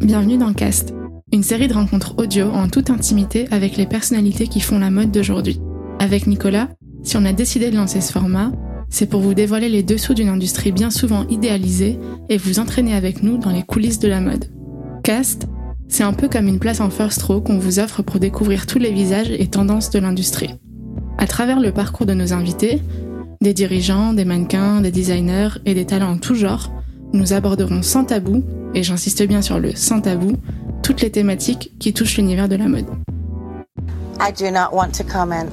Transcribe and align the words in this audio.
Bienvenue 0.00 0.38
dans 0.38 0.52
Cast, 0.52 0.94
une 1.32 1.42
série 1.42 1.66
de 1.66 1.74
rencontres 1.74 2.14
audio 2.18 2.46
en 2.50 2.68
toute 2.68 2.88
intimité 2.88 3.48
avec 3.50 3.76
les 3.76 3.84
personnalités 3.84 4.46
qui 4.46 4.60
font 4.60 4.78
la 4.78 4.90
mode 4.90 5.10
d'aujourd'hui. 5.10 5.60
Avec 5.98 6.26
Nicolas, 6.28 6.68
si 7.02 7.16
on 7.16 7.24
a 7.24 7.32
décidé 7.32 7.70
de 7.70 7.76
lancer 7.76 8.00
ce 8.00 8.12
format, 8.12 8.52
c'est 8.88 9.08
pour 9.08 9.20
vous 9.20 9.34
dévoiler 9.34 9.68
les 9.68 9.82
dessous 9.82 10.14
d'une 10.14 10.28
industrie 10.28 10.70
bien 10.70 10.90
souvent 10.90 11.26
idéalisée 11.26 11.98
et 12.28 12.38
vous 12.38 12.60
entraîner 12.60 12.94
avec 12.94 13.24
nous 13.24 13.38
dans 13.38 13.50
les 13.50 13.64
coulisses 13.64 13.98
de 13.98 14.08
la 14.08 14.20
mode. 14.20 14.46
Cast, 15.02 15.48
c'est 15.88 16.04
un 16.04 16.12
peu 16.12 16.28
comme 16.28 16.46
une 16.46 16.60
place 16.60 16.80
en 16.80 16.90
first 16.90 17.20
row 17.22 17.40
qu'on 17.40 17.58
vous 17.58 17.80
offre 17.80 18.02
pour 18.02 18.20
découvrir 18.20 18.66
tous 18.66 18.78
les 18.78 18.92
visages 18.92 19.32
et 19.32 19.48
tendances 19.48 19.90
de 19.90 19.98
l'industrie. 19.98 20.54
À 21.18 21.26
travers 21.26 21.58
le 21.58 21.72
parcours 21.72 22.06
de 22.06 22.14
nos 22.14 22.32
invités, 22.32 22.80
des 23.40 23.52
dirigeants, 23.52 24.12
des 24.12 24.24
mannequins, 24.24 24.80
des 24.80 24.92
designers 24.92 25.58
et 25.66 25.74
des 25.74 25.86
talents 25.86 26.12
en 26.12 26.18
tout 26.18 26.36
genre, 26.36 26.70
nous 27.12 27.32
aborderons 27.32 27.82
sans 27.82 28.04
tabou, 28.04 28.42
et 28.74 28.82
j'insiste 28.82 29.26
bien 29.26 29.42
sur 29.42 29.58
le 29.58 29.74
sans 29.74 30.00
tabou, 30.00 30.32
toutes 30.82 31.00
les 31.00 31.10
thématiques 31.10 31.72
qui 31.78 31.92
touchent 31.92 32.16
l'univers 32.16 32.48
de 32.48 32.56
la 32.56 32.68
mode. 32.68 32.86
I 34.20 34.32
do 34.32 34.50
not 34.50 34.72
want 34.72 34.90
to 34.98 35.04
comment. 35.04 35.46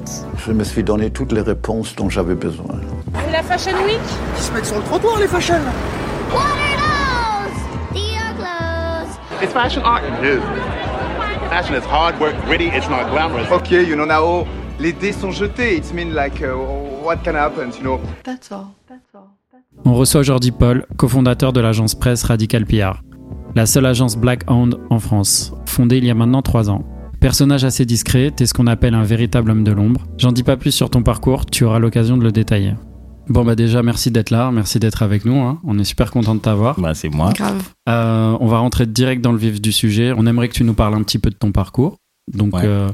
Je 0.43 0.51
me 0.51 0.63
suis 0.63 0.83
donné 0.83 1.11
toutes 1.11 1.31
les 1.31 1.41
réponses 1.41 1.95
dont 1.95 2.09
j'avais 2.09 2.33
besoin. 2.33 2.81
Et 3.27 3.31
la 3.31 3.43
Fashion 3.43 3.73
Week? 3.85 3.99
Ils 4.37 4.41
se 4.41 4.51
mettent 4.51 4.65
sur 4.65 4.77
le 4.77 4.83
trottoir, 4.83 5.19
les 5.19 5.27
fashion 5.27 5.59
What 6.33 6.41
are 6.41 7.45
those? 7.45 7.93
Dior 7.93 8.33
clothes. 8.37 9.43
It's 9.43 9.53
fashion 9.53 9.83
art. 9.83 10.01
It 10.03 10.37
is. 10.37 10.41
Fashion 11.49 11.75
is 11.75 11.85
hard 11.85 12.19
work, 12.19 12.35
gritty, 12.45 12.69
it's 12.69 12.89
not 12.89 13.11
glamorous. 13.11 13.49
Ok, 13.51 13.69
you 13.69 13.95
know 13.95 14.05
now, 14.05 14.47
les 14.79 14.93
dés 14.93 15.13
sont 15.13 15.31
jetés. 15.31 15.77
It's 15.77 15.93
mean 15.93 16.15
like, 16.15 16.41
uh, 16.41 16.55
what 17.03 17.23
can 17.23 17.35
happen, 17.35 17.71
you 17.77 17.83
know? 17.83 18.01
That's 18.23 18.51
all. 18.51 18.73
On 19.83 19.93
reçoit 19.93 20.21
aujourd'hui 20.21 20.51
Paul, 20.51 20.85
cofondateur 20.97 21.53
de 21.53 21.59
l'agence 21.59 21.95
presse 21.95 22.23
Radical 22.23 22.65
PR, 22.65 23.01
la 23.55 23.65
seule 23.65 23.85
agence 23.85 24.17
Black 24.17 24.49
Owned 24.49 24.75
en 24.89 24.99
France, 24.99 25.53
fondée 25.65 25.97
il 25.97 26.05
y 26.05 26.09
a 26.09 26.15
maintenant 26.15 26.41
trois 26.41 26.69
ans. 26.69 26.83
Personnage 27.19 27.63
assez 27.63 27.85
discret, 27.85 28.31
t'es 28.31 28.45
ce 28.45 28.53
qu'on 28.53 28.67
appelle 28.67 28.93
un 28.93 29.03
véritable 29.03 29.51
homme 29.51 29.63
de 29.63 29.71
l'ombre. 29.71 30.01
J'en 30.17 30.31
dis 30.31 30.43
pas 30.43 30.57
plus 30.57 30.71
sur 30.71 30.89
ton 30.89 31.01
parcours, 31.03 31.45
tu 31.45 31.63
auras 31.63 31.79
l'occasion 31.79 32.17
de 32.17 32.23
le 32.23 32.31
détailler. 32.31 32.73
Bon 33.27 33.43
bah 33.43 33.55
déjà 33.55 33.81
merci 33.81 34.11
d'être 34.11 34.29
là, 34.29 34.51
merci 34.51 34.79
d'être 34.79 35.01
avec 35.01 35.25
nous, 35.25 35.39
hein. 35.39 35.59
on 35.63 35.79
est 35.79 35.83
super 35.83 36.11
content 36.11 36.35
de 36.35 36.39
t'avoir. 36.41 36.79
Bah, 36.79 36.93
c'est 36.93 37.09
moi. 37.09 37.31
Grave. 37.33 37.63
Euh, 37.89 38.37
on 38.39 38.47
va 38.47 38.59
rentrer 38.59 38.85
direct 38.85 39.23
dans 39.23 39.31
le 39.31 39.37
vif 39.39 39.59
du 39.61 39.71
sujet. 39.71 40.13
On 40.15 40.27
aimerait 40.27 40.47
que 40.47 40.53
tu 40.53 40.63
nous 40.63 40.75
parles 40.75 40.93
un 40.93 41.01
petit 41.01 41.17
peu 41.19 41.29
de 41.31 41.35
ton 41.35 41.51
parcours, 41.51 41.97
donc 42.31 42.53
Ouais. 42.55 42.61
euh, 42.65 42.89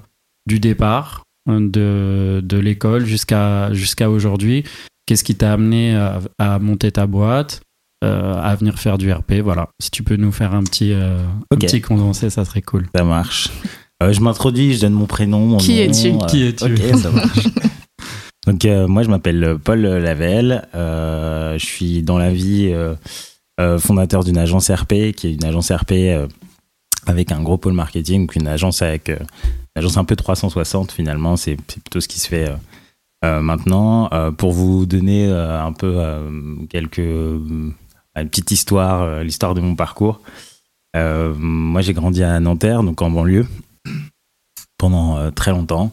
du 0.47 0.59
départ, 0.61 1.23
euh, 1.49 1.59
de, 1.59 2.41
de 2.45 2.57
l'école 2.57 3.05
jusqu'à 3.05 3.73
jusqu'à 3.73 4.09
aujourd'hui. 4.09 4.63
Qu'est-ce 5.05 5.23
qui 5.23 5.35
t'a 5.35 5.53
amené 5.53 5.95
à, 5.95 6.19
à 6.37 6.59
monter 6.59 6.91
ta 6.91 7.07
boîte, 7.07 7.61
euh, 8.03 8.35
à 8.41 8.55
venir 8.55 8.79
faire 8.79 8.97
du 8.97 9.11
RP 9.11 9.33
Voilà, 9.43 9.69
si 9.81 9.91
tu 9.91 10.03
peux 10.03 10.15
nous 10.15 10.31
faire 10.31 10.53
un 10.53 10.63
petit, 10.63 10.93
euh, 10.93 11.23
un 11.51 11.57
petit 11.57 11.81
condensé, 11.81 12.29
ça 12.29 12.45
serait 12.45 12.61
cool. 12.61 12.87
Ça 12.95 13.03
marche. 13.03 13.49
Euh, 14.01 14.13
je 14.13 14.21
m'introduis, 14.21 14.73
je 14.75 14.81
donne 14.81 14.93
mon 14.93 15.05
prénom. 15.05 15.45
Mon 15.45 15.57
Qui 15.57 15.79
es-tu 15.79 16.11
euh, 16.13 16.25
Qui 16.27 16.43
es-tu 16.43 16.63
Ok, 16.65 16.99
ça 16.99 17.11
marche. 17.11 17.47
Donc, 18.47 18.65
euh, 18.65 18.87
moi, 18.87 19.03
je 19.03 19.09
m'appelle 19.09 19.57
Paul 19.63 19.81
Lavelle. 19.81 20.67
Euh, 20.73 21.57
je 21.59 21.65
suis 21.65 22.01
dans 22.01 22.17
la 22.17 22.31
vie 22.31 22.69
euh, 22.71 22.95
euh, 23.59 23.77
fondateur 23.77 24.23
d'une 24.23 24.37
agence 24.39 24.71
RP, 24.71 25.11
qui 25.15 25.27
est 25.27 25.33
une 25.33 25.45
agence 25.45 25.71
RP 25.71 25.91
euh, 25.91 26.27
avec 27.05 27.31
un 27.31 27.43
gros 27.43 27.57
pôle 27.59 27.73
marketing, 27.73 28.21
donc 28.21 28.35
une 28.35 28.47
agence 28.47 28.81
avec 28.81 29.09
euh, 29.09 29.17
une 29.19 29.79
agence 29.79 29.97
un 29.97 30.03
peu 30.05 30.15
360 30.15 30.91
finalement. 30.91 31.35
C'est 31.37 31.55
plutôt 31.55 31.99
ce 32.01 32.07
qui 32.07 32.19
se 32.19 32.27
fait 32.27 32.51
maintenant. 33.23 34.09
Euh, 34.13 34.31
pour 34.31 34.51
vous 34.51 34.85
donner 34.85 35.27
euh, 35.27 35.61
un 35.63 35.73
peu 35.73 35.93
euh, 35.97 36.29
quelques 36.69 36.97
une 36.99 37.73
petite 38.29 38.51
histoire, 38.51 39.01
euh, 39.03 39.23
l'histoire 39.23 39.53
de 39.53 39.61
mon 39.61 39.75
parcours. 39.75 40.21
Euh, 40.97 41.33
moi, 41.37 41.81
j'ai 41.81 41.93
grandi 41.93 42.23
à 42.23 42.39
Nanterre, 42.39 42.83
donc 42.83 43.01
en 43.01 43.09
banlieue, 43.09 43.47
pendant 44.77 45.17
euh, 45.17 45.31
très 45.31 45.51
longtemps. 45.51 45.91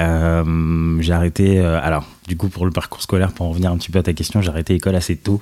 Euh, 0.00 0.96
j'ai 1.00 1.12
arrêté. 1.12 1.60
euh, 1.60 1.78
alors, 1.82 2.06
du 2.26 2.36
coup, 2.36 2.48
pour 2.48 2.64
le 2.64 2.72
parcours 2.72 3.02
scolaire, 3.02 3.32
pour 3.32 3.46
en 3.46 3.50
revenir 3.50 3.70
un 3.70 3.76
petit 3.76 3.90
peu 3.90 3.98
à 3.98 4.02
ta 4.02 4.12
question, 4.12 4.40
j'ai 4.40 4.48
arrêté 4.48 4.72
l'école 4.72 4.96
assez 4.96 5.16
tôt. 5.16 5.40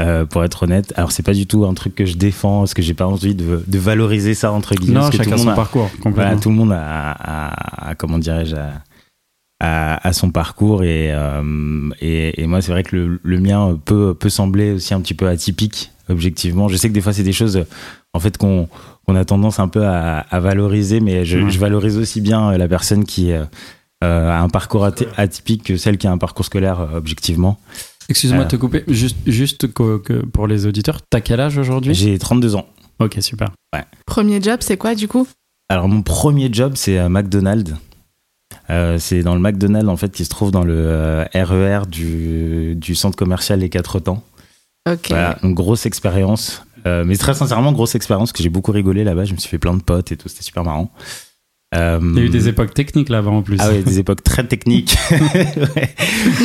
euh, 0.00 0.24
pour 0.26 0.44
être 0.44 0.62
honnête, 0.64 0.92
alors 0.96 1.10
c'est 1.10 1.22
pas 1.22 1.32
du 1.32 1.46
tout 1.46 1.64
un 1.64 1.72
truc 1.74 1.94
que 1.94 2.04
je 2.04 2.16
défends, 2.18 2.60
parce 2.60 2.74
que 2.74 2.82
j'ai 2.82 2.92
pas 2.94 3.06
envie 3.06 3.34
de, 3.34 3.64
de 3.66 3.78
valoriser 3.78 4.34
ça 4.34 4.52
entre 4.52 4.74
guillemets. 4.74 4.94
Non, 4.96 5.00
parce 5.00 5.10
que 5.12 5.16
tout 5.16 5.22
chacun 5.24 5.36
monde 5.36 5.46
son 5.46 5.52
a- 5.52 5.54
parcours, 5.54 5.90
complètement. 5.92 6.12
voilà, 6.12 6.36
tout 6.36 6.48
le 6.50 6.54
monde 6.54 6.72
a, 6.72 7.12
a- 7.12 7.88
a- 7.90 7.94
comment 7.94 8.18
dirais-je, 8.18 8.56
a, 8.56 8.72
a 9.60 10.12
son 10.12 10.30
parcours 10.30 10.84
et, 10.84 11.10
euh, 11.12 11.90
et, 12.00 12.42
et 12.42 12.46
moi 12.46 12.60
c'est 12.60 12.72
vrai 12.72 12.82
que 12.82 12.94
le, 12.94 13.20
le 13.22 13.40
mien 13.40 13.78
peut, 13.84 14.14
peut 14.14 14.28
sembler 14.28 14.72
aussi 14.72 14.92
un 14.92 15.00
petit 15.00 15.14
peu 15.14 15.26
atypique 15.28 15.90
objectivement. 16.08 16.68
Je 16.68 16.76
sais 16.76 16.88
que 16.88 16.92
des 16.94 17.00
fois 17.00 17.12
c'est 17.12 17.22
des 17.22 17.32
choses 17.32 17.64
en 18.12 18.20
fait 18.20 18.36
qu'on 18.36 18.68
qu'on 19.06 19.14
a 19.16 19.24
tendance 19.24 19.58
un 19.60 19.68
peu 19.68 19.86
à, 19.86 20.18
à 20.18 20.40
valoriser, 20.40 20.98
mais 21.00 21.24
je, 21.24 21.38
Ouais. 21.38 21.50
je 21.50 21.58
valorise 21.58 21.96
aussi 21.96 22.20
bien 22.20 22.56
la 22.58 22.66
personne 22.68 23.04
qui 23.04 23.30
euh, 23.32 23.44
euh, 24.04 24.30
a 24.30 24.40
un 24.40 24.48
parcours 24.48 24.84
aty- 24.84 25.06
atypique 25.16 25.62
que 25.62 25.76
celle 25.76 25.96
qui 25.96 26.06
a 26.08 26.12
un 26.12 26.18
parcours 26.18 26.44
scolaire 26.44 26.80
euh, 26.80 26.98
objectivement. 26.98 27.58
Excuse-moi 28.08 28.40
de 28.40 28.44
Euh. 28.44 28.50
te 28.50 28.56
couper, 28.56 28.84
juste, 28.88 29.16
juste 29.26 29.72
que, 29.72 29.98
que 29.98 30.24
pour 30.26 30.46
les 30.48 30.66
auditeurs, 30.66 31.00
t'as 31.08 31.20
quel 31.20 31.40
âge 31.40 31.56
aujourd'hui? 31.56 31.94
J'ai 31.94 32.18
32 32.18 32.56
ans. 32.56 32.66
Ok, 32.98 33.16
super. 33.20 33.48
Premier 34.06 34.40
job, 34.42 34.58
c'est 34.60 34.76
quoi 34.76 34.94
du 34.94 35.06
coup? 35.08 35.26
Alors 35.68 35.88
mon 35.88 36.02
premier 36.02 36.48
job 36.52 36.72
c'est 36.76 36.98
à 36.98 37.08
McDonald's. 37.08 37.74
Euh, 38.70 38.98
c'est 38.98 39.22
dans 39.22 39.34
le 39.34 39.40
McDonald's 39.40 39.88
en 39.88 39.96
fait 39.96 40.10
qui 40.12 40.24
se 40.24 40.30
trouve 40.30 40.50
dans 40.50 40.64
le 40.64 40.74
euh, 40.76 41.24
RER 41.34 41.86
du, 41.88 42.74
du 42.76 42.94
centre 42.94 43.16
commercial 43.16 43.60
Les 43.60 43.68
Quatre 43.68 44.00
Temps. 44.00 44.22
Ok. 44.88 45.06
Voilà, 45.10 45.38
une 45.42 45.54
grosse 45.54 45.86
expérience. 45.86 46.64
Euh, 46.86 47.04
mais 47.04 47.16
très 47.16 47.34
sincèrement, 47.34 47.72
grosse 47.72 47.94
expérience, 47.96 48.32
que 48.32 48.42
j'ai 48.42 48.48
beaucoup 48.48 48.72
rigolé 48.72 49.02
là-bas. 49.04 49.24
Je 49.24 49.32
me 49.34 49.38
suis 49.38 49.48
fait 49.48 49.58
plein 49.58 49.74
de 49.74 49.82
potes 49.82 50.12
et 50.12 50.16
tout, 50.16 50.28
c'était 50.28 50.42
super 50.44 50.62
marrant. 50.64 50.90
Euh, 51.74 51.98
Il 52.00 52.18
y 52.18 52.22
a 52.22 52.24
eu 52.24 52.28
des 52.28 52.46
époques 52.48 52.74
techniques 52.74 53.08
là-bas 53.08 53.30
en 53.30 53.42
plus. 53.42 53.56
ah 53.60 53.68
ouais, 53.70 53.82
des 53.82 53.98
époques 53.98 54.22
très 54.22 54.44
techniques. 54.46 54.96
Ouais. 55.10 55.94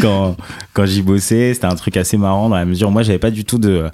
Quand, 0.01 0.35
quand 0.73 0.85
j'y 0.87 1.03
bossais, 1.03 1.53
c'était 1.53 1.67
un 1.67 1.75
truc 1.75 1.95
assez 1.97 2.17
marrant 2.17 2.49
dans 2.49 2.55
la 2.55 2.65
mesure 2.65 2.87
où 2.87 2.91
moi, 2.91 3.03
j'avais 3.03 3.19
pas 3.19 3.29
du 3.29 3.45
tout 3.45 3.59
de. 3.59 3.85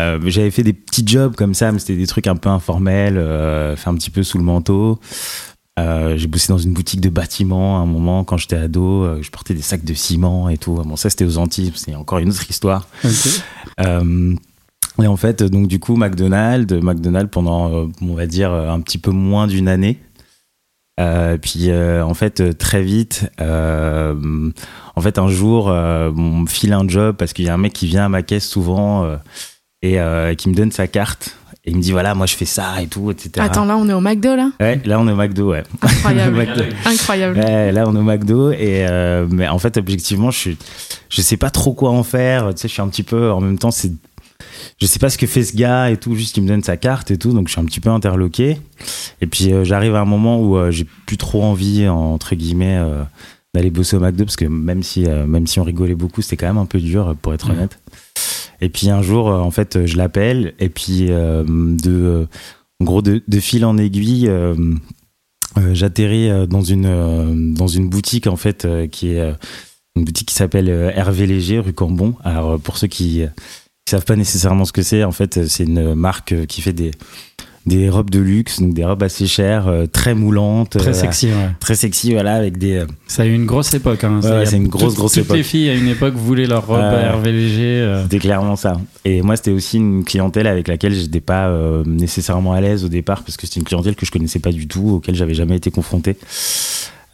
euh, 0.00 0.18
j'avais 0.26 0.50
fait 0.50 0.64
des 0.64 0.72
petits 0.72 1.06
jobs 1.06 1.36
comme 1.36 1.54
ça, 1.54 1.70
mais 1.70 1.78
c'était 1.78 1.96
des 1.96 2.06
trucs 2.08 2.26
un 2.26 2.34
peu 2.36 2.48
informels, 2.48 3.16
euh, 3.18 3.76
fait 3.76 3.88
un 3.88 3.94
petit 3.94 4.10
peu 4.10 4.24
sous 4.24 4.38
le 4.38 4.44
manteau. 4.44 4.98
Euh, 5.78 6.16
j'ai 6.16 6.26
bossé 6.26 6.52
dans 6.52 6.58
une 6.58 6.72
boutique 6.72 7.00
de 7.00 7.08
bâtiment 7.08 7.78
à 7.78 7.82
un 7.82 7.86
moment 7.86 8.24
quand 8.24 8.36
j'étais 8.36 8.56
ado. 8.56 9.04
euh, 9.04 9.22
je 9.22 9.30
portais 9.30 9.54
des 9.54 9.62
sacs 9.62 9.84
de 9.84 9.94
ciment 9.94 10.48
et 10.48 10.58
tout. 10.58 10.74
Bon, 10.74 10.96
ça, 10.96 11.08
c'était 11.08 11.24
aux 11.24 11.38
Antilles, 11.38 11.72
c'est 11.76 11.94
encore 11.94 12.18
une 12.18 12.30
autre 12.30 12.48
histoire. 12.50 12.88
Euh, 13.80 14.34
et 15.00 15.06
en 15.06 15.16
fait, 15.16 15.44
donc 15.44 15.68
du 15.68 15.78
coup, 15.78 15.94
McDonald's, 15.94 16.74
McDonald's 16.82 17.30
pendant, 17.30 17.88
on 18.00 18.14
va 18.14 18.26
dire, 18.26 18.52
un 18.52 18.80
petit 18.80 18.98
peu 18.98 19.12
moins 19.12 19.46
d'une 19.46 19.68
année. 19.68 20.00
Puis 21.40 21.70
en 21.72 22.14
fait, 22.14 22.58
très 22.58 22.82
vite, 22.82 23.30
en 23.38 25.00
fait, 25.00 25.18
un 25.18 25.28
jour, 25.28 25.66
on 25.66 26.40
me 26.40 26.46
file 26.48 26.72
un 26.72 26.88
job 26.88 27.14
parce 27.16 27.32
qu'il 27.32 27.44
y 27.44 27.48
a 27.48 27.54
un 27.54 27.58
mec 27.58 27.72
qui 27.72 27.86
vient 27.86 28.06
à 28.06 28.08
ma 28.08 28.22
caisse 28.22 28.48
souvent 28.48 29.08
et 29.82 30.00
qui 30.36 30.48
me 30.48 30.54
donne 30.54 30.72
sa 30.72 30.88
carte. 30.88 31.37
Et 31.68 31.70
il 31.70 31.76
me 31.76 31.82
dit, 31.82 31.92
voilà, 31.92 32.14
moi 32.14 32.24
je 32.24 32.34
fais 32.34 32.46
ça 32.46 32.80
et 32.80 32.86
tout, 32.86 33.10
etc. 33.10 33.30
Attends, 33.40 33.66
là, 33.66 33.76
on 33.76 33.86
est 33.90 33.92
au 33.92 34.00
McDo, 34.00 34.34
là? 34.34 34.50
Ouais, 34.58 34.80
là 34.86 34.98
on 34.98 35.06
est 35.06 35.12
au 35.12 35.16
McDo, 35.16 35.50
ouais. 35.50 35.64
Incroyable. 35.82 36.36
McDo. 36.38 36.62
Incroyable. 36.86 37.38
Ouais, 37.38 37.72
là 37.72 37.84
on 37.86 37.94
est 37.94 37.98
au 37.98 38.02
McDo 38.02 38.50
et 38.52 38.86
euh, 38.88 39.26
mais 39.30 39.46
en 39.48 39.58
fait 39.58 39.76
objectivement 39.76 40.30
je 40.30 40.38
suis 40.38 40.58
je 41.10 41.20
sais 41.20 41.36
pas 41.36 41.50
trop 41.50 41.74
quoi 41.74 41.90
en 41.90 42.02
faire 42.02 42.54
tu 42.54 42.62
sais 42.62 42.68
je 42.68 42.72
suis 42.72 42.80
un 42.82 42.88
petit 42.88 43.02
peu 43.02 43.30
en 43.30 43.40
même 43.42 43.58
temps 43.58 43.70
c'est 43.70 43.92
je 44.80 44.86
sais 44.86 44.98
pas 44.98 45.10
ce 45.10 45.18
que 45.18 45.26
fait 45.26 45.42
ce 45.44 45.54
gars 45.54 45.90
et 45.90 45.96
tout 45.98 46.14
juste 46.14 46.36
il 46.38 46.42
me 46.42 46.48
donne 46.48 46.62
sa 46.62 46.76
carte 46.78 47.10
et 47.10 47.18
tout 47.18 47.32
donc 47.32 47.48
je 47.48 47.52
suis 47.52 47.60
un 47.60 47.64
petit 47.64 47.80
peu 47.80 47.90
interloqué 47.90 48.58
et 49.20 49.26
puis 49.26 49.52
euh, 49.52 49.64
j'arrive 49.64 49.94
à 49.94 50.00
un 50.00 50.04
moment 50.06 50.40
où 50.40 50.56
euh, 50.56 50.70
j'ai 50.70 50.86
plus 51.06 51.16
trop 51.18 51.42
envie 51.44 51.86
entre 51.88 52.34
guillemets 52.34 52.78
euh, 52.78 53.02
d'aller 53.54 53.70
bosser 53.70 53.96
au 53.96 54.00
McDo 54.00 54.24
parce 54.24 54.36
que 54.36 54.44
même 54.46 54.82
si 54.82 55.02
même 55.26 55.46
si 55.46 55.60
on 55.60 55.64
rigolait 55.64 55.94
beaucoup 55.94 56.22
c'était 56.22 56.36
quand 56.36 56.46
même 56.48 56.58
un 56.58 56.66
peu 56.66 56.80
dur 56.80 57.14
pour 57.20 57.34
être 57.34 57.48
Mhm. 57.50 57.56
honnête 57.58 57.78
et 58.60 58.68
puis 58.68 58.90
un 58.90 59.02
jour 59.02 59.28
euh, 59.28 59.38
en 59.38 59.50
fait 59.50 59.86
je 59.86 59.96
l'appelle 59.96 60.54
et 60.58 60.68
puis 60.68 61.06
euh, 61.10 61.44
de 61.46 61.90
euh, 61.90 62.26
en 62.80 62.84
gros 62.84 63.02
de, 63.02 63.22
fil 63.40 63.64
en 63.64 63.76
aiguille 63.78 64.28
euh, 64.28 64.54
euh, 65.56 65.74
j'atterris 65.74 66.30
euh, 66.30 66.46
dans 66.46 66.62
une 66.62 66.86
euh, 66.86 67.54
dans 67.54 67.66
une 67.66 67.88
boutique 67.88 68.26
en 68.26 68.36
fait 68.36 68.64
euh, 68.64 68.86
qui 68.86 69.12
est 69.12 69.20
euh, 69.20 69.32
une 69.96 70.04
boutique 70.04 70.28
qui 70.28 70.34
s'appelle 70.34 70.68
euh, 70.70 70.90
Hervé 70.94 71.26
Léger 71.26 71.58
rue 71.58 71.72
Cambon. 71.72 72.14
Alors 72.24 72.52
euh, 72.52 72.58
pour 72.58 72.78
ceux 72.78 72.86
qui, 72.86 73.22
euh, 73.22 73.26
qui 73.84 73.90
savent 73.90 74.04
pas 74.04 74.16
nécessairement 74.16 74.64
ce 74.64 74.72
que 74.72 74.82
c'est, 74.82 75.04
en 75.04 75.12
fait 75.12 75.38
euh, 75.38 75.46
c'est 75.46 75.64
une 75.64 75.94
marque 75.94 76.32
euh, 76.32 76.46
qui 76.46 76.62
fait 76.62 76.72
des 76.72 76.92
des 77.68 77.88
robes 77.88 78.10
de 78.10 78.18
luxe, 78.18 78.60
donc 78.60 78.74
des 78.74 78.84
robes 78.84 79.02
assez 79.02 79.26
chères, 79.26 79.68
euh, 79.68 79.86
très 79.86 80.14
moulantes, 80.14 80.70
Très 80.78 80.88
euh, 80.88 80.92
sexy, 80.92 81.26
ouais. 81.26 81.50
très 81.60 81.74
sexy, 81.74 82.12
voilà, 82.12 82.34
avec 82.34 82.58
des 82.58 82.76
euh, 82.78 82.86
Ça 83.06 83.22
a 83.22 83.26
eu 83.26 83.34
une 83.34 83.46
grosse 83.46 83.72
époque. 83.74 84.02
Hein. 84.04 84.20
Ouais, 84.22 84.46
c'est 84.46 84.56
une 84.56 84.68
grosse, 84.68 84.84
toutes- 84.94 84.96
grosse 84.96 85.12
toutes 85.12 85.24
époque. 85.24 85.36
les 85.36 85.42
filles 85.42 85.68
à 85.70 85.74
une 85.74 85.88
époque 85.88 86.14
voulaient 86.14 86.46
leur 86.46 86.66
robe 86.66 86.78
Ouais. 86.78 86.84
à 86.84 87.00
Hervé 87.02 87.32
Léger. 87.32 87.62
euh. 87.80 88.02
C'était 88.02 88.18
clairement 88.18 88.56
ça. 88.56 88.80
Et 89.04 89.22
moi, 89.22 89.36
c'était 89.36 89.50
aussi 89.52 89.76
une 89.76 90.02
clientèle 90.04 90.46
avec 90.46 90.66
laquelle 90.68 90.94
je 90.94 91.02
n'étais 91.02 91.20
pas 91.20 91.48
euh, 91.48 91.84
nécessairement 91.86 92.52
à 92.54 92.60
l'aise 92.60 92.84
au 92.84 92.88
départ, 92.88 93.22
parce 93.22 93.36
que 93.36 93.46
c'était 93.46 93.60
une 93.60 93.66
clientèle 93.66 93.94
que 93.94 94.04
je 94.06 94.10
connaissais 94.10 94.40
pas 94.40 94.52
du 94.52 94.66
tout, 94.66 94.88
auquel 94.96 95.14
j'avais 95.14 95.34
jamais 95.34 95.56
été 95.56 95.70
confronté. 95.70 96.16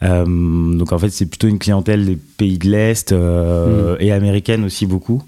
Euh, 0.03 0.25
donc 0.25 0.91
en 0.91 0.97
fait, 0.99 1.09
c'est 1.09 1.25
plutôt 1.25 1.47
une 1.47 1.57
clientèle 1.59 2.05
des 2.05 2.15
pays 2.17 2.57
de 2.57 2.69
l'Est 2.69 3.11
euh, 3.11 3.95
et 3.99 4.11
américaine 4.11 4.63
aussi 4.65 4.85
beaucoup. 4.85 5.23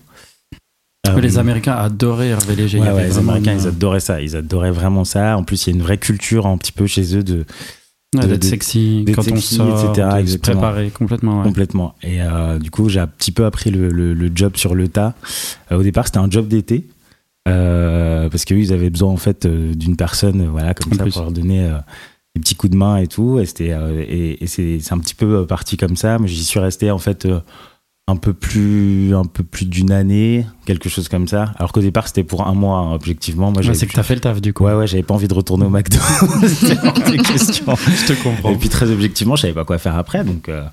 Euh, 1.16 1.20
Les 1.22 1.38
Américains 1.38 1.74
adoraient 1.76 2.30
Hervé 2.30 2.56
Léger. 2.56 2.80
Ouais, 2.80 3.04
les 3.08 3.18
Américains, 3.18 3.54
ils 3.60 3.68
adoraient 3.68 4.00
ça. 4.00 4.22
Ils 4.22 4.36
adoraient 4.36 4.72
vraiment 4.72 5.04
ça. 5.06 5.38
En 5.38 5.44
plus, 5.44 5.66
il 5.66 5.70
y 5.70 5.74
a 5.74 5.76
une 5.78 5.84
vraie 5.84 5.98
culture 5.98 6.46
un 6.48 6.58
petit 6.58 6.72
peu 6.72 6.88
chez 6.88 7.16
eux 7.16 7.24
de 7.24 7.46
Ouais, 8.16 8.26
d'être 8.26 8.46
sexy 8.46 9.04
quand 9.14 9.22
sexy, 9.22 9.60
on 9.60 9.76
sort, 9.78 9.90
etc., 9.92 10.08
de 10.22 10.26
se 10.28 10.38
préparer 10.38 10.90
complètement. 10.92 11.44
complètement. 11.44 11.94
Et 12.02 12.22
euh, 12.22 12.58
du 12.58 12.72
coup, 12.72 12.88
j'ai 12.88 13.02
un 13.02 13.08
petit 13.08 13.34
peu 13.34 13.46
appris 13.46 13.70
le, 13.70 13.90
le- 13.90 14.14
le 14.14 14.32
job 14.34 14.56
sur 14.56 14.76
le 14.76 14.88
tas. 14.88 15.14
Euh, 15.74 15.78
au 15.80 15.84
départ, 15.84 16.06
c'était 16.08 16.18
un 16.20 16.30
job 16.30 16.48
d'été. 16.48 16.88
euh, 17.50 18.30
parce 18.30 18.46
qu'eux, 18.46 18.58
ils 18.60 18.72
avaient 18.74 18.90
besoin 18.90 19.12
en 19.12 19.18
fait 19.18 19.46
d'une 19.46 19.96
personne, 19.98 20.48
voilà, 20.48 20.74
comme 20.74 20.94
En 20.94 20.96
ça, 20.98 21.04
plus. 21.04 21.12
pour 21.14 21.22
leur 21.24 21.32
donner 21.32 21.70
des 22.36 22.42
petits 22.42 22.56
coups 22.56 22.72
de 22.72 22.78
main 22.78 22.98
et 22.98 23.08
tout. 23.08 23.40
Et 23.40 23.46
c'était 23.46 23.76
et, 24.08 24.44
et 24.44 24.48
c'est 24.48 24.94
un 24.94 25.00
petit 25.00 25.16
peu 25.16 25.46
parti 25.46 25.76
comme 25.78 25.98
ça. 25.98 26.18
Mais 26.18 26.28
j'y 26.30 26.44
suis 26.46 26.60
resté 26.60 26.92
en 26.92 27.00
fait 27.00 27.28
un 28.10 28.16
peu 28.16 28.34
plus 28.34 29.14
un 29.14 29.26
peu 29.26 29.44
plus 29.44 29.66
d'une 29.66 29.92
année, 29.92 30.46
quelque 30.66 30.88
chose 30.88 31.10
comme 31.10 31.28
ça. 31.28 31.52
Alors 31.58 31.74
qu'au 31.74 31.82
départ, 31.82 32.08
c'était 32.08 32.24
pour 32.24 32.48
un 32.48 32.54
mois, 32.54 32.78
hein, 32.80 32.94
objectivement. 32.94 33.52
Moi, 33.52 33.62
Ouais, 33.62 33.74
c'est 33.74 33.86
que 33.86 33.94
t'as 33.94 34.04
fait 34.04 34.16
le 34.16 34.22
taf 34.22 34.40
du 34.40 34.54
coup. 34.54 34.64
Ouais, 34.64 34.74
ouais, 34.74 34.88
j'avais 34.88 35.04
pas 35.04 35.14
envie 35.14 35.28
de 35.28 35.34
retourner 35.34 35.66
au 35.66 35.70
McDo. 35.70 35.98
C'était 36.48 36.78
hors 36.88 36.94
de 36.94 37.22
question. 37.22 37.76
Je 37.76 38.14
te 38.14 38.24
comprends. 38.24 38.52
Et 38.52 38.56
puis 38.56 38.70
très 38.70 38.90
objectivement, 38.90 39.36
je 39.36 39.42
savais 39.42 39.54
pas 39.54 39.66
quoi 39.66 39.78
faire 39.78 39.98
après, 39.98 40.24
donc 40.24 40.48
euh, 40.48 40.64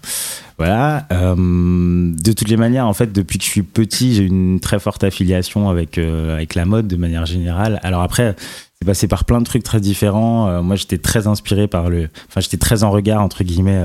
voilà. 0.59 1.09
Euh, 1.11 1.35
de 1.37 2.33
toutes 2.33 2.49
les 2.49 2.57
manières, 2.57 2.87
en 2.87 2.93
fait, 2.95 3.13
depuis 3.13 3.39
que 3.41 3.45
je 3.45 3.51
suis 3.51 3.63
petit, 3.65 4.15
j'ai 4.15 4.23
une 4.25 4.61
très 4.61 4.79
forte 4.79 5.03
affiliation 5.03 5.69
avec 5.69 5.99
euh, 5.99 6.35
avec 6.37 6.55
la 6.55 6.65
mode 6.67 6.87
de 6.87 6.97
manière 6.97 7.27
générale. 7.27 7.81
Alors 7.83 8.03
après, 8.03 8.37
c'est 8.81 8.87
passé 8.87 9.09
par 9.09 9.25
plein 9.25 9.41
de 9.41 9.45
trucs 9.45 9.65
très 9.65 9.81
différents. 9.81 10.47
Euh, 10.49 10.63
moi, 10.63 10.77
j'étais 10.77 10.99
très 10.99 11.27
inspiré 11.27 11.67
par 11.67 11.91
le, 11.91 12.09
enfin, 12.29 12.41
j'étais 12.41 12.59
très 12.59 12.85
en 12.85 12.93
regard 12.93 13.23
entre 13.23 13.43
guillemets. 13.43 13.83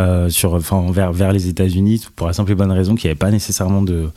Euh, 0.00 0.28
sur, 0.28 0.54
enfin, 0.54 0.86
vers, 0.90 1.12
vers 1.12 1.32
les 1.32 1.48
États-Unis 1.48 2.06
pour 2.16 2.26
la 2.26 2.32
simple 2.32 2.52
et 2.52 2.54
bonne 2.54 2.72
raison 2.72 2.94
qu'il 2.94 3.08
n'y 3.08 3.10
avait 3.12 3.18
pas 3.18 3.30
nécessairement 3.30 3.82
de, 3.82 4.10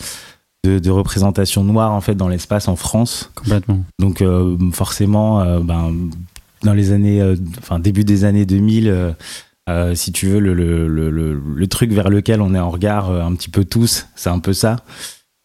de, 0.64 0.80
de 0.80 0.90
représentation 0.90 1.64
noire 1.64 1.92
en 1.92 2.02
fait 2.02 2.16
dans 2.16 2.28
l'espace 2.28 2.68
en 2.68 2.76
France. 2.76 3.32
Complètement. 3.36 3.84
Donc 4.00 4.22
euh, 4.22 4.58
forcément, 4.72 5.42
euh, 5.42 5.60
ben, 5.60 5.94
dans 6.64 6.74
les 6.74 6.92
années, 6.92 7.22
euh, 7.22 7.36
enfin 7.60 7.80
début 7.80 8.04
des 8.04 8.24
années 8.24 8.46
2000, 8.46 8.88
euh, 8.88 9.12
euh, 9.70 9.96
si 9.96 10.12
tu 10.12 10.28
veux, 10.28 10.40
le, 10.40 10.54
le, 10.54 10.88
le, 10.88 11.10
le, 11.12 11.68
truc 11.68 11.92
vers 11.92 12.10
lequel 12.10 12.42
on 12.42 12.54
est 12.54 12.60
en 12.60 12.70
regard 12.70 13.10
un 13.10 13.34
petit 13.36 13.50
peu 13.50 13.64
tous, 13.64 14.08
c'est 14.16 14.30
un 14.30 14.40
peu 14.40 14.54
ça. 14.54 14.78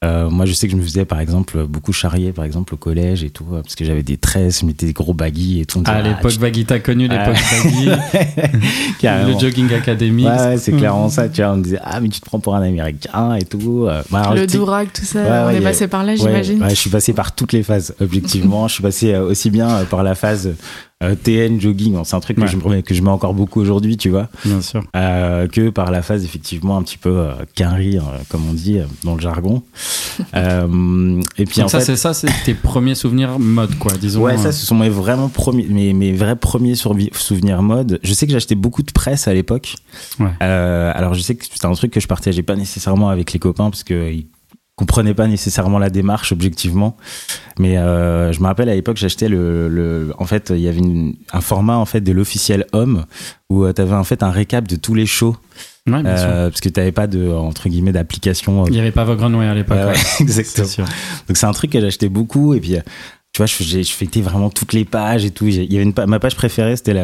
Euh, 0.05 0.31
moi, 0.31 0.47
je 0.47 0.53
sais 0.53 0.69
que 0.69 0.73
je 0.73 0.77
me 0.77 0.83
faisais 0.83 1.05
par 1.05 1.19
exemple 1.19 1.65
beaucoup 1.67 1.93
charrier, 1.93 2.31
par 2.33 2.45
exemple 2.45 2.73
au 2.73 2.77
collège 2.77 3.25
et 3.25 3.31
tout, 3.31 3.45
euh, 3.53 3.63
parce 3.63 3.75
que 3.75 3.85
j'avais 3.85 4.05
des 4.05 4.17
tresses, 4.17 4.61
je 4.61 4.67
mettais 4.67 4.87
des 4.87 4.93
gros 4.93 5.13
baguilles 5.13 5.63
et 5.63 5.67
tout. 5.67 5.81
Disait, 5.81 6.03
l'époque 6.03 6.31
tu- 6.31 6.39
Baggy, 6.39 6.65
t'as 6.65 6.79
connu 6.79 7.09
l'époque 7.09 7.35
Ah. 7.37 7.65
Baggy, 7.65 7.87
le 9.03 9.39
Jogging 9.41 9.73
Academy. 9.75 10.25
Ouais, 10.25 10.31
ouais, 10.31 10.57
c'est 10.59 10.71
clairement 10.71 11.09
ça. 11.09 11.29
Tu 11.29 11.43
vois, 11.43 11.51
on 11.53 11.57
me 11.57 11.65
disait 11.65 11.81
ah 11.83 11.99
mais 12.01 12.09
tu 12.11 12.21
te 12.21 12.25
prends 12.27 12.39
pour 12.39 12.55
un 12.55 12.63
américain 12.63 13.35
et 13.35 13.45
tout. 13.45 13.87
Euh, 13.89 14.01
bah, 14.11 14.21
alors, 14.21 14.35
Le 14.35 14.47
durag, 14.47 14.87
tout 14.95 15.05
ça, 15.05 15.21
Ouais, 15.23 15.29
on 15.47 15.51
est 15.51 15.59
a- 15.59 15.63
passé 15.69 15.89
par 15.89 16.05
là, 16.05 16.15
j'imagine. 16.15 16.63
ouais, 16.63 16.71
je 16.71 16.75
suis 16.77 16.91
passé 16.91 17.13
par 17.13 17.35
toutes 17.35 17.53
les 17.53 17.65
phases, 17.65 17.93
objectivement. 18.01 18.69
je 18.69 18.75
suis 18.75 18.83
passé 18.85 19.15
euh, 19.15 19.25
aussi 19.29 19.51
bien 19.51 19.69
euh, 19.69 19.85
par 19.85 20.05
la 20.05 20.15
phase 20.15 20.55
euh, 21.03 21.15
TN 21.15 21.61
jogging, 21.61 21.93
Bon, 21.95 22.03
c'est 22.05 22.17
un 22.17 22.21
truc 22.21 22.39
que, 22.39 22.47
je, 22.47 22.57
me- 22.57 22.81
que 22.81 22.93
je 22.95 23.03
mets 23.03 23.09
encore 23.11 23.33
beaucoup 23.35 23.61
aujourd'hui, 23.61 23.97
tu 23.97 24.09
vois, 24.11 24.29
Bien 24.45 24.61
sûr. 24.61 24.83
euh, 24.97 25.47
que 25.47 25.71
par 25.71 25.91
la 25.93 26.03
phase 26.03 26.25
effectivement 26.25 26.77
un 26.77 26.83
petit 26.83 26.99
peu 26.99 27.11
euh, 27.19 27.33
quinri, 27.55 27.99
euh, 27.99 28.01
comme 28.29 28.49
on 28.49 28.53
dit 28.53 28.79
dans 29.05 29.15
le 29.15 29.21
jargon. 29.21 29.63
Et 30.35 31.45
puis 31.45 31.57
Donc 31.57 31.67
en 31.67 31.69
ça, 31.69 31.79
fait, 31.81 31.85
c'est 31.85 31.97
ça, 31.97 32.15
c'est 32.15 32.29
tes 32.45 32.55
premiers 32.55 32.95
souvenirs 32.95 33.39
mode, 33.39 33.77
quoi, 33.79 33.93
disons. 33.93 34.23
Ouais, 34.23 34.37
ça, 34.39 34.53
ce 34.53 34.65
sont 34.67 34.75
mes 34.75 34.89
vraiment 34.89 35.29
premiers, 35.29 35.65
mes, 35.69 35.93
mes 35.93 36.13
vrais 36.13 36.37
premiers 36.37 36.75
souvenirs 36.75 37.63
mode. 37.63 38.01
Je 38.03 38.13
sais 38.13 38.27
que 38.27 38.33
j'achetais 38.33 38.55
beaucoup 38.57 38.83
de 38.83 38.91
presse 38.93 39.29
à 39.29 39.35
l'époque. 39.35 39.77
Ouais. 40.19 40.31
Alors, 40.41 41.15
je 41.15 41.21
sais 41.23 41.35
que 41.37 41.45
c'était 41.45 41.67
un 41.67 41.73
truc 41.75 41.93
que 41.93 42.01
je 42.01 42.09
partageais 42.09 42.43
pas 42.43 42.57
nécessairement 42.57 43.09
avec 43.09 43.33
les 43.33 43.39
copains 43.39 43.71
parce 43.71 43.85
que 43.85 44.11
ils 44.13 44.27
comprenaient 44.79 45.13
pas 45.15 45.27
nécessairement 45.27 45.79
la 45.81 45.91
démarche 45.91 46.31
objectivement. 46.33 46.97
Mais 47.59 47.77
euh, 47.77 48.33
je 48.33 48.41
me 48.41 48.47
rappelle 48.47 48.69
à 48.69 48.75
l'époque, 48.77 48.97
j'achetais 48.97 49.29
le, 49.29 49.69
le, 49.69 50.13
en 50.19 50.25
fait, 50.25 50.51
il 50.55 50.61
y 50.61 50.69
avait 50.69 50.79
une- 50.79 51.17
un 51.33 51.41
format 51.41 51.77
en 51.77 51.85
fait 51.85 52.01
de 52.01 52.13
l'officiel 52.13 52.65
homme 52.73 53.05
où 53.51 53.71
tu 53.73 53.81
avais 53.83 53.95
en 53.95 54.05
fait 54.05 54.23
un 54.23 54.31
récap 54.31 54.69
de 54.69 54.77
tous 54.77 54.95
les 54.95 55.07
shows 55.07 55.37
Ouais, 55.89 56.03
bien 56.03 56.17
sûr. 56.19 56.27
euh, 56.29 56.51
parce 56.51 56.61
que 56.61 56.69
t'avais 56.69 56.93
pas 56.93 57.07
de 57.07 57.31
entre 57.31 57.69
guillemets 57.71 57.93
d'application. 57.93 58.63
euh, 58.63 58.67
Il 58.69 58.75
n'y 58.75 58.81
avait 58.81 58.91
pas 58.93 59.05
Vogue 59.05 59.21
Runway 59.21 59.47
à 59.49 59.55
l'époque. 59.55 59.79
ouais, 59.79 59.85
ouais. 59.87 59.95
exactement. 60.21 60.69
Donc 61.27 61.37
c'est 61.37 61.47
un 61.47 61.53
truc 61.53 61.73
que 61.73 61.81
j'achetais 61.81 62.11
beaucoup 62.11 62.53
et 62.55 62.61
puis 62.61 62.77
euh, 62.77 62.81
tu 63.47 63.63
vois 63.63 63.83
je, 63.83 63.93
fêtais 63.93 64.21
vraiment 64.21 64.51
toutes 64.51 64.73
les 64.73 64.85
pages 64.85 65.25
et 65.25 65.31
tout. 65.31 65.47
Il 65.47 65.73
y 65.73 65.77
avait 65.77 65.85
une 65.85 65.95
ma 66.07 66.19
page 66.19 66.35
préférée 66.35 66.75
c'était 66.77 66.95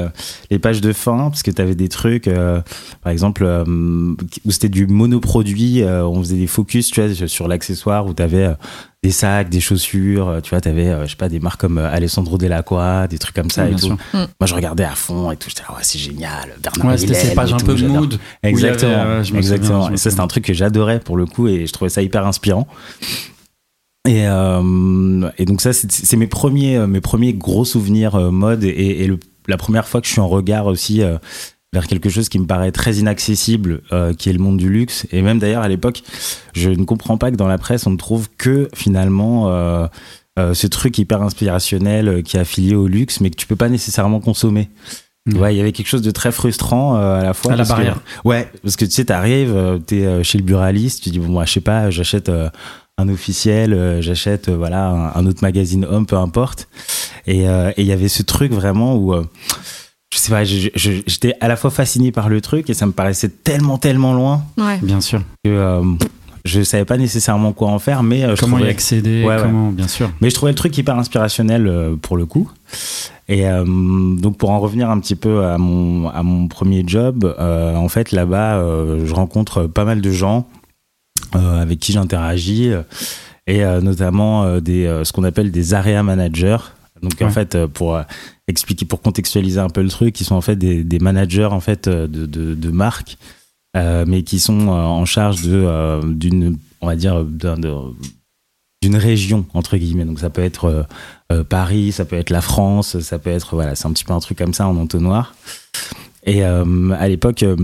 les 0.51 0.59
pages 0.59 0.81
de 0.81 0.93
fin 0.93 1.31
parce 1.31 1.43
que 1.45 1.51
tu 1.53 1.63
avais 1.63 1.77
des 1.77 1.89
trucs 1.89 2.27
euh, 2.27 2.61
par 3.03 3.13
exemple 3.13 3.45
euh, 3.45 3.65
où 4.45 4.51
c'était 4.51 4.69
du 4.69 4.87
monoproduit, 4.89 5.83
euh, 5.83 6.05
on 6.05 6.19
faisait 6.21 6.37
des 6.37 6.49
focus 6.49 6.91
tu 6.91 7.03
vois 7.03 7.29
sur 7.29 7.47
l'accessoire 7.47 8.07
où 8.07 8.15
tu 8.15 8.23
avais 8.23 8.55
des 9.05 9.11
sacs, 9.11 9.51
des 9.51 9.61
chaussures, 9.61 10.29
euh, 10.29 10.41
tu 10.41 10.51
vois, 10.51 10.63
tu 10.63 10.69
avais 10.69 10.91
je 11.05 11.11
sais 11.11 11.17
pas 11.17 11.29
des 11.29 11.39
marques 11.39 11.61
comme 11.61 11.77
euh, 11.77 11.93
Alessandro 11.93 12.39
Dellacqua, 12.39 13.07
des 13.07 13.19
trucs 13.19 13.37
comme 13.37 13.51
ça 13.51 13.69
et 13.69 13.75
tout. 13.75 13.93
Mm. 13.93 13.97
Moi 14.15 14.47
je 14.47 14.55
regardais 14.55 14.85
à 14.85 14.95
fond 14.95 15.31
et 15.31 15.37
tout, 15.37 15.51
j'étais 15.51 15.63
là 15.63 15.75
ouais, 15.77 15.83
c'est 15.83 15.99
génial, 15.99 16.55
Bernard 16.63 16.87
Ouais, 16.87 16.97
c'était 16.97 17.13
ces 17.13 17.35
pages 17.35 17.53
un 17.53 17.59
peu 17.59 17.75
mood. 17.75 18.15
avait, 18.15 18.51
Exactement, 18.51 18.93
euh, 18.93 19.23
exactement. 19.23 19.91
et 19.91 19.99
ça, 19.99 20.11
c'est 20.11 20.21
un 20.21 20.27
truc 20.27 20.47
que 20.47 20.55
j'adorais 20.55 21.01
pour 21.01 21.19
le 21.19 21.27
coup 21.27 21.49
et 21.49 21.67
je 21.67 21.73
trouvais 21.73 21.91
ça 21.91 22.01
hyper 22.01 22.27
inspirant. 22.27 22.67
Et, 24.07 24.27
euh, 24.27 25.31
et 25.39 25.45
donc 25.47 25.61
ça, 25.63 25.73
c'est 25.73 26.17
mes 26.17 26.27
premiers, 26.27 26.77
euh, 26.77 26.87
mes 26.87 27.01
premiers 27.01 27.33
gros 27.33 27.65
souvenirs 27.65 28.15
euh, 28.17 28.31
mode 28.31 28.63
et, 28.65 28.69
et 29.03 29.07
le- 29.07 29.19
la 29.49 29.57
première 29.57 29.89
fois 29.89 30.01
que 30.01 30.07
je 30.07 30.13
suis 30.13 30.21
en 30.21 30.29
regard 30.29 30.67
aussi 30.67 31.03
euh, 31.03 31.17
vers 31.73 31.87
quelque 31.87 32.11
chose 32.11 32.29
qui 32.29 32.39
me 32.39 32.47
paraît 32.47 32.71
très 32.71 32.97
inaccessible, 32.97 33.81
euh, 33.93 34.13
qui 34.13 34.29
est 34.29 34.33
le 34.35 34.39
monde 34.39 34.59
du 34.59 34.69
luxe. 34.69 35.07
Et 35.11 35.23
même 35.23 35.39
d'ailleurs 35.39 35.63
à 35.63 35.69
l'époque, 35.69 36.03
je 36.55 36.69
ne 36.71 36.85
comprends 36.85 37.17
pas 37.17 37.31
que 37.31 37.37
dans 37.37 37.49
la 37.49 37.57
presse 37.59 37.87
on 37.87 37.91
ne 37.93 37.97
trouve 37.97 38.29
que 38.37 38.69
finalement 38.75 39.49
euh, 39.51 39.87
euh, 40.39 40.53
ce 40.53 40.67
truc 40.67 40.99
hyper 40.99 41.23
inspirationnel 41.23 42.23
qui 42.25 42.37
est 42.37 42.41
affilié 42.41 42.75
au 42.75 42.87
luxe, 42.87 43.21
mais 43.21 43.31
que 43.31 43.37
tu 43.37 43.47
peux 43.47 43.57
pas 43.57 43.69
nécessairement 43.71 44.21
consommer. 44.21 44.69
Mhm. 45.27 45.39
Ouais, 45.41 45.55
il 45.55 45.57
y 45.57 45.61
avait 45.63 45.73
quelque 45.73 45.89
chose 45.89 46.03
de 46.03 46.11
très 46.11 46.31
frustrant 46.33 46.97
euh, 46.97 47.21
à 47.21 47.23
la 47.23 47.33
fois. 47.33 47.53
À 47.55 47.57
la 47.57 47.65
que- 47.65 47.69
barrière. 47.71 48.01
Ouais, 48.27 48.51
parce 48.63 48.77
que 48.77 48.85
tu 48.85 48.91
sais, 48.91 49.07
t'arrives, 49.07 49.55
euh, 49.57 49.79
t'es 49.79 50.23
chez 50.23 50.37
le 50.37 50.45
buraliste, 50.45 51.03
tu 51.05 51.09
dis 51.11 51.19
bon, 51.19 51.29
moi, 51.29 51.47
je 51.47 51.53
sais 51.55 51.61
pas, 51.63 51.91
j'achète 51.91 52.29
euh, 52.29 52.51
un 52.99 53.09
officiel, 53.09 53.73
euh, 53.75 54.01
j'achète 54.01 54.49
euh, 54.49 54.57
voilà 54.57 54.87
un, 54.89 55.13
un 55.21 55.27
autre 55.27 55.41
magazine 55.43 55.85
homme, 55.85 56.07
peu 56.07 56.17
importe. 56.17 56.69
Et 57.27 57.49
euh, 57.49 57.71
et 57.77 57.83
il 57.83 57.87
y 57.87 57.93
avait 57.93 58.09
ce 58.09 58.23
truc 58.23 58.53
vraiment 58.53 58.95
où 58.97 59.15
euh, 59.15 59.25
je 60.13 60.19
sais 60.19 60.31
pas, 60.31 60.45
j'étais 60.45 61.35
à 61.41 61.49
la 61.49 61.57
fois 61.57 61.71
fasciné 61.71 62.13
par 62.13 62.29
le 62.29 62.41
truc 62.41 62.71
et 62.71 62.75
ça 62.75 62.87
me 62.87 62.93
paraissait 62.93 63.29
tellement 63.31 63.79
tellement 63.79 64.13
loin 64.15 64.45
Ouais. 64.57 64.79
Bien 64.83 65.01
sûr. 65.01 65.21
que 65.45 65.51
euh, 65.51 65.83
je 66.45 66.63
savais 66.63 66.85
pas 66.85 66.99
nécessairement 66.99 67.53
quoi 67.53 67.69
en 67.69 67.79
faire, 67.81 68.03
mais 68.05 68.23
euh, 68.23 68.37
je 68.37 68.41
Comment 68.43 68.59
y 68.59 68.61
trouvais- 68.61 68.71
accéder 68.71 69.25
Ouais, 69.25 69.35
ouais. 69.37 69.43
Comment, 69.43 69.71
bien 69.71 69.89
sûr. 69.89 70.11
mais 70.21 70.31
je 70.31 70.35
trouvais 70.37 70.53
le 70.53 70.57
truc 70.57 70.77
hyper 70.79 70.97
inspirationnel 70.97 71.67
euh, 71.67 71.97
pour 71.97 72.17
le 72.17 72.27
coup. 72.27 72.49
Et 73.29 73.49
euh, 73.49 73.65
donc 73.65 74.37
pour 74.37 74.51
en 74.51 74.61
revenir 74.61 74.91
un 74.91 75.01
petit 75.01 75.17
peu 75.17 75.45
à 75.47 75.57
mon, 75.59 76.09
à 76.11 76.23
mon 76.23 76.47
premier 76.47 76.85
job, 76.87 77.35
euh, 77.41 77.75
en 77.75 77.89
fait 77.89 78.13
là-bas, 78.13 78.57
euh, 78.59 79.05
je 79.07 79.15
rencontre 79.15 79.65
pas 79.65 79.85
mal 79.87 80.01
de 80.03 80.11
gens 80.13 80.47
avec 81.35 81.79
qui 81.81 81.93
j'interagis 81.93 82.69
euh, 82.73 82.83
et 83.47 83.65
euh, 83.65 83.81
notamment 83.81 84.45
euh, 84.45 84.61
des, 84.61 84.87
euh, 84.87 85.05
ce 85.05 85.13
qu'on 85.13 85.25
appelle 85.25 85.51
des 85.51 85.75
area 85.75 86.03
managers. 86.03 86.59
Donc 87.03 87.21
en 87.21 87.27
Ouais. 87.27 87.31
fait, 87.31 87.55
euh, 87.55 87.67
pour 87.67 87.97
euh, 87.97 88.03
expliquer, 88.49 88.87
pour 88.87 89.03
contextualiser 89.03 89.61
un 89.61 89.69
peu 89.69 89.83
le 89.83 89.89
truc, 89.91 90.19
ils 90.21 90.25
sont 90.25 90.37
en 90.37 90.41
fait 90.41 90.57
des, 90.57 90.85
des 90.85 90.99
managers 90.99 91.45
en 91.51 91.61
fait 91.61 91.87
euh, 91.89 92.07
de, 92.07 92.25
de, 92.27 92.55
de 92.55 92.71
marques, 92.71 93.19
euh, 93.77 94.05
mais 94.07 94.23
qui 94.23 94.39
sont 94.39 94.69
euh, 94.69 94.71
en 94.71 95.05
charge 95.05 95.43
de 95.43 95.53
euh, 95.55 96.01
d'une, 96.03 96.57
on 96.81 96.87
va 96.87 96.97
dire, 96.97 97.25
d'une 98.83 98.97
région 98.97 99.45
entre 99.55 99.77
guillemets. 99.77 100.05
Donc 100.05 100.21
ça 100.21 100.31
peut 100.31 100.43
être 100.43 100.65
euh, 100.67 100.83
euh, 101.33 101.45
Paris, 101.45 101.93
ça 101.93 102.05
peut 102.05 102.17
être 102.17 102.31
la 102.31 102.41
France, 102.41 102.99
ça 103.01 103.19
peut 103.19 103.31
être 103.31 103.55
voilà, 103.55 103.75
c'est 103.75 103.87
un 103.87 103.93
petit 103.93 104.05
peu 104.05 104.13
un 104.13 104.21
truc 104.21 104.39
comme 104.39 104.55
ça 104.55 104.67
en 104.69 104.77
entonnoir. 104.77 105.35
Et 106.27 106.45
euh, 106.45 106.91
à 106.99 107.09
l'époque, 107.09 107.43
euh, 107.43 107.57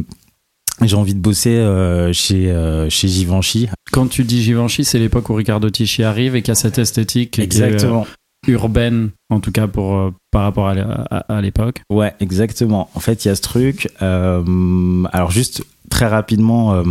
j'ai 0.83 0.97
envie 0.97 1.15
de 1.15 1.21
bosser 1.21 1.51
euh, 1.57 2.13
chez 2.13 2.51
euh, 2.51 2.89
chez 2.91 3.09
Givenchy. 3.09 3.69
Quand 3.93 4.07
tu 4.07 4.25
dis 4.25 4.43
Givenchy, 4.43 4.85
c'est 4.85 4.99
l'époque 4.99 5.29
où 5.31 5.35
Ricardo 5.35 5.69
Tisci 5.71 6.03
arrive 6.03 6.37
et 6.37 6.43
qui 6.43 6.51
a 6.51 6.55
cette 6.55 6.79
esthétique 6.79 7.33
qui 7.33 7.41
est, 7.41 7.45
Exactement. 7.45 8.07
euh, 8.49 8.51
urbaine, 8.53 9.11
en 9.29 9.41
tout 9.41 9.53
cas 9.53 9.67
pour, 9.67 10.13
par 10.31 10.43
rapport 10.43 10.69
à, 10.69 10.75
l'é- 10.75 10.81
à- 11.11 11.25
à 11.29 11.41
l'époque. 11.43 11.83
Ouais, 11.91 12.15
exactement. 12.21 12.89
En 12.95 13.01
fait, 13.01 13.25
il 13.25 13.29
y 13.29 13.31
a 13.31 13.35
ce 13.35 13.43
truc. 13.43 13.89
alors 14.01 15.31
juste 15.31 15.63
très 15.91 16.07
rapidement, 16.07 16.83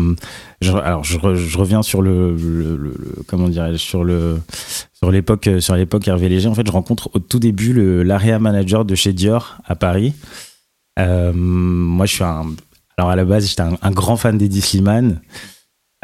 je, 0.62 0.72
alors 0.74 1.04
je, 1.06 1.18
re- 1.18 1.36
je 1.36 1.58
reviens 1.58 1.82
sur 1.82 2.02
le, 2.02 2.36
le- 2.36 2.76
le- 2.76 2.78
le- 2.78 3.16
comment 3.28 3.48
dirais-je 3.48 3.78
sur 3.78 4.04
le 4.04 4.38
sur 4.94 5.10
l'époque 5.10 5.50
sur 5.60 5.76
l'époque 5.76 6.08
Hervé 6.08 6.28
Léger. 6.30 6.50
En 6.50 6.54
fait, 6.54 6.68
je 6.68 6.72
rencontre 6.72 7.10
au 7.14 7.20
tout 7.20 7.40
début 7.40 8.04
l'area 8.04 8.38
manager 8.40 8.84
de 8.86 8.94
chez 8.96 9.14
Dior 9.14 9.58
à 9.66 9.76
Paris. 9.76 10.14
Euh, 11.00 11.32
moi, 11.34 12.06
je 12.06 12.14
suis 12.16 12.24
un 12.24 12.46
alors 13.00 13.10
à 13.12 13.16
la 13.16 13.26
base, 13.26 13.48
j'étais 13.48 13.62
un, 13.62 13.78
un 13.82 13.92
grand 13.92 14.18
fan 14.18 14.38
d'Eddie 14.38 14.62
Slimane. 14.62 15.22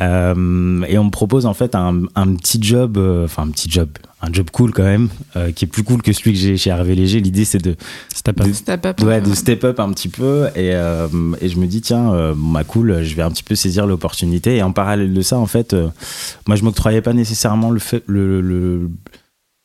Euh, 0.02 0.82
et 0.90 0.98
on 0.98 1.06
me 1.06 1.10
propose 1.10 1.46
en 1.46 1.54
fait 1.54 1.74
un, 1.74 2.02
un 2.16 2.36
petit 2.36 2.60
job, 2.62 2.98
euh, 2.98 3.24
enfin 3.26 3.44
un 3.44 3.50
petit 3.52 3.72
job, 3.72 3.88
un 4.22 4.28
job 4.32 4.50
cool 4.52 4.74
quand 4.74 4.84
même, 4.84 5.08
euh, 5.38 5.54
qui 5.54 5.64
est 5.64 5.68
plus 5.70 5.84
cool 5.84 6.02
que 6.02 6.12
celui 6.12 6.34
que 6.34 6.38
j'ai 6.38 6.58
chez 6.58 6.70
Hervé 6.70 6.96
Léger. 6.96 7.22
L'idée 7.22 7.46
c'est 7.46 7.64
de 7.64 7.78
Step 8.14 8.42
up. 8.42 8.48
de- 8.48 8.52
Step 8.52 8.86
up. 8.86 9.02
Ouais, 9.02 9.22
de 9.22 9.34
step 9.34 9.64
up 9.64 9.80
un 9.80 9.94
petit 9.94 10.10
peu 10.10 10.48
et, 10.56 10.74
euh, 10.76 11.08
et 11.40 11.48
je 11.48 11.58
me 11.58 11.66
dis 11.66 11.80
tiens 11.80 12.12
euh, 12.14 12.34
bah 12.36 12.66
cool 12.66 13.04
je 13.04 13.16
vais 13.16 13.22
un 13.22 13.32
petit 13.32 13.44
peu 13.44 13.56
saisir 13.56 13.88
l'opportunité 13.88 14.58
et 14.58 14.64
en 14.64 14.74
parallèle 14.74 15.14
de 15.14 15.22
ça 15.22 15.38
en 15.38 15.46
fait 15.46 15.74
euh, 15.74 15.88
moi 16.46 16.58
je 16.58 16.64
m'octroyais 16.66 17.02
pas 17.02 17.14
nécessairement 17.14 17.70
le 17.72 17.80
fait 17.80 18.04
le, 18.08 18.42
le, 18.42 18.80
le 18.80 18.90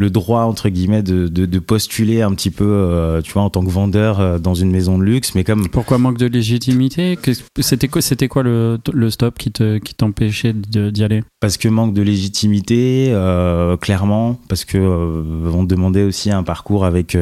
droit 0.09 0.43
entre 0.43 0.69
guillemets 0.69 1.03
de, 1.03 1.29
de, 1.29 1.47
de 1.47 1.59
postuler 1.59 2.23
un 2.23 2.33
petit 2.33 2.51
peu 2.51 2.65
euh, 2.65 3.21
tu 3.21 3.33
vois 3.33 3.43
en 3.43 3.51
tant 3.51 3.63
que 3.65 3.71
vendeur 3.71 4.21
euh, 4.21 4.39
dans 4.39 4.55
une 4.55 4.71
maison 4.71 4.99
de 4.99 5.05
luxe 5.05 5.35
mais 5.35 5.45
comme 5.45 5.69
Pourquoi 5.69 5.99
manque 5.99 6.19
de 6.19 6.27
légitimité? 6.27 7.19
C'était 7.59 7.89
quoi, 7.89 8.01
c'était 8.01 8.29
quoi 8.29 8.43
le, 8.43 8.79
le 8.93 9.11
stop 9.11 9.37
qui 9.39 9.53
te 9.53 9.79
qui 9.79 9.95
t'empêchait 9.95 10.55
d'y 10.55 11.05
aller? 11.05 11.23
Parce 11.41 11.57
que 11.59 11.69
manque 11.69 11.93
de 11.93 12.03
légitimité 12.03 13.09
euh, 13.11 13.77
clairement 13.77 14.39
parce 14.49 14.65
que 14.65 14.79
on 14.79 15.65
demandait 15.65 16.05
aussi 16.05 16.31
un 16.31 16.43
parcours 16.43 16.85
avec 16.85 17.17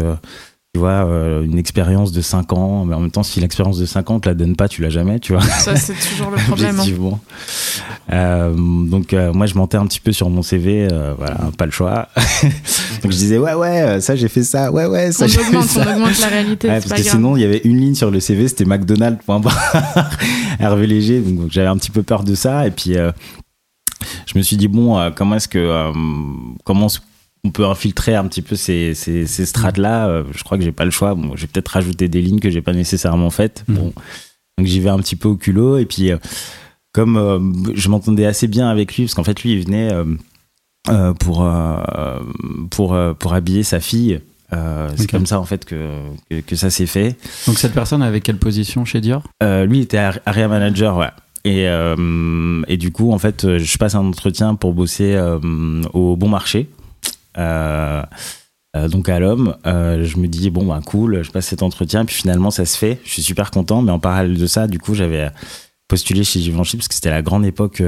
tu 0.75 0.81
vois 0.81 1.07
euh, 1.07 1.43
une 1.45 1.57
expérience 1.59 2.13
de 2.13 2.21
5 2.21 2.53
ans 2.53 2.85
mais 2.85 2.95
en 2.95 3.01
même 3.01 3.11
temps 3.11 3.23
si 3.23 3.41
l'expérience 3.41 3.79
de 3.79 3.87
5 3.87 4.11
ans 4.11 4.21
te 4.21 4.29
la 4.29 4.35
donne 4.35 4.55
pas 4.55 4.69
tu 4.69 4.83
l'as 4.83 4.91
jamais 4.91 5.19
tu 5.19 5.33
vois 5.33 5.41
Ça, 5.43 5.75
c'est 5.77 5.95
toujours 5.95 6.31
le 6.31 6.37
problème. 6.37 6.69
hein. 6.77 6.79
Objectivement. 6.81 7.21
Euh, 8.13 8.53
donc 8.55 9.13
euh, 9.15 9.33
moi 9.33 9.47
je 9.47 9.55
mentais 9.55 9.79
un 9.79 9.87
petit 9.87 10.01
peu 10.01 10.13
sur 10.13 10.29
mon 10.29 10.43
CV, 10.43 10.87
voilà, 11.17 11.37
pas 11.57 11.65
le 11.65 11.73
choix. 11.73 12.09
donc 13.03 13.13
je 13.13 13.17
disais 13.17 13.39
ouais 13.39 13.55
ouais, 13.55 14.01
ça 14.03 14.15
j'ai 14.15 14.29
fait 14.29 14.45
ça, 14.45 14.71
ouais 14.71 14.85
ouais, 14.87 15.11
ça 15.11 15.27
j'ai 15.27 15.39
fait 15.39 15.49
augmente, 15.57 15.65
ça. 15.69 15.85
on 15.87 15.91
augmente 15.97 16.21
la 16.21 16.27
réalité, 16.29 16.69
Ouais, 16.69 16.75
parce 16.75 16.89
pas 16.89 16.97
que 16.97 17.03
grave. 17.03 17.15
sinon 17.15 17.37
il 17.37 17.41
y 17.43 17.45
avait 17.47 17.63
une 17.65 17.79
ligne 17.81 17.95
sur 17.95 18.11
le 18.11 18.21
CV, 18.21 18.47
c'était 18.49 18.65
McDonald's. 18.67 19.25
point 19.25 19.41
barre, 19.41 20.11
Hervé 20.61 20.87
Léger, 20.87 21.21
donc, 21.21 21.37
donc, 21.41 21.51
j'avais 21.51 21.69
un 21.69 21.77
petit 21.79 21.91
peu 21.91 22.03
peur 22.03 22.25
de 22.25 22.35
ça 22.35 22.67
et 22.67 22.71
puis 22.71 22.95
je 24.27 24.37
me 24.39 24.43
suis 24.43 24.57
dit 24.59 24.69
bon 24.69 24.99
euh, 24.99 25.11
comment 25.15 25.37
est-ce 25.37 25.49
que 25.49 25.59
euh, 25.59 25.93
comment 26.65 26.89
on 27.45 27.51
peut 27.51 27.65
infiltrer 27.67 28.15
un 28.15 28.27
petit 28.27 28.43
peu 28.43 28.57
ces, 28.57 28.95
ces, 28.95 29.27
ces 29.27 29.47
strates 29.47 29.79
là 29.79 30.23
je 30.33 30.43
crois 30.43 30.59
que 30.59 30.65
j'ai 30.65 30.73
pas 30.73 30.85
le 30.85 30.91
choix. 30.91 31.15
Bon 31.15 31.37
je 31.37 31.43
vais 31.43 31.47
peut-être 31.47 31.69
rajouter 31.69 32.09
des 32.09 32.21
lignes 32.21 32.41
que 32.41 32.51
j'ai 32.51 32.63
pas 32.63 32.73
nécessairement 32.73 33.31
faites. 33.31 33.65
Mhm. 33.69 33.75
bon. 33.77 33.93
Donc 34.59 34.67
j'y 34.67 34.81
vais 34.81 34.91
un 34.91 34.99
petit 34.99 35.17
peu 35.17 35.29
au 35.29 35.37
culot. 35.37 35.79
Et 35.79 35.87
puis 35.87 36.11
euh, 36.11 36.19
comme 36.93 37.17
euh, 37.17 37.39
je 37.75 37.89
m'entendais 37.89 38.27
assez 38.27 38.49
bien 38.49 38.69
avec 38.69 38.97
lui 38.97 39.05
parce 39.05 39.15
qu'en 39.15 39.25
fait 39.25 39.43
lui 39.43 39.53
il 39.53 39.65
venait 39.65 39.93
euh, 39.93 40.05
euh, 40.89 41.13
pour 41.15 41.45
euh, 41.45 42.21
pour 42.71 42.95
euh, 42.95 43.15
pour 43.15 43.35
habiller 43.35 43.63
sa 43.63 43.81
fille. 43.81 44.21
Euh, 44.55 44.89
c'est 44.97 45.11
comme 45.11 45.27
ça 45.27 45.39
en 45.39 45.45
fait 45.45 45.67
que, 45.67 45.91
que, 46.31 46.41
que 46.41 46.57
ça 46.57 46.71
s'est 46.71 46.87
fait. 46.87 47.17
Donc 47.47 47.59
cette 47.59 47.75
personne 47.75 48.03
avait 48.03 48.23
quelle 48.23 48.39
position 48.39 48.87
chez 48.87 49.01
Dior? 49.03 49.23
Euh, 49.43 49.67
lui 49.67 49.81
était 49.81 49.99
ar- 49.99 50.19
area 50.25 50.49
manager, 50.49 50.97
ouais. 50.97 51.11
Et, 51.45 51.69
euh, 51.69 52.63
et 52.67 52.79
du 52.79 52.91
coup, 52.91 53.13
en 53.13 53.19
fait, 53.19 53.45
euh, 53.45 53.59
je 53.59 53.79
passe 53.79 53.95
un 53.95 54.05
entretien 54.07 54.55
pour 54.55 54.73
bosser 54.73 55.15
euh, 55.15 55.39
au 55.93 56.17
bon 56.17 56.29
marché. 56.29 56.69
Euh, 57.39 58.03
euh, 58.77 58.89
donc 58.89 59.09
à 59.09 59.19
l'homme, 59.19 59.57
euh, 59.67 60.05
je 60.05 60.19
me 60.19 60.29
dis 60.29 60.51
bon 60.51 60.67
bah 60.67 60.81
cool, 60.85 61.23
je 61.23 61.31
passe 61.31 61.47
cet 61.47 61.63
entretien, 61.63 62.05
puis 62.05 62.15
finalement 62.15 62.51
ça 62.51 62.67
se 62.67 62.77
fait. 62.77 63.01
Je 63.05 63.11
suis 63.11 63.23
super 63.23 63.51
content, 63.51 63.83
mais 63.83 63.93
en 63.93 63.99
parallèle 63.99 64.37
de 64.37 64.47
ça, 64.47 64.67
du 64.67 64.79
coup, 64.79 64.95
j'avais 64.95 65.31
postulé 65.89 66.25
chez 66.25 66.41
Givenchy 66.41 66.77
parce 66.77 66.89
que 66.89 66.95
c'était 66.95 67.11
la 67.11 67.23
grande 67.23 67.47
époque 67.47 67.83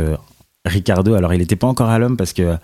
Ricardo. 0.65 1.15
Alors 1.15 1.33
il 1.33 1.39
n'était 1.39 1.57
pas 1.57 1.67
encore 1.67 1.89
à 1.89 1.99
l'homme 1.99 2.17
parce 2.17 2.33
que 2.33 2.57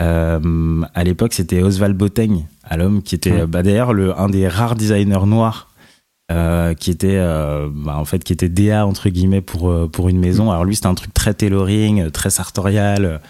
euh, 0.00 0.82
à 0.94 1.04
l'époque 1.04 1.32
c'était 1.32 1.62
Oswald 1.62 1.96
Boteigne 1.96 2.46
à 2.64 2.76
l'homme 2.76 3.02
qui 3.02 3.14
était 3.14 3.46
bah, 3.46 3.62
d'ailleurs 3.62 3.92
le 3.92 4.18
un 4.18 4.28
des 4.28 4.48
rares 4.48 4.74
designers 4.74 5.26
noirs 5.26 5.70
euh, 6.32 6.74
qui 6.74 6.90
était 6.90 7.16
euh, 7.16 7.68
bah, 7.72 7.96
en 7.96 8.04
fait 8.04 8.24
qui 8.24 8.32
était 8.32 8.48
DA 8.48 8.86
entre 8.86 9.08
guillemets 9.08 9.42
pour 9.42 9.90
pour 9.90 10.08
une 10.08 10.18
maison. 10.18 10.50
Alors 10.50 10.64
lui 10.64 10.74
c'était 10.74 10.88
un 10.88 10.94
truc 10.94 11.12
très 11.12 11.34
tailoring, 11.34 12.10
très 12.10 12.30
sartorial, 12.30 13.20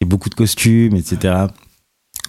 et 0.00 0.04
beaucoup 0.04 0.28
de 0.28 0.34
costumes, 0.34 0.96
etc. 0.96 1.46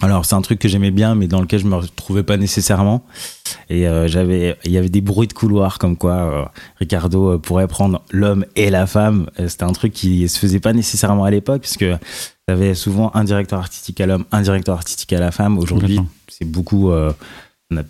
Alors 0.00 0.24
c'est 0.24 0.34
un 0.36 0.42
truc 0.42 0.58
que 0.60 0.68
j'aimais 0.68 0.90
bien, 0.92 1.14
mais 1.14 1.26
dans 1.26 1.40
lequel 1.40 1.58
je 1.60 1.66
me 1.66 1.74
retrouvais 1.74 2.22
pas 2.22 2.36
nécessairement. 2.36 3.02
Et 3.68 3.88
euh, 3.88 4.06
j'avais, 4.06 4.56
il 4.64 4.70
y 4.70 4.78
avait 4.78 4.88
des 4.88 5.00
bruits 5.00 5.26
de 5.26 5.32
couloir 5.32 5.78
comme 5.78 5.96
quoi 5.96 6.12
euh, 6.12 6.44
Ricardo 6.78 7.32
euh, 7.32 7.38
pourrait 7.38 7.66
prendre 7.66 8.02
l'homme 8.12 8.44
et 8.56 8.70
la 8.70 8.86
femme. 8.86 9.28
C'était 9.48 9.64
un 9.64 9.72
truc 9.72 9.92
qui 9.92 10.28
se 10.28 10.38
faisait 10.38 10.60
pas 10.60 10.72
nécessairement 10.72 11.24
à 11.24 11.30
l'époque, 11.30 11.62
puisque 11.62 11.84
avait 12.46 12.74
souvent 12.74 13.10
un 13.14 13.24
directeur 13.24 13.58
artistique 13.58 14.00
à 14.00 14.06
l'homme, 14.06 14.24
un 14.32 14.40
directeur 14.40 14.76
artistique 14.76 15.12
à 15.12 15.20
la 15.20 15.30
femme. 15.32 15.58
Aujourd'hui, 15.58 16.00
c'est 16.28 16.44
beaucoup. 16.46 16.90
euh, 16.90 17.12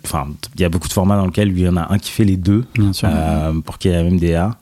Enfin, 0.03 0.27
il 0.55 0.61
y 0.61 0.65
a 0.65 0.69
beaucoup 0.69 0.89
de 0.89 0.93
formats 0.93 1.15
dans 1.15 1.25
lesquels 1.27 1.47
il 1.49 1.59
y 1.59 1.69
en 1.69 1.77
a 1.77 1.93
un 1.93 1.99
qui 1.99 2.11
fait 2.11 2.25
les 2.25 2.35
deux 2.35 2.65
Bien 2.75 2.91
sûr. 2.91 3.07
pour 3.63 3.77
qu'il 3.77 3.91
y 3.91 3.93
ait 3.93 3.97
la 3.97 4.03
même 4.03 4.19
DA. 4.19 4.57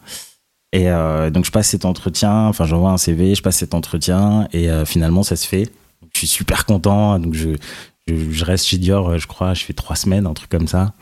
Et 0.73 0.85
donc 1.31 1.43
je 1.43 1.49
passe 1.49 1.69
cet 1.69 1.85
entretien, 1.85 2.45
enfin 2.45 2.65
j'envoie 2.65 2.91
un 2.91 2.97
CV, 2.97 3.33
je 3.33 3.41
passe 3.41 3.55
cet 3.57 3.73
entretien 3.73 4.47
et 4.53 4.69
finalement 4.85 5.23
ça 5.23 5.35
se 5.35 5.47
fait. 5.47 5.71
Je 6.17 6.25
suis 6.25 6.27
super 6.27 6.65
content, 6.65 7.19
donc 7.19 7.35
je, 7.35 8.43
reste 8.43 8.65
chez 8.65 8.79
Dior, 8.79 9.07
euh, 9.07 9.17
je 9.19 9.27
crois, 9.27 9.53
je 9.53 9.63
fais 9.63 9.73
trois 9.73 9.95
semaines, 9.95 10.25
un 10.25 10.33
truc 10.33 10.49
comme 10.49 10.67
ça. 10.67 10.95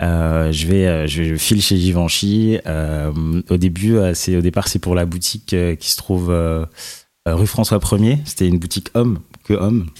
Euh, 0.00 0.50
je 0.50 0.66
vais, 0.66 0.86
euh, 0.86 1.06
je, 1.06 1.36
file 1.36 1.60
chez 1.60 1.76
Givenchy. 1.76 2.58
Au 2.64 3.56
début, 3.58 3.98
c'est 4.14 4.34
au 4.34 4.40
départ 4.40 4.68
c'est 4.68 4.78
pour 4.78 4.94
la 4.94 5.04
boutique 5.04 5.54
qui 5.78 5.90
se 5.90 5.96
trouve 5.98 6.34
rue 7.26 7.46
François 7.46 7.78
1er. 7.78 8.20
C'était 8.24 8.48
une 8.48 8.58
boutique 8.58 8.88
homme 8.94 9.18
que 9.44 9.52
homme. 9.52 9.90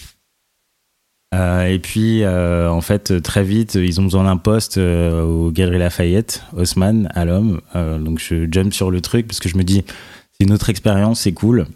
Et 1.35 1.77
puis, 1.77 2.25
en 2.25 2.81
fait, 2.81 3.21
très 3.21 3.43
vite, 3.43 3.75
ils 3.75 4.01
ont 4.01 4.05
besoin 4.05 4.23
d'un 4.23 4.37
poste 4.37 4.77
au 4.77 5.51
Galeries 5.51 5.77
Lafayette, 5.77 6.41
Haussmann, 6.57 7.11
à 7.13 7.25
l'homme. 7.25 7.61
Donc, 7.75 8.17
je 8.17 8.47
jump 8.51 8.73
sur 8.73 8.89
le 8.89 9.01
truc 9.01 9.27
parce 9.27 9.39
que 9.39 9.49
je 9.49 9.57
me 9.57 9.63
dis, 9.63 9.83
c'est 10.31 10.47
une 10.47 10.53
autre 10.53 10.71
expérience, 10.71 11.19
c'est 11.19 11.33
cool. 11.33 11.67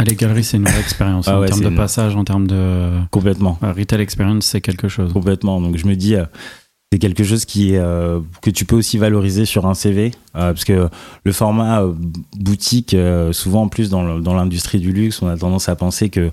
Ah, 0.00 0.04
les 0.04 0.16
galeries, 0.16 0.44
c'est 0.44 0.56
une 0.56 0.64
vraie 0.64 0.80
expérience. 0.80 1.28
Ah 1.28 1.36
en 1.36 1.40
ouais, 1.40 1.46
termes 1.48 1.60
de 1.62 1.68
une- 1.68 1.76
passage, 1.76 2.16
en 2.16 2.24
termes 2.24 2.46
de 2.46 2.90
Complètement. 3.10 3.58
euh, 3.62 3.72
retail 3.72 4.00
experience, 4.00 4.46
c'est 4.46 4.60
quelque 4.60 4.88
chose. 4.88 5.12
Complètement. 5.12 5.60
Donc, 5.60 5.76
je 5.76 5.86
me 5.86 5.94
dis, 5.94 6.14
euh, 6.14 6.24
c'est 6.92 6.98
quelque 6.98 7.22
chose 7.22 7.44
qui, 7.44 7.76
euh, 7.76 8.20
que 8.42 8.50
tu 8.50 8.64
peux 8.64 8.76
aussi 8.76 8.98
valoriser 8.98 9.44
sur 9.44 9.66
un 9.66 9.74
CV. 9.74 10.12
euh, 10.36 10.52
parce 10.52 10.64
que 10.64 10.88
le 11.24 11.32
format 11.32 11.82
euh, 11.82 11.92
boutique, 12.38 12.96
souvent 13.32 13.62
en 13.62 13.68
plus 13.68 13.90
dans 13.90 14.34
l'industrie 14.34 14.78
du 14.80 14.92
luxe, 14.92 15.20
on 15.22 15.28
a 15.28 15.36
tendance 15.36 15.68
à 15.68 15.76
penser 15.76 16.08
que 16.08 16.30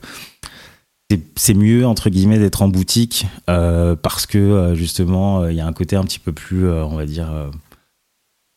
c'est- 1.36 1.54
mieux, 1.54 1.86
entre 1.88 2.10
guillemets, 2.10 2.38
d'être 2.40 2.62
en 2.62 2.68
boutique 2.70 3.26
parce 3.46 4.26
que 4.26 4.74
justement, 4.76 5.48
il 5.48 5.56
y 5.56 5.62
a 5.62 5.66
un 5.68 5.74
côté 5.74 5.96
un 5.96 6.04
petit 6.04 6.20
peu 6.20 6.32
plus, 6.32 6.70
on 6.70 6.96
va 6.96 7.06
dire, 7.06 7.28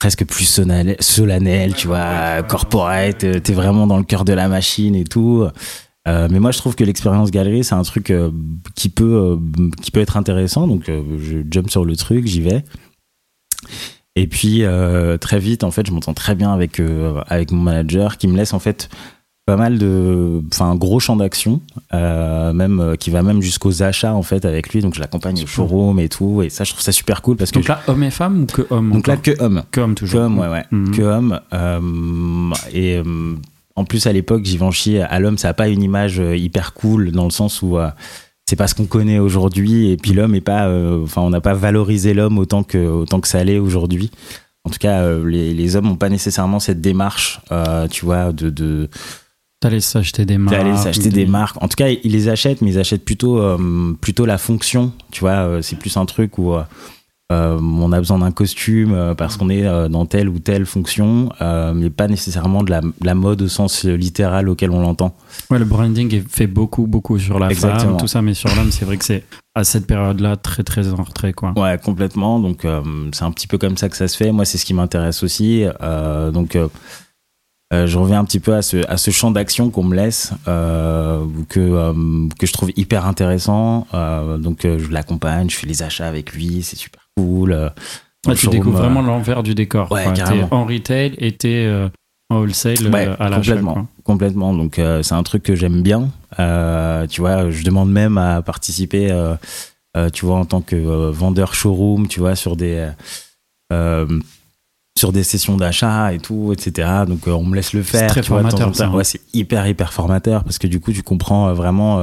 presque 0.01 0.25
plus 0.25 0.47
solennel, 0.47 1.75
tu 1.75 1.87
vois, 1.87 2.43
corporate, 2.43 3.23
euh, 3.23 3.39
t'es 3.39 3.53
vraiment 3.53 3.87
dans 3.87 3.99
le 3.99 4.03
cœur 4.03 4.25
de 4.25 4.33
la 4.33 4.49
machine 4.49 4.97
et 4.97 5.05
tout. 5.05 5.47
Euh, 6.09 6.29
mais 6.31 6.41
moi, 6.41 6.51
je 6.51 6.59
trouve 6.59 6.75
que 6.75 6.83
l'expérience 6.83 7.31
galerie, 7.31 7.63
c'est 7.63 7.75
un 7.75 7.83
truc 7.83 8.11
euh, 8.11 8.31
qui 8.75 8.89
peut 8.89 9.39
qui 9.83 9.91
peut 9.91 10.01
être 10.01 10.17
intéressant. 10.17 10.67
Donc, 10.67 10.87
je 10.87 11.43
jump 11.49 11.71
sur 11.71 11.85
le 11.85 11.95
truc, 11.97 12.27
j'y 12.27 12.41
vais. 12.41 12.65
Et 14.17 14.27
puis 14.27 14.65
très 15.21 15.39
vite, 15.39 15.63
en 15.63 15.71
fait, 15.71 15.87
je 15.87 15.93
m'entends 15.93 16.15
très 16.15 16.35
bien 16.35 16.53
avec 16.53 16.81
avec 17.29 17.53
mon 17.53 17.63
manager, 17.63 18.17
qui 18.17 18.27
me 18.27 18.37
laisse 18.37 18.55
en 18.55 18.59
fait 18.59 18.89
pas 19.47 19.57
mal 19.57 19.79
de, 19.79 20.43
enfin, 20.53 20.67
un 20.67 20.77
gros 20.77 21.01
champ 21.01 21.17
d'action, 21.17 21.61
euh, 21.93 22.53
même 22.53 22.79
euh, 22.79 22.95
qui 22.97 23.11
va 23.11 23.23
même 23.23 23.43
jusqu'aux 23.43 23.83
achats 23.83 24.15
en 24.15 24.23
fait 24.23 24.45
avec 24.45 24.73
lui. 24.73 24.81
Donc, 24.81 24.95
je 24.95 25.01
l'accompagne 25.01 25.43
au 25.43 25.47
showroom 25.47 25.99
et 25.99 26.09
tout. 26.09 26.43
Et 26.43 26.51
ça, 26.51 26.63
je 26.65 26.71
trouve 26.71 26.83
ça 26.83 26.93
super 26.93 27.21
cool 27.23 27.37
parce 27.37 27.51
que 27.51 27.59
Donc 27.59 27.67
là, 27.69 27.81
homme 27.89 28.03
et 28.05 28.11
femme 28.11 28.43
ou 28.43 28.47
que 28.47 28.63
homme 28.71 28.93
donc 28.93 29.07
là 29.09 29.17
que 29.17 29.33
homme. 29.43 29.63
que 29.73 29.81
homme 29.81 29.95
Que 29.95 29.99
toujours. 30.01 30.21
homme, 30.21 30.39
ouais, 30.39 30.49
ouais. 30.49 30.65
Mhm. 30.71 30.91
Que 30.95 31.03
homme. 31.03 31.41
euh, 31.53 32.53
et 32.73 33.03
en 33.77 33.85
plus, 33.85 34.07
à 34.07 34.13
l'époque, 34.13 34.45
Givenchy, 34.45 34.99
à 34.99 35.19
l'homme, 35.19 35.39
ça 35.39 35.49
n'a 35.49 35.55
pas 35.55 35.69
une 35.69 35.83
image 35.83 36.19
hyper 36.37 36.73
cool 36.75 37.11
dans 37.13 37.25
le 37.25 37.31
sens 37.31 37.63
où 37.63 37.77
c'est 38.47 38.57
pas 38.57 38.69
ce 38.69 38.75
qu'on 38.75 38.87
connaît 38.87 39.19
aujourd'hui. 39.19 39.91
Et 39.91 39.97
puis 39.97 40.13
l'homme 40.13 40.35
est 40.35 40.41
pas. 40.41 40.69
Enfin, 41.03 41.23
on 41.23 41.31
n'a 41.31 41.41
pas 41.41 41.55
valorisé 41.55 42.15
l'homme 42.15 42.39
autant 42.39 42.63
que, 42.63 42.79
autant 42.87 43.21
que 43.21 43.29
ça 43.29 43.43
l'est 43.43 43.59
aujourd'hui. 43.59 44.11
En 44.65 44.71
tout 44.71 44.79
cas, 44.79 45.09
les, 45.19 45.55
les 45.55 45.77
hommes 45.77 45.87
n'ont 45.87 45.97
pas 45.97 46.11
nécessairement 46.11 46.61
cette 46.61 46.81
démarche, 46.83 47.41
tu 47.91 48.05
vois, 48.05 48.33
de, 48.33 48.51
de, 48.51 48.89
D'aller 49.63 49.81
s'acheter 49.81 50.25
des 50.25 50.39
marques. 50.39 50.57
d'aller 50.57 50.77
s'acheter 50.77 51.11
des 51.11 51.27
marques. 51.27 51.63
En 51.63 51.69
tout 51.69 51.77
cas, 51.77 51.89
ils 51.89 52.13
les 52.13 52.29
achètent, 52.29 52.63
mais 52.63 52.71
ils 52.71 52.79
achètent 52.79 53.05
plutôt, 53.05 53.39
euh, 53.39 53.93
plutôt 54.01 54.25
la 54.25 54.39
fonction. 54.39 54.93
Tu 55.11 55.21
vois, 55.21 55.33
euh, 55.33 55.61
c'est 55.63 55.77
plus 55.77 55.99
un 55.99 56.07
truc 56.07 56.39
où 56.39 56.55
euh, 56.55 56.63
on 57.31 57.93
a 57.93 57.99
besoin 57.99 58.19
d'un 58.21 58.31
costume 58.33 59.15
parce 59.19 59.37
qu'on 59.37 59.51
est 59.51 59.63
dans 59.91 60.07
telle 60.07 60.31
ou 60.31 60.39
telle 60.39 60.65
fonction, 60.65 61.29
euh, 61.43 61.75
mais 61.75 61.91
pas 61.91 62.09
nécessairement 62.09 62.63
de 62.63 62.71
la, 62.71 62.81
de 62.81 62.93
la 63.03 63.15
mode 63.15 63.43
au 63.43 63.49
sens 63.49 63.85
littéral 63.85 64.49
auquel 64.49 64.71
on 64.71 64.81
l'entend. 64.81 65.15
Ouais, 65.51 65.59
le 65.59 65.67
branding 65.67 66.13
est 66.15 66.27
fait 66.27 66.47
beaucoup, 66.47 66.87
beaucoup 66.87 67.19
sur 67.19 67.39
la 67.39 67.51
Exactement. 67.51 67.91
femme, 67.91 67.97
tout 67.99 68.09
ça, 68.09 68.23
mais 68.23 68.33
sur 68.35 68.49
l'homme, 68.57 68.73
c'est 68.73 68.87
vrai 68.87 68.97
que 68.97 69.05
c'est 69.05 69.25
à 69.55 69.65
cette 69.65 69.87
période-là 69.87 70.37
très, 70.37 70.63
très 70.63 70.91
en 70.93 71.03
retrait, 71.03 71.35
quoi. 71.35 71.53
Ouais, 71.57 71.79
complètement. 71.79 72.41
Donc, 72.41 72.67
c'est 73.13 73.25
un 73.25 73.31
petit 73.31 73.47
peu 73.47 73.59
comme 73.59 73.77
ça 73.77 73.91
que 73.91 73.97
ça 73.99 74.09
se 74.09 74.17
fait. 74.17 74.33
Moi, 74.33 74.47
c'est 74.47 74.57
ce 74.59 74.65
qui 74.65 74.73
m'intéresse 74.75 75.23
aussi. 75.23 75.65
Donc, 76.33 76.57
euh, 77.73 77.87
je 77.87 77.99
reviens 77.99 78.19
un 78.19 78.25
petit 78.25 78.41
peu 78.41 78.55
à 78.55 78.63
ce, 78.63 78.79
à 78.89 78.97
ce 78.97 79.11
champ 79.13 79.31
d'action 79.31 79.71
qu'on 79.71 79.85
me 79.85 79.95
laisse, 79.95 80.33
euh, 80.49 81.25
que, 81.49 81.61
euh, 81.61 82.29
que 82.39 82.47
je 82.47 82.53
trouve 82.53 82.71
hyper 82.77 83.07
intéressant. 83.07 83.87
Donc, 84.39 84.63
je 84.63 84.91
l'accompagne, 84.91 85.49
je 85.51 85.57
fais 85.57 85.67
les 85.69 85.83
achats 85.83 86.09
avec 86.09 86.33
lui, 86.33 86.63
c'est 86.63 86.77
super 86.77 87.01
cool. 87.17 87.71
Ah, 88.27 88.35
tu 88.35 88.49
découvres 88.49 88.79
vraiment 88.79 89.03
l'envers 89.03 89.43
du 89.43 89.55
décor. 89.55 89.91
Ouais. 89.93 90.13
T'es 90.13 90.23
en 90.51 90.65
retail 90.65 91.15
et 91.19 91.33
t'es 91.33 91.71
en 92.29 92.39
wholesale 92.41 92.89
Ouais, 92.93 93.09
à 93.19 93.29
l'achat. 93.29 93.37
complètement, 93.55 93.73
quoi. 93.75 93.87
complètement. 94.05 94.55
Donc 94.55 94.81
c'est 95.03 95.15
un 95.15 95.23
truc 95.23 95.43
que 95.45 95.55
j'aime 95.55 95.83
bien. 95.83 96.09
Tu 97.09 97.21
vois, 97.21 97.51
je 97.51 97.63
demande 97.63 97.93
même 97.93 98.19
à 98.19 98.43
participer, 98.43 99.17
tu 100.13 100.27
vois, 100.27 100.37
en 100.39 100.45
tant 100.45 100.61
que 100.61 101.11
vendeur 101.11 101.55
showroom, 101.55 102.09
tu 102.09 102.19
vois, 102.19 102.35
sur 102.35 102.57
des 102.57 102.89
sur 104.99 105.13
des 105.13 105.23
sessions 105.23 105.57
d'achat 105.57 106.13
et 106.13 106.19
tout, 106.19 106.53
etc. 106.53 106.89
Donc 107.09 107.27
euh, 107.27 107.33
on 107.33 107.45
me 107.45 107.57
laisse 107.57 107.73
le 107.73 107.83
faire. 107.83 108.11
très 108.11 108.21
temps 108.23 108.37
en 108.37 108.51
formateur, 108.51 108.89
hein. 108.93 108.95
Ouais, 108.95 109.05
c'est 109.05 109.21
hyper 109.33 109.67
hyper 109.67 109.93
formateur 109.93 110.45
parce 110.45 110.59
que 110.59 110.67
du 110.67 110.81
coup 110.81 110.93
tu 110.93 111.03
comprends 111.03 111.49
euh, 111.49 111.55
vraiment. 111.55 112.01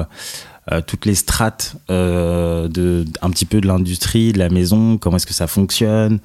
euh, 0.71 0.81
toutes 0.85 1.05
les 1.05 1.15
strates 1.15 1.77
euh, 1.89 2.67
de 2.67 3.05
un 3.21 3.29
petit 3.29 3.45
peu 3.45 3.61
de 3.61 3.67
l'industrie 3.67 4.33
de 4.33 4.37
la 4.39 4.49
maison 4.49 4.97
comment 4.97 5.15
est-ce 5.15 5.25
que 5.25 5.33
ça 5.33 5.47
fonctionne 5.47 6.19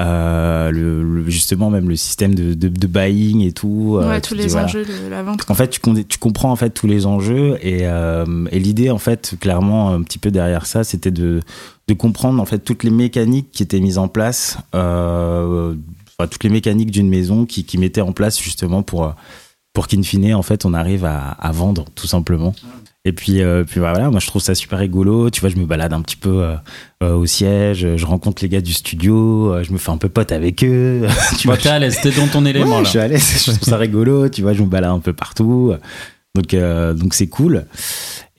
euh, 0.00 0.70
le, 0.70 1.02
le- 1.02 1.28
justement 1.30 1.70
même 1.70 1.88
le 1.88 1.96
système 1.96 2.34
de, 2.34 2.54
de, 2.54 2.68
de 2.68 2.86
buying 2.86 3.40
et 3.42 3.52
tout 3.52 3.96
euh, 4.00 4.08
Ouais, 4.08 4.20
tous 4.20 4.34
dis, 4.34 4.42
les 4.42 4.48
voilà. 4.48 4.66
enjeux 4.66 4.84
de 4.84 5.08
la 5.10 5.22
vente. 5.22 5.44
En 5.50 5.54
fait, 5.54 5.68
tu, 5.68 5.80
tu 6.06 6.18
comprends 6.18 6.52
en 6.52 6.56
fait 6.56 6.70
tous 6.70 6.86
les 6.86 7.04
enjeux 7.06 7.58
et, 7.62 7.80
euh, 7.82 8.46
et 8.52 8.58
l'idée 8.60 8.90
en 8.90 8.98
fait 8.98 9.34
clairement 9.40 9.90
un 9.90 10.02
petit 10.02 10.18
peu 10.18 10.30
derrière 10.30 10.66
ça, 10.66 10.84
c'était 10.84 11.10
de, 11.10 11.40
de 11.88 11.94
comprendre 11.94 12.40
en 12.40 12.44
fait 12.46 12.60
toutes 12.60 12.84
les 12.84 12.90
mécaniques 12.90 13.50
qui 13.50 13.62
étaient 13.62 13.80
mises 13.80 13.98
en 13.98 14.08
place, 14.08 14.58
euh, 14.74 15.74
enfin, 16.18 16.28
toutes 16.28 16.44
les 16.44 16.50
mécaniques 16.50 16.90
d'une 16.90 17.08
maison 17.08 17.44
qui, 17.46 17.64
qui 17.64 17.78
mettaient 17.78 18.00
en 18.00 18.12
place 18.12 18.40
justement 18.40 18.82
pour 18.82 19.14
pour 19.74 19.86
qu'in 19.86 20.02
fine 20.02 20.34
en 20.34 20.42
fait 20.42 20.64
on 20.64 20.74
arrive 20.74 21.04
à, 21.04 21.18
à 21.30 21.52
vendre 21.52 21.84
tout 21.94 22.06
simplement. 22.06 22.54
Et 23.08 23.12
puis, 23.12 23.40
euh, 23.40 23.64
puis 23.64 23.80
voilà, 23.80 24.10
moi 24.10 24.20
je 24.20 24.26
trouve 24.26 24.42
ça 24.42 24.54
super 24.54 24.78
rigolo. 24.78 25.30
Tu 25.30 25.40
vois, 25.40 25.48
je 25.48 25.56
me 25.56 25.64
balade 25.64 25.94
un 25.94 26.02
petit 26.02 26.14
peu 26.14 26.42
euh, 26.42 26.56
euh, 27.02 27.14
au 27.14 27.24
siège, 27.24 27.96
je 27.96 28.04
rencontre 28.04 28.42
les 28.42 28.50
gars 28.50 28.60
du 28.60 28.74
studio, 28.74 29.62
je 29.62 29.72
me 29.72 29.78
fais 29.78 29.90
un 29.90 29.96
peu 29.96 30.10
pote 30.10 30.30
avec 30.30 30.62
eux. 30.62 31.06
tu 31.38 31.48
vois, 31.48 31.56
t'es 31.56 31.70
à 31.70 31.78
l'aise, 31.78 31.98
t'es 32.02 32.10
dans 32.10 32.28
ton 32.28 32.44
élément 32.44 32.66
Ouais, 32.66 32.76
là. 32.76 32.84
je 32.84 32.90
suis 32.90 32.98
à 32.98 33.08
l'aise, 33.08 33.44
je 33.46 33.52
trouve 33.52 33.66
ça 33.66 33.76
rigolo, 33.78 34.28
tu 34.28 34.42
vois, 34.42 34.52
je 34.52 34.60
me 34.62 34.68
balade 34.68 34.90
un 34.90 34.98
peu 34.98 35.14
partout. 35.14 35.72
Donc, 36.34 36.54
donc 36.54 37.14
c'est 37.14 37.28
cool. 37.28 37.64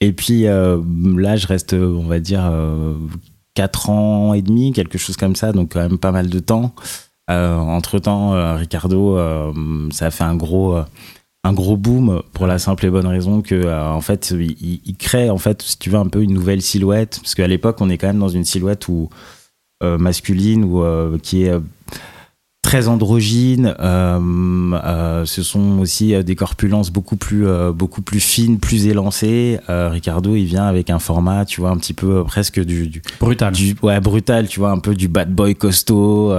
Et 0.01 0.11
puis 0.11 0.43
là, 0.43 1.35
je 1.35 1.47
reste, 1.47 1.73
on 1.73 2.05
va 2.05 2.19
dire, 2.19 2.47
euh, 2.51 2.93
4 3.55 3.89
ans 3.89 4.33
et 4.35 4.43
demi, 4.43 4.71
quelque 4.71 4.99
chose 4.99 5.17
comme 5.17 5.35
ça, 5.35 5.51
donc 5.51 5.73
quand 5.73 5.81
même 5.81 5.97
pas 5.97 6.11
mal 6.11 6.29
de 6.29 6.39
temps. 6.39 6.75
Euh, 7.31 7.55
entre 7.55 7.97
temps, 7.97 8.55
Ricardo, 8.55 9.17
euh, 9.17 9.51
ça 9.89 10.05
a 10.05 10.11
fait 10.11 10.25
un 10.25 10.35
gros, 10.35 10.77
un 11.49 11.53
gros 11.53 11.77
boom 11.77 12.21
pour 12.33 12.45
la 12.45 12.59
simple 12.59 12.85
et 12.85 12.89
bonne 12.91 13.07
raison 13.07 13.41
que, 13.41 13.55
euh, 13.55 13.91
en 13.91 14.01
fait, 14.01 14.31
il, 14.31 14.95
crée, 14.97 15.31
en 15.31 15.39
fait, 15.39 15.63
si 15.63 15.79
tu 15.79 15.89
veux, 15.89 15.97
un 15.97 16.07
peu 16.07 16.21
une 16.21 16.33
nouvelle 16.33 16.61
silhouette, 16.61 17.19
parce 17.21 17.33
qu'à 17.33 17.47
l'époque, 17.47 17.77
on 17.81 17.89
est 17.89 17.97
quand 17.97 18.07
même 18.07 18.19
dans 18.19 18.29
une 18.29 18.45
silhouette 18.45 18.87
où 18.87 19.09
euh, 19.81 19.97
masculine 19.97 20.63
ou 20.63 20.83
euh, 20.83 21.17
qui 21.17 21.43
est 21.43 21.53
très 22.69 22.87
androgyne. 22.87 23.73
euh, 23.79 24.19
euh, 24.85 25.25
ce 25.25 25.41
sont 25.41 25.79
aussi 25.79 26.13
euh, 26.13 26.21
des 26.21 26.35
corpulences 26.35 26.91
beaucoup 26.91 27.15
plus, 27.15 27.47
beaucoup 27.73 28.03
plus 28.03 28.19
fines, 28.19 28.59
plus 28.59 28.85
élancées. 28.85 29.59
Ricardo, 29.67 30.35
il 30.35 30.45
vient 30.45 30.65
avec 30.65 30.91
un 30.91 30.99
format, 30.99 31.45
tu 31.45 31.61
vois, 31.61 31.71
un 31.71 31.77
petit 31.77 31.93
peu 31.95 32.23
presque 32.23 32.63
du, 32.63 32.87
du, 32.87 33.01
Brutal. 33.19 33.53
du- 33.53 33.75
ouais, 33.81 33.99
brutal, 33.99 34.47
tu 34.47 34.59
vois, 34.59 34.69
un 34.69 34.77
peu 34.77 34.93
du 34.93 35.07
bad 35.07 35.33
boy 35.33 35.55
costaud. 35.55 36.31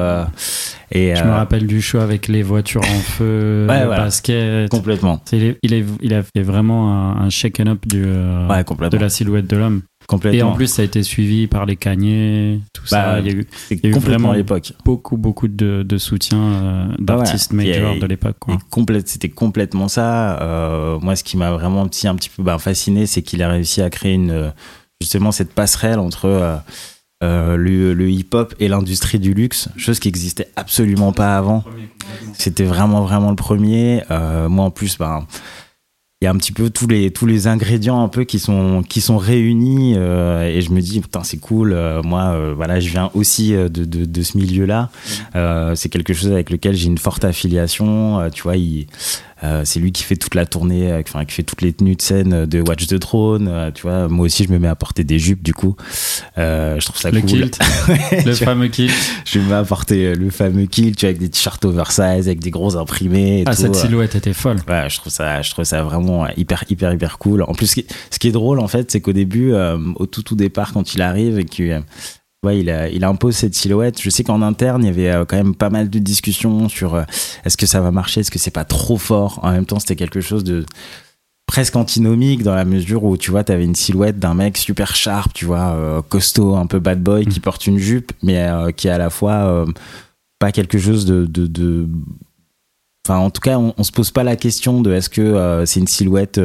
et 0.92 1.14
Je 1.16 1.24
me 1.24 1.30
rappelle 1.32 1.66
du 1.66 1.82
show 1.82 1.98
avec 1.98 2.28
les 2.28 2.42
voitures 2.44 2.82
en 2.82 3.00
feu, 3.00 3.66
Ouais, 3.68 3.80
le 3.80 3.86
voilà. 3.86 4.04
basket. 4.04 4.68
complètement, 4.70 5.20
est- 5.32 5.58
il, 5.62 5.74
est- 5.74 5.84
il 6.00 6.14
a 6.14 6.22
fait 6.22 6.42
vraiment 6.42 6.92
un, 7.16 7.22
un 7.26 7.30
shaken 7.30 7.68
up 7.68 7.86
du, 7.88 8.04
ouais, 8.04 8.88
de 8.90 8.96
la 8.96 9.08
silhouette 9.08 9.48
de 9.48 9.56
l'homme. 9.56 9.82
Complètement. 10.10 10.38
Et 10.38 10.42
en 10.42 10.52
plus, 10.52 10.66
ça 10.66 10.82
a 10.82 10.84
été 10.84 11.02
suivi 11.02 11.46
par 11.46 11.64
les 11.66 11.76
Kanye, 11.76 12.60
tout 12.72 12.82
Bah, 12.82 12.88
ça. 12.88 13.20
Il 13.20 13.26
y 13.26 13.30
a 13.30 13.32
eu 13.32 13.46
y 13.70 13.86
a 13.86 13.88
eu 13.88 13.92
complètement 13.92 14.00
vraiment 14.02 14.30
à 14.32 14.36
l'époque. 14.36 14.72
beaucoup, 14.84 15.16
beaucoup 15.16 15.48
de, 15.48 15.82
de 15.82 15.98
soutien 15.98 16.38
euh, 16.38 16.86
d'artistes 16.98 17.50
Ah 17.52 17.56
ouais. 17.56 17.66
majors 17.68 17.94
Et- 17.94 18.00
de 18.00 18.06
l'époque. 18.06 18.36
complète- 18.70 19.08
C'était 19.08 19.28
complètement 19.30 19.88
ça. 19.88 20.40
Euh, 20.40 20.98
moi, 21.00 21.16
ce 21.16 21.24
qui 21.24 21.36
m'a 21.36 21.50
vraiment 21.52 21.86
petit, 21.88 22.08
un 22.08 22.14
petit 22.16 22.30
peu 22.30 22.42
bah, 22.42 22.58
fasciné, 22.58 23.06
c'est 23.06 23.22
qu'il 23.22 23.42
a 23.42 23.48
réussi 23.48 23.80
à 23.82 23.88
créer 23.90 24.14
une, 24.14 24.52
justement 25.00 25.32
cette 25.32 25.52
passerelle 25.54 25.98
entre 25.98 26.26
euh, 26.26 26.56
euh, 27.22 27.56
le, 27.56 27.92
le 27.94 28.10
hip-hop 28.10 28.54
et 28.60 28.68
l'industrie 28.68 29.18
du 29.18 29.34
luxe, 29.34 29.68
chose 29.76 29.98
qui 30.00 30.08
existait 30.08 30.48
absolument 30.56 31.12
pas 31.12 31.36
avant. 31.36 31.62
C'était 32.32 32.64
vraiment, 32.64 33.02
vraiment 33.02 33.30
le 33.30 33.36
premier. 33.36 34.02
Euh, 34.10 34.48
moi, 34.48 34.64
en 34.64 34.70
plus, 34.70 34.96
ben, 34.98 35.26
il 36.22 36.26
y 36.26 36.28
a 36.28 36.32
un 36.32 36.36
petit 36.36 36.52
peu 36.52 36.68
tous 36.68 36.86
les 36.86 37.10
tous 37.10 37.24
les 37.24 37.46
ingrédients 37.46 38.02
un 38.02 38.08
peu 38.08 38.24
qui 38.24 38.38
sont 38.38 38.82
qui 38.86 39.00
sont 39.00 39.16
réunis 39.16 39.94
euh, 39.96 40.42
et 40.42 40.60
je 40.60 40.70
me 40.70 40.82
dis 40.82 41.00
putain 41.00 41.24
c'est 41.24 41.38
cool 41.38 41.72
euh, 41.72 42.02
moi 42.02 42.34
euh, 42.34 42.52
voilà 42.54 42.78
je 42.78 42.90
viens 42.90 43.10
aussi 43.14 43.54
euh, 43.54 43.70
de, 43.70 43.86
de, 43.86 44.04
de 44.04 44.22
ce 44.22 44.36
milieu 44.36 44.66
là 44.66 44.90
euh, 45.34 45.74
c'est 45.74 45.88
quelque 45.88 46.12
chose 46.12 46.30
avec 46.30 46.50
lequel 46.50 46.76
j'ai 46.76 46.88
une 46.88 46.98
forte 46.98 47.24
affiliation 47.24 48.20
euh, 48.20 48.28
tu 48.28 48.42
vois 48.42 48.58
il 48.58 48.86
euh, 49.42 49.62
c'est 49.64 49.80
lui 49.80 49.92
qui 49.92 50.02
fait 50.02 50.16
toute 50.16 50.34
la 50.34 50.44
tournée 50.46 50.92
enfin 50.94 51.24
qui 51.24 51.34
fait 51.34 51.42
toutes 51.42 51.62
les 51.62 51.72
tenues 51.72 51.96
de 51.96 52.02
scène 52.02 52.46
de 52.46 52.60
Watch 52.60 52.86
the 52.86 52.98
Throne 52.98 53.48
euh, 53.48 53.70
tu 53.70 53.82
vois 53.82 54.08
moi 54.08 54.26
aussi 54.26 54.44
je 54.44 54.50
me 54.52 54.58
mets 54.58 54.68
à 54.68 54.74
porter 54.74 55.02
des 55.04 55.18
jupes 55.18 55.42
du 55.42 55.54
coup 55.54 55.76
Euh, 56.38 56.78
je 56.78 56.84
trouve 56.86 56.98
ça 57.00 57.10
Le 57.10 57.20
cool 57.20 57.28
kilt, 57.30 57.58
Ouais, 57.88 58.22
le 58.24 58.34
fameux 58.34 58.68
kilt. 58.68 58.92
je 59.24 59.38
me 59.38 59.46
mets 59.48 59.54
à 59.54 59.64
porter 59.64 60.06
euh, 60.06 60.14
le 60.14 60.30
fameux 60.30 60.66
kilt 60.66 60.96
tu 60.96 61.06
vois 61.06 61.10
avec 61.10 61.18
des 61.20 61.28
t-shirts 61.30 61.64
oversize 61.64 62.26
avec 62.28 62.40
des 62.40 62.50
gros 62.50 62.76
imprimés 62.76 63.40
et 63.40 63.44
Ah, 63.46 63.54
tout, 63.54 63.62
cette 63.62 63.76
euh. 63.76 63.80
silhouette 63.80 64.14
était 64.14 64.32
folle. 64.32 64.58
Ouais, 64.68 64.88
je 64.88 64.96
trouve 64.98 65.12
ça, 65.12 65.42
je 65.42 65.50
trouve 65.50 65.64
ça 65.64 65.82
vraiment 65.82 66.26
hyper, 66.36 66.64
hyper, 66.68 66.92
hyper 66.92 67.18
cool. 67.18 67.42
En 67.42 67.54
plus, 67.54 67.66
ce 67.66 67.74
qui, 67.76 67.86
ce 68.10 68.18
qui 68.18 68.28
est 68.28 68.32
drôle, 68.32 68.60
en 68.60 68.68
fait, 68.68 68.90
c'est 68.90 69.00
qu'au 69.00 69.12
début, 69.12 69.52
euh, 69.52 69.78
au 69.96 70.06
tout, 70.06 70.22
tout 70.22 70.36
départ, 70.36 70.72
quand 70.72 70.94
il 70.94 71.02
arrive 71.02 71.38
et 71.38 71.46
euh, 71.60 71.80
ouais, 72.44 72.60
il, 72.60 72.70
a- 72.70 72.88
il 72.88 73.04
impose 73.04 73.36
cette 73.36 73.54
silhouette. 73.54 74.00
Je 74.00 74.10
sais 74.10 74.24
qu'en 74.24 74.42
interne, 74.42 74.82
il 74.84 74.86
y 74.86 74.90
avait 74.90 75.10
euh, 75.10 75.24
quand 75.24 75.36
même 75.36 75.54
pas 75.54 75.70
mal 75.70 75.90
de 75.90 75.98
discussions 75.98 76.68
sur 76.68 76.94
euh, 76.94 77.02
est-ce 77.44 77.56
que 77.56 77.66
ça 77.66 77.80
va 77.80 77.90
marcher, 77.90 78.20
est-ce 78.20 78.30
que 78.30 78.38
c'est 78.38 78.50
pas 78.50 78.64
trop 78.64 78.96
fort. 78.98 79.40
En 79.42 79.52
même 79.52 79.66
temps, 79.66 79.78
c'était 79.78 79.96
quelque 79.96 80.20
chose 80.20 80.44
de 80.44 80.64
presque 81.46 81.74
antinomique 81.76 82.42
dans 82.44 82.54
la 82.54 82.64
mesure 82.64 83.02
où 83.04 83.16
tu 83.16 83.32
vois 83.32 83.42
t'avais 83.42 83.64
une 83.64 83.74
silhouette 83.74 84.20
d'un 84.20 84.34
mec 84.34 84.56
super 84.56 84.94
sharp 84.94 85.32
tu 85.34 85.46
vois 85.46 85.72
euh, 85.72 86.00
costaud 86.00 86.54
un 86.54 86.66
peu 86.66 86.78
bad 86.78 87.02
boy 87.02 87.26
qui 87.26 87.40
porte 87.40 87.66
une 87.66 87.76
jupe 87.78 88.12
mais 88.22 88.38
euh, 88.46 88.70
qui 88.70 88.86
est 88.86 88.92
à 88.92 88.98
la 88.98 89.10
fois 89.10 89.64
pas 90.38 90.52
quelque 90.52 90.78
chose 90.78 91.04
de, 91.06 91.26
de, 91.26 91.46
de- 91.48 91.88
Enfin, 93.08 93.18
en 93.18 93.30
tout 93.30 93.40
cas, 93.40 93.58
on, 93.58 93.74
on 93.78 93.82
se 93.82 93.90
pose 93.90 94.10
pas 94.12 94.22
la 94.22 94.36
question 94.36 94.80
de 94.82 94.92
est-ce 94.92 95.08
que 95.10 95.64
c'est 95.66 95.80
une 95.80 95.88
silhouette 95.88 96.38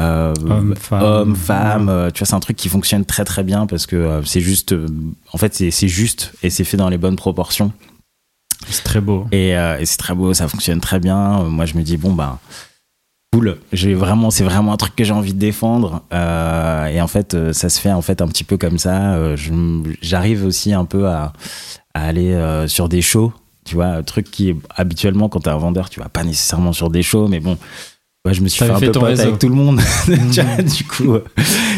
euh, 0.00 0.32
Homme, 0.48 0.74
femme. 0.76 1.02
homme, 1.02 1.36
femme, 1.36 1.88
euh, 1.88 2.10
tu 2.10 2.20
vois, 2.20 2.26
c'est 2.26 2.34
un 2.34 2.40
truc 2.40 2.56
qui 2.56 2.68
fonctionne 2.68 3.04
très 3.04 3.24
très 3.24 3.42
bien 3.42 3.66
parce 3.66 3.86
que 3.86 3.96
euh, 3.96 4.22
c'est 4.24 4.40
juste, 4.40 4.74
en 5.32 5.38
fait, 5.38 5.54
c'est 5.54 5.88
juste 5.88 6.32
et 6.42 6.50
c'est 6.50 6.64
fait 6.64 6.76
dans 6.76 6.88
les 6.88 6.98
bonnes 6.98 7.16
proportions 7.16 7.72
C'est 8.68 8.84
très 8.84 9.00
beau. 9.00 9.26
et, 9.32 9.50
et 9.50 9.86
c'est 9.86 9.96
très 9.96 10.14
beau, 10.14 10.34
ça 10.34 10.46
fonctionne 10.48 10.80
très 10.80 11.00
bien. 11.00 11.42
Moi, 11.44 11.64
je 11.64 11.74
me 11.76 11.82
dis 11.82 11.96
bon 11.96 12.12
bah 12.12 12.38
cool, 13.32 13.58
j'ai 13.72 13.94
vraiment, 13.94 14.30
c'est 14.30 14.44
vraiment 14.44 14.72
un 14.72 14.76
truc 14.76 14.94
que 14.96 15.04
j'ai 15.04 15.12
envie 15.12 15.34
de 15.34 15.38
défendre 15.38 16.02
et 16.12 17.00
en 17.00 17.08
fait, 17.08 17.52
ça 17.52 17.68
se 17.68 17.80
fait 17.80 17.92
en 17.92 18.02
fait 18.02 18.22
un 18.22 18.28
petit 18.28 18.44
peu 18.44 18.56
comme 18.56 18.78
ça. 18.78 19.16
J'arrive 20.00 20.44
aussi 20.46 20.72
un 20.72 20.84
peu 20.84 21.08
à, 21.08 21.32
à 21.94 22.04
aller 22.06 22.64
sur 22.68 22.88
des 22.88 23.02
shows, 23.02 23.32
tu 23.64 23.74
vois, 23.74 23.86
un 23.86 24.02
truc 24.02 24.30
qui 24.30 24.54
habituellement 24.76 25.28
quand 25.28 25.40
t'es 25.40 25.50
un 25.50 25.58
vendeur, 25.58 25.90
tu 25.90 25.98
vas 26.00 26.08
pas 26.08 26.22
nécessairement 26.24 26.72
sur 26.72 26.88
des 26.88 27.02
shows, 27.02 27.26
mais 27.28 27.40
bon. 27.40 27.58
Ouais, 28.24 28.34
je 28.34 28.42
me 28.42 28.48
suis 28.48 28.64
fait 28.64 28.70
un 28.70 28.78
fait 28.78 28.86
peu 28.86 28.92
ton 28.92 29.00
pote 29.00 29.10
réseau. 29.10 29.22
avec 29.22 29.38
tout 29.38 29.48
le 29.48 29.54
monde. 29.54 29.80
Vois, 30.06 30.62
du 30.62 30.84
coup, 30.84 31.14
euh, 31.14 31.24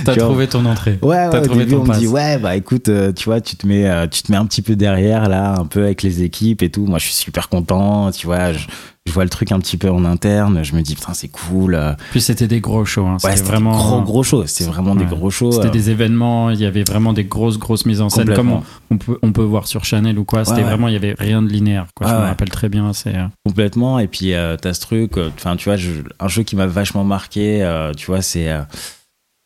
T'as 0.05 0.17
trouvé 0.17 0.47
ton 0.47 0.65
entrée. 0.65 0.99
Ouais, 1.03 1.29
ouais, 1.29 1.39
au 1.39 1.41
trouvé 1.43 1.65
début, 1.65 1.73
ton 1.73 1.83
on 1.83 1.85
me 1.87 1.99
dit, 1.99 2.07
ouais, 2.07 2.39
bah 2.39 2.57
écoute, 2.57 2.89
euh, 2.89 3.13
tu 3.13 3.25
vois, 3.25 3.41
tu 3.41 3.57
te, 3.57 3.67
mets, 3.67 3.89
euh, 3.89 4.07
tu 4.07 4.23
te 4.23 4.33
mets 4.33 4.39
un 4.39 4.47
petit 4.47 4.63
peu 4.63 4.77
derrière, 4.77 5.29
là, 5.29 5.55
un 5.59 5.67
peu 5.67 5.85
avec 5.85 6.03
les 6.03 6.23
équipes 6.23 6.63
et 6.63 6.71
tout. 6.71 6.87
Moi, 6.87 6.99
je 6.99 7.07
suis 7.07 7.15
super 7.15 7.49
content, 7.49 8.11
tu 8.11 8.27
vois, 8.27 8.53
je, 8.53 8.67
je 9.11 9.15
vois 9.15 9.25
le 9.25 9.31
truc 9.31 9.53
un 9.53 9.59
petit 9.59 9.77
peu 9.77 9.91
en 9.91 10.05
interne. 10.07 10.63
Je 10.65 10.75
me 10.75 10.81
dis, 10.81 10.95
putain, 10.95 11.13
c'est 11.13 11.29
cool. 11.29 11.75
euh, 11.75 11.93
Puis 12.13 12.21
c'était 12.23 12.47
des 12.47 12.61
gros 12.61 12.85
shows. 12.87 13.05
hein. 13.07 13.17
Ouais, 13.23 13.37
C'était 13.37 13.49
vraiment 13.49 13.73
des 13.73 13.79
gros, 13.79 14.03
gros 14.03 14.23
shows. 14.23 14.47
C'était 14.47 14.71
vraiment 14.71 14.95
des 14.95 15.05
gros 15.05 15.31
shows. 15.31 15.53
C'était 15.53 15.67
euh, 15.67 15.71
des 15.71 15.91
événements, 15.91 16.51
il 16.51 16.59
y 16.61 16.65
avait 16.65 16.85
vraiment 16.85 17.13
des 17.13 17.25
grosses, 17.25 17.59
grosses 17.59 17.85
mises 17.87 18.01
en 18.01 18.09
scène, 18.09 18.33
comme 18.35 18.53
on, 18.53 18.63
on 18.91 18.97
peut, 18.99 19.19
on 19.23 19.33
peut 19.33 19.43
voir 19.43 19.67
sur 19.67 19.85
Chanel 19.85 20.19
ou 20.19 20.25
quoi. 20.25 20.45
C'était 20.45 20.59
Ouais, 20.59 20.65
vraiment, 20.65 20.89
il 20.89 20.95
y 20.95 20.97
avait 20.97 21.15
rien 21.19 21.43
de 21.43 21.49
linéaire. 21.49 21.87
Quoi. 21.95 22.07
Je 22.09 22.13
me 22.15 22.19
rappelle 22.19 22.49
très 22.51 22.69
bien. 22.69 22.93
C'est 22.93 23.15
euh, 23.17 23.27
Complètement. 23.45 23.99
Et 23.99 24.07
puis, 24.07 24.33
euh, 24.33 24.57
t'as 24.57 24.73
ce 24.73 24.81
truc, 24.81 25.19
enfin, 25.37 25.57
tu 25.57 25.65
vois, 25.69 25.77
je- 25.77 25.91
un 26.19 26.29
jeu 26.29 26.43
qui 26.45 26.57
m'a 26.57 26.67
vachement 26.67 27.05
marqué, 27.05 27.63
euh, 27.63 27.93
tu 27.95 28.07
vois, 28.07 28.23
c'est 28.23 28.49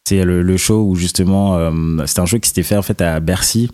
c'est 0.07 0.23
le, 0.25 0.43
le 0.43 0.57
show 0.59 0.85
où 0.87 0.95
justement, 0.97 1.57
c'était 2.07 2.21
un 2.21 2.27
jeu 2.27 2.39
qui 2.39 2.49
s'était 2.49 2.63
fait 2.63 2.77
en 2.77 2.83
fait 2.83 3.01
à 3.01 3.21
Bercy. 3.21 3.71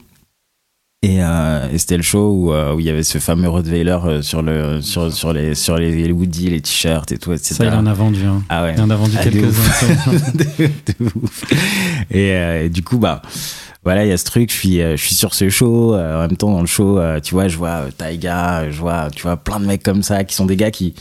Et, 1.02 1.22
euh, 1.24 1.66
et 1.72 1.78
c'était 1.78 1.96
le 1.96 2.02
show 2.02 2.30
où, 2.30 2.52
euh, 2.52 2.74
où 2.74 2.80
il 2.80 2.84
y 2.84 2.90
avait 2.90 3.02
ce 3.02 3.16
fameux 3.16 3.48
Rottweiler 3.48 3.96
euh, 4.04 4.20
sur, 4.22 4.42
le, 4.42 4.82
sur, 4.82 5.10
sur, 5.10 5.32
les, 5.32 5.54
sur 5.54 5.78
les, 5.78 5.92
les 6.06 6.12
hoodies, 6.12 6.50
les 6.50 6.60
t-shirts 6.60 7.10
et 7.10 7.16
tout, 7.16 7.32
etc. 7.32 7.54
ça, 7.54 7.64
il 7.64 7.72
en 7.72 7.86
a 7.86 7.94
vendu. 7.94 8.22
hein. 8.26 8.42
Ah 8.50 8.64
ouais. 8.64 8.74
Il 8.76 8.82
en 8.82 8.90
a 8.90 8.96
vendu 8.96 9.16
Ah, 9.18 9.22
quelques-uns. 9.24 10.12
de, 10.34 10.66
de 10.66 11.10
ouf. 11.22 11.44
Et, 12.10 12.32
euh, 12.34 12.64
et 12.66 12.68
du 12.68 12.82
coup, 12.82 12.98
bah, 12.98 13.22
voilà, 13.82 14.04
il 14.04 14.10
y 14.10 14.12
a 14.12 14.18
ce 14.18 14.26
truc. 14.26 14.50
Je 14.52 14.56
suis, 14.56 14.82
euh, 14.82 14.94
je 14.98 15.02
suis 15.02 15.14
sur 15.14 15.32
ce 15.32 15.48
show. 15.48 15.94
euh, 15.94 16.18
en 16.18 16.28
même 16.28 16.36
temps, 16.36 16.50
dans 16.52 16.60
le 16.60 16.66
show, 16.66 16.98
euh, 16.98 17.18
tu 17.18 17.32
vois, 17.32 17.48
je 17.48 17.56
vois 17.56 17.68
euh, 17.86 17.90
Taiga, 17.96 18.70
je 18.70 18.78
vois, 18.78 19.08
tu 19.10 19.22
vois, 19.22 19.38
plein 19.38 19.58
de 19.58 19.64
mecs 19.64 19.82
comme 19.82 20.02
ça 20.02 20.24
qui 20.24 20.34
sont 20.34 20.44
des 20.44 20.56
gars 20.56 20.70
qui, 20.70 20.94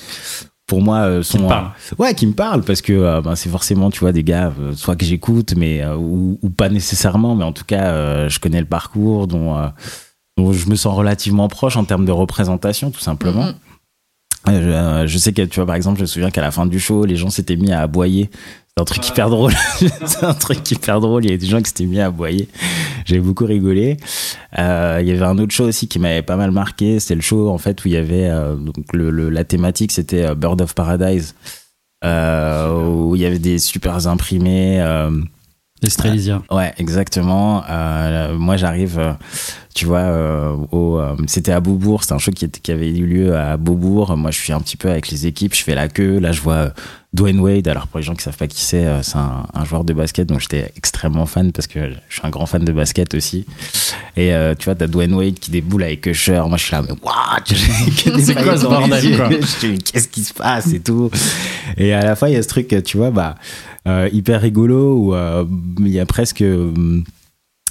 pour 0.69 0.81
moi, 0.83 0.99
euh, 0.99 1.23
sont. 1.23 1.49
Qui 1.49 1.95
ouais, 1.97 2.13
qui 2.13 2.27
me 2.27 2.33
parlent 2.33 2.61
parce 2.61 2.81
que 2.81 2.93
euh, 2.93 3.21
ben, 3.21 3.35
c'est 3.35 3.49
forcément, 3.49 3.89
tu 3.89 3.99
vois, 4.01 4.11
des 4.11 4.23
gars, 4.23 4.53
euh, 4.59 4.73
soit 4.75 4.95
que 4.95 5.03
j'écoute, 5.03 5.55
mais 5.57 5.81
euh, 5.81 5.95
ou, 5.97 6.39
ou 6.43 6.49
pas 6.51 6.69
nécessairement, 6.69 7.35
mais 7.35 7.43
en 7.43 7.51
tout 7.51 7.65
cas, 7.65 7.91
euh, 7.91 8.29
je 8.29 8.39
connais 8.39 8.59
le 8.59 8.67
parcours, 8.67 9.25
dont, 9.25 9.57
euh, 9.57 9.67
dont 10.37 10.53
je 10.53 10.69
me 10.69 10.75
sens 10.75 10.95
relativement 10.95 11.47
proche 11.47 11.75
en 11.75 11.85
termes 11.85 12.05
de 12.05 12.11
représentation, 12.11 12.91
tout 12.91 12.99
simplement. 12.99 13.47
Mhm. 13.47 13.53
Euh, 14.47 15.07
je, 15.07 15.13
je 15.13 15.17
sais 15.17 15.33
que 15.33 15.41
tu 15.41 15.55
vois 15.55 15.65
par 15.65 15.75
exemple 15.75 15.97
je 15.97 16.03
me 16.03 16.07
souviens 16.07 16.31
qu'à 16.31 16.41
la 16.41 16.49
fin 16.49 16.65
du 16.65 16.79
show 16.79 17.03
les 17.03 17.17
gens 17.17 17.29
s'étaient 17.29 17.57
mis 17.57 17.73
à 17.73 17.81
aboyer 17.81 18.29
c'est 18.79 18.81
un 18.81 18.85
truc 18.85 19.09
hyper 19.09 19.29
drôle. 19.29 19.53
C'est 20.05 20.23
un 20.23 20.33
truc 20.33 20.71
hyper 20.71 21.01
drôle. 21.01 21.25
Il 21.25 21.27
y 21.27 21.29
avait 21.31 21.37
des 21.37 21.47
gens 21.47 21.61
qui 21.61 21.67
s'étaient 21.69 21.85
mis 21.85 21.99
à 21.99 22.05
aboyer 22.07 22.47
j'ai 23.09 23.19
beaucoup 23.19 23.45
rigolé. 23.45 23.97
Euh, 24.57 24.99
il 25.01 25.07
y 25.07 25.11
avait 25.11 25.25
un 25.25 25.37
autre 25.39 25.51
show 25.51 25.65
aussi 25.65 25.87
qui 25.87 25.99
m'avait 25.99 26.21
pas 26.21 26.35
mal 26.35 26.51
marqué. 26.51 26.99
C'était 26.99 27.15
le 27.15 27.21
show 27.21 27.49
en 27.49 27.57
fait 27.57 27.83
où 27.83 27.87
il 27.87 27.93
y 27.93 27.97
avait 27.97 28.29
euh, 28.29 28.55
donc 28.55 28.93
le, 28.93 29.29
la 29.29 29.43
thématique 29.43 29.91
c'était 29.91 30.25
euh, 30.25 30.35
Bird 30.35 30.61
of 30.61 30.75
Paradise. 30.75 31.35
Où 32.03 33.15
il 33.15 33.21
y 33.21 33.25
avait 33.25 33.39
des 33.39 33.59
super 33.59 34.07
imprimés 34.07 34.79
Les 35.81 35.89
Strelizia. 35.89 36.41
Ouais, 36.51 36.73
exactement. 36.77 37.63
Euh, 37.69 38.35
moi, 38.37 38.57
j'arrive, 38.57 38.99
euh, 38.99 39.13
tu 39.73 39.85
vois, 39.85 39.99
euh, 39.99 40.55
au, 40.71 40.99
c'était 41.27 41.53
à 41.53 41.61
Beaubourg, 41.61 42.03
c'était 42.03 42.15
un 42.15 42.17
show 42.19 42.31
qui, 42.31 42.43
était- 42.45 42.59
qui 42.59 42.71
avait 42.71 42.89
eu 42.89 43.05
lieu 43.05 43.37
à 43.37 43.55
Beaubourg. 43.55 44.17
Moi, 44.17 44.31
je 44.31 44.39
suis 44.39 44.51
un 44.51 44.59
petit 44.59 44.75
peu 44.75 44.89
avec 44.89 45.09
les 45.09 45.25
équipes, 45.25 45.55
je 45.55 45.63
fais 45.63 45.75
la 45.75 45.87
queue. 45.87 46.19
Là, 46.19 46.33
je 46.33 46.41
vois 46.41 46.73
Dwayne 47.13 47.39
Wade. 47.39 47.67
Alors, 47.69 47.87
pour 47.87 47.99
les 47.99 48.03
gens 48.05 48.13
qui 48.13 48.23
savent 48.23 48.35
pas 48.35 48.47
qui 48.47 48.61
c'est, 48.61 48.85
c'est 49.03 49.15
un, 49.17 49.45
un 49.53 49.63
joueur 49.65 49.85
de 49.85 49.93
basket 49.93 50.27
dont 50.27 50.37
j'étais 50.37 50.71
extrêmement 50.75 51.25
fan 51.25 51.53
parce 51.53 51.67
que 51.67 51.79
je 52.09 52.13
suis 52.17 52.27
un 52.27 52.29
grand 52.29 52.45
fan 52.45 52.65
de 52.65 52.71
basket 52.73 53.13
aussi. 53.15 53.45
Et 54.17 54.33
tu 54.59 54.65
vois, 54.65 54.75
t'as 54.75 54.87
Dwayne 54.87 55.13
Wade 55.13 55.35
qui 55.39 55.49
déboule 55.49 55.83
avec 55.83 56.05
Usher. 56.05 56.41
Moi, 56.47 56.57
je 56.57 56.63
suis 56.65 56.73
là, 56.73 56.81
mais 56.81 56.93
what? 57.01 57.43
C'est 58.19 58.35
quoi 58.35 58.57
ce 58.57 58.63
bordel, 58.65 59.15
quoi? 59.15 59.29
Je 59.31 59.59
dis, 59.65 59.71
mais 59.71 59.77
qu'est-ce 59.77 60.09
qui 60.09 60.23
se 60.25 60.33
passe 60.33 60.73
et 60.73 60.81
tout? 60.81 61.09
Et 61.77 61.93
à 61.93 62.03
la 62.03 62.15
fin, 62.17 62.27
il 62.27 62.33
y 62.33 62.37
a 62.37 62.43
ce 62.43 62.47
truc, 62.49 62.75
tu 62.83 62.97
vois, 62.97 63.11
bah, 63.11 63.35
hyper 64.11 64.41
rigolo 64.41 64.95
où 64.95 65.15
euh, 65.15 65.45
il 65.79 65.89
y 65.89 65.99
a 65.99 66.05
presque. 66.05 66.41
euh, 66.41 67.01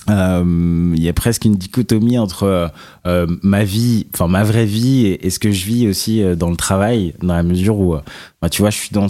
euh, 0.09 0.94
il 0.96 1.02
y 1.02 1.09
a 1.09 1.12
presque 1.12 1.44
une 1.44 1.57
dichotomie 1.57 2.18
entre 2.18 2.44
euh, 2.44 2.68
euh, 3.07 3.26
ma 3.42 3.64
vie, 3.64 4.07
enfin 4.14 4.26
ma 4.26 4.42
vraie 4.42 4.64
vie 4.64 5.07
et, 5.07 5.28
ce 5.31 5.38
que 5.38 5.50
je 5.50 5.66
vis 5.66 5.87
aussi 5.87 6.22
euh, 6.22 6.35
dans 6.35 6.50
le 6.50 6.57
travail, 6.57 7.14
dans 7.20 7.35
la 7.35 7.42
mesure 7.42 7.78
où, 7.78 7.94
euh, 7.94 8.00
bah, 8.40 8.48
tu 8.48 8.62
vois, 8.62 8.70
je 8.70 8.78
suis 8.78 8.90
dans, 8.92 9.09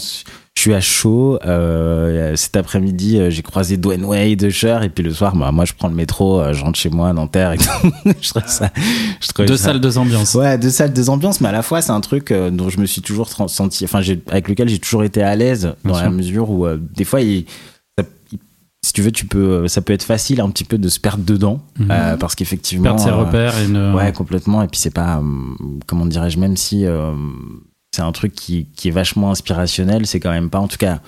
je 0.59 0.63
suis 0.63 0.75
à 0.75 0.81
chaud. 0.81 1.39
euh, 1.47 2.35
cet 2.35 2.57
après-midi, 2.57 3.17
euh, 3.21 3.31
j'ai 3.31 3.43
croisé 3.43 3.77
Dwayne 3.77 4.05
Wade, 4.05 4.43
Usher, 4.43 4.81
et 4.83 4.89
puis 4.89 5.05
le 5.05 5.13
soir, 5.13 5.37
bah, 5.37 5.53
moi, 5.53 5.65
je 5.65 5.73
prends 5.73 5.87
le 5.87 5.95
métro, 5.95 6.41
euh, 6.41 6.53
je 6.53 6.65
rentre 6.65 6.77
chez 6.77 6.91
moi 6.91 7.11
à 7.11 7.13
Nanterre 7.13 7.53
et 7.53 7.59
tout. 7.59 7.91
je 8.21 8.29
trouve 8.31 8.43
ça. 8.47 8.71
Je 9.21 9.29
trouve 9.29 9.47
Deux 9.47 9.57
ça- 9.57 9.67
salles, 9.67 9.81
deux 9.81 9.99
ambiances. 9.99 10.35
Ouais, 10.35 10.59
deux 10.59 10.71
salles, 10.71 10.93
deux 10.93 11.11
ambiances, 11.11 11.41
mais 11.41 11.49
à 11.49 11.53
la 11.53 11.63
fois, 11.63 11.81
c'est 11.81 11.93
un 11.93 12.01
truc 12.01 12.33
dont 12.33 12.71
je 12.71 12.81
me 12.81 12.87
suis 12.87 13.03
toujours 13.03 13.29
senti, 13.29 13.85
enfin, 13.85 14.01
avec 14.31 14.49
lequel 14.49 14.69
j'ai 14.69 14.81
toujours 14.81 15.05
été 15.05 15.23
à 15.23 15.37
l'aise, 15.37 15.75
Bien 15.85 15.93
dans 15.93 15.99
la 15.99 16.05
sûr. 16.07 16.13
mesure 16.13 16.51
où, 16.51 16.67
euh, 16.67 16.77
des 16.97 17.05
fois, 17.05 17.21
il, 17.21 17.45
si 18.85 18.93
tu 18.93 19.03
veux, 19.03 19.13
tu 19.13 19.27
peux, 19.27 19.69
ça 19.69 19.81
peut 19.81 19.93
être 19.93 20.03
facile 20.05 20.41
un 20.41 20.49
petit 20.51 20.65
peu 20.65 20.79
de 20.79 20.89
se 20.89 20.99
perdre 20.99 21.23
dedans, 21.25 21.61
Mhm. 21.79 21.89
euh, 21.91 22.17
parce 22.17 22.35
qu'effectivement. 22.35 22.83
Perdre 22.85 23.01
ses 23.01 23.09
euh, 23.11 23.15
repères 23.17 23.57
et 23.61 23.69
ne. 23.69 23.93
Ouais, 23.95 24.13
complètement. 24.13 24.63
Et 24.63 24.67
puis, 24.67 24.81
c'est 24.81 24.91
pas, 24.95 25.19
euh, 25.19 25.23
comment 25.87 26.07
dirais-je, 26.07 26.39
même 26.39 26.57
si 26.57 26.85
c'est 27.99 28.05
un 28.05 28.13
truc 28.13 28.33
qui, 28.33 28.67
qui 28.77 28.87
est 28.89 28.93
vachement 28.93 29.33
inspirationnel, 29.33 30.07
c'est 30.07 30.21
quand 30.21 30.31
même 30.31 30.51
pas, 30.51 30.61
en 30.61 30.69
tout 30.69 30.77
cas, 30.77 31.01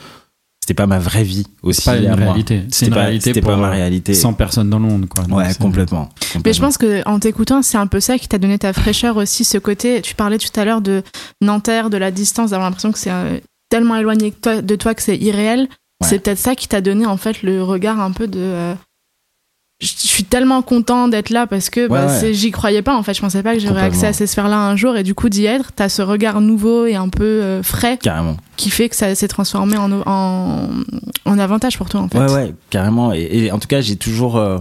c'était 0.60 0.74
pas 0.74 0.88
ma 0.88 0.98
vraie 0.98 1.22
vie 1.22 1.46
aussi. 1.62 1.82
C'est 1.82 1.90
pas 1.92 1.96
une 1.98 2.12
réalité. 2.14 2.64
C'est 2.68 2.74
C'était 2.74 2.86
une 2.88 2.94
pas, 2.94 3.00
réalité 3.02 3.30
c'était 3.30 3.40
pour 3.42 3.52
pas 3.52 3.56
ma 3.58 3.68
euh, 3.68 3.70
réalité. 3.70 4.12
100 4.12 4.32
personnes 4.32 4.70
dans 4.70 4.80
le 4.80 4.86
monde, 4.86 5.06
quoi. 5.08 5.22
Donc, 5.24 5.38
Ouais, 5.38 5.54
complètement. 5.54 6.08
Mais 6.44 6.52
je 6.52 6.60
pense 6.60 6.78
que 6.78 7.08
en 7.08 7.20
t'écoutant, 7.20 7.62
c'est 7.62 7.78
un 7.78 7.86
peu 7.86 8.00
ça 8.00 8.18
qui 8.18 8.26
t'a 8.26 8.38
donné 8.38 8.58
ta 8.58 8.72
fraîcheur 8.72 9.16
aussi, 9.18 9.44
ce 9.44 9.56
côté. 9.58 10.02
Tu 10.02 10.16
parlais 10.16 10.38
tout 10.38 10.48
à 10.58 10.64
l'heure 10.64 10.80
de 10.80 11.04
Nanterre, 11.40 11.90
de 11.90 11.96
la 11.96 12.10
distance, 12.10 12.50
d'avoir 12.50 12.68
l'impression 12.68 12.90
que 12.90 12.98
c'est 12.98 13.12
euh, 13.12 13.38
tellement 13.68 13.94
éloigné 13.96 14.34
de 14.62 14.76
toi 14.76 14.94
que 14.94 15.02
c'est 15.02 15.16
irréel. 15.16 15.60
Ouais. 16.02 16.08
C'est 16.08 16.18
peut-être 16.18 16.38
ça 16.38 16.56
qui 16.56 16.66
t'a 16.66 16.80
donné 16.80 17.06
en 17.06 17.16
fait 17.16 17.42
le 17.44 17.62
regard 17.62 18.00
un 18.00 18.10
peu 18.10 18.26
de. 18.26 18.40
euh, 18.40 18.74
je 19.80 19.86
suis 19.96 20.24
tellement 20.24 20.60
content 20.62 21.08
d'être 21.08 21.30
là 21.30 21.46
parce 21.46 21.70
que 21.70 21.88
bah, 21.88 22.06
Ouais, 22.06 22.12
ouais. 22.12 22.18
c'est- 22.20 22.34
j'y 22.34 22.50
croyais 22.50 22.82
pas 22.82 22.94
en 22.96 23.02
fait. 23.02 23.14
Je 23.14 23.20
pensais 23.20 23.42
pas 23.42 23.54
que 23.54 23.60
j'aurais 23.60 23.82
accès 23.82 24.06
à 24.08 24.12
ces 24.12 24.26
sphères-là 24.26 24.58
un 24.58 24.76
jour 24.76 24.96
et 24.96 25.02
du 25.02 25.14
coup 25.14 25.28
d'y 25.30 25.46
être, 25.46 25.72
t'as 25.72 25.88
ce 25.88 26.02
regard 26.02 26.40
nouveau 26.42 26.84
et 26.86 26.96
un 26.96 27.08
peu 27.08 27.24
euh, 27.24 27.62
frais 27.62 27.96
Carrément. 27.96 28.36
qui 28.56 28.68
fait 28.70 28.88
que 28.90 28.96
ça 28.96 29.14
s'est 29.14 29.28
transformé 29.28 29.78
en, 29.78 29.90
en, 30.04 30.68
en 31.24 31.38
avantage 31.38 31.78
pour 31.78 31.88
toi 31.88 32.00
en 32.00 32.08
fait. 32.08 32.18
Ouais, 32.18 32.30
ouais, 32.32 32.54
carrément. 32.68 33.12
Et, 33.14 33.22
et 33.46 33.52
en 33.52 33.58
tout 33.58 33.68
cas, 33.68 33.80
j'ai 33.80 33.96
toujours 33.96 34.36
euh, 34.36 34.58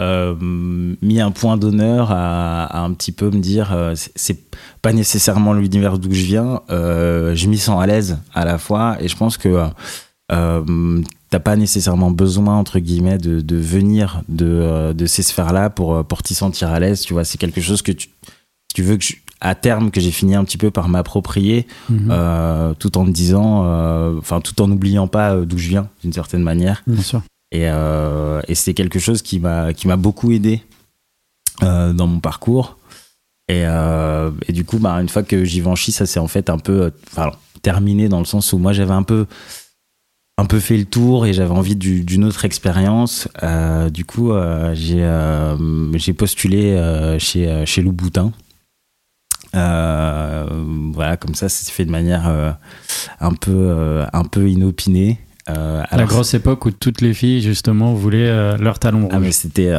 euh, 0.00 0.34
mis 0.40 1.20
un 1.20 1.30
point 1.30 1.56
d'honneur 1.58 2.10
à, 2.10 2.64
à 2.64 2.80
un 2.80 2.92
petit 2.94 3.12
peu 3.12 3.30
me 3.30 3.40
dire, 3.40 3.76
c'est- 4.14 4.40
pas 4.82 4.92
nécessairement 4.94 5.52
l'univers 5.52 5.98
d'où 5.98 6.12
je 6.12 6.24
viens. 6.24 6.60
je 6.70 7.46
m'y 7.46 7.58
sens 7.58 7.82
à 7.82 7.86
l'aise 7.86 8.18
à 8.34 8.44
la 8.46 8.56
fois, 8.56 8.96
et 9.00 9.08
je 9.08 9.16
pense 9.16 9.36
que 9.36 9.64
euh, 10.32 10.60
t'as 11.30 11.40
pas 11.40 11.56
nécessairement 11.56 12.10
besoin 12.10 12.56
entre 12.56 12.78
guillemets 12.78 13.18
de, 13.18 13.40
de 13.40 13.56
venir 13.56 14.22
de, 14.28 14.46
euh, 14.46 14.92
de 14.92 15.06
ces 15.06 15.22
sphères-là 15.22 15.70
pour 15.70 15.94
euh, 15.96 16.02
pour 16.02 16.22
t'y 16.22 16.34
sentir 16.34 16.70
à 16.70 16.78
l'aise. 16.80 17.00
Tu 17.02 17.12
vois, 17.12 17.24
c'est 17.24 17.38
quelque 17.38 17.60
chose 17.60 17.82
que 17.82 17.92
tu 17.92 18.08
tu 18.74 18.82
veux 18.82 18.96
que 18.96 19.04
je- 19.04 19.14
à 19.40 19.54
terme 19.54 19.90
que 19.90 20.00
j'ai 20.00 20.10
fini 20.12 20.34
un 20.34 20.44
petit 20.44 20.56
peu 20.58 20.70
par 20.70 20.88
m'approprier 20.88 21.66
Mhm. 21.90 22.08
euh, 22.10 22.74
tout 22.74 22.96
en 22.96 23.04
me 23.04 23.12
disant, 23.12 23.64
euh, 23.66 24.16
enfin 24.18 24.40
tout 24.40 24.60
en 24.62 24.68
n'oubliant 24.68 25.08
pas 25.08 25.36
d'où 25.40 25.58
je 25.58 25.68
viens 25.68 25.88
d'une 26.02 26.12
certaine 26.12 26.42
manière. 26.42 26.82
Bien 26.86 27.02
sûr. 27.02 27.22
Et, 27.52 27.68
euh, 27.68 28.40
et 28.48 28.54
c'est 28.54 28.72
quelque 28.74 28.98
chose 28.98 29.22
qui 29.22 29.38
m'a 29.40 29.72
qui 29.72 29.88
m'a 29.88 29.96
beaucoup 29.96 30.32
aidé 30.32 30.62
dans 31.60 32.06
mon 32.06 32.20
parcours. 32.20 32.76
Et, 33.48 33.62
et 33.62 34.52
du 34.52 34.64
coup, 34.64 34.78
bah, 34.78 34.94
une 35.00 35.08
fois 35.08 35.22
que 35.22 35.44
Givenchy, 35.44 35.92
ça 35.92 36.04
s'est 36.06 36.18
en 36.20 36.26
fait 36.28 36.50
un 36.50 36.58
peu 36.58 36.92
terminé 37.62 38.08
dans 38.08 38.18
le 38.18 38.24
sens 38.24 38.52
où 38.52 38.58
moi 38.58 38.72
j'avais 38.72 38.92
un 38.92 39.02
peu 39.04 39.26
un 40.38 40.44
peu 40.44 40.60
fait 40.60 40.76
le 40.76 40.84
tour 40.84 41.26
et 41.26 41.32
j'avais 41.32 41.50
envie 41.52 41.76
du- 41.76 42.04
d'une 42.04 42.24
autre 42.24 42.44
expérience. 42.44 43.28
Euh, 43.42 43.88
du 43.90 44.04
coup, 44.04 44.32
euh, 44.32 44.74
j'ai 44.74 45.02
euh, 45.02 45.56
j'ai 45.98 46.12
postulé 46.12 46.76
chez 47.18 47.64
chez 47.66 47.82
Louboutin. 47.82 48.32
Voilà, 49.52 51.16
comme 51.16 51.34
ça, 51.34 51.48
s'est 51.48 51.70
fait 51.72 51.84
de 51.84 51.90
manière 51.90 52.56
un 53.20 53.32
peu 53.34 54.04
un 54.12 54.24
peu 54.24 54.48
inopinée. 54.50 55.18
Euh, 55.48 55.82
la 55.92 56.04
grosse 56.04 56.34
époque 56.34 56.66
où 56.66 56.70
toutes 56.72 57.00
les 57.00 57.14
filles, 57.14 57.40
justement, 57.40 57.94
voulaient 57.94 58.28
euh, 58.28 58.56
leur 58.58 58.80
talon 58.80 59.08
ah 59.12 59.20
mais 59.20 59.30
c'était 59.30 59.70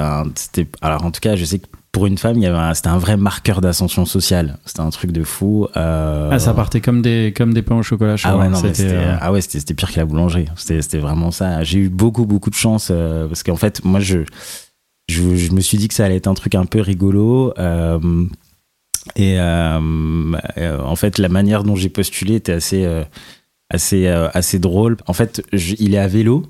alors 0.82 1.04
en 1.04 1.12
tout 1.12 1.20
cas 1.20 1.36
je 1.36 1.44
sais 1.44 1.60
que 1.60 1.68
pour 1.98 2.06
une 2.06 2.20
femme 2.20 2.40
c'était 2.76 2.90
un 2.90 3.00
vrai 3.00 3.18
marqueur 3.18 3.60
d'ascension 3.60 4.06
sociale. 4.06 4.60
C'était 4.66 4.82
un 4.82 4.92
truc 4.92 5.12
de 5.12 5.24
fou 5.24 5.68
euh, 5.76 6.30
Ah, 6.32 6.38
ça 6.38 6.54
partait 6.54 6.80
comme 6.80 7.02
des, 7.02 7.34
comme 7.36 7.56
des 7.56 7.64
pains 7.64 7.78
au 7.78 7.82
chocolat 7.82 8.18
chaud. 8.18 8.30
ah 8.32 8.38
ouais 8.38 8.54
C'était, 8.54 8.74
c'était 8.76 8.90
euh, 8.94 9.16
ah 9.20 9.32
ouais 9.32 9.42
c'était 9.42 9.60
c'était 9.60 9.74
pire 9.74 9.92
que 9.92 9.98
la 10.00 10.06
boulangerie. 10.06 10.46
C'était 10.56 11.00
vraiment 11.00 11.32
ça. 11.32 11.64
J'ai 11.64 11.80
eu 11.80 11.90
beaucoup 11.90 12.28
beaucoup 12.28 12.52
de 12.52 12.56
chance 12.56 12.90
euh, 12.92 13.28
parce 13.28 13.42
qu'en 13.42 13.56
fait 13.56 13.84
moi 13.84 14.00
je, 14.00 14.20
je 15.10 15.36
je 15.36 15.52
me 15.54 15.60
suis 15.62 15.80
dit 15.80 15.88
que 15.88 15.96
ça 15.96 16.06
allait 16.06 16.18
être 16.18 16.28
un 16.28 16.36
truc 16.36 16.54
un 16.54 16.66
peu 16.66 16.82
rigolo 16.82 17.52
et 19.16 19.40
en 19.40 20.96
fait 20.96 21.18
la 21.18 21.30
manière 21.30 21.64
dont 21.64 21.76
j'ai 21.76 21.90
postulé 21.90 22.36
était 22.36 22.54
assez 22.54 22.88
assez 23.70 24.08
euh, 24.08 24.30
assez 24.34 24.60
drôle. 24.60 24.98
En 25.08 25.14
fait 25.14 25.42
je- 25.52 25.76
il 25.80 25.96
est 25.96 25.98
à 25.98 26.08
vélo 26.08 26.46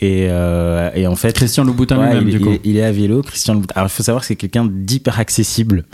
et, 0.00 0.28
euh, 0.30 0.90
et 0.94 1.06
en 1.06 1.16
fait 1.16 1.32
Christian 1.34 1.64
Louboutin 1.64 1.98
Ouais, 1.98 2.08
lui-même, 2.10 2.28
il, 2.28 2.38
du 2.38 2.40
coup. 2.44 2.52
il- 2.64 2.70
il 2.72 2.76
est 2.76 2.84
à 2.84 2.92
vélo, 2.92 3.22
Christian 3.22 3.54
Louboutin. 3.54 3.74
Alors, 3.76 3.88
il 3.88 3.92
faut 3.94 4.02
savoir 4.02 4.20
que 4.22 4.26
c'est 4.26 4.36
quelqu'un 4.36 4.66
d'hyper 4.70 5.18
accessible 5.18 5.84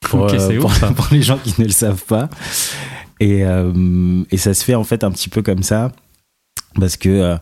pour, 0.00 0.32
euh, 0.32 0.58
pour, 0.60 0.72
pour 0.96 1.08
les 1.10 1.22
gens 1.22 1.38
qui 1.38 1.54
ne 1.58 1.66
le 1.66 1.72
savent 1.72 2.04
pas. 2.04 2.28
Et, 3.20 3.44
euh, 3.44 4.22
et 4.30 4.36
ça 4.38 4.54
se 4.54 4.64
fait 4.64 4.74
en 4.74 4.84
fait 4.84 5.04
un 5.04 5.10
petit 5.10 5.28
peu 5.28 5.42
comme 5.42 5.62
ça. 5.62 5.92
Parce 6.78 6.96
que, 6.96 7.36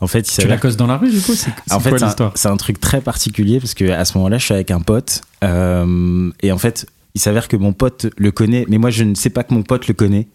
en 0.00 0.06
fait, 0.06 0.18
il 0.20 0.24
Tu 0.24 0.30
s'avère 0.32 0.50
la 0.50 0.56
causes 0.58 0.76
dans 0.76 0.86
la 0.86 0.98
rue, 0.98 1.10
du 1.10 1.20
coup 1.20 1.32
C'est 1.34 1.50
en 1.70 1.80
fait, 1.80 1.88
quoi 1.88 1.98
c'est 1.98 2.04
un- 2.04 2.08
l'histoire? 2.08 2.32
c'est 2.34 2.48
un, 2.48 2.56
truc 2.58 2.78
très 2.78 3.00
particulier 3.00 3.58
parce 3.58 3.72
que 3.72 3.90
à 3.90 4.04
ce 4.04 4.18
moment-là, 4.18 4.36
je 4.36 4.44
suis 4.44 4.54
avec 4.54 4.70
un 4.70 4.80
pote 4.80 5.22
et 5.42 6.52
en 6.52 6.58
fait, 6.58 6.86
il 7.16 7.18
s'avère 7.18 7.48
que 7.48 7.56
mon 7.56 7.72
pote 7.72 8.08
le 8.18 8.30
connaît, 8.30 8.66
mais 8.68 8.76
moi, 8.76 8.90
je 8.90 9.02
ne 9.02 9.14
sais 9.14 9.30
pas 9.30 9.42
que 9.42 9.54
mon 9.54 9.62
pote 9.62 9.88
le 9.88 9.94
connaît. 9.94 10.28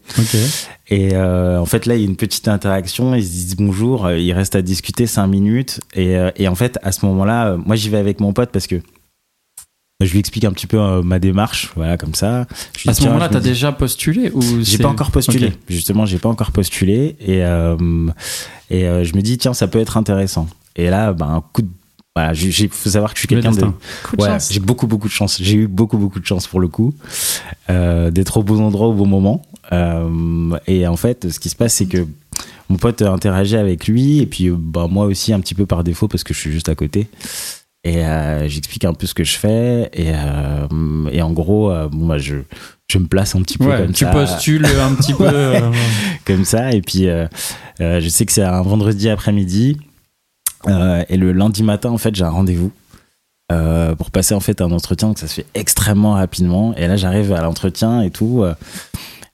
Et 0.88 1.10
euh, 1.14 1.60
en 1.60 1.64
fait, 1.64 1.86
là, 1.86 1.94
il 1.94 2.00
y 2.00 2.04
a 2.04 2.08
une 2.08 2.16
petite 2.16 2.48
interaction. 2.48 3.14
Ils 3.14 3.24
se 3.24 3.30
disent 3.30 3.56
bonjour. 3.56 4.06
euh, 4.06 4.18
Ils 4.18 4.32
restent 4.32 4.56
à 4.56 4.62
discuter 4.62 5.06
cinq 5.06 5.28
minutes. 5.28 5.78
Et, 5.94 6.16
euh, 6.16 6.32
et 6.36 6.48
en 6.48 6.56
fait, 6.56 6.78
à 6.82 6.90
ce 6.90 7.06
moment-là, 7.06 7.56
moi, 7.56 7.76
j'y 7.76 7.88
vais 7.88 7.98
avec 7.98 8.18
mon 8.18 8.32
pote 8.32 8.50
parce 8.50 8.66
que 8.66 8.82
je 10.02 10.10
lui 10.10 10.18
explique 10.18 10.44
un 10.44 10.50
petit 10.52 10.66
peu 10.66 10.80
euh, 10.80 11.02
ma 11.02 11.20
démarche, 11.20 11.70
voilà, 11.76 11.96
comme 11.96 12.14
ça. 12.16 12.48
Je 12.76 12.90
À 12.90 12.94
ce 12.94 13.04
moment-là, 13.04 13.28
t'as 13.28 13.38
dis- 13.38 13.50
déjà 13.50 13.70
postulé 13.70 14.32
ou 14.34 14.42
j'ai 14.62 14.78
pas 14.78 14.88
encore 14.88 15.12
postulé. 15.12 15.52
Justement, 15.68 16.04
j'ai 16.04 16.18
pas 16.18 16.28
encore 16.30 16.50
postulé. 16.50 17.14
Et, 17.20 17.38
et 17.38 19.04
je 19.04 19.14
me 19.16 19.20
dis, 19.22 19.38
tiens, 19.38 19.54
ça 19.54 19.68
peut 19.68 19.78
être 19.78 19.96
intéressant. 19.96 20.48
Et 20.74 20.90
là, 20.90 21.12
ben, 21.12 21.28
un 21.28 21.40
coup 21.52 21.62
de. 21.62 21.68
Voilà, 22.14 22.34
j'ai- 22.34 22.50
j'ai- 22.50 22.68
faut 22.68 22.90
savoir 22.90 23.12
que 23.12 23.16
je 23.16 23.20
suis 23.20 23.28
quelqu'un 23.28 23.52
de. 23.52 23.60
de 23.60 23.66
Ouais, 24.18 24.28
j'ai 24.50 24.60
beaucoup, 24.60 24.86
beaucoup 24.86 25.08
de 25.08 25.12
chance. 25.12 25.38
J'ai 25.40 25.56
eu 25.56 25.66
beaucoup, 25.66 25.96
beaucoup 25.96 26.20
de 26.20 26.26
chance 26.26 26.46
pour 26.46 26.60
le 26.60 26.68
coup, 26.68 26.94
euh, 27.70 28.10
d'être 28.10 28.36
au 28.36 28.42
bon 28.42 28.60
endroit 28.60 28.88
au 28.88 28.92
bon 28.92 29.06
moment. 29.06 29.42
Euh, 29.72 30.58
et 30.66 30.86
en 30.86 30.96
fait, 30.96 31.30
ce 31.30 31.40
qui 31.40 31.48
se 31.48 31.56
passe, 31.56 31.74
c'est 31.74 31.86
que 31.86 32.06
mon 32.68 32.76
pote 32.76 33.00
interagit 33.02 33.56
avec 33.56 33.86
lui, 33.86 34.18
et 34.20 34.26
puis 34.26 34.50
bah, 34.50 34.88
moi 34.90 35.06
aussi 35.06 35.32
un 35.32 35.40
petit 35.40 35.54
peu 35.54 35.64
par 35.64 35.84
défaut 35.84 36.06
parce 36.08 36.22
que 36.24 36.34
je 36.34 36.38
suis 36.38 36.52
juste 36.52 36.68
à 36.68 36.74
côté. 36.74 37.08
Et 37.84 38.04
euh, 38.04 38.46
j'explique 38.46 38.84
un 38.84 38.92
peu 38.94 39.06
ce 39.06 39.14
que 39.14 39.24
je 39.24 39.36
fais, 39.36 39.88
et, 39.94 40.12
euh, 40.14 41.08
et 41.10 41.20
en 41.22 41.32
gros, 41.32 41.70
euh, 41.72 41.88
bon, 41.88 42.06
bah, 42.06 42.18
je, 42.18 42.36
je 42.88 42.98
me 42.98 43.06
place 43.06 43.34
un 43.34 43.42
petit 43.42 43.56
peu 43.58 43.64
Ouais, 43.66 43.78
comme 43.78 43.92
tu 43.92 44.04
ça 44.04 44.10
postules 44.12 44.66
un 44.66 44.94
petit 44.94 45.14
peu. 45.14 45.24
Ouais. 45.24 45.30
euh, 45.32 45.72
comme 46.26 46.44
ça. 46.44 46.72
Et 46.72 46.82
puis, 46.82 47.08
euh, 47.08 47.26
euh, 47.80 48.00
je 48.00 48.08
sais 48.08 48.24
que 48.26 48.32
c'est 48.32 48.42
un 48.42 48.62
vendredi 48.62 49.08
après-midi. 49.08 49.78
Euh, 50.68 51.04
et 51.08 51.16
le 51.16 51.32
lundi 51.32 51.62
matin, 51.62 51.90
en 51.90 51.98
fait, 51.98 52.14
j'ai 52.14 52.24
un 52.24 52.30
rendez-vous 52.30 52.70
euh, 53.50 53.94
pour 53.94 54.10
passer 54.10 54.34
en 54.34 54.40
fait 54.40 54.60
un 54.60 54.70
entretien. 54.70 55.08
Donc, 55.08 55.18
ça 55.18 55.26
se 55.28 55.34
fait 55.34 55.46
extrêmement 55.54 56.14
rapidement. 56.14 56.74
Et 56.76 56.86
là, 56.86 56.96
j'arrive 56.96 57.32
à 57.32 57.42
l'entretien 57.42 58.02
et 58.02 58.10
tout. 58.10 58.42
euh, 58.42 58.54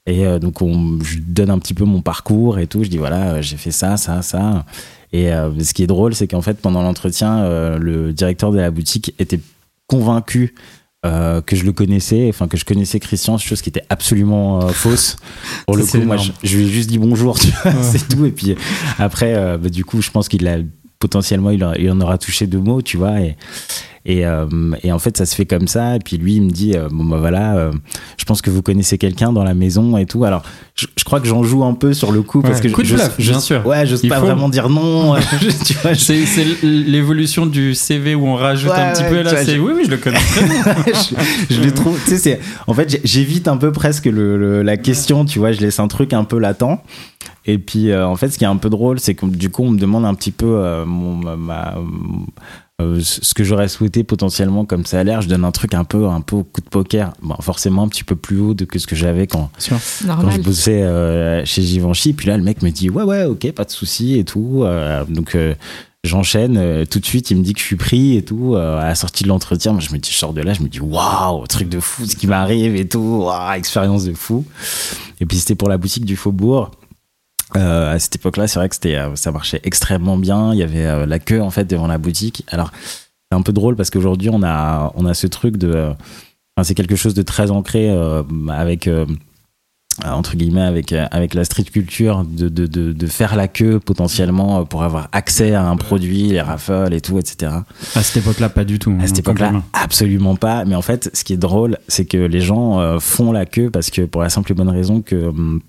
Et 0.07 0.25
donc, 0.41 0.63
on, 0.63 0.99
je 1.03 1.19
donne 1.19 1.51
un 1.51 1.59
petit 1.59 1.75
peu 1.75 1.85
mon 1.85 2.01
parcours 2.01 2.59
et 2.59 2.67
tout. 2.67 2.85
Je 2.85 2.89
dis 2.89 2.99
voilà, 2.99 3.41
j'ai 3.43 3.57
fait 3.57 3.71
ça, 3.71 3.97
ça, 3.97 4.23
ça. 4.23 4.65
Et 5.13 5.29
ce 5.31 5.73
qui 5.75 5.83
est 5.83 5.87
drôle, 5.87 6.15
c'est 6.15 6.27
qu'en 6.29 6.43
fait, 6.43 6.61
pendant 6.61 6.83
l'entretien, 6.83 7.47
le 7.79 8.13
directeur 8.13 8.51
de 8.51 8.59
la 8.59 8.71
boutique 8.71 9.15
était 9.19 9.41
convaincu 9.87 10.55
euh, 11.07 11.41
que 11.43 11.55
je 11.55 11.65
le 11.65 11.73
connaissais, 11.73 12.27
enfin 12.29 12.49
que 12.49 12.57
je 12.57 12.65
connaissais 12.65 12.99
Christian, 12.99 13.39
chose 13.39 13.63
qui 13.63 13.69
était 13.69 13.85
absolument 13.89 14.61
euh, 14.63 14.69
fausse. 14.69 15.17
Pour 15.67 15.77
le 15.77 15.87
coup, 15.87 15.99
moi, 15.99 16.17
je, 16.17 16.33
je 16.43 16.57
lui 16.59 16.65
ai 16.65 16.69
juste 16.69 16.91
dit 16.91 16.99
bonjour, 16.99 17.39
tu 17.39 17.49
vois, 17.63 17.73
c'est 17.83 18.09
tout. 18.09 18.27
Et 18.27 18.33
puis 18.33 18.57
après, 18.99 19.35
euh, 19.35 19.59
bah, 19.59 19.69
du 19.69 19.85
coup, 19.85 20.03
je 20.03 20.11
pense 20.11 20.29
qu'il 20.29 20.47
a 20.49 20.59
potentiellement, 20.99 21.51
il, 21.51 21.65
en- 21.65 21.75
il 21.75 21.91
en 21.91 22.01
aura 22.01 22.19
touché 22.19 22.47
deux 22.47 22.59
mots, 22.61 22.83
tu 22.83 22.97
vois. 22.97 23.21
Et, 23.21 23.37
et, 24.05 24.25
euh, 24.27 24.47
et 24.83 24.91
en 24.91 24.99
fait, 24.99 25.17
ça 25.19 25.27
se 25.27 25.35
fait 25.35 25.45
comme 25.45 25.69
ça. 25.69 25.97
Et 25.97 25.99
puis 25.99 26.17
lui, 26.17 26.35
il 26.37 26.43
me 26.43 26.51
dit, 26.51 26.73
euh, 26.77 26.89
bon 26.91 27.05
bah 27.05 27.19
voilà, 27.19 27.57
euh, 27.57 27.73
je 28.17 28.25
pense 28.25 28.41
que 28.41 28.49
vous 28.49 28.63
connaissez 28.63 28.97
quelqu'un 28.97 29.33
dans 29.33 29.45
la 29.45 29.53
maison 29.55 29.99
et 29.99 30.07
tout. 30.07 30.25
Alors, 30.25 30.43
je, 30.75 30.87
je 30.97 31.05
crois 31.05 31.21
que 31.21 31.27
j'en 31.29 31.43
joue 31.43 31.63
un 31.63 31.75
peu 31.75 31.93
sur 31.93 32.11
le 32.11 32.23
coup 32.23 32.41
parce 32.41 32.61
Ouais, 32.61 32.69
que 32.69 32.75
coup 32.75 32.83
de 32.83 32.87
je, 32.87 32.95
bluff, 32.95 33.15
je- 33.19 33.31
bien 33.31 33.41
sûr. 33.41 33.67
Ouais, 33.67 33.87
j'ose 33.87 34.01
Il 34.03 34.09
pas 34.09 34.17
faut. 34.19 34.25
vraiment 34.27 34.49
dire 34.49 34.69
non. 34.71 35.15
Je- 35.17 35.49
tu 35.65 35.75
vois, 35.75 35.93
je- 35.93 36.01
C'est 36.01 36.47
l'évolution 36.63 37.45
du 37.47 37.75
CV 37.75 38.15
où 38.15 38.27
on 38.27 38.35
rajoute 38.35 38.71
Ouais, 38.71 38.77
un 38.81 38.93
petit 38.93 39.03
ouais, 39.03 39.09
peu. 39.11 39.23
Là, 39.23 39.31
vois, 39.31 39.45
c'est 39.45 39.57
je- 39.57 39.61
oui, 39.61 39.73
oui, 39.77 39.83
je 39.85 39.91
le 39.91 39.97
connais 39.99 40.19
très 40.19 40.45
bien. 40.49 40.65
je, 41.51 41.55
je 41.55 41.61
les 41.61 41.73
trouve 41.73 41.99
tu 42.07 42.17
sais 42.17 42.41
en 42.67 42.75
fait 42.75 43.01
j'évite 43.05 43.47
un 43.49 43.57
peu 43.57 43.73
presque 43.73 44.07
le, 44.07 44.37
le- 44.39 44.63
la 44.63 44.77
question 44.77 45.25
tu 45.25 45.39
vois 45.39 45.53
je 45.53 45.61
laisse 45.61 45.79
un 45.81 45.89
truc 45.89 46.13
un 46.13 46.25
peu 46.25 46.39
latent 46.39 46.83
et 47.49 47.59
puis 47.59 47.91
euh, 47.91 48.07
en 48.07 48.15
fait 48.15 48.29
ce 48.29 48.39
qui 48.39 48.45
est 48.45 48.49
un 48.49 48.57
peu 48.57 48.71
drôle 48.71 49.01
c'est 49.01 49.15
que 49.17 49.27
du 49.27 49.51
coup 49.51 49.65
on 49.65 49.71
me 49.71 49.79
demande 49.79 50.05
un 50.05 50.15
petit 50.15 50.31
peu 50.31 50.47
euh, 50.47 50.85
mon, 50.85 51.15
ma, 51.17 51.35
ma- 51.37 51.75
euh, 52.81 53.01
ce 53.03 53.35
que 53.35 53.43
j'aurais 53.43 53.67
souhaité 53.67 54.05
potentiellement 54.05 54.65
comme 54.65 54.85
salaire 54.87 55.21
je 55.21 55.29
donne 55.29 55.45
un 55.45 55.51
truc 55.51 55.75
un 55.75 55.83
peu 55.83 56.07
un 56.07 56.21
peu 56.21 56.45
coup 56.45 56.61
de 56.61 56.69
poker 56.69 57.13
bon, 57.23 57.35
forcément 57.41 57.83
un 57.83 57.89
petit 57.89 58.05
peu 58.05 58.15
plus 58.15 58.39
haut 58.39 58.55
de 58.55 58.65
que 58.65 58.79
ce 58.79 58.87
que 58.87 58.95
j'avais 58.95 59.27
quand 59.27 59.51
quand 60.23 60.31
je 60.31 60.37
bossais 60.45 60.83
euh, 60.83 61.45
chez 61.45 61.63
Givenchy, 61.63 62.13
puis 62.13 62.29
là 62.29 62.37
le 62.37 62.45
mec 62.45 62.63
me 62.63 62.71
dit 62.71 62.89
ouais 62.91 63.03
ouais 63.03 63.25
ok 63.25 63.51
pas 63.53 63.65
de 63.65 63.71
souci 63.71 64.17
et 64.19 64.25
tout. 64.25 64.63
Euh, 64.63 65.05
donc 65.09 65.37
j'enchaîne 66.05 66.87
tout 66.87 67.01
de 67.01 67.05
suite, 67.05 67.31
il 67.33 67.37
me 67.39 67.43
dit 67.43 67.53
que 67.55 67.61
je 67.61 67.65
suis 67.65 67.77
pris 67.77 68.17
et 68.17 68.23
tout. 68.23 68.55
À 68.55 68.85
la 68.85 68.95
sortie 68.95 69.25
de 69.25 69.29
l'entretien, 69.29 69.73
moi 69.73 69.81
je 69.81 69.93
me 69.93 69.99
dis 69.99 70.11
je 70.13 70.17
sors 70.17 70.33
de 70.33 70.41
là, 70.41 70.53
je 70.55 70.63
me 70.63 70.69
dis 70.69 70.81
waouh 70.81 71.45
truc 71.49 71.69
de 71.69 71.81
fou 71.81 72.07
ce 72.07 72.15
qui 72.15 72.27
m'arrive 72.29 72.77
et 72.77 72.87
tout, 72.87 73.29
expérience 73.57 74.05
de 74.05 74.15
fou. 74.15 74.45
Et 75.21 75.27
puis 75.27 75.39
c'était 75.39 75.57
pour 75.57 75.69
la 75.69 75.77
boutique 75.77 76.05
du 76.05 76.15
Faubourg. 76.17 76.71
Euh, 77.57 77.95
à 77.95 77.99
cette 77.99 78.15
époque-là, 78.17 78.47
c'est 78.47 78.59
vrai 78.59 78.69
que 78.69 78.75
c'était, 78.75 78.97
euh, 78.97 79.17
ça 79.17 79.33
marchait 79.33 79.61
extrêmement 79.65 80.19
bien. 80.19 80.53
Il 80.53 80.59
y 80.59 80.63
avait 80.63 80.87
euh, 80.87 81.07
la 81.07 81.19
queue 81.19 81.41
en 81.41 81.51
fait 81.51 81.65
devant 81.65 81.87
la 81.87 81.99
boutique. 81.99 82.45
Alors 82.49 82.71
c'est 83.31 83.37
un 83.39 83.43
peu 83.43 83.53
drôle 83.53 83.75
parce 83.77 83.91
qu'aujourd'hui 83.91 84.29
on 84.31 84.43
a 84.43 84.93
on 84.97 85.07
a 85.07 85.15
ce 85.15 85.27
truc 85.27 85.57
de, 85.57 85.73
euh, 85.75 85.91
enfin, 86.57 86.65
c'est 86.65 86.75
quelque 86.75 86.97
chose 86.97 87.15
de 87.15 87.23
très 87.23 87.51
ancré 87.51 87.91
avec 88.51 88.89
entre 90.05 90.37
guillemets 90.37 90.63
avec 90.63 90.93
avec 90.93 91.35
la 91.35 91.45
street 91.45 91.65
culture 91.65 92.25
de, 92.25 92.49
de, 92.49 92.67
de, 92.67 92.93
de 92.93 93.07
faire 93.07 93.35
la 93.35 93.49
queue 93.49 93.81
potentiellement 93.81 94.65
pour 94.65 94.83
avoir 94.85 95.09
accès 95.13 95.55
à 95.55 95.67
un 95.67 95.77
produit 95.77 96.29
les 96.29 96.41
raffles 96.41 96.93
et 96.93 97.01
tout 97.01 97.19
etc 97.19 97.53
À 97.97 98.03
cette 98.03 98.19
époque-là, 98.23 98.49
pas 98.49 98.65
du 98.65 98.79
tout. 98.79 98.95
à 99.03 99.07
cette 99.07 99.17
hein, 99.17 99.21
époque-là 99.21 99.47
complètement. 99.49 99.71
absolument 99.73 100.37
pas 100.37 100.65
mais 100.65 100.75
en 100.77 100.83
fait 100.83 101.11
ce 101.15 101.25
qui 101.25 101.33
est 101.33 101.39
drôle 101.39 101.79
c'est 101.89 102.05
que 102.05 102.17
les 102.19 102.41
gens 102.41 102.99
font 103.01 103.33
la 103.33 103.45
queue 103.45 103.71
parce 103.71 103.91
que 103.91 104.03
pour 104.03 104.23
la 104.23 104.29
simple 104.31 104.53
et 104.53 104.55
bonne 104.55 104.69
raison 104.71 105.01
que 105.03 105.17
hum, 105.17 105.61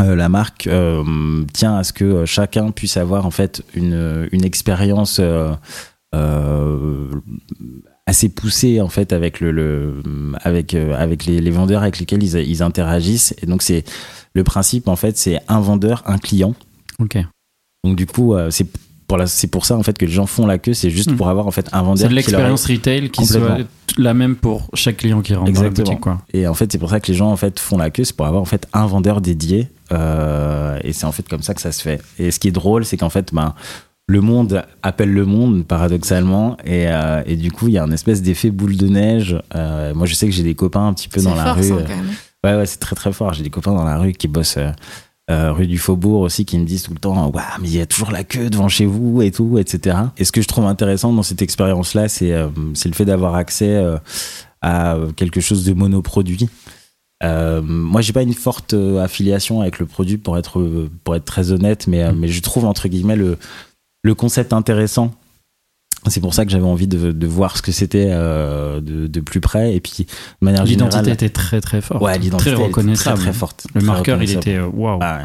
euh, 0.00 0.14
la 0.16 0.28
marque 0.28 0.66
euh, 0.66 1.44
tient 1.52 1.76
à 1.76 1.84
ce 1.84 1.92
que 1.92 2.04
euh, 2.04 2.26
chacun 2.26 2.70
puisse 2.70 2.96
avoir 2.96 3.26
en 3.26 3.30
fait 3.30 3.62
une, 3.74 4.28
une 4.32 4.44
expérience 4.44 5.20
euh, 5.20 5.52
assez 8.06 8.28
poussée 8.28 8.80
en 8.80 8.88
fait 8.88 9.12
avec 9.12 9.40
le, 9.40 9.50
le 9.52 10.02
avec 10.42 10.74
avec 10.74 11.24
les, 11.26 11.40
les 11.40 11.50
vendeurs 11.50 11.82
avec 11.82 11.98
lesquels 11.98 12.22
ils, 12.22 12.34
ils 12.36 12.62
interagissent 12.62 13.34
et 13.42 13.46
donc 13.46 13.62
c'est 13.62 13.84
le 14.34 14.44
principe 14.44 14.88
en 14.88 14.96
fait 14.96 15.16
c'est 15.16 15.38
un 15.48 15.60
vendeur 15.60 16.02
un 16.06 16.18
client 16.18 16.54
Ok. 16.98 17.18
donc 17.84 17.96
du 17.96 18.06
coup 18.06 18.34
c'est 18.50 18.66
pour 19.06 19.18
la- 19.18 19.26
c'est 19.26 19.46
pour 19.46 19.66
ça 19.66 19.76
en 19.76 19.82
fait 19.82 19.96
que 19.96 20.04
les 20.04 20.10
gens 20.12 20.26
font 20.26 20.46
la 20.46 20.58
queue 20.58 20.74
c'est 20.74 20.90
juste 20.90 21.12
Hmm. 21.12 21.16
pour 21.16 21.28
avoir 21.28 21.46
en 21.46 21.50
fait 21.52 21.68
un 21.72 21.82
vendeur 21.82 21.98
C'est 21.98 22.08
de 22.08 22.14
l'expérience 22.14 22.66
retail 22.66 23.10
qui 23.10 23.24
soit 23.26 23.58
la 23.98 24.14
même 24.14 24.36
pour 24.36 24.68
chaque 24.74 24.96
client 24.98 25.20
qui 25.20 25.34
rentre 25.34 25.52
dans 25.52 25.60
la 25.60 25.66
Exactement. 25.68 25.86
boutique. 25.86 26.00
Quoi. 26.00 26.22
Et 26.32 26.46
en 26.46 26.54
fait, 26.54 26.72
c'est 26.72 26.78
pour 26.78 26.88
ça 26.88 26.98
que 26.98 27.08
les 27.08 27.14
gens 27.14 27.30
en 27.30 27.36
fait 27.36 27.60
font 27.60 27.76
la 27.76 27.90
queue, 27.90 28.04
c'est 28.04 28.16
pour 28.16 28.24
avoir 28.24 28.40
en 28.40 28.46
fait 28.46 28.66
un 28.72 28.86
vendeur 28.86 29.20
dédié. 29.20 29.68
Euh, 29.92 30.78
et 30.82 30.92
c'est 30.92 31.04
en 31.04 31.12
fait 31.12 31.28
comme 31.28 31.42
ça 31.42 31.54
que 31.54 31.60
ça 31.60 31.72
se 31.72 31.82
fait. 31.82 32.00
Et 32.18 32.30
ce 32.30 32.38
qui 32.38 32.48
est 32.48 32.52
drôle, 32.52 32.84
c'est 32.84 32.96
qu'en 32.96 33.10
fait, 33.10 33.32
ben, 33.32 33.54
le 34.08 34.20
monde 34.20 34.64
appelle 34.82 35.12
le 35.12 35.24
monde, 35.24 35.64
paradoxalement. 35.66 36.56
Et, 36.64 36.88
euh, 36.88 37.22
et 37.26 37.36
du 37.36 37.52
coup, 37.52 37.68
il 37.68 37.74
y 37.74 37.78
a 37.78 37.84
un 37.84 37.92
espèce 37.92 38.22
d'effet 38.22 38.50
boule 38.50 38.76
de 38.76 38.88
neige. 38.88 39.40
Euh, 39.54 39.94
moi, 39.94 40.06
je 40.06 40.14
sais 40.14 40.26
que 40.26 40.32
j'ai 40.32 40.42
des 40.42 40.54
copains 40.54 40.86
un 40.86 40.94
petit 40.94 41.08
peu 41.08 41.22
dans 41.22 41.34
la 41.34 41.52
rue. 41.52 41.62
ça, 41.62 41.74
quand 41.74 41.88
même. 41.88 42.10
Ouais, 42.44 42.56
ouais, 42.56 42.66
c'est 42.66 42.78
très 42.78 42.96
très 42.96 43.12
fort. 43.12 43.32
J'ai 43.34 43.44
des 43.44 43.50
copains 43.50 43.72
dans 43.72 43.84
la 43.84 43.98
rue 43.98 44.12
qui 44.12 44.26
bossent 44.26 44.58
euh, 45.30 45.52
rue 45.52 45.68
du 45.68 45.78
Faubourg 45.78 46.20
aussi, 46.22 46.44
qui 46.44 46.58
me 46.58 46.64
disent 46.64 46.82
tout 46.82 46.92
le 46.92 46.98
temps, 46.98 47.30
waouh, 47.30 47.42
mais 47.60 47.68
il 47.68 47.76
y 47.76 47.80
a 47.80 47.86
toujours 47.86 48.10
la 48.10 48.24
queue 48.24 48.50
devant 48.50 48.68
chez 48.68 48.86
vous 48.86 49.22
et 49.22 49.30
tout, 49.30 49.56
etc. 49.56 49.96
Et 50.18 50.24
ce 50.24 50.32
que 50.32 50.42
je 50.42 50.48
trouve 50.48 50.66
intéressant 50.66 51.12
dans 51.12 51.22
cette 51.22 51.42
expérience-là, 51.42 52.08
c'est 52.08 52.32
euh, 52.32 52.48
c'est 52.74 52.88
le 52.88 52.94
fait 52.94 53.04
d'avoir 53.04 53.36
accès 53.36 53.68
euh, 53.68 53.98
à 54.62 54.96
quelque 55.16 55.40
chose 55.40 55.64
de 55.64 55.74
monoproduit. 55.74 56.48
Euh, 57.22 57.62
moi, 57.62 58.00
j'ai 58.00 58.12
pas 58.12 58.22
une 58.22 58.34
forte 58.34 58.74
euh, 58.74 59.00
affiliation 59.02 59.60
avec 59.60 59.78
le 59.78 59.86
produit 59.86 60.16
pour 60.18 60.36
être 60.38 60.58
euh, 60.58 60.90
pour 61.04 61.14
être 61.14 61.24
très 61.24 61.52
honnête, 61.52 61.86
mais 61.86 62.02
euh, 62.02 62.12
mais 62.12 62.28
je 62.28 62.40
trouve 62.42 62.64
entre 62.64 62.88
guillemets 62.88 63.16
le 63.16 63.38
le 64.02 64.14
concept 64.14 64.52
intéressant. 64.52 65.12
C'est 66.08 66.20
pour 66.20 66.34
ça 66.34 66.44
que 66.44 66.50
j'avais 66.50 66.66
envie 66.66 66.88
de, 66.88 67.12
de 67.12 67.26
voir 67.28 67.56
ce 67.56 67.62
que 67.62 67.70
c'était 67.70 68.08
euh, 68.10 68.80
de, 68.80 69.06
de 69.06 69.20
plus 69.20 69.40
près 69.40 69.76
et 69.76 69.78
puis 69.80 70.04
de 70.04 70.44
manière 70.44 70.64
L'identité 70.64 70.96
générale. 70.98 71.14
était 71.14 71.28
très 71.28 71.60
très 71.60 71.80
forte. 71.80 72.02
Ouais, 72.02 72.18
l'identité 72.18 72.54
très 72.54 72.62
reconnaissable. 72.64 73.18
Très, 73.18 73.30
très 73.30 73.38
forte. 73.38 73.66
Le 73.72 73.80
Très 73.80 73.86
marqueur, 73.86 74.20
il 74.20 74.30
était 74.32 74.58
waouh. 74.58 74.98
Ah 75.00 75.18
ouais. 75.18 75.24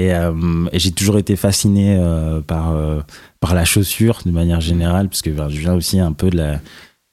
Et, 0.00 0.12
euh, 0.12 0.32
et 0.72 0.80
j'ai 0.80 0.90
toujours 0.90 1.18
été 1.18 1.36
fasciné 1.36 1.96
euh, 1.96 2.40
par, 2.40 2.72
euh, 2.72 3.00
par 3.38 3.54
la 3.54 3.64
chaussure 3.64 4.18
de 4.26 4.32
manière 4.32 4.60
générale, 4.60 5.08
parce 5.08 5.22
que 5.22 5.30
ben, 5.30 5.48
je 5.48 5.60
viens 5.60 5.74
aussi 5.74 6.00
un 6.00 6.12
peu 6.12 6.30
de 6.30 6.36
la, 6.36 6.58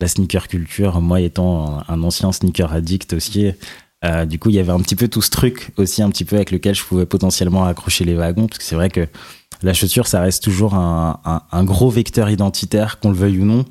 la 0.02 0.08
sneaker 0.08 0.48
culture, 0.48 1.00
moi 1.00 1.22
étant 1.22 1.84
un 1.88 2.02
ancien 2.02 2.32
sneaker 2.32 2.74
addict 2.74 3.14
aussi. 3.14 3.52
Euh, 4.06 4.26
du 4.26 4.40
coup, 4.40 4.50
il 4.50 4.56
y 4.56 4.60
avait 4.60 4.72
un 4.72 4.80
petit 4.80 4.96
peu 4.96 5.08
tout 5.08 5.22
ce 5.22 5.30
truc 5.30 5.72
aussi, 5.78 6.02
un 6.02 6.10
petit 6.10 6.26
peu 6.26 6.38
avec 6.38 6.52
lequel 6.52 6.74
je 6.74 6.84
pouvais 6.84 7.06
potentiellement 7.06 7.66
accrocher 7.66 8.06
les 8.06 8.16
wagons, 8.16 8.48
parce 8.48 8.60
que 8.60 8.64
c'est 8.64 8.76
vrai 8.76 8.90
que 8.90 9.08
la 9.62 9.74
chaussure, 9.74 10.08
ça 10.08 10.22
reste 10.22 10.44
toujours 10.44 10.74
un, 10.74 11.20
un, 11.26 11.42
un 11.52 11.64
gros 11.66 11.90
vecteur 11.90 12.30
identitaire, 12.30 13.00
qu'on 13.00 13.10
le 13.10 13.18
veuille 13.18 13.40
ou 13.40 13.46
non. 13.46 13.66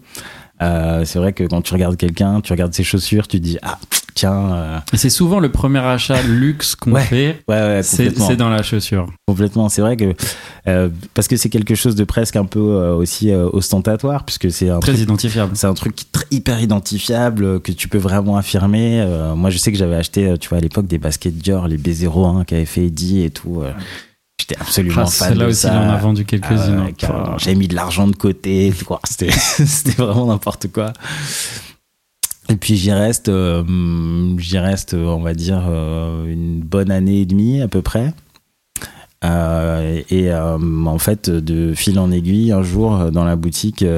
Euh, 0.60 1.04
c'est 1.04 1.18
vrai 1.18 1.32
que 1.32 1.44
quand 1.44 1.62
tu 1.62 1.72
regardes 1.72 1.96
quelqu'un, 1.96 2.40
tu 2.40 2.52
regardes 2.52 2.74
ses 2.74 2.84
chaussures, 2.84 3.28
tu 3.28 3.40
dis 3.40 3.58
ah 3.62 3.78
tiens, 4.18 4.52
euh, 4.52 4.78
c'est 4.94 5.11
souvent 5.11 5.38
le 5.38 5.50
premier 5.52 5.78
achat 5.78 6.20
luxe 6.22 6.74
qu'on 6.74 6.92
Ouais. 6.92 7.02
fait. 7.04 7.42
ouais 7.48 7.54
ouais 7.57 7.81
C'est 7.85 8.37
dans 8.37 8.48
la 8.48 8.62
chaussure. 8.62 9.07
Complètement, 9.26 9.68
c'est 9.68 9.81
vrai 9.81 9.96
que 9.96 10.14
euh, 10.66 10.88
parce 11.14 11.28
que 11.28 11.37
c'est 11.37 11.48
quelque 11.50 11.74
chose 11.76 11.94
de 11.94 12.02
presque 12.04 12.35
un 12.37 12.44
peu 12.44 12.59
euh, 12.61 12.94
aussi 12.94 13.31
euh, 13.31 13.48
ostentatoire, 13.52 14.24
puisque 14.24 14.50
c'est 14.50 14.70
un 14.70 14.81
Très 14.81 14.92
truc, 14.92 15.02
identifiable. 15.04 15.52
c'est 15.54 15.66
un 15.66 15.74
truc 15.74 15.94
très- 16.11 16.26
hyper 16.31 16.61
identifiable 16.61 17.61
que 17.61 17.70
tu 17.72 17.88
peux 17.88 17.98
vraiment 17.98 18.37
affirmer. 18.37 19.07
Moi, 19.37 19.50
je 19.50 19.59
sais 19.59 19.70
que 19.72 19.78
j'avais 19.78 19.94
acheté, 19.96 20.35
tu 20.40 20.48
vois, 20.48 20.59
à 20.59 20.61
l'époque 20.61 20.87
des 20.87 20.98
baskets 20.98 21.37
Dior, 21.38 21.68
les 21.68 21.78
B01 21.78 22.44
qu'avait 22.44 22.64
fait 22.66 22.87
Eddie 22.87 23.22
et 23.22 23.31
tout. 23.31 23.62
J'étais 24.40 24.61
absolument 24.61 25.02
Ah, 25.04 25.11
fan 25.11 25.35
de 25.38 25.44
aussi, 25.46 25.61
ça. 25.62 25.72
il 25.74 25.88
en 25.88 25.90
a 25.92 25.96
vendu 25.96 26.22
Ah 26.22 26.31
quelques-unes. 26.31 26.81
ouais, 26.81 26.94
hein. 27.07 27.37
J'avais 27.38 27.57
mis 27.57 27.68
de 27.68 27.74
l'argent 27.74 28.07
de 28.09 28.14
côté, 28.16 28.72
c'était 29.04 29.92
vraiment 30.02 30.26
n'importe 30.26 30.70
quoi. 30.72 30.92
Et 32.50 32.56
puis 32.56 32.76
j'y 32.76 32.92
reste, 32.92 33.28
euh, 33.28 33.62
j'y 34.38 34.58
reste, 34.58 34.94
euh, 34.94 35.06
on 35.06 35.20
va 35.20 35.34
dire, 35.34 35.66
euh, 35.68 36.26
une 36.26 36.61
bonne 36.61 36.90
année 36.90 37.20
et 37.20 37.26
demie 37.26 37.61
à 37.61 37.68
peu 37.68 37.82
près. 37.82 38.12
Et 39.22 40.32
en 40.32 40.98
fait, 40.98 41.28
de 41.28 41.74
fil 41.74 41.98
en 41.98 42.11
aiguille, 42.11 42.52
un 42.52 42.62
jour 42.62 43.11
dans 43.11 43.24
la 43.24 43.37
boutique, 43.37 43.80
il 43.80 43.88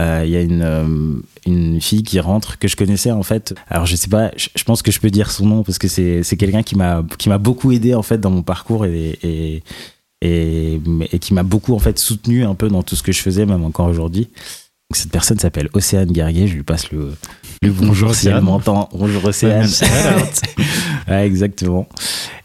y 0.00 0.36
a 0.36 0.40
une, 0.40 1.22
une 1.46 1.80
fille 1.80 2.02
qui 2.04 2.20
rentre 2.20 2.58
que 2.58 2.68
je 2.68 2.76
connaissais 2.76 3.10
en 3.10 3.24
fait. 3.24 3.54
Alors 3.68 3.86
je 3.86 3.96
sais 3.96 4.08
pas, 4.08 4.30
je, 4.36 4.64
pense 4.64 4.82
que 4.82 4.92
je 4.92 5.00
peux 5.00 5.10
dire 5.10 5.30
son 5.32 5.46
nom 5.46 5.62
parce 5.64 5.78
que 5.78 5.88
c'est 5.88 6.36
quelqu'un 6.36 6.62
qui 6.62 6.76
m'a 6.76 7.04
qui 7.18 7.28
m'a 7.28 7.38
beaucoup 7.38 7.72
aidé 7.72 7.94
en 7.94 8.02
fait 8.02 8.18
dans 8.18 8.30
mon 8.30 8.42
parcours 8.42 8.86
et, 8.86 9.18
et 9.24 9.62
et, 10.22 10.80
et 11.10 11.18
qui 11.18 11.34
m'a 11.34 11.42
beaucoup 11.42 11.74
en 11.74 11.80
fait 11.80 11.98
soutenu 11.98 12.44
un 12.44 12.54
peu 12.54 12.68
dans 12.68 12.84
tout 12.84 12.94
ce 12.94 13.02
que 13.02 13.10
je 13.10 13.20
faisais 13.20 13.44
même 13.44 13.64
encore 13.64 13.88
aujourd'hui. 13.88 14.28
Donc, 14.92 14.98
cette 14.98 15.10
personne 15.10 15.38
s'appelle 15.38 15.70
Océane 15.72 16.12
Guerrier, 16.12 16.46
je 16.46 16.54
lui 16.54 16.64
passe 16.64 16.92
le, 16.92 17.14
le 17.62 17.70
bonjour 17.70 18.14
si 18.14 18.28
elle 18.28 18.42
m'entend. 18.42 18.90
Bonjour 18.92 19.24
Océane. 19.24 19.66
ouais, 21.08 21.26
exactement. 21.26 21.88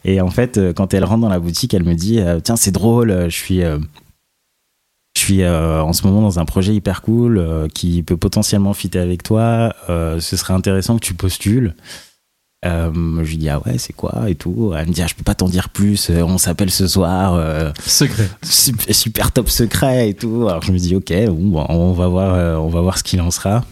Et 0.06 0.22
en 0.22 0.30
fait, 0.30 0.56
euh, 0.56 0.72
quand 0.72 0.94
elle 0.94 1.04
rentre 1.04 1.20
dans 1.20 1.28
la 1.28 1.40
boutique, 1.40 1.74
elle 1.74 1.84
me 1.84 1.92
dit 1.92 2.20
euh, 2.20 2.40
Tiens, 2.40 2.56
c'est 2.56 2.70
drôle, 2.70 3.10
euh, 3.10 3.28
je 3.28 3.36
suis, 3.36 3.60
je 3.60 3.78
suis 5.14 5.46
en 5.46 5.92
ce 5.92 6.06
moment 6.06 6.22
dans 6.22 6.38
un 6.38 6.46
projet 6.46 6.74
hyper 6.74 7.02
cool 7.02 7.68
qui 7.74 8.02
peut 8.02 8.16
potentiellement 8.16 8.72
fitter 8.72 8.98
avec 8.98 9.22
toi. 9.22 9.74
Ce 9.86 10.18
serait 10.38 10.54
intéressant 10.54 10.94
que 10.94 11.04
tu 11.04 11.12
postules. 11.12 11.74
Euh, 12.66 12.90
je 13.22 13.30
lui 13.30 13.36
dis 13.36 13.48
Ah 13.48 13.60
ouais, 13.64 13.78
c'est 13.78 13.92
quoi 13.92 14.28
et 14.28 14.34
tout. 14.34 14.72
Elle 14.76 14.88
me 14.88 14.92
dit 14.92 15.02
Ah, 15.02 15.06
je 15.06 15.14
peux 15.14 15.22
pas 15.22 15.34
t'en 15.34 15.48
dire 15.48 15.68
plus, 15.68 16.10
euh, 16.10 16.22
on 16.22 16.38
s'appelle 16.38 16.70
ce 16.70 16.88
soir. 16.88 17.34
euh, 17.34 17.70
Secret. 17.86 18.28
super, 18.42 18.94
super 18.94 19.32
top 19.32 19.48
secret 19.48 20.08
et 20.10 20.14
tout. 20.14 20.46
Alors 20.48 20.62
je 20.62 20.72
me 20.72 20.78
dis 20.78 20.96
ok, 20.96 21.12
bon, 21.30 21.64
on 21.68 21.92
va 21.92 22.08
voir, 22.08 22.34
euh, 22.34 22.56
on 22.56 22.68
va 22.68 22.80
voir 22.80 22.98
ce 22.98 23.04
qu'il 23.04 23.20
en 23.20 23.30
sera. 23.30 23.64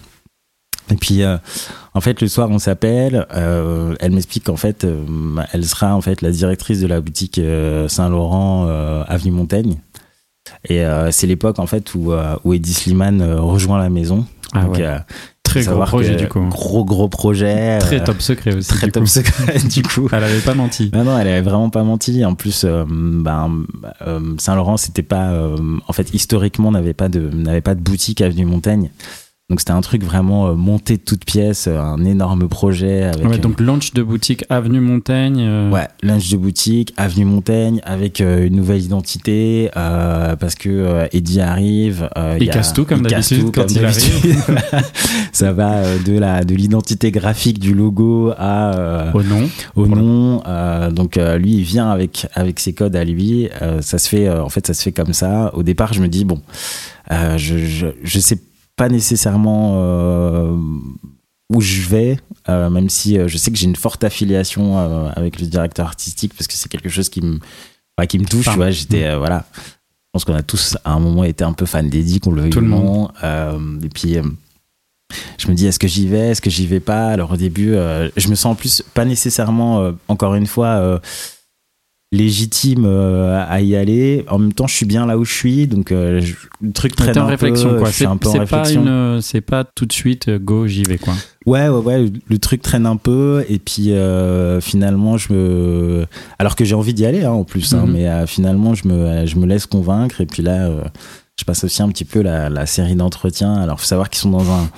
Et 0.89 0.95
puis, 0.95 1.23
en 1.25 2.01
fait, 2.01 2.21
le 2.21 2.29
soir, 2.29 2.49
on 2.49 2.61
s'appelle. 2.61 3.27
elle 3.33 4.13
m'explique 4.13 4.45
qu'en 4.45 4.55
fait, 4.57 4.87
elle 5.53 5.65
sera 5.67 5.97
en 5.97 6.01
fait 6.01 6.23
la 6.23 6.31
directrice 6.31 6.79
de 6.81 6.87
la 6.87 7.01
boutique 7.01 7.41
Saint-Laurent 7.89 8.67
euh, 8.69 9.03
avenue 9.09 9.33
Montaigne. 9.33 9.79
Et 10.69 10.85
c'est 11.11 11.27
l'époque 11.27 11.59
en 11.59 11.67
fait 11.67 11.93
où, 11.97 12.13
où 12.45 12.55
Eddie 12.55 12.73
Slimane 12.73 13.21
euh, 13.21 13.41
rejoint 13.41 13.81
la 13.81 13.91
maison. 13.91 14.27
Ah 14.53 14.63
Donc, 14.67 14.77
ouais. 14.77 14.99
Très 15.63 15.73
gros 15.73 15.85
projet 15.85 16.17
du 16.17 16.29
coup. 16.29 16.41
Gros 16.41 16.85
gros 16.85 17.09
projet. 17.09 17.79
Très 17.79 18.01
euh, 18.01 18.05
top 18.05 18.21
secret 18.21 18.55
aussi. 18.55 18.69
Très 18.69 18.87
du 18.87 18.93
top 18.93 19.05
coup. 19.05 19.09
secret 19.09 19.59
du 19.69 19.83
coup. 19.83 20.09
Elle 20.13 20.25
avait 20.25 20.41
pas 20.41 20.55
menti. 20.55 20.91
Non, 20.93 21.05
non, 21.05 21.19
elle 21.19 21.29
avait 21.29 21.43
vraiment 21.43 21.71
pas 21.71 21.83
menti. 21.83 22.25
En 22.25 22.35
plus, 22.35 22.65
euh, 22.65 22.85
ben, 22.89 23.65
euh, 24.07 24.21
Saint-Laurent, 24.39 24.77
c'était 24.77 25.03
pas, 25.03 25.31
euh, 25.31 25.57
en 25.87 25.93
fait, 25.93 26.13
historiquement, 26.15 26.71
n'avait 26.71 26.95
pas 26.95 27.09
de, 27.09 27.31
n'avait 27.31 27.61
pas 27.61 27.75
de 27.75 27.81
boutique 27.81 28.21
avenue 28.21 28.45
Montaigne. 28.45 28.91
Donc 29.49 29.61
c'était 29.61 29.71
un 29.75 29.81
truc 29.81 30.03
vraiment 30.03 30.49
euh, 30.49 30.55
monté 30.55 30.97
de 30.97 31.03
toutes 31.03 31.25
pièces, 31.25 31.69
euh, 31.69 31.79
un 31.79 32.05
énorme 32.05 32.49
projet 32.49 33.05
avec. 33.05 33.25
Ouais, 33.29 33.35
euh, 33.37 33.39
donc 33.39 33.61
launch 33.61 33.93
de 33.95 34.03
boutique 34.03 34.45
Avenue 34.49 34.81
Montaigne. 34.81 35.39
euh, 35.41 35.71
Ouais, 35.71 35.87
lunch 36.03 36.31
de 36.31 36.37
boutique, 36.37 36.93
avenue 36.97 37.25
Montaigne, 37.27 37.81
avec 37.85 38.21
euh, 38.21 38.45
une 38.49 38.57
nouvelle 38.57 38.83
identité, 38.83 39.71
euh, 39.77 40.35
parce 40.35 40.57
que 40.57 41.07
Eddie 41.13 41.41
arrive. 41.41 42.11
Il 42.41 42.49
casse 42.51 42.73
tout, 42.73 42.85
comme 42.85 43.03
d'habitude, 43.03 43.53
quand 43.55 43.71
il 43.71 43.83
d'habitude. 43.83 44.35
Ça 45.33 45.53
va 45.53 45.97
de 46.05 46.19
la 46.19 46.43
de 46.43 46.55
l'identité 46.57 47.13
graphique 47.13 47.61
du 47.61 47.73
logo 47.73 48.33
à 48.37 48.75
euh, 48.77 49.13
Au 49.13 49.23
nom. 49.23 49.49
au 49.77 49.87
nom. 49.87 50.43
donc 50.91 51.15
lui, 51.39 51.53
il 51.59 51.63
vient 51.63 51.89
avec 51.89 52.27
avec 52.35 52.59
ses 52.59 52.73
codes 52.73 52.97
à 52.97 53.05
lui. 53.05 53.49
Ça 53.81 53.99
se 53.99 54.09
fait, 54.09 54.29
en 54.29 54.49
fait, 54.49 54.67
ça 54.67 54.75
se 54.75 54.83
fait 54.83 54.93
comme 54.93 55.13
ça. 55.13 55.55
Au 55.55 55.63
départ, 55.63 55.93
je 55.93 56.01
me 56.03 56.09
dis 56.09 56.25
bon, 56.25 56.43
euh, 57.13 57.39
je, 57.39 57.59
je 57.59 57.87
je 58.03 58.19
sais 58.19 58.35
pas 58.35 58.43
nécessairement 58.89 59.75
euh, 59.77 60.57
où 61.53 61.61
je 61.61 61.83
vais, 61.83 62.19
euh, 62.49 62.71
même 62.71 62.89
si 62.91 63.19
euh, 63.19 63.29
je 63.29 63.37
sais 63.39 63.51
que 63.51 63.57
j'ai 63.57 63.67
une 63.67 63.77
forte 63.77 64.05
affiliation 64.05 64.79
avec 65.17 65.41
le 65.41 65.47
directeur 65.47 65.87
artistique 65.87 66.35
parce 66.37 66.47
que 66.47 66.55
c'est 66.55 66.69
quelque 66.69 66.89
chose 66.89 67.09
qui 67.09 67.23
me 67.23 67.39
enfin, 67.97 68.07
qui 68.07 68.19
me 68.19 68.27
touche. 68.27 68.49
Enfin, 68.49 68.71
j'étais 68.71 69.05
euh, 69.05 69.19
voilà. 69.19 69.47
Je 69.55 70.11
pense 70.13 70.25
qu'on 70.25 70.35
a 70.35 70.43
tous 70.43 70.77
à 70.85 70.93
un 70.93 71.01
moment 71.01 71.25
été 71.25 71.45
un 71.45 71.53
peu 71.53 71.67
fan 71.67 71.89
d'Eddie, 71.89 72.21
qu'on 72.21 72.33
le 72.33 72.43
veuille 72.43 72.51
Tout 72.51 72.61
ou 72.61 72.63
le. 72.63 73.09
Euh, 73.25 73.81
et 73.83 73.89
puis 73.89 74.17
je 75.39 75.49
me 75.49 75.55
dis 75.55 75.67
est-ce 75.67 75.79
que 75.79 75.89
j'y 75.89 76.09
vais, 76.09 76.31
est-ce 76.31 76.41
que 76.41 76.51
j'y 76.51 76.67
vais 76.67 76.81
pas? 76.81 77.09
Alors 77.09 77.33
au 77.33 77.37
début, 77.37 77.75
je 78.17 78.29
me 78.29 78.35
sens 78.35 78.47
en 78.47 78.55
plus 78.55 78.83
pas 78.95 79.05
nécessairement, 79.05 79.93
encore 80.09 80.35
une 80.35 80.47
fois, 80.47 81.01
légitime 82.17 82.85
euh, 82.87 83.45
à 83.49 83.61
y 83.61 83.77
aller. 83.77 84.25
En 84.29 84.39
même 84.39 84.53
temps, 84.53 84.67
je 84.67 84.75
suis 84.75 84.87
bien 84.87 85.07
là 85.07 85.17
où 85.19 85.25
je 85.25 85.33
suis, 85.33 85.67
donc 85.67 85.93
euh, 85.93 86.21
je- 86.21 86.35
le 86.61 86.73
truc 86.73 86.97
T'es 86.97 87.17
en 87.19 87.23
un 87.23 87.27
réflexion 87.27 87.71
peu. 87.71 87.79
quoi. 87.79 87.93
C'est 87.93 88.07
un 88.07 88.17
peu 88.17 88.29
en 88.29 88.33
c'est 88.33 88.39
pas 88.39 88.45
réflexion. 88.63 88.83
une, 88.87 89.21
c'est 89.23 89.41
pas 89.41 89.65
tout 89.65 89.87
de 89.87 89.93
suite 89.93 90.29
euh, 90.29 90.39
go 90.39 90.67
j'y 90.67 90.83
vais 90.83 90.99
quoi. 90.99 91.15
Ouais, 91.47 91.69
ouais, 91.69 91.79
ouais, 91.81 92.13
le 92.29 92.39
truc 92.39 92.61
traîne 92.63 92.87
un 92.87 92.97
peu, 92.97 93.45
et 93.49 93.59
puis 93.61 93.93
euh, 93.93 94.61
finalement, 94.61 95.17
je 95.17 95.33
me. 95.33 96.07
Alors 96.39 96.57
que 96.57 96.65
j'ai 96.65 96.75
envie 96.75 96.93
d'y 96.95 97.07
aller, 97.07 97.25
hein, 97.25 97.31
en 97.33 97.45
plus, 97.45 97.73
hein, 97.75 97.85
Mhm. 97.87 97.93
mais 97.93 98.27
finalement, 98.27 98.75
je 98.75 98.89
me, 98.89 99.27
je 99.27 99.37
me 99.37 99.47
laisse 99.47 99.67
convaincre, 99.67 100.21
et 100.21 100.27
puis 100.27 100.43
là, 100.43 100.69
je 101.39 101.45
passe 101.45 101.63
aussi 101.65 101.83
un 101.83 101.89
petit 101.89 102.05
peu 102.05 102.23
la, 102.23 102.49
la 102.51 102.67
série 102.67 102.97
d'entretiens. 102.97 103.55
Alors, 103.55 103.79
faut 103.79 103.87
savoir 103.87 104.11
qu'ils 104.11 104.21
sont 104.21 104.31
dans 104.31 104.51
un, 104.51 104.69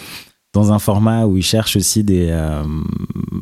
dans 0.55 0.73
un 0.73 0.79
format 0.79 1.27
où 1.27 1.37
ils 1.37 1.43
cherchent 1.45 1.77
aussi 1.77 2.03
des. 2.05 2.29
euh, 2.31 2.63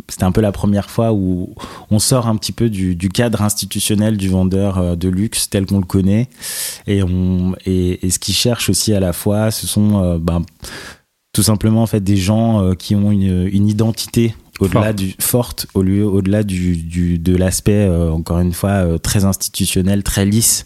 C'était 0.09 0.25
un 0.25 0.33
peu 0.33 0.41
la 0.41 0.53
première 0.53 0.91
fois 0.91 1.13
où 1.13 1.55
on 1.91 1.99
sort 1.99 2.27
un 2.27 2.37
petit 2.37 2.53
peu 2.53 2.69
du, 2.69 2.95
du 2.97 3.09
cadre 3.09 3.43
institutionnel 3.43 4.17
du 4.17 4.29
vendeur 4.29 4.79
euh, 4.79 4.97
de 4.97 5.09
luxe 5.09 5.49
tel 5.49 5.67
qu'on 5.67 5.79
le 5.79 5.87
connaît, 5.87 6.29
et, 6.87 7.03
on, 7.03 7.55
et, 7.65 8.05
et 8.07 8.11
ce 8.11 8.19
qu'ils 8.19 8.35
cherchent 8.35 8.69
aussi 8.71 8.93
à 8.93 9.01
la 9.01 9.13
fois, 9.13 9.51
ce 9.51 9.67
sont. 9.67 10.03
euh, 10.03 10.19
ben, 10.19 10.43
tout 11.33 11.43
simplement 11.43 11.83
en 11.83 11.87
fait 11.87 12.01
des 12.01 12.17
gens 12.17 12.63
euh, 12.63 12.73
qui 12.75 12.95
ont 12.95 13.11
une, 13.11 13.47
une 13.53 13.69
identité 13.69 14.35
au-delà 14.59 14.81
Forte. 14.85 14.97
du 14.97 15.15
forte 15.21 15.67
au 15.75 15.83
lieu 15.83 16.03
au-delà 16.07 16.43
du, 16.43 16.77
du 16.79 17.19
de 17.19 17.37
l'aspect 17.37 17.87
encore 18.11 18.39
une 18.39 18.55
fois 18.55 18.99
très 18.99 19.27
institutionnel 19.27 20.03
très 20.03 20.25
lisse 20.25 20.65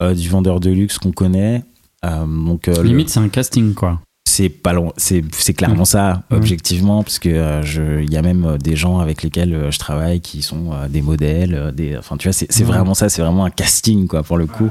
du 0.00 0.28
vendeur 0.28 0.60
de 0.60 0.70
luxe 0.70 0.98
qu'on 0.98 1.10
connaît 1.10 1.64
donc 2.04 2.68
le- 2.68 2.80
Limite 2.84 3.08
c'est 3.08 3.18
un 3.18 3.28
casting 3.28 3.74
quoi. 3.74 4.00
C'est 4.26 4.48
pas 4.48 4.72
long 4.72 4.92
c'est 4.96 5.22
c'est 5.32 5.52
clairement 5.52 5.82
Mm. 5.82 5.86
ça 5.86 6.22
Mm. 6.30 6.34
objectivement 6.36 7.02
parce 7.02 7.18
que 7.18 7.28
euh, 7.28 7.62
je 7.62 8.02
il 8.02 8.10
y 8.12 8.16
a 8.16 8.22
même 8.22 8.44
euh, 8.44 8.58
des 8.58 8.74
gens 8.76 8.98
avec 8.98 9.22
lesquels 9.22 9.54
euh, 9.54 9.70
je 9.70 9.78
travaille 9.78 10.20
qui 10.20 10.42
sont 10.42 10.72
euh, 10.72 10.88
des 10.88 11.02
modèles 11.02 11.72
des 11.74 11.96
enfin 11.96 12.16
tu 12.16 12.28
vois 12.28 12.32
c'est 12.32 12.50
c'est 12.50 12.64
Ouais. 12.64 12.70
vraiment 12.70 12.94
ça 12.94 13.08
c'est 13.08 13.20
vraiment 13.22 13.44
un 13.44 13.50
casting 13.50 14.06
quoi 14.08 14.22
pour 14.22 14.36
le 14.38 14.46
coup 14.46 14.70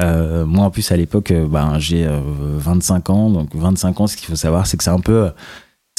Euh, 0.00 0.46
moi 0.46 0.64
en 0.66 0.70
plus 0.70 0.92
à 0.92 0.96
l'époque 0.96 1.32
ben 1.50 1.78
j'ai 1.80 2.06
euh, 2.06 2.20
25 2.56 3.10
ans 3.10 3.30
donc 3.30 3.48
25 3.54 4.00
ans 4.00 4.06
ce 4.06 4.16
qu'il 4.16 4.28
faut 4.28 4.36
savoir 4.36 4.66
c'est 4.68 4.76
que 4.76 4.84
c'est 4.84 4.90
un 4.90 5.00
peu 5.00 5.30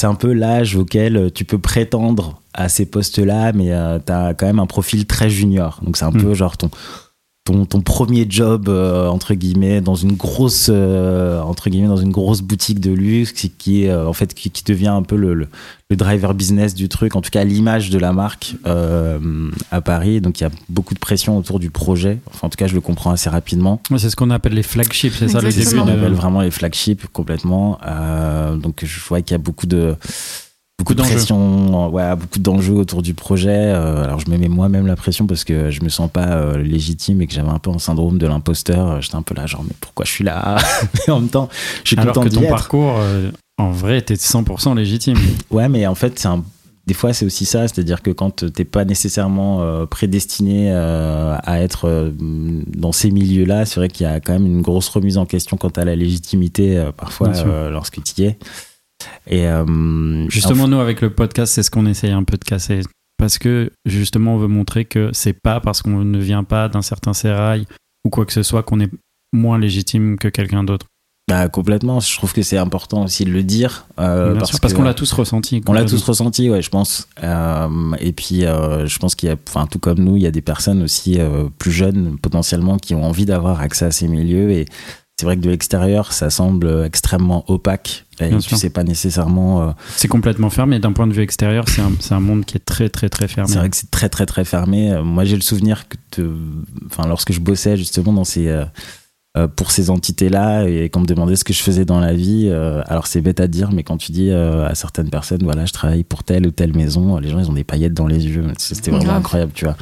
c'est 0.00 0.06
un 0.06 0.14
peu 0.14 0.32
l'âge 0.32 0.74
auquel 0.76 1.30
tu 1.34 1.44
peux 1.44 1.58
prétendre 1.58 2.40
à 2.54 2.70
ces 2.70 2.86
postes-là, 2.86 3.52
mais 3.52 3.70
euh, 3.72 3.98
tu 4.04 4.10
as 4.10 4.32
quand 4.32 4.46
même 4.46 4.58
un 4.58 4.66
profil 4.66 5.04
très 5.06 5.28
junior. 5.28 5.78
Donc 5.82 5.98
c'est 5.98 6.06
un 6.06 6.10
Mm. 6.10 6.22
peu 6.22 6.32
genre 6.32 6.56
ton, 6.56 6.70
ton, 7.44 7.64
ton 7.64 7.80
premier 7.80 8.26
job, 8.28 8.68
euh, 8.68 9.08
entre 9.08 9.32
guillemets, 9.34 9.80
dans 9.80 9.94
une 9.94 10.12
grosse, 10.12 10.68
euh, 10.70 11.40
entre 11.40 11.70
guillemets, 11.70 11.88
dans 11.88 11.96
une 11.96 12.10
grosse 12.12 12.42
boutique 12.42 12.80
de 12.80 12.90
luxe 12.92 13.32
qui, 13.32 13.48
qui 13.50 13.84
est, 13.84 13.90
euh, 13.90 14.06
en 14.06 14.12
fait, 14.12 14.34
qui, 14.34 14.50
qui 14.50 14.62
devient 14.62 14.88
un 14.88 15.02
peu 15.02 15.16
le, 15.16 15.32
le, 15.32 15.48
le 15.88 15.96
driver 15.96 16.34
business 16.34 16.74
du 16.74 16.88
truc, 16.90 17.16
en 17.16 17.22
tout 17.22 17.30
cas 17.30 17.42
l'image 17.42 17.88
de 17.88 17.98
la 17.98 18.12
marque 18.12 18.56
euh, 18.66 19.50
à 19.70 19.80
Paris. 19.80 20.20
Donc 20.20 20.40
il 20.40 20.44
y 20.44 20.46
a 20.46 20.50
beaucoup 20.68 20.92
de 20.94 20.98
pression 21.00 21.38
autour 21.38 21.58
du 21.60 21.70
projet. 21.70 22.18
Enfin, 22.28 22.46
en 22.46 22.50
tout 22.50 22.56
cas, 22.58 22.66
je 22.66 22.74
le 22.74 22.80
comprends 22.82 23.10
assez 23.10 23.30
rapidement. 23.30 23.80
Ouais, 23.90 23.98
c'est 23.98 24.10
ce 24.10 24.16
qu'on 24.16 24.30
appelle 24.30 24.52
les 24.54 24.62
flagships, 24.62 25.14
c'est 25.18 25.28
ça 25.28 25.40
le 25.40 25.50
C'est 25.50 25.62
ce 25.62 25.70
début 25.70 25.80
qu'on 25.80 25.86
Exactement. 25.86 25.86
de. 25.86 26.00
appelle 26.06 26.12
vraiment 26.12 26.40
les 26.42 26.50
flagships 26.50 27.06
complètement. 27.06 27.78
Euh, 27.86 28.54
donc 28.56 28.84
je 28.84 29.00
vois 29.08 29.22
qu'il 29.22 29.32
y 29.32 29.36
a 29.36 29.38
beaucoup 29.38 29.66
de 29.66 29.96
beaucoup 30.80 30.94
de 30.94 31.02
pression, 31.02 31.90
ouais, 31.92 32.16
beaucoup 32.16 32.38
d'enjeux 32.38 32.72
autour 32.72 33.02
du 33.02 33.12
projet. 33.12 33.50
Euh, 33.54 34.02
alors 34.04 34.18
je 34.18 34.30
me 34.30 34.38
mets 34.38 34.48
moi-même 34.48 34.86
la 34.86 34.96
pression 34.96 35.26
parce 35.26 35.44
que 35.44 35.70
je 35.70 35.82
me 35.82 35.90
sens 35.90 36.10
pas 36.10 36.28
euh, 36.28 36.56
légitime 36.56 37.20
et 37.20 37.26
que 37.26 37.34
j'avais 37.34 37.50
un 37.50 37.58
peu 37.58 37.68
un 37.70 37.78
syndrome 37.78 38.16
de 38.16 38.26
l'imposteur. 38.26 38.90
Euh, 38.92 39.00
J'étais 39.02 39.16
un 39.16 39.22
peu 39.22 39.34
là 39.34 39.44
genre 39.46 39.62
mais 39.62 39.74
pourquoi 39.78 40.06
je 40.06 40.10
suis 40.10 40.24
là? 40.24 40.56
Mais 41.06 41.12
en 41.12 41.20
même 41.20 41.28
temps, 41.28 41.50
je 41.84 41.88
suis 41.88 41.98
Alors 41.98 42.14
content 42.14 42.26
que 42.26 42.34
ton 42.34 42.40
être. 42.42 42.48
parcours, 42.48 42.94
euh, 42.98 43.30
en 43.58 43.70
vrai, 43.70 44.00
t'es 44.00 44.14
100% 44.14 44.74
légitime. 44.74 45.18
Ouais, 45.50 45.68
mais 45.68 45.86
en 45.86 45.94
fait, 45.94 46.18
c'est 46.18 46.28
un- 46.28 46.42
des 46.86 46.94
fois, 46.94 47.12
c'est 47.12 47.26
aussi 47.26 47.44
ça, 47.44 47.68
c'est-à-dire 47.68 48.00
que 48.00 48.10
quand 48.10 48.50
t'es 48.52 48.64
pas 48.64 48.86
nécessairement 48.86 49.60
euh, 49.60 49.84
prédestiné 49.84 50.70
euh, 50.72 51.36
à 51.44 51.60
être 51.60 51.86
euh, 51.86 52.10
dans 52.18 52.90
ces 52.92 53.10
milieux-là, 53.10 53.66
c'est 53.66 53.76
vrai 53.80 53.88
qu'il 53.88 54.06
y 54.06 54.10
a 54.10 54.18
quand 54.18 54.32
même 54.32 54.46
une 54.46 54.62
grosse 54.62 54.88
remise 54.88 55.18
en 55.18 55.26
question 55.26 55.56
quant 55.58 55.68
à 55.76 55.84
la 55.84 55.94
légitimité 55.94 56.82
parfois 56.96 57.32
lorsque 57.70 58.02
tu 58.02 58.22
y 58.22 58.24
es. 58.24 58.38
Et 59.26 59.46
euh, 59.46 60.28
Justement, 60.28 60.68
nous, 60.68 60.78
avec 60.78 61.00
le 61.00 61.10
podcast, 61.10 61.54
c'est 61.54 61.62
ce 61.62 61.70
qu'on 61.70 61.86
essaye 61.86 62.12
un 62.12 62.24
peu 62.24 62.36
de 62.36 62.44
casser. 62.44 62.82
Parce 63.18 63.38
que, 63.38 63.70
justement, 63.84 64.34
on 64.34 64.38
veut 64.38 64.48
montrer 64.48 64.86
que 64.86 65.10
c'est 65.12 65.34
pas 65.34 65.60
parce 65.60 65.82
qu'on 65.82 66.04
ne 66.04 66.18
vient 66.18 66.44
pas 66.44 66.68
d'un 66.68 66.82
certain 66.82 67.12
sérail 67.12 67.66
ou 68.04 68.10
quoi 68.10 68.24
que 68.24 68.32
ce 68.32 68.42
soit 68.42 68.62
qu'on 68.62 68.80
est 68.80 68.90
moins 69.32 69.58
légitime 69.58 70.16
que 70.18 70.28
quelqu'un 70.28 70.64
d'autre. 70.64 70.86
bah, 71.28 71.48
complètement, 71.48 72.00
je 72.00 72.16
trouve 72.16 72.32
que 72.32 72.42
c'est 72.42 72.56
important 72.56 73.04
aussi 73.04 73.24
de 73.24 73.30
le 73.30 73.44
dire 73.44 73.86
euh, 74.00 74.34
parce 74.60 74.74
qu'on 74.74 74.82
l'a 74.82 74.94
tous 74.94 75.12
ressenti. 75.12 75.62
On 75.68 75.72
l'a 75.72 75.84
tous 75.84 76.02
ressenti, 76.02 76.50
ouais, 76.50 76.60
je 76.60 76.70
pense. 76.70 77.06
Euh, 77.22 77.68
et 78.00 78.10
puis, 78.12 78.46
euh, 78.46 78.84
je 78.86 78.98
pense 78.98 79.14
qu'il 79.14 79.28
y 79.28 79.32
a, 79.32 79.36
enfin, 79.48 79.68
tout 79.70 79.78
comme 79.78 80.00
nous, 80.00 80.16
il 80.16 80.22
y 80.24 80.26
a 80.26 80.32
des 80.32 80.40
personnes 80.40 80.82
aussi 80.82 81.18
plus 81.58 81.70
jeunes, 81.70 82.18
potentiellement, 82.20 82.78
qui 82.78 82.96
ont 82.96 83.04
envie 83.04 83.26
d'avoir 83.26 83.60
accès 83.60 83.84
à 83.84 83.90
ces 83.92 84.08
milieux. 84.08 84.50
Et 84.50 84.66
c'est 85.20 85.26
vrai 85.26 85.36
que 85.36 85.42
de 85.42 85.50
l'extérieur, 85.50 86.12
ça 86.12 86.30
semble 86.30 86.82
extrêmement 86.84 87.44
opaque. 87.48 88.06
Et 88.20 88.36
tu 88.38 88.54
sais 88.56 88.70
pas 88.70 88.84
nécessairement. 88.84 89.62
euh, 89.68 89.70
C'est 89.96 90.08
complètement 90.08 90.50
fermé. 90.50 90.78
D'un 90.78 90.92
point 90.92 91.06
de 91.06 91.12
vue 91.12 91.22
extérieur, 91.22 91.64
c'est 91.68 92.12
un, 92.14 92.20
monde 92.20 92.44
qui 92.44 92.56
est 92.56 92.64
très, 92.64 92.88
très, 92.88 93.08
très 93.08 93.28
fermé. 93.28 93.50
c'est 93.52 93.58
vrai 93.58 93.70
que 93.70 93.76
c'est 93.76 93.90
très, 93.90 94.08
très, 94.08 94.26
très 94.26 94.44
fermé. 94.44 94.92
Euh, 94.92 95.02
Moi, 95.02 95.24
j'ai 95.24 95.36
le 95.36 95.42
souvenir 95.42 95.84
que, 95.88 95.96
de- 96.22 96.34
enfin, 96.86 97.06
lorsque 97.08 97.32
je 97.32 97.40
bossais 97.40 97.76
justement 97.76 98.12
dans 98.12 98.24
ces. 98.24 98.48
euh, 98.48 98.64
euh, 99.36 99.46
pour 99.46 99.70
ces 99.70 99.90
entités-là 99.90 100.64
et 100.68 100.88
qu'on 100.88 101.00
me 101.02 101.06
demandait 101.06 101.36
ce 101.36 101.44
que 101.44 101.52
je 101.52 101.62
faisais 101.62 101.84
dans 101.84 102.00
la 102.00 102.12
vie. 102.14 102.48
euh, 102.50 102.82
alors 102.86 103.06
c'est 103.06 103.20
bête 103.20 103.38
à 103.38 103.46
dire, 103.46 103.70
mais 103.72 103.84
quand 103.84 103.96
tu 103.96 104.10
dis 104.10 104.28
euh, 104.30 104.66
à 104.68 104.74
certaines 104.74 105.08
personnes, 105.08 105.44
voilà, 105.44 105.66
je 105.66 105.72
travaille 105.72 106.02
pour 106.02 106.24
telle 106.24 106.48
ou 106.48 106.50
telle 106.50 106.74
maison, 106.74 107.16
les 107.18 107.28
gens 107.28 107.38
ils 107.38 107.48
ont 107.48 107.52
des 107.52 107.62
paillettes 107.62 107.94
dans 107.94 108.08
les 108.08 108.26
yeux. 108.26 108.48
C'était 108.58 108.90
vraiment 108.90 109.14
incroyable, 109.14 109.52
tu 109.54 109.66
vois. 109.66 109.76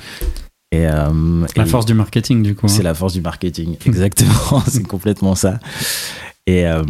Et, 0.71 0.87
euh, 0.87 1.47
La 1.57 1.65
et 1.65 1.67
force 1.67 1.87
du 1.87 1.95
marketing, 1.95 2.43
du 2.43 2.55
coup. 2.55 2.69
c'est 2.69 2.81
hein. 2.81 2.85
la 2.85 2.95
force 2.95 3.15
du 3.15 3.21
marketing, 3.23 3.77
exactement. 3.87 4.63
c'est 4.67 4.87
complètement 4.87 5.35
ça. 5.35 5.59
Et 6.47 6.67
euh, 6.67 6.83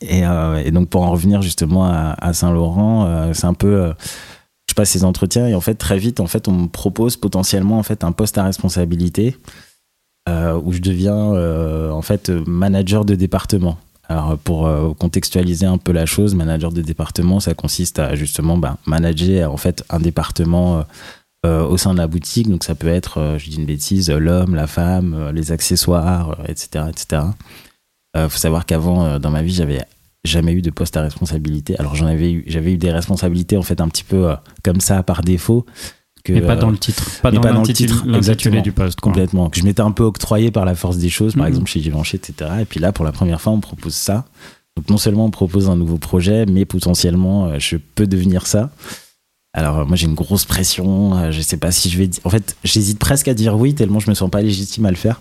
et, 0.00 0.26
euh, 0.26 0.62
et 0.62 0.70
donc 0.70 0.88
pour 0.88 1.02
en 1.02 1.10
revenir 1.10 1.40
justement 1.40 1.86
à, 1.86 2.16
à 2.18 2.32
Saint-Laurent, 2.32 3.32
c'est 3.32 3.46
un 3.46 3.54
peu, 3.54 3.92
je 4.68 4.74
passe 4.74 4.90
ces 4.90 5.04
entretiens 5.04 5.46
et 5.46 5.54
en 5.54 5.60
fait 5.60 5.76
très 5.76 5.98
vite 5.98 6.20
en 6.20 6.26
fait 6.26 6.48
on 6.48 6.52
me 6.52 6.68
propose 6.68 7.16
potentiellement 7.16 7.78
en 7.78 7.82
fait 7.82 8.04
un 8.04 8.12
poste 8.12 8.36
à 8.36 8.44
responsabilité 8.44 9.36
où 10.28 10.72
je 10.72 10.80
deviens 10.80 11.14
en 11.90 12.02
fait 12.02 12.28
manager 12.46 13.04
de 13.04 13.14
département. 13.14 13.78
Alors 14.08 14.36
pour 14.36 14.68
contextualiser 14.98 15.64
un 15.64 15.78
peu 15.78 15.92
la 15.92 16.04
chose, 16.06 16.34
manager 16.34 16.72
de 16.72 16.82
département, 16.82 17.40
ça 17.40 17.54
consiste 17.54 17.98
à 17.98 18.14
justement 18.14 18.58
bah, 18.58 18.76
manager 18.84 19.50
en 19.50 19.56
fait 19.56 19.84
un 19.88 20.00
département 20.00 20.84
au 21.44 21.76
sein 21.76 21.92
de 21.92 21.98
la 21.98 22.06
boutique. 22.06 22.48
Donc 22.48 22.64
ça 22.64 22.74
peut 22.74 22.88
être, 22.88 23.18
euh, 23.18 23.38
je 23.38 23.50
dis 23.50 23.56
une 23.56 23.66
bêtise, 23.66 24.10
euh, 24.10 24.18
l'homme, 24.18 24.54
la 24.54 24.66
femme, 24.66 25.14
euh, 25.14 25.32
les 25.32 25.52
accessoires, 25.52 26.36
euh, 26.40 26.44
etc., 26.48 26.84
etc. 26.88 27.22
Euh, 28.16 28.28
faut 28.28 28.38
savoir 28.38 28.64
qu'avant, 28.66 29.04
euh, 29.04 29.18
dans 29.18 29.30
ma 29.30 29.42
vie, 29.42 29.52
j'avais 29.54 29.82
jamais 30.24 30.52
eu 30.52 30.62
de 30.62 30.70
poste 30.70 30.96
à 30.96 31.02
responsabilité. 31.02 31.78
Alors 31.78 31.94
j'en 31.96 32.06
avais 32.06 32.32
eu, 32.32 32.44
j'avais 32.46 32.72
eu 32.72 32.76
des 32.78 32.90
responsabilités 32.90 33.56
en 33.58 33.62
fait 33.62 33.80
un 33.80 33.88
petit 33.88 34.04
peu 34.04 34.30
euh, 34.30 34.34
comme 34.62 34.80
ça 34.80 35.02
par 35.02 35.22
défaut. 35.22 35.66
Que, 36.24 36.32
Mais 36.32 36.40
pas 36.40 36.54
euh, 36.54 36.60
dans 36.60 36.70
le 36.70 36.78
titre, 36.78 37.04
pas 37.20 37.30
dans 37.30 37.42
pas 37.42 37.52
dans 37.52 37.60
le 37.60 37.66
titre, 37.66 38.02
exactement. 38.14 38.62
du 38.62 38.72
poste. 38.72 38.98
quoi. 39.00 39.12
complètement. 39.12 39.50
Que 39.50 39.58
je 39.60 39.64
m'étais 39.64 39.82
un 39.82 39.90
peu 39.90 40.04
octroyé 40.04 40.50
par 40.50 40.64
la 40.64 40.74
force 40.74 40.96
des 40.96 41.10
choses, 41.10 41.34
par 41.34 41.42
Mhm. 41.42 41.48
exemple 41.50 41.70
chez 41.70 41.80
Givenchy, 41.82 42.16
etc. 42.16 42.50
Et 42.62 42.64
puis 42.64 42.80
là, 42.80 42.92
pour 42.92 43.04
la 43.04 43.12
première 43.12 43.42
fois, 43.42 43.52
on 43.52 43.60
propose 43.60 43.92
ça. 43.94 44.24
Donc 44.76 44.88
non 44.88 44.96
seulement 44.96 45.26
on 45.26 45.30
propose 45.30 45.68
un 45.68 45.76
nouveau 45.76 45.98
projet, 45.98 46.46
mais 46.46 46.64
potentiellement 46.64 47.46
euh, 47.48 47.56
je 47.58 47.76
peux 47.76 48.06
devenir 48.06 48.46
ça. 48.46 48.70
Alors 49.56 49.86
moi 49.86 49.94
j'ai 49.94 50.06
une 50.06 50.14
grosse 50.14 50.44
pression, 50.44 51.16
euh, 51.16 51.30
je 51.30 51.40
sais 51.40 51.56
pas 51.56 51.70
si 51.70 51.88
je 51.88 51.96
vais. 51.96 52.10
En 52.24 52.30
fait 52.30 52.56
j'hésite 52.64 52.98
presque 52.98 53.28
à 53.28 53.34
dire 53.34 53.56
oui 53.56 53.72
tellement 53.74 54.00
je 54.00 54.10
me 54.10 54.14
sens 54.14 54.28
pas 54.28 54.42
légitime 54.42 54.84
à 54.84 54.90
le 54.90 54.96
faire. 54.96 55.20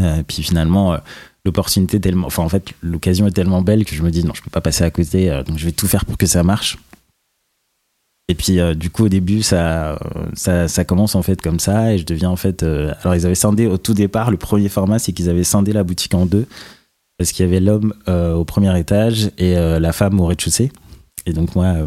Euh, 0.00 0.22
puis 0.26 0.42
finalement 0.44 0.94
euh, 0.94 0.98
l'opportunité 1.44 2.00
tellement... 2.00 2.28
Enfin 2.28 2.44
en 2.44 2.48
fait 2.48 2.72
l'occasion 2.80 3.26
est 3.26 3.32
tellement 3.32 3.60
belle 3.60 3.84
que 3.84 3.96
je 3.96 4.02
me 4.02 4.10
dis 4.12 4.22
non 4.24 4.34
je 4.34 4.42
peux 4.42 4.50
pas 4.50 4.60
passer 4.60 4.84
à 4.84 4.90
côté, 4.90 5.42
donc 5.46 5.58
je 5.58 5.64
vais 5.64 5.72
tout 5.72 5.88
faire 5.88 6.04
pour 6.04 6.16
que 6.16 6.26
ça 6.26 6.44
marche. 6.44 6.78
Et 8.28 8.36
puis 8.36 8.58
du 8.76 8.88
coup 8.88 9.06
au 9.06 9.08
début 9.08 9.42
ça, 9.42 9.98
ça 10.34 10.84
commence 10.84 11.16
en 11.16 11.22
fait 11.22 11.42
comme 11.42 11.58
ça 11.58 11.92
et 11.92 11.98
je 11.98 12.06
deviens 12.06 12.30
en 12.30 12.36
fait... 12.36 12.62
alors 12.62 13.16
ils 13.16 13.26
avaient 13.26 13.34
scindé 13.34 13.66
au 13.66 13.78
tout 13.78 13.94
départ, 13.94 14.30
le 14.30 14.36
premier 14.36 14.68
format 14.68 15.00
c'est 15.00 15.12
qu'ils 15.12 15.28
avaient 15.28 15.44
scindé 15.44 15.72
la 15.72 15.82
boutique 15.82 16.14
en 16.14 16.24
deux 16.24 16.46
parce 17.18 17.32
qu'il 17.32 17.44
y 17.44 17.48
avait 17.48 17.60
l'homme 17.60 17.94
au 18.06 18.44
premier 18.44 18.78
étage 18.78 19.30
et 19.38 19.54
la 19.54 19.92
femme 19.92 20.20
au 20.20 20.26
rez-de-chaussée. 20.26 20.70
Et 21.26 21.32
donc 21.32 21.54
moi, 21.54 21.86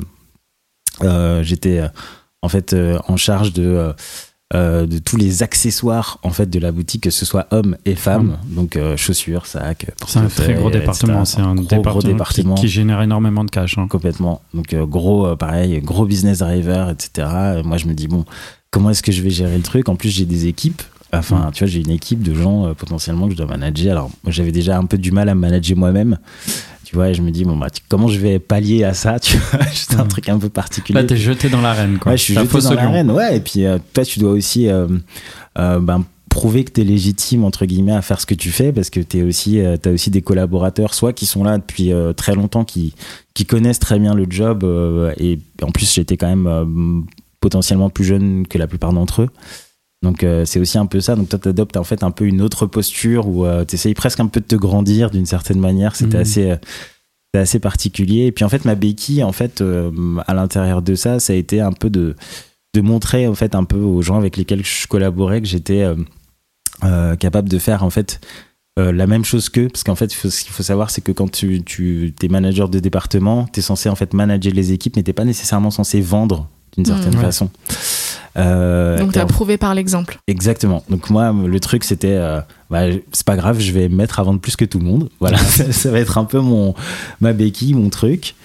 j'étais 1.43 1.79
euh, 1.79 1.87
en 2.41 2.49
fait 2.49 2.73
euh, 2.73 2.97
en 3.07 3.17
charge 3.17 3.53
de 3.53 3.63
euh, 3.65 3.93
euh, 4.53 4.85
de 4.85 4.97
tous 4.99 5.17
les 5.17 5.43
accessoires 5.43 6.19
en 6.23 6.29
fait 6.29 6.49
de 6.49 6.57
la 6.59 6.71
boutique, 6.71 7.03
que 7.03 7.09
ce 7.09 7.25
soit 7.25 7.47
hommes 7.51 7.75
et 7.85 7.95
femmes, 7.95 8.37
donc 8.45 8.77
euh, 8.77 8.95
chaussures, 8.95 9.45
sacs. 9.45 9.87
C'est 10.07 10.19
un 10.19 10.27
très 10.27 10.53
gros 10.53 10.69
département. 10.69 11.25
C'est 11.25 11.41
un 11.41 11.53
gros, 11.55 11.63
département, 11.65 11.91
gros 11.91 11.99
qui- 12.01 12.07
département. 12.07 12.55
Qui, 12.55 12.67
génère 12.69 13.01
énormément 13.01 13.43
de 13.43 13.51
cash. 13.51 13.77
hein. 13.77 13.87
Complètement. 13.89 14.41
Donc 14.53 14.73
euh, 14.73 14.85
gros, 14.85 15.27
euh, 15.27 15.35
pareil, 15.35 15.81
gros 15.81 16.05
business 16.05 16.37
driver, 16.39 16.89
etc. 16.91 17.27
Euh, 17.29 17.63
Moi, 17.63 17.75
je 17.77 17.87
me 17.87 17.93
dis 17.93 18.07
bon, 18.07 18.23
comment 18.71 18.89
est-ce 18.91 19.03
que 19.03 19.11
je 19.11 19.21
vais 19.21 19.31
gérer 19.31 19.57
le 19.57 19.63
truc? 19.63 19.89
En 19.89 19.97
plus, 19.97 20.09
j'ai 20.11 20.25
des 20.25 20.47
équipes. 20.47 20.81
Enfin, 21.13 21.51
tu 21.53 21.63
vois, 21.65 21.71
j'ai 21.71 21.79
une 21.81 21.89
équipe 21.91 22.21
de 22.21 22.33
gens 22.33 22.67
euh, 22.67 22.73
potentiellement 22.73 23.25
que 23.27 23.31
je 23.33 23.37
dois 23.37 23.47
manager. 23.47 23.91
Alors, 23.93 24.09
moi, 24.23 24.31
j'avais 24.31 24.51
déjà 24.53 24.77
un 24.77 24.85
peu 24.85 24.97
du 24.97 25.11
mal 25.11 25.27
à 25.29 25.35
me 25.35 25.39
manager 25.41 25.77
moi-même. 25.77 26.17
Tu 26.87 26.95
vois, 26.95 27.09
et 27.09 27.13
je 27.13 27.21
me 27.21 27.31
dis 27.31 27.43
bon 27.43 27.57
bah 27.57 27.69
tu- 27.69 27.81
comment 27.89 28.07
je 28.07 28.17
vais 28.17 28.39
pallier 28.39 28.85
à 28.85 28.93
ça 28.93 29.19
Tu 29.21 29.35
vois, 29.35 29.59
c'est 29.73 29.95
un 29.95 30.03
Mhm. 30.03 30.07
truc 30.07 30.29
un 30.29 30.39
peu 30.39 30.47
particulier. 30.47 30.97
Là, 31.01 31.05
t'es 31.05 31.17
jeté 31.17 31.49
dans 31.49 31.59
l'arène. 31.59 31.97
quoi. 31.99 32.13
Ouais, 32.13 32.17
je 32.17 32.23
suis 32.23 32.33
jeté 32.33 32.47
dans 32.61 32.73
l'arène. 32.75 33.11
Ouais, 33.11 33.35
et 33.35 33.39
puis 33.41 33.65
euh, 33.65 33.77
toi, 33.93 34.05
tu 34.05 34.19
dois 34.19 34.31
aussi 34.31 34.69
euh, 34.69 34.87
euh, 35.59 35.79
ben, 35.81 36.05
prouver 36.29 36.63
que 36.63 36.71
tu 36.71 36.79
es 36.79 36.83
légitime 36.85 37.43
entre 37.43 37.65
guillemets 37.65 37.91
à 37.91 38.01
faire 38.01 38.21
ce 38.21 38.25
que 38.25 38.35
tu 38.35 38.51
fais 38.51 38.71
parce 38.71 38.89
que 38.89 39.01
tu 39.01 39.21
aussi 39.23 39.59
euh, 39.59 39.75
as 39.83 39.89
aussi 39.89 40.11
des 40.11 40.21
collaborateurs 40.21 40.93
soit 40.93 41.11
qui 41.11 41.25
sont 41.25 41.43
là 41.43 41.57
depuis 41.57 41.91
très 42.15 42.35
longtemps 42.35 42.63
qui 42.63 42.93
qui 43.33 43.45
connaissent 43.45 43.79
très 43.79 43.99
bien 43.99 44.13
le 44.13 44.25
job 44.29 44.63
et 45.19 45.39
en 45.61 45.71
plus 45.71 45.93
j'étais 45.93 46.15
quand 46.15 46.33
même 46.33 47.03
potentiellement 47.41 47.89
plus 47.89 48.05
jeune 48.05 48.47
que 48.47 48.57
la 48.57 48.67
plupart 48.67 48.93
d'entre 48.93 49.23
eux. 49.23 49.29
Donc 50.03 50.23
euh, 50.23 50.45
c'est 50.45 50.59
aussi 50.59 50.77
un 50.77 50.85
peu 50.85 51.01
ça. 51.01 51.15
Donc 51.15 51.29
toi 51.29 51.39
tu 51.39 51.49
adoptes 51.49 51.77
en 51.77 51.83
fait 51.83 52.03
un 52.03 52.11
peu 52.11 52.25
une 52.25 52.41
autre 52.41 52.65
posture 52.67 53.27
où 53.27 53.45
tu 53.67 53.75
essayes 53.75 53.93
presque 53.95 54.19
un 54.19 54.27
peu 54.27 54.39
de 54.39 54.45
te 54.45 54.55
grandir 54.55 55.09
d'une 55.09 55.25
certaine 55.25 55.59
manière. 55.59 55.95
C'était 55.95 56.17
Mhm. 56.17 56.21
assez 56.21 56.51
euh, 56.51 56.57
assez 57.35 57.59
particulier. 57.59 58.25
Et 58.27 58.31
puis 58.31 58.43
en 58.45 58.49
fait 58.49 58.65
ma 58.65 58.73
béquille 58.75 59.23
en 59.23 59.31
fait 59.31 59.61
euh, 59.61 59.91
à 60.27 60.33
l'intérieur 60.33 60.81
de 60.81 60.95
ça, 60.95 61.19
ça 61.19 61.33
a 61.33 61.35
été 61.35 61.61
un 61.61 61.71
peu 61.71 61.89
de 61.89 62.15
de 62.75 62.81
montrer 62.81 63.27
en 63.27 63.33
fait 63.35 63.55
un 63.55 63.63
peu 63.63 63.77
aux 63.79 64.01
gens 64.01 64.17
avec 64.17 64.37
lesquels 64.37 64.63
je 64.65 64.87
collaborais 64.87 65.41
que 65.41 65.47
j'étais 65.47 65.81
euh, 65.81 65.95
euh, 66.83 67.15
capable 67.15 67.49
de 67.49 67.57
faire 67.59 67.83
en 67.83 67.89
fait 67.89 68.19
euh, 68.77 68.91
la 68.91 69.07
même 69.07 69.25
chose 69.25 69.49
qu'eux 69.49 69.67
parce 69.67 69.83
qu'en 69.83 69.95
fait 69.95 70.13
faut- 70.13 70.29
ce 70.29 70.43
qu'il 70.43 70.51
faut 70.53 70.61
savoir 70.63 70.91
c'est 70.91 71.01
que 71.01 71.11
quand 71.11 71.31
tu, 71.31 71.63
tu 71.63 72.13
es 72.21 72.27
manager 72.27 72.69
de 72.69 72.79
département 72.79 73.47
tu 73.51 73.59
es 73.59 73.63
censé 73.63 73.89
en 73.89 73.95
fait 73.95 74.13
manager 74.13 74.53
les 74.53 74.73
équipes 74.73 74.95
mais 74.95 75.01
t'es 75.03 75.13
pas 75.13 75.25
nécessairement 75.25 75.71
censé 75.71 76.01
vendre 76.01 76.47
d'une 76.75 76.85
certaine 76.85 77.15
ouais. 77.15 77.21
façon 77.21 77.49
Euh, 78.37 78.97
Donc 78.99 79.13
t'as 79.13 79.23
en- 79.23 79.27
prouvé 79.27 79.57
par 79.57 79.73
l'exemple. 79.73 80.19
Exactement. 80.27 80.83
Donc 80.89 81.09
moi, 81.09 81.31
le 81.33 81.59
truc, 81.59 81.83
c'était, 81.83 82.13
euh, 82.15 82.39
bah, 82.69 82.81
c'est 83.11 83.25
pas 83.25 83.35
grave, 83.35 83.59
je 83.59 83.71
vais 83.71 83.89
me 83.89 83.95
mettre 83.95 84.19
à 84.19 84.23
vendre 84.23 84.39
plus 84.39 84.55
que 84.55 84.65
tout 84.65 84.79
le 84.79 84.85
monde. 84.85 85.09
Voilà, 85.19 85.37
ça, 85.37 85.71
ça 85.71 85.91
va 85.91 85.99
être 85.99 86.17
un 86.17 86.25
peu 86.25 86.39
mon 86.39 86.75
ma 87.21 87.33
béquille, 87.33 87.73
mon 87.73 87.89
truc. 87.89 88.35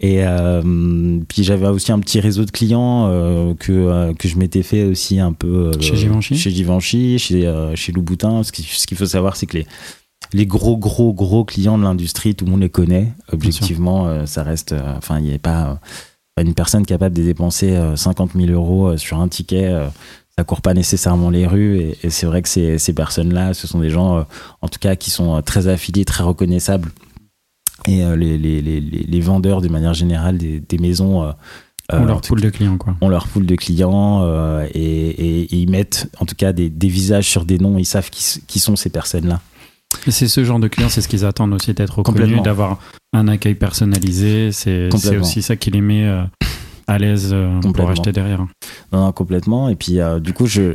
Et 0.00 0.24
euh, 0.24 1.18
puis 1.28 1.42
j'avais 1.42 1.66
aussi 1.66 1.90
un 1.90 1.98
petit 1.98 2.20
réseau 2.20 2.44
de 2.44 2.52
clients 2.52 3.08
euh, 3.10 3.52
que 3.58 3.72
euh, 3.72 4.14
que 4.14 4.28
je 4.28 4.36
m'étais 4.38 4.62
fait 4.62 4.84
aussi 4.84 5.18
un 5.18 5.32
peu 5.32 5.72
euh, 5.74 5.80
Chez 5.80 5.96
Givenchy 5.96 6.36
chez 6.36 6.50
Givenchy, 6.52 7.18
chez 7.18 7.46
euh, 7.48 7.74
chez 7.74 7.90
Louboutin. 7.90 8.44
Ce 8.44 8.52
qui- 8.52 8.62
ce 8.62 8.86
qu'il 8.86 8.96
faut 8.96 9.06
savoir, 9.06 9.34
c'est 9.36 9.46
que 9.46 9.58
les 9.58 9.66
les 10.32 10.46
gros 10.46 10.76
gros 10.76 11.12
gros 11.12 11.44
clients 11.44 11.78
de 11.78 11.82
l'industrie, 11.82 12.34
tout 12.36 12.44
le 12.44 12.50
monde 12.52 12.60
les 12.60 12.68
connaît. 12.70 13.12
Objectivement, 13.32 14.06
euh, 14.06 14.24
ça 14.26 14.42
reste. 14.44 14.70
euh, 14.72 14.94
Enfin, 14.96 15.18
il 15.18 15.24
n'y 15.24 15.34
a 15.34 15.38
pas 15.38 15.62
euh, 15.70 15.74
pas 15.74 15.80
une 16.42 16.54
personne 16.54 16.84
capable 16.86 17.16
de 17.16 17.22
dépenser 17.22 17.72
euh, 17.72 17.96
50 17.96 18.32
000 18.34 18.50
euros 18.52 18.88
euh, 18.88 18.96
sur 18.96 19.20
un 19.20 19.28
ticket. 19.28 19.66
euh, 19.66 19.88
ça 20.36 20.44
court 20.44 20.60
pas 20.62 20.72
nécessairement 20.72 21.30
les 21.30 21.48
rues 21.48 21.78
et, 21.80 21.98
et 22.04 22.10
c'est 22.10 22.24
vrai 22.26 22.42
que 22.42 22.48
ces, 22.48 22.78
ces 22.78 22.92
personnes-là, 22.92 23.54
ce 23.54 23.66
sont 23.66 23.80
des 23.80 23.90
gens, 23.90 24.18
euh, 24.18 24.22
en 24.62 24.68
tout 24.68 24.78
cas, 24.78 24.94
qui 24.94 25.10
sont 25.10 25.34
euh, 25.36 25.40
très 25.40 25.66
affiliés, 25.66 26.04
très 26.04 26.22
reconnaissables. 26.22 26.90
Et 27.88 28.04
euh, 28.04 28.14
les, 28.16 28.38
les, 28.38 28.60
les, 28.62 28.80
les 28.80 29.20
vendeurs, 29.20 29.60
de 29.60 29.68
manière 29.68 29.94
générale, 29.94 30.38
des, 30.38 30.60
des 30.60 30.78
maisons 30.78 31.24
euh, 31.24 31.32
On 31.92 32.02
euh, 32.02 32.06
leur 32.06 32.20
poule 32.20 32.40
de 32.40 32.50
clients, 32.50 32.76
quoi. 32.78 32.94
ont 33.00 33.08
leur 33.08 33.26
pool 33.26 33.46
de 33.46 33.56
clients 33.56 34.22
euh, 34.24 34.64
et, 34.74 34.80
et- 34.80 35.40
et 35.42 35.56
ils 35.56 35.70
mettent 35.70 36.08
en 36.20 36.24
tout 36.24 36.34
cas 36.36 36.52
des, 36.52 36.68
des 36.70 36.88
visages 36.88 37.26
sur 37.28 37.44
des 37.44 37.58
noms, 37.58 37.76
ils 37.78 37.84
savent 37.84 38.10
qui, 38.10 38.40
qui 38.46 38.58
sont 38.60 38.76
ces 38.76 38.90
personnes-là. 38.90 39.40
C'est 40.08 40.28
ce 40.28 40.44
genre 40.44 40.58
de 40.58 40.68
clients, 40.68 40.88
c'est 40.88 41.00
ce 41.00 41.08
qu'ils 41.08 41.24
attendent 41.24 41.54
aussi 41.54 41.72
d'être 41.74 41.98
reconnus, 41.98 42.20
Complètement. 42.20 42.42
d'avoir 42.42 42.78
un 43.12 43.26
accueil 43.28 43.54
personnalisé. 43.54 44.52
C'est 44.52 44.88
aussi 45.18 45.42
ça 45.42 45.56
qui 45.56 45.70
les 45.70 45.80
met 45.80 46.04
euh, 46.04 46.22
à 46.86 46.98
l'aise 46.98 47.30
euh, 47.32 47.60
pour 47.60 47.88
acheter 47.90 48.12
derrière. 48.12 48.40
Non, 48.92 49.04
non, 49.06 49.12
complètement. 49.12 49.68
Et 49.68 49.74
puis 49.76 50.00
euh, 50.00 50.18
du 50.20 50.32
coup, 50.32 50.46
je, 50.46 50.74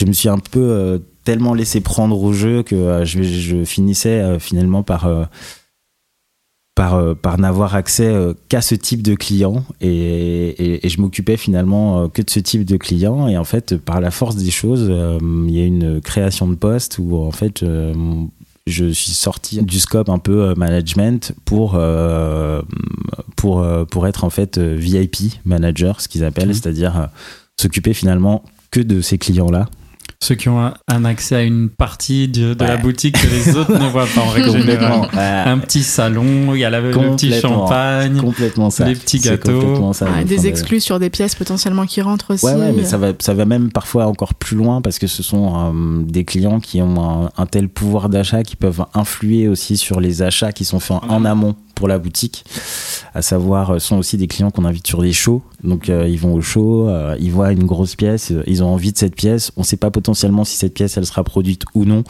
je 0.00 0.06
me 0.06 0.12
suis 0.12 0.28
un 0.28 0.38
peu 0.38 0.60
euh, 0.60 0.98
tellement 1.24 1.54
laissé 1.54 1.80
prendre 1.80 2.20
au 2.22 2.32
jeu 2.32 2.62
que 2.62 3.02
je, 3.04 3.22
je 3.22 3.64
finissais 3.64 4.38
finalement 4.38 4.82
par... 4.82 5.06
par, 6.74 7.16
par 7.16 7.38
n'avoir 7.38 7.74
accès 7.74 8.14
qu'à 8.48 8.60
ce 8.62 8.74
type 8.76 9.02
de 9.02 9.14
client 9.14 9.64
et, 9.80 9.88
et- 9.88 10.86
et 10.86 10.88
je 10.88 11.00
m'occupais 11.00 11.36
finalement 11.36 12.08
que 12.08 12.22
de 12.22 12.30
ce 12.30 12.38
type 12.40 12.64
de 12.64 12.76
client 12.76 13.26
et 13.28 13.36
en 13.36 13.42
fait 13.44 13.76
par 13.76 14.00
la 14.00 14.10
force 14.12 14.36
des 14.36 14.50
choses 14.52 14.88
il 15.20 15.50
y 15.50 15.60
a 15.60 15.64
une 15.66 16.00
création 16.00 16.46
de 16.48 16.54
poste 16.54 16.98
où 17.00 17.16
en 17.16 17.32
fait 17.32 17.64
je 18.68 18.86
suis 18.86 19.12
sorti 19.12 19.62
du 19.62 19.80
scope 19.80 20.08
un 20.08 20.18
peu 20.18 20.42
euh, 20.42 20.54
management 20.54 21.32
pour 21.44 21.74
euh, 21.74 22.62
pour 23.36 23.60
euh, 23.60 23.84
pour 23.84 24.06
être 24.06 24.24
en 24.24 24.30
fait 24.30 24.58
VIP 24.58 25.40
manager 25.44 26.00
ce 26.00 26.08
qu'ils 26.08 26.24
appellent 26.24 26.54
c'est-à-dire 26.54 27.08
s'occuper 27.60 27.94
finalement 27.94 28.44
que 28.70 28.80
de 28.80 29.00
ces 29.00 29.18
clients 29.18 29.50
là 29.50 29.66
Ceux 30.20 30.34
qui 30.34 30.48
ont 30.48 30.60
un, 30.60 30.74
un 30.88 31.04
accès 31.04 31.36
à 31.36 31.42
une 31.42 31.68
partie 31.68 32.26
de, 32.26 32.52
de 32.52 32.64
la 32.64 32.76
boutique 32.76 33.16
que 33.22 33.26
les 33.28 33.56
autres 33.56 33.72
ne 33.78 33.88
voient 33.88 34.04
pas 34.12 34.20
en 34.20 34.26
règle 34.28 34.50
générale. 34.58 35.08
Ouais. 35.14 35.18
Un 35.20 35.58
petit 35.58 35.84
salon, 35.84 36.54
il 36.56 36.58
y 36.60 36.64
a 36.64 36.70
la- 36.70 36.80
le 36.80 36.90
petit 36.90 37.32
champagne. 37.40 38.16
complètement 38.20 38.68
ça 38.70 38.84
les 38.88 38.94
petits 38.96 39.20
gâteaux. 39.20 39.92
ça. 39.92 40.06
Enfin, 40.10 40.24
des 40.24 40.48
exclus 40.48 40.80
sur 40.80 40.98
des 40.98 41.08
pièces 41.08 41.36
potentiellement 41.36 41.86
qui 41.86 42.02
rentrent 42.02 42.34
aussi. 42.34 42.46
Ouais, 42.46 42.54
ouais, 42.56 42.72
mais 42.72 42.84
ça 42.84 42.98
va, 42.98 43.12
ça 43.20 43.32
va 43.32 43.44
même 43.44 43.70
parfois 43.70 44.06
encore 44.06 44.34
plus 44.34 44.56
loin 44.56 44.80
parce 44.82 44.98
que 44.98 45.06
ce 45.06 45.22
sont 45.22 45.52
euh, 45.54 46.02
des 46.02 46.24
clients 46.24 46.58
qui 46.58 46.82
ont 46.82 47.26
un, 47.26 47.30
un 47.40 47.46
tel 47.46 47.68
pouvoir 47.68 48.08
d'achat 48.08 48.42
qui 48.42 48.56
peuvent 48.56 48.84
influer 48.94 49.46
aussi 49.46 49.76
sur 49.76 50.00
les 50.00 50.22
achats 50.22 50.50
qui 50.50 50.64
sont 50.64 50.80
faits 50.80 50.96
en, 51.08 51.10
en 51.10 51.24
amont 51.24 51.54
pour 51.78 51.86
la 51.88 51.98
boutique. 52.00 52.44
À 53.14 53.22
savoir, 53.22 53.70
euh, 53.70 53.78
sont 53.78 53.96
aussi 53.96 54.16
des 54.16 54.26
clients 54.26 54.50
qu'on 54.50 54.64
invite 54.64 54.86
sur 54.86 55.00
des 55.00 55.12
shows. 55.12 55.42
Donc, 55.62 55.88
euh, 55.88 56.08
ils 56.08 56.18
vont 56.18 56.34
au 56.34 56.40
show, 56.40 56.88
euh, 56.88 57.16
ils 57.20 57.30
voient 57.30 57.52
une 57.52 57.64
grosse 57.64 57.94
pièce, 57.94 58.32
euh, 58.32 58.42
ils 58.48 58.62
ont 58.64 58.66
envie 58.68 58.92
de 58.92 58.98
cette 58.98 59.14
pièce. 59.14 59.52
On 59.56 59.62
sait 59.62 59.76
pas 59.76 59.90
potentiellement 59.92 60.44
si 60.44 60.56
cette 60.56 60.74
pièce, 60.74 60.96
elle 60.96 61.06
sera 61.06 61.22
produite 61.24 61.62
ou 61.74 61.84
non. 61.84 62.02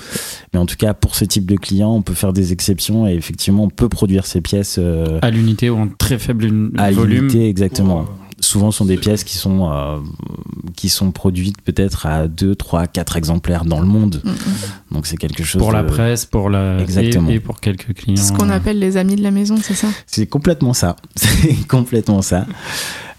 Mais 0.53 0.59
en 0.59 0.65
tout 0.67 0.77
cas, 0.77 0.95
pour 0.95 1.15
ce 1.15 1.25
type 1.27 1.45
de 1.47 1.57
client, 1.57 1.93
on 1.95 2.01
peut 2.03 2.15
faire 2.15 2.33
des 2.33 2.53
exceptions 2.53 3.07
et 3.07 3.13
effectivement, 3.15 3.65
on 3.65 3.71
peut 3.71 3.89
produire 3.91 4.25
ces 4.27 4.41
pièces 4.41 4.77
euh, 4.79 5.19
À 5.23 5.31
l'unité 5.31 5.69
ou 5.71 5.77
en 5.77 5.89
très 5.99 6.19
faible 6.19 6.47
un- 6.47 6.79
à 6.79 6.91
volume. 6.91 7.27
l'unité, 7.29 7.49
exactement. 7.49 8.07
Souvent, 8.41 8.71
ce 8.71 8.79
sont 8.79 8.85
des 8.85 8.97
pièces 8.97 9.25
qui 9.25 9.37
sont, 9.37 9.71
euh, 9.71 9.99
qui 10.77 10.89
sont 10.89 11.11
produites 11.11 11.61
peut-être 11.63 12.07
à 12.07 12.29
2, 12.29 12.55
3, 12.55 12.87
4 12.87 13.17
exemplaires 13.17 13.65
dans 13.65 13.81
le 13.81 13.87
monde. 13.87 14.21
Mm, 14.25 14.31
mm. 14.31 14.35
Donc, 14.93 15.07
c'est 15.07 15.17
quelque 15.17 15.43
chose. 15.43 15.61
Pour 15.61 15.73
la 15.73 15.85
presse, 15.85 16.25
pour 16.25 16.49
la 16.51 16.81
Exactement. 16.81 17.31
Et, 17.31 17.35
et 17.35 17.41
pour 17.41 17.61
quelques 17.61 17.95
clients. 17.95 18.23
Ce 18.23 18.33
qu'on 18.33 18.51
appelle 18.51 18.79
les 18.79 18.97
amis 18.97 19.17
de 19.17 19.23
la 19.23 19.31
maison, 19.31 19.57
c'est 19.61 19.75
ça? 19.75 19.89
C'est 20.07 20.27
complètement 20.27 20.73
ça. 20.73 20.97
C'est 21.17 21.67
complètement 21.67 22.23
ça. 22.23 22.47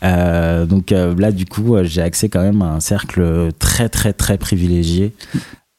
Euh, 0.04 0.66
donc 0.66 0.92
euh, 0.92 1.16
là, 1.18 1.32
du 1.32 1.46
coup, 1.46 1.76
j'ai 1.84 2.02
accès 2.02 2.30
quand 2.30 2.42
même 2.42 2.62
à 2.62 2.74
un 2.74 2.80
cercle 2.80 3.50
très, 3.60 3.90
très, 3.90 4.14
très 4.14 4.38
privilégié. 4.38 5.14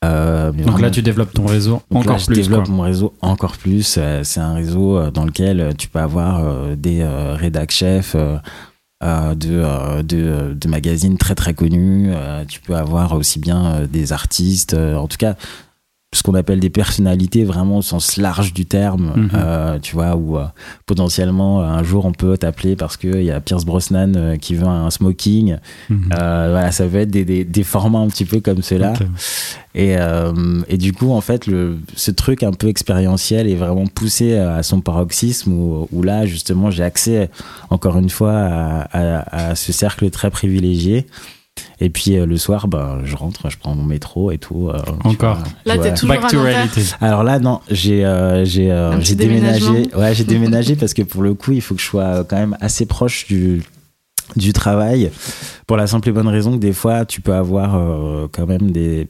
Euh, 0.04 0.50
Donc 0.52 0.80
là, 0.80 0.90
tu 0.90 1.02
développes 1.02 1.32
ton 1.32 1.46
réseau 1.46 1.82
là, 1.90 1.98
encore 1.98 2.18
je 2.18 2.26
plus. 2.26 2.36
développe 2.36 2.64
quoi. 2.64 2.74
mon 2.74 2.82
réseau 2.82 3.12
encore 3.20 3.56
plus. 3.56 3.98
C'est 4.22 4.40
un 4.40 4.54
réseau 4.54 5.10
dans 5.10 5.24
lequel 5.24 5.74
tu 5.76 5.88
peux 5.88 5.98
avoir 5.98 6.76
des 6.76 7.04
rédac 7.04 7.70
chefs 7.70 8.16
euh, 9.02 9.34
de, 9.34 9.48
euh, 9.52 10.02
de, 10.02 10.16
euh, 10.18 10.54
de 10.54 10.68
magazines 10.68 11.16
très 11.16 11.34
très 11.34 11.54
connus. 11.54 12.10
Euh, 12.12 12.44
tu 12.46 12.60
peux 12.60 12.74
avoir 12.76 13.12
aussi 13.14 13.38
bien 13.38 13.86
des 13.90 14.12
artistes. 14.12 14.74
En 14.74 15.08
tout 15.08 15.16
cas, 15.16 15.36
ce 16.12 16.24
qu'on 16.24 16.34
appelle 16.34 16.58
des 16.58 16.70
personnalités 16.70 17.44
vraiment 17.44 17.78
au 17.78 17.82
sens 17.82 18.16
large 18.16 18.52
du 18.52 18.66
terme, 18.66 19.12
Mhm. 19.14 19.30
euh, 19.34 19.78
tu 19.78 19.94
vois, 19.94 20.16
où 20.16 20.38
euh, 20.38 20.44
potentiellement 20.84 21.60
euh, 21.62 21.66
un 21.66 21.84
jour 21.84 22.04
on 22.04 22.10
peut 22.10 22.36
t'appeler 22.36 22.74
parce 22.74 22.96
qu'il 22.96 23.22
y 23.22 23.30
a 23.30 23.40
Pierce 23.40 23.64
Brosnan 23.64 24.14
euh, 24.16 24.36
qui 24.36 24.56
veut 24.56 24.66
un 24.66 24.90
smoking. 24.90 25.56
Euh, 25.92 25.96
voilà, 26.50 26.72
ça 26.72 26.84
peut 26.86 26.96
être 26.96 27.10
des, 27.12 27.24
des, 27.24 27.44
des 27.44 27.62
formats 27.62 28.00
un 28.00 28.08
petit 28.08 28.24
peu 28.24 28.40
comme 28.40 28.60
cela. 28.62 28.92
Ok. 28.94 29.06
Et, 29.76 29.96
euh, 29.98 30.60
et 30.68 30.78
du 30.78 30.92
coup, 30.92 31.12
en 31.12 31.20
fait, 31.20 31.46
le, 31.46 31.78
ce 31.94 32.10
truc 32.10 32.42
un 32.42 32.50
peu 32.52 32.66
expérientiel 32.66 33.48
est 33.48 33.54
vraiment 33.54 33.86
poussé 33.86 34.36
à 34.36 34.64
son 34.64 34.80
paroxysme 34.80 35.52
où, 35.52 35.86
où 35.92 36.02
là, 36.02 36.26
justement, 36.26 36.72
j'ai 36.72 36.82
accès, 36.82 37.30
encore 37.70 37.96
une 37.98 38.10
fois, 38.10 38.32
à, 38.32 38.80
à- 38.90 39.50
à 39.50 39.54
ce 39.54 39.70
cercle 39.72 40.10
très 40.10 40.30
privilégié. 40.30 41.06
Et 41.80 41.90
puis 41.90 42.16
euh, 42.16 42.26
le 42.26 42.36
soir, 42.36 42.68
ben, 42.68 43.00
je 43.04 43.16
rentre, 43.16 43.50
je 43.50 43.56
prends 43.58 43.74
mon 43.74 43.84
métro 43.84 44.30
et 44.30 44.38
tout. 44.38 44.68
euh, 44.68 44.78
tu 45.02 45.08
Encore. 45.08 45.36
vois. 45.38 45.46
Là, 45.64 45.78
t'es 45.78 45.94
toujours 45.94 46.08
Back 46.14 46.24
à 46.24 46.28
to 46.28 46.42
reality. 46.42 46.92
Alors 47.00 47.22
là, 47.22 47.38
non, 47.38 47.60
j'ai 47.70 48.04
euh, 48.04 48.44
j'ai 48.44 48.70
euh, 48.70 49.00
j'ai 49.00 49.14
déménagé. 49.14 49.88
Ouais, 49.96 50.14
j'ai 50.14 50.24
déménagé 50.24 50.76
parce 50.76 50.92
que 50.94 51.02
pour 51.02 51.22
le 51.22 51.34
coup, 51.34 51.52
il 51.52 51.62
faut 51.62 51.74
que 51.74 51.80
je 51.80 51.86
sois 51.86 52.24
quand 52.24 52.36
même 52.36 52.56
assez 52.60 52.86
proche 52.86 53.26
du 53.26 53.62
du 54.36 54.52
travail 54.52 55.10
pour 55.66 55.76
la 55.76 55.86
simple 55.86 56.08
et 56.08 56.12
bonne 56.12 56.28
raison 56.28 56.52
que 56.52 56.58
des 56.60 56.72
fois, 56.74 57.04
tu 57.04 57.20
peux 57.20 57.34
avoir 57.34 57.74
euh, 57.76 58.28
quand 58.30 58.46
même 58.46 58.70
des. 58.70 59.08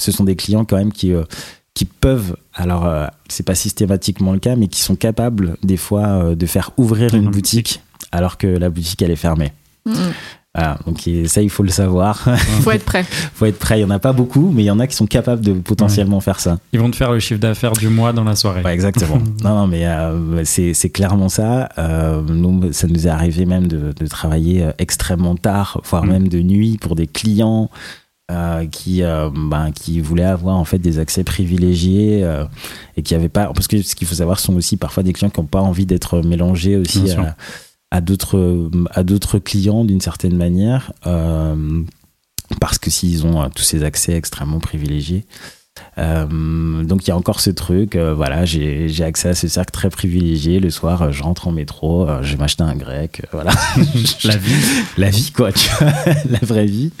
Ce 0.00 0.10
sont 0.12 0.24
des 0.24 0.36
clients 0.36 0.64
quand 0.64 0.76
même 0.76 0.92
qui 0.92 1.12
euh, 1.12 1.24
qui 1.74 1.84
peuvent. 1.84 2.36
Alors, 2.54 2.86
euh, 2.86 3.06
c'est 3.28 3.44
pas 3.44 3.56
systématiquement 3.56 4.32
le 4.32 4.38
cas, 4.38 4.54
mais 4.56 4.68
qui 4.68 4.80
sont 4.80 4.94
capables 4.96 5.56
des 5.64 5.76
fois 5.76 6.06
euh, 6.06 6.34
de 6.36 6.46
faire 6.46 6.70
ouvrir 6.76 7.14
une 7.14 7.28
boutique 7.30 7.82
alors 8.12 8.38
que 8.38 8.46
la 8.46 8.70
boutique 8.70 9.02
elle 9.02 9.10
est 9.10 9.16
fermée. 9.16 9.52
Mhm. 9.84 9.94
Voilà, 10.54 10.78
donc 10.86 11.08
et 11.08 11.26
ça, 11.26 11.42
il 11.42 11.50
faut 11.50 11.64
le 11.64 11.70
savoir. 11.70 12.28
Faut 12.60 12.70
être 12.70 12.84
prêt. 12.84 13.02
faut 13.34 13.44
être 13.46 13.58
prêt. 13.58 13.80
Il 13.80 13.82
y 13.82 13.84
en 13.84 13.90
a 13.90 13.98
pas 13.98 14.12
beaucoup, 14.12 14.52
mais 14.54 14.62
il 14.62 14.66
y 14.66 14.70
en 14.70 14.78
a 14.78 14.86
qui 14.86 14.94
sont 14.94 15.06
capables 15.06 15.42
de 15.42 15.52
potentiellement 15.52 16.20
faire 16.20 16.38
ça. 16.38 16.58
Ils 16.72 16.78
vont 16.78 16.90
te 16.90 16.96
faire 16.96 17.10
le 17.10 17.18
chiffre 17.18 17.40
d'affaires 17.40 17.72
du 17.72 17.88
mois 17.88 18.12
dans 18.12 18.22
la 18.22 18.36
soirée. 18.36 18.62
Ouais, 18.62 18.72
exactement. 18.72 19.18
non, 19.42 19.56
non, 19.56 19.66
mais 19.66 19.84
euh, 19.84 20.44
c'est 20.44 20.90
clairement 20.90 21.28
ça. 21.28 21.68
Euh, 21.78 22.22
nous, 22.22 22.72
ça 22.72 22.86
nous 22.86 23.08
est 23.08 23.10
arrivé 23.10 23.46
même 23.46 23.66
de, 23.66 23.92
de 23.92 24.06
travailler 24.06 24.62
euh, 24.62 24.72
extrêmement 24.78 25.34
tard, 25.34 25.80
voire 25.84 26.04
Mm. 26.04 26.10
même 26.10 26.28
de 26.28 26.40
nuit 26.40 26.78
pour 26.78 26.94
des 26.94 27.06
clients 27.06 27.70
euh, 28.30 28.66
qui, 28.66 29.02
euh, 29.02 29.28
ben, 29.34 29.70
qui 29.72 30.00
voulaient 30.00 30.22
avoir 30.24 30.56
en 30.56 30.64
fait 30.64 30.78
des 30.78 30.98
accès 30.98 31.24
privilégiés 31.24 32.20
euh, 32.22 32.44
et 32.96 33.02
qui 33.02 33.14
avaient 33.14 33.28
pas. 33.28 33.46
Parce 33.54 33.68
que 33.68 33.82
ce 33.82 33.94
qu'il 33.94 34.06
faut 34.06 34.14
savoir, 34.14 34.38
ce 34.38 34.46
sont 34.46 34.54
aussi 34.56 34.76
parfois 34.76 35.02
des 35.02 35.12
clients 35.12 35.30
qui 35.30 35.40
n'ont 35.40 35.46
pas 35.46 35.60
envie 35.60 35.84
d'être 35.84 36.22
mélangés 36.22 36.76
aussi 36.76 37.00
Bien 37.00 37.12
sûr. 37.12 37.26
À, 37.90 38.00
d'autres 38.00 38.70
à 38.90 39.02
d'autres 39.02 39.38
clients 39.38 39.84
d'une 39.84 40.00
certaine 40.00 40.36
manière. 40.36 40.92
euh, 41.06 41.82
parce 42.60 42.78
que 42.78 42.90
s'ils 42.90 43.24
ont 43.26 43.42
euh, 43.42 43.46
tous 43.54 43.62
ces 43.62 43.84
accès 43.84 44.12
extrêmement 44.12 44.60
privilégiés. 44.60 45.24
Euh, 45.98 46.84
donc 46.84 47.04
il 47.04 47.08
y 47.08 47.10
a 47.10 47.16
encore 47.16 47.40
ce 47.40 47.50
truc, 47.50 47.96
euh, 47.96 48.14
voilà, 48.14 48.44
j'ai 48.44 49.02
accès 49.02 49.30
à 49.30 49.34
ce 49.34 49.48
cercle 49.48 49.72
très 49.72 49.90
privilégié. 49.90 50.60
Le 50.60 50.70
soir, 50.70 51.02
euh, 51.02 51.10
je 51.10 51.22
rentre 51.22 51.48
en 51.48 51.52
métro, 51.52 52.06
je 52.22 52.32
vais 52.32 52.38
m'acheter 52.38 52.62
un 52.62 52.76
grec, 52.76 53.22
voilà. 53.32 53.50
La 54.24 54.36
vie. 54.36 54.54
la 54.98 55.10
vie 55.10 55.32
quoi, 55.32 55.50
tu 55.52 55.68
vois, 55.80 55.90
la 56.30 56.38
vraie 56.42 56.66
vie. 56.66 56.92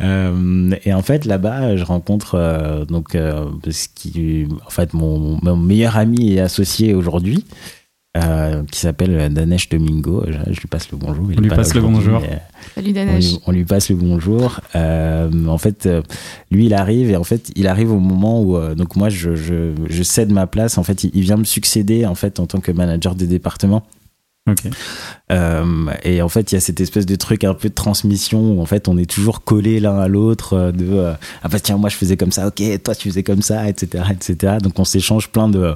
Et 0.00 0.92
en 0.94 1.02
fait 1.02 1.24
là-bas, 1.24 1.76
je 1.76 1.84
rencontre 1.84 2.84
donc 2.88 3.12
ce 3.14 3.88
qui, 3.94 4.46
en 4.64 4.70
fait, 4.70 4.94
mon, 4.94 5.40
mon 5.42 5.56
meilleur 5.56 5.96
ami 5.96 6.34
et 6.34 6.40
associé 6.40 6.94
aujourd'hui. 6.94 7.44
Euh, 8.16 8.62
qui 8.70 8.80
s'appelle 8.80 9.32
Danesh 9.32 9.68
Domingo. 9.68 10.24
Je, 10.26 10.52
je 10.52 10.60
lui 10.60 10.68
passe 10.68 10.90
le 10.90 10.98
bonjour. 10.98 11.26
il 11.30 11.38
On 11.38 11.42
lui 11.42 11.48
passe 11.48 11.74
le 11.74 11.80
bonjour. 11.80 12.20
mais, 12.20 12.40
Salut 12.74 12.90
on 12.90 12.92
Danesh. 12.94 13.24
lui, 13.24 13.38
on 13.46 13.52
lui 13.52 13.64
passe 13.64 13.90
le 13.90 13.96
bonjour. 13.96 14.60
Euh, 14.74 15.46
en 15.46 15.58
fait, 15.58 15.86
euh, 15.86 16.02
lui, 16.50 16.66
il 16.66 16.74
arrive 16.74 17.10
et 17.10 17.16
en 17.16 17.24
fait, 17.24 17.50
il 17.56 17.66
arrive 17.66 17.92
au 17.92 17.98
moment 18.00 18.40
où 18.42 18.56
euh, 18.56 18.74
donc 18.74 18.96
moi, 18.96 19.08
je, 19.08 19.34
je, 19.36 19.72
je 19.88 20.02
cède 20.02 20.32
ma 20.32 20.46
place. 20.46 20.78
En 20.78 20.82
fait, 20.82 21.04
il, 21.04 21.10
il 21.14 21.22
vient 21.22 21.36
me 21.36 21.44
succéder 21.44 22.06
en 22.06 22.14
fait 22.14 22.40
en 22.40 22.46
tant 22.46 22.60
que 22.60 22.72
manager 22.72 23.14
des 23.14 23.26
départements. 23.26 23.82
Euh, 25.32 25.86
et 26.04 26.22
en 26.22 26.28
fait, 26.28 26.52
il 26.52 26.54
y 26.54 26.58
a 26.58 26.60
cette 26.60 26.80
espèce 26.80 27.06
de 27.06 27.16
truc 27.16 27.44
un 27.44 27.54
peu 27.54 27.68
de 27.68 27.74
transmission 27.74 28.52
où 28.52 28.62
en 28.62 28.66
fait, 28.66 28.88
on 28.88 28.96
est 28.96 29.10
toujours 29.10 29.42
collés 29.42 29.80
l'un 29.80 29.98
à 29.98 30.08
l'autre. 30.08 30.54
euh, 30.54 30.72
De 30.72 30.86
euh, 30.88 31.14
ah 31.42 31.48
bah 31.48 31.58
tiens, 31.60 31.76
moi 31.76 31.88
je 31.88 31.96
faisais 31.96 32.16
comme 32.16 32.32
ça, 32.32 32.46
ok, 32.46 32.62
toi 32.82 32.94
tu 32.94 33.08
faisais 33.08 33.22
comme 33.22 33.42
ça, 33.42 33.68
etc., 33.68 34.04
etc. 34.10 34.58
Donc 34.62 34.78
on 34.78 34.84
s'échange 34.84 35.28
plein 35.28 35.48
de 35.48 35.74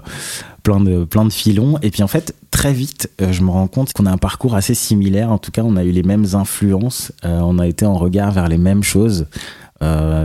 plein 0.62 0.80
de 0.80 1.04
plein 1.04 1.24
de 1.24 1.32
filons. 1.32 1.78
Et 1.82 1.90
puis 1.90 2.02
en 2.02 2.08
fait, 2.08 2.34
très 2.50 2.72
vite, 2.72 3.10
euh, 3.20 3.32
je 3.32 3.42
me 3.42 3.50
rends 3.50 3.68
compte 3.68 3.92
qu'on 3.92 4.06
a 4.06 4.12
un 4.12 4.18
parcours 4.18 4.54
assez 4.54 4.74
similaire. 4.74 5.32
En 5.32 5.38
tout 5.38 5.50
cas, 5.50 5.62
on 5.64 5.76
a 5.76 5.84
eu 5.84 5.90
les 5.90 6.02
mêmes 6.02 6.26
influences. 6.34 7.12
on 7.24 7.58
a 7.58 7.66
été 7.66 7.86
en 7.86 7.94
regard 7.94 8.30
vers 8.30 8.48
les 8.48 8.58
mêmes 8.58 8.82
choses. 8.82 9.26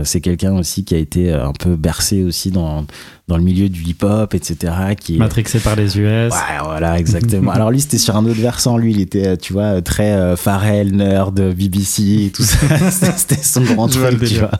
C'est 0.04 0.20
quelqu'un 0.20 0.54
aussi 0.58 0.84
qui 0.84 0.94
a 0.94 0.98
été 0.98 1.32
un 1.32 1.52
peu 1.52 1.76
bercé 1.76 2.22
aussi 2.22 2.50
dans 2.50 2.84
dans 3.28 3.36
le 3.36 3.42
milieu 3.42 3.68
du 3.68 3.82
hip-hop, 3.82 4.34
etc. 4.34 4.72
Qui 4.98 5.16
Matrixé 5.18 5.58
par 5.58 5.74
les 5.74 5.98
US. 5.98 6.32
Ouais, 6.32 6.58
voilà, 6.64 6.96
exactement. 6.98 7.50
Alors 7.54 7.72
lui, 7.72 7.80
c'était 7.80 7.98
sur 7.98 8.14
un 8.14 8.24
autre 8.24 8.40
versant. 8.40 8.76
Lui, 8.78 8.92
il 8.92 9.00
était, 9.00 9.26
euh, 9.26 9.36
tu 9.36 9.52
vois, 9.52 9.82
très 9.82 10.12
euh, 10.12 10.36
Pharrell, 10.36 10.94
nerd, 10.94 11.34
BBC 11.54 12.26
et 12.26 12.30
tout 12.30 12.44
ça. 12.44 12.56
C'était- 13.16 13.42
son 13.42 13.62
grand 13.62 13.88
truc, 13.88 14.22
tu 14.24 14.38
vois. 14.38 14.52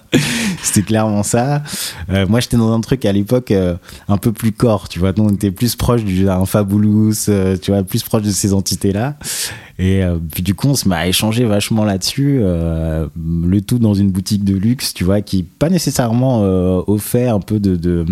C'était 0.62 0.82
clairement 0.82 1.22
ça. 1.22 1.62
Euh, 2.10 2.26
moi, 2.28 2.40
j'étais 2.40 2.56
dans 2.56 2.72
un 2.72 2.80
truc 2.80 3.04
à 3.04 3.12
l'époque 3.12 3.52
euh, 3.52 3.76
un 4.08 4.16
peu 4.16 4.32
plus 4.32 4.50
corps, 4.50 4.88
tu 4.88 4.98
vois. 4.98 5.12
Nous, 5.16 5.24
on 5.24 5.30
était 5.30 5.52
plus 5.52 5.76
proche 5.76 6.02
du 6.04 6.28
un 6.28 6.44
Fabulous, 6.44 7.12
euh, 7.28 7.56
tu 7.56 7.70
vois, 7.70 7.84
plus 7.84 8.02
proche 8.02 8.22
de 8.22 8.30
ces 8.30 8.52
entités-là. 8.52 9.16
Et 9.78 10.02
euh, 10.02 10.16
puis 10.32 10.42
du 10.42 10.54
coup, 10.54 10.68
on 10.68 10.74
se 10.74 10.88
met 10.88 10.96
à 10.96 11.06
échanger 11.06 11.44
vachement 11.44 11.84
là-dessus. 11.84 12.38
euh, 12.40 13.06
le 13.16 13.60
tout 13.60 13.78
dans 13.78 13.94
une 13.94 14.10
boutique 14.10 14.42
de 14.42 14.54
luxe, 14.56 14.92
tu 14.92 15.04
vois, 15.04 15.20
qui 15.20 15.44
pas 15.44 15.68
nécessairement 15.68 16.40
euh, 16.42 16.80
offert 16.88 17.34
un 17.34 17.40
peu 17.40 17.60
de, 17.60 17.76
de 17.76 18.04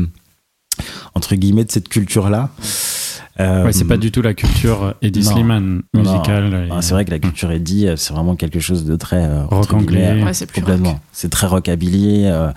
entre 1.15 1.35
guillemets 1.37 1.65
de 1.65 1.71
cette 1.73 1.89
culture-là. 1.89 2.51
Euh, 3.41 3.65
Ouais, 3.65 3.73
c'est 3.73 3.85
pas 3.85 3.97
du 3.97 4.13
tout 4.13 4.23
la 4.23 4.35
culture 4.35 4.95
Eddie 5.03 5.29
Non. 5.29 5.81
musicale. 5.93 6.69
Ah, 6.71 6.83
c'est 6.83 6.95
vrai 6.95 7.05
que 7.05 7.11
la 7.11 7.19
culture 7.19 7.51
Eddie, 7.51 7.89
euh, 7.89 7.97
c'est 7.97 8.13
vraiment 8.13 8.37
quelque 8.37 8.61
chose 8.61 8.85
de 8.85 8.95
très 8.97 9.25
euh, 9.25 9.45
Rock 9.47 9.73
anglais. 9.73 10.21
euh, 10.21 10.25
Ouais, 10.25 10.35
c'est 10.35 10.47
plus 10.47 10.61
complètement. 10.61 10.91
rock. 10.93 10.99
C'est 11.13 11.31
très 11.31 11.47
rockabilly. 11.49 12.27
Euh, 12.27 12.51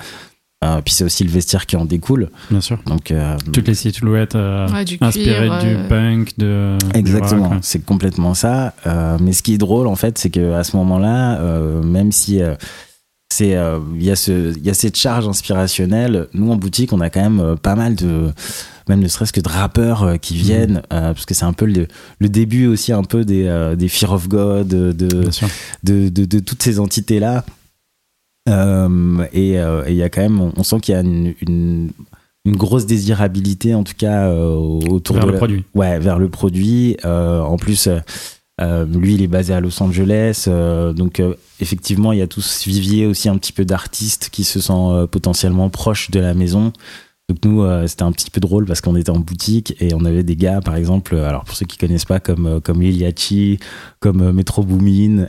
euh, 0.63 0.81
puis 0.83 0.93
c'est 0.93 1.03
aussi 1.03 1.23
le 1.23 1.29
vestiaire 1.29 1.65
qui 1.67 1.75
en 1.77 1.85
découle. 1.85 2.29
Bien 2.51 2.61
sûr. 2.61 2.79
Donc 2.85 3.09
euh, 3.11 3.37
Toutes 3.53 3.67
les 3.67 3.75
silhouettes 3.75 4.35
euh, 4.35 4.67
Ouais, 4.69 4.85
du 4.85 4.97
inspirées 5.01 5.47
cuir, 5.47 5.59
du 5.59 5.67
euh, 5.75 5.87
punk, 5.87 6.37
de. 6.37 6.77
Exactement, 6.95 7.49
ouais. 7.49 7.57
c'est 7.61 7.83
complètement 7.83 8.33
ça. 8.35 8.73
Euh, 8.85 9.17
mais 9.21 9.33
ce 9.33 9.41
qui 9.43 9.53
est 9.55 9.57
drôle 9.59 9.87
en 9.87 9.95
fait, 9.95 10.17
c'est 10.19 10.29
que 10.31 10.53
à 10.53 10.63
ce 10.63 10.75
moment-là, 10.77 11.39
euh, 11.39 11.81
même 11.83 12.11
si 12.11 12.41
euh, 12.41 12.55
c'est 13.29 13.55
euh, 13.55 13.79
il 13.95 14.03
y 14.03 14.11
a 14.11 14.15
ce 14.15 14.55
il 14.57 14.65
y 14.65 14.69
a 14.69 14.73
cette 14.73 14.95
charge 14.97 15.27
inspirationnelle, 15.27 16.27
nous 16.33 16.51
en 16.51 16.55
boutique, 16.55 16.93
on 16.93 17.01
a 17.01 17.09
quand 17.09 17.21
même 17.21 17.39
euh, 17.39 17.55
pas 17.55 17.75
mal 17.75 17.95
de 17.95 18.31
même 18.87 19.01
ne 19.01 19.07
serait-ce 19.07 19.33
que 19.33 19.41
de 19.41 19.49
rappeurs 19.49 20.03
euh, 20.03 20.15
qui 20.15 20.35
viennent 20.35 20.77
euh, 20.93 21.13
parce 21.13 21.25
que 21.25 21.33
c'est 21.33 21.43
un 21.45 21.51
peu 21.53 21.65
le, 21.65 21.87
le 22.19 22.29
début 22.29 22.67
aussi 22.67 22.93
un 22.93 23.03
peu 23.03 23.25
des 23.25 23.73
des 23.77 23.87
Fear 23.89 24.13
of 24.13 24.29
God 24.29 24.67
de 24.69 24.91
de, 24.93 25.29
de, 25.83 26.09
de, 26.09 26.25
de 26.25 26.39
toutes 26.39 26.63
ces 26.63 26.79
entités 26.79 27.19
là. 27.19 27.43
et 28.47 29.51
il 29.87 29.95
y 29.95 30.03
a 30.03 30.09
quand 30.09 30.21
même 30.21 30.39
on, 30.39 30.53
on 30.55 30.63
sent 30.63 30.79
qu'il 30.79 30.93
y 30.93 30.97
a 30.97 31.01
une, 31.01 31.33
une 31.41 31.91
une 32.45 32.55
grosse 32.55 32.85
désirabilité 32.85 33.75
en 33.75 33.83
tout 33.83 33.93
cas 33.97 34.31
autour 34.31 35.17
Vers 35.17 35.25
de 35.25 35.27
le 35.27 35.33
la- 35.33 35.37
produit. 35.37 35.65
Ouais, 35.75 35.99
vers 35.99 36.17
le 36.17 36.29
produit. 36.29 36.95
En 37.03 37.57
plus, 37.57 37.89
euh, 38.59 38.85
lui, 38.85 39.15
il 39.15 39.21
est 39.21 39.27
basé 39.27 39.53
à 39.53 39.59
Los 39.59 39.81
Angeles. 39.83 40.45
euh, 40.47 40.91
donc, 40.93 41.19
euh, 41.19 41.35
effectivement, 41.59 42.11
il 42.11 42.19
y 42.19 42.21
a 42.21 42.27
tout 42.27 42.41
ce 42.41 42.67
vivier 42.69 43.05
aussi 43.05 43.29
un 43.29 43.37
petit 43.37 43.53
peu 43.53 43.65
d'artistes 43.65 44.29
qui 44.31 44.43
se 44.43 44.59
sentent 44.59 44.93
euh, 44.95 45.07
potentiellement 45.07 45.69
proches 45.69 46.09
de 46.11 46.19
la 46.19 46.33
maison. 46.33 46.73
Donc, 47.29 47.39
nous, 47.43 47.87
c'était 47.87 48.03
un 48.03 48.13
petit 48.13 48.29
peu 48.29 48.39
drôle 48.39 48.63
parce 48.65 48.79
qu'on 48.79 48.95
était 48.95 49.09
en 49.09 49.19
boutique 49.19 49.75
et 49.81 49.93
on 49.93 50.05
avait 50.05 50.23
des 50.23 50.37
gars, 50.37 50.61
par 50.61 50.77
exemple, 50.77 51.13
alors 51.17 51.43
pour 51.43 51.57
ceux 51.57 51.65
qui 51.65 51.77
connaissent 51.77 52.05
pas, 52.05 52.21
comme, 52.21 52.61
comme 52.61 52.81
Lil 52.81 52.95
Yachty, 52.95 53.59
comme 53.99 54.31
Metro 54.31 54.63
Boomin, 54.63 55.27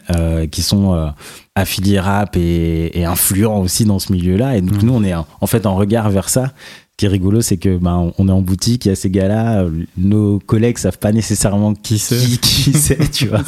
qui 0.53 0.63
sont 0.63 1.13
affiliés 1.57 1.99
rap 1.99 2.37
et, 2.37 2.97
et 3.01 3.05
influents 3.05 3.59
aussi 3.61 3.85
dans 3.85 3.99
ce 3.99 4.13
milieu-là. 4.13 4.57
Et 4.57 4.61
donc, 4.61 4.81
Mhm. 4.81 4.87
nous, 4.87 4.95
on 4.95 5.03
est 5.03 5.13
en 5.15 5.47
fait 5.49 5.67
en 5.67 5.75
regard 5.75 6.09
vers 6.11 6.29
ça. 6.29 6.53
Qui 6.99 7.07
est 7.07 7.09
rigolo, 7.09 7.41
c'est 7.43 7.59
que 7.59 7.79
ben, 7.79 8.13
on 8.19 8.29
est 8.29 8.33
en 8.33 8.43
boutique, 8.43 8.85
il 8.85 8.89
y 8.89 8.91
a 8.91 8.97
ces 8.97 9.09
gars-là, 9.09 9.65
nos 9.97 10.41
collègues 10.41 10.79
savent 10.79 10.99
pas 10.99 11.13
nécessairement 11.13 11.73
qui 11.75 11.97
c'est 11.97 12.17
qui, 12.19 12.39
qui 12.39 12.73
c'est, 12.75 13.09
tu 13.13 13.29
vois. 13.29 13.43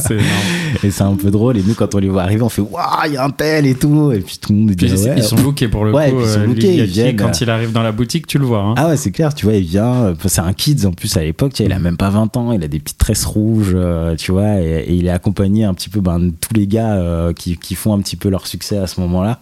Et 0.85 0.93
c'est 0.93 1.03
un 1.03 1.17
peu 1.17 1.33
drôle. 1.33 1.57
Et 1.59 1.63
nous, 1.65 1.75
quand 1.75 1.93
on 1.97 1.99
les 1.99 2.09
voit 2.09 2.23
arriver, 2.23 2.43
on 2.43 2.49
fait 2.49 2.63
waouh, 2.63 2.85
il 3.07 3.15
y 3.15 3.17
a 3.17 3.25
un 3.25 3.31
tel 3.31 3.67
et 3.67 3.75
tout. 3.75 4.13
Et 4.13 4.21
puis 4.21 4.39
tout 4.41 4.53
le 4.53 4.59
monde 4.61 4.71
dit 4.71 4.77
Puis 4.87 4.93
ouais. 4.95 5.15
ils 5.17 5.25
sont 5.25 5.35
lookés 5.35 5.67
pour 5.67 5.85
le 5.85 5.93
Ouais, 5.93 6.11
coup. 6.13 6.19
puis 6.19 6.27
ils 6.27 6.31
sont 6.33 6.39
euh, 6.43 6.47
lookés, 6.47 6.61
Lil 6.61 6.71
ils 6.75 6.79
Yachty, 6.79 6.93
viennent, 6.93 7.17
quand 7.17 7.27
euh, 7.31 7.39
il 7.41 7.51
arrive 7.51 7.73
dans 7.73 7.83
la 7.83 7.91
boutique, 7.91 8.29
tu 8.29 8.39
le 8.39 8.45
vois. 8.45 8.61
hein. 8.63 8.75
Ah 8.77 8.87
ouais, 8.87 8.97
c'est 8.97 9.11
clair, 9.11 9.35
tu 9.35 9.47
vois, 9.47 9.55
il 9.57 9.65
vient, 9.67 9.95
euh, 9.95 10.15
c'est 10.27 10.41
un 10.43 10.53
kids 10.53 10.87
en 10.87 10.93
plus 10.93 11.17
à 11.17 11.23
l'époque, 11.25 11.53
tu 11.53 11.65
vois, 11.65 11.71
il 11.71 11.75
a 11.75 11.81
même 11.81 11.97
pas 11.97 12.11
20 12.11 12.37
ans, 12.37 12.53
il 12.53 12.63
a 12.63 12.69
des 12.69 12.79
petites 12.79 12.99
tresses 12.99 13.25
rouges, 13.25 13.77
tu 14.17 14.31
vois, 14.31 14.61
et, 14.61 14.85
et 14.87 14.95
il 14.95 15.07
est 15.07 15.11
accompagné 15.11 15.65
un 15.65 15.75
petit 15.75 15.89
peu 15.89 16.01
ben, 16.01 16.21
de 16.21 16.31
tous 16.41 16.55
les 16.55 16.69
gars 16.69 16.95
euh, 16.95 17.33
qui, 17.33 17.57
qui 17.57 17.75
font 17.75 17.95
un 17.95 17.99
petit 18.01 18.15
peu 18.15 18.29
leur 18.29 18.47
succès 18.47 18.79
à 18.79 18.87
ce 18.87 19.01
moment-là. 19.01 19.41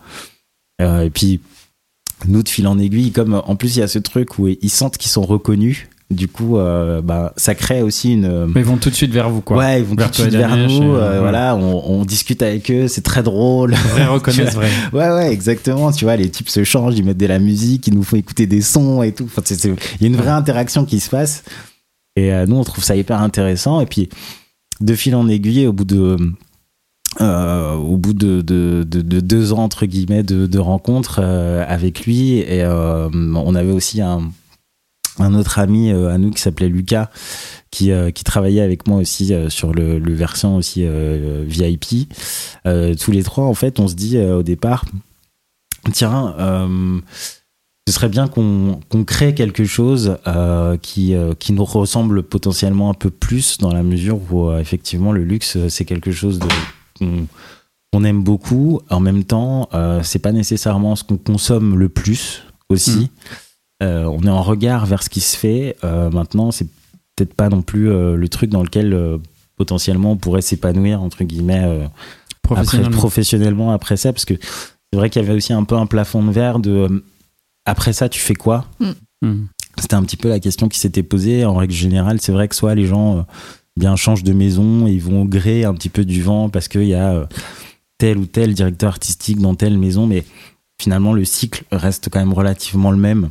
Euh, 0.81 1.03
et 1.03 1.11
puis, 1.11 1.41
nous, 2.27 2.43
de 2.43 2.49
fil 2.49 2.67
en 2.67 2.79
aiguille, 2.79 3.13
comme 3.13 3.41
en 3.47 3.55
plus 3.57 3.77
il 3.77 3.81
y 3.81 3.83
a 3.83 3.89
ce 3.89 3.99
truc 3.99 4.39
où 4.39 4.49
ils 4.49 4.71
sentent 4.71 4.99
qu'ils 4.99 5.11
sont 5.11 5.23
reconnus, 5.23 5.87
Du 6.11 6.27
coup, 6.27 6.57
euh, 6.57 7.03
bah, 7.03 7.35
ça 7.37 7.55
crée 7.55 7.83
aussi 7.83 8.15
une. 8.15 8.47
Mais 8.47 8.61
ils 8.63 8.67
vont 8.67 8.79
tout 8.79 8.89
de 8.91 8.95
suite 8.95 9.13
vers 9.13 9.29
vous, 9.29 9.43
quoi. 9.43 9.59
Ouais, 9.59 9.81
ils 9.81 9.85
vont 9.85 9.95
Vers 9.95 10.11
tout 10.11 10.23
de 10.23 10.29
suite 10.29 10.35
vers 10.39 10.57
nous. 10.57 10.95
euh, 10.95 11.13
ouais. 11.13 11.19
Voilà, 11.21 11.55
on, 11.55 12.01
on 12.01 12.05
discute 12.07 12.41
avec 12.43 12.71
eux, 12.71 12.89
c'est 12.89 13.03
très 13.03 13.23
drôle. 13.23 13.75
Vrai 13.75 14.07
reconnaissent 14.07 14.55
vrai. 14.55 14.71
Ouais, 14.95 15.11
ouais, 15.11 15.33
exactement. 15.33 15.93
Tu 15.93 16.05
vois, 16.07 16.17
les 16.17 16.31
types 16.31 16.49
se 16.49 16.65
changent, 16.65 16.95
ils 16.99 17.05
mettent 17.05 17.19
de 17.19 17.27
la 17.27 17.39
musique, 17.39 17.87
ils 17.89 17.95
nous 17.95 18.03
font 18.03 18.17
écouter 18.17 18.47
des 18.47 18.63
sons 18.63 19.03
et 19.03 19.13
tout. 19.13 19.25
Enfin, 19.25 19.43
il 19.53 19.77
y 20.01 20.05
a 20.05 20.07
une 20.09 20.17
vraie 20.17 20.31
interaction 20.31 20.85
qui 20.87 20.99
se 21.01 21.11
passe. 21.11 21.45
Et 22.17 22.33
euh, 22.33 22.47
nous, 22.47 22.57
on 22.57 22.65
trouve 22.65 22.83
ça 22.83 22.97
hyper 22.97 23.21
intéressant. 23.21 23.81
Et 23.83 23.87
puis, 23.87 24.09
de 24.81 24.95
fil 24.95 25.15
en 25.15 25.29
aiguille, 25.29 25.67
au 25.67 25.73
bout 25.75 25.85
de. 25.85 26.17
Euh, 27.21 27.75
au 27.75 27.97
bout 27.97 28.13
de, 28.13 28.43
de, 28.43 28.85
de- 28.87 29.03
de 29.03 29.19
deux 29.21 29.53
ans 29.53 29.65
entre 29.65 29.87
guillemets 29.87 30.23
de, 30.23 30.59
rencontres 30.59 31.19
euh, 31.21 31.65
avec 31.67 32.07
lui. 32.07 32.39
Et 32.39 32.63
euh, 32.63 33.09
on 33.13 33.55
avait 33.57 33.73
aussi 33.73 34.01
un, 34.01 34.31
autre 35.35 35.59
ami 35.59 35.91
à 35.91 36.17
nous 36.17 36.31
qui 36.31 36.41
s'appelait 36.41 36.69
Lucas 36.69 37.11
qui, 37.73 37.91
travaillait 38.25 38.61
avec 38.61 38.87
moi 38.87 38.99
aussi 38.99 39.33
sur 39.49 39.73
le, 39.73 39.99
le 39.99 40.15
versant 40.15 40.55
aussi 40.57 40.87
VIP 41.45 42.09
tous 42.65 43.11
les 43.11 43.23
trois 43.25 43.45
en 43.47 43.55
fait 43.55 43.81
on 43.81 43.89
se 43.89 43.97
dit 43.97 44.17
au 44.17 44.45
départ 44.45 44.85
tiens 45.93 46.37
ce 47.89 47.93
serait 47.93 48.09
bien 48.09 48.29
qu'on 48.29 48.79
crée 49.05 49.35
quelque 49.35 49.65
chose 49.65 50.19
qui, 50.83 51.15
qui 51.41 51.53
nous 51.53 51.65
ressemble 51.65 52.23
potentiellement 52.23 52.89
un 52.91 52.95
peu 52.95 53.11
plus 53.11 53.59
dans 53.59 53.73
la 53.73 53.83
mesure 53.83 54.21
où 54.33 54.53
effectivement 54.53 55.11
le 55.11 55.25
luxe 55.25 55.59
c'est 55.69 55.85
quelque 55.85 56.13
chose 56.13 56.39
de 56.39 56.47
qu'on 56.99 58.05
aime 58.05 58.23
beaucoup. 58.23 58.81
En 58.91 59.01
même 59.01 59.25
temps 59.25 59.69
euh, 59.75 60.01
c'est 60.03 60.19
pas 60.19 60.33
nécessairement 60.33 60.97
ce 60.97 61.05
qu'on 61.05 61.17
consomme 61.17 61.77
le 61.79 61.89
plus 61.89 62.43
aussi. 62.69 63.11
Euh, 63.83 64.05
on 64.05 64.23
est 64.23 64.31
en 64.31 64.43
regard 64.43 64.87
vers 64.87 65.03
ce 65.03 65.09
qui 65.11 65.21
se 65.21 65.37
fait. 65.37 65.77
Euh, 65.85 66.11
maintenant 66.11 66.51
c'est 66.51 66.67
peut-être 67.17 67.35
pas 67.35 67.49
non 67.49 67.63
plus 67.63 67.91
euh, 67.91 68.17
le 68.17 68.29
truc 68.29 68.51
dans 68.51 68.63
lequel 68.63 68.93
euh, 68.93 69.19
potentiellement 69.57 70.13
on 70.13 70.17
pourrait 70.17 70.43
s'épanouir 70.43 71.03
entre 71.03 71.25
guillemets 71.25 71.65
euh, 71.65 71.85
après, 71.87 72.55
Professionnellement. 72.55 72.97
professionnellement 72.97 73.71
après 73.73 73.97
ça 73.97 74.13
parce 74.13 74.25
que 74.25 74.35
c'est 74.41 74.97
vrai 74.99 75.11
qu'il 75.11 75.21
y 75.21 75.25
avait 75.25 75.35
aussi 75.35 75.53
un 75.53 75.65
peu 75.65 75.77
un 75.77 75.87
plafond 75.87 76.23
de 76.25 76.31
verre 76.33 76.59
de 76.61 76.71
euh, 76.71 77.05
après 77.67 77.93
ça 77.93 78.09
tu 78.09 78.21
fais 78.21 78.35
quoi 78.35 78.67
Hmm. 79.21 79.47
c'était 79.77 79.95
un 79.97 80.03
petit 80.05 80.17
peu 80.17 80.29
la 80.29 80.39
question 80.39 80.69
qui 80.69 80.79
s'était 80.79 81.03
posée. 81.03 81.45
En 81.45 81.57
règle 81.57 81.75
générale 81.75 82.21
c'est 82.21 82.31
vrai 82.33 82.47
que 82.47 82.55
soit 82.55 82.77
les 82.77 82.87
gens 82.87 83.19
euh, 83.19 83.23
bien 83.79 83.97
changent 83.97 84.25
de 84.25 84.33
maison 84.33 84.87
et 84.87 84.93
ils 84.93 85.01
vont 85.03 85.23
au 85.23 85.25
gré 85.25 85.65
un 85.65 85.73
petit 85.75 85.89
peu 85.89 86.05
du 86.05 86.23
vent 86.23 86.49
parce 86.51 86.69
qu'il 86.69 86.85
y 86.85 86.95
a 86.95 87.13
euh, 87.13 87.25
tel 87.99 88.19
ou 88.19 88.27
tel 88.27 88.53
directeur 88.55 88.91
artistique 88.91 89.39
dans 89.41 89.55
telle 89.55 89.79
maison 89.79 90.07
mais 90.07 90.25
finalement 90.81 91.13
le 91.13 91.25
cycle 91.25 91.65
reste 91.73 92.09
quand 92.11 92.19
même 92.21 92.33
relativement 92.33 92.91
le 92.91 92.97
même 92.99 93.31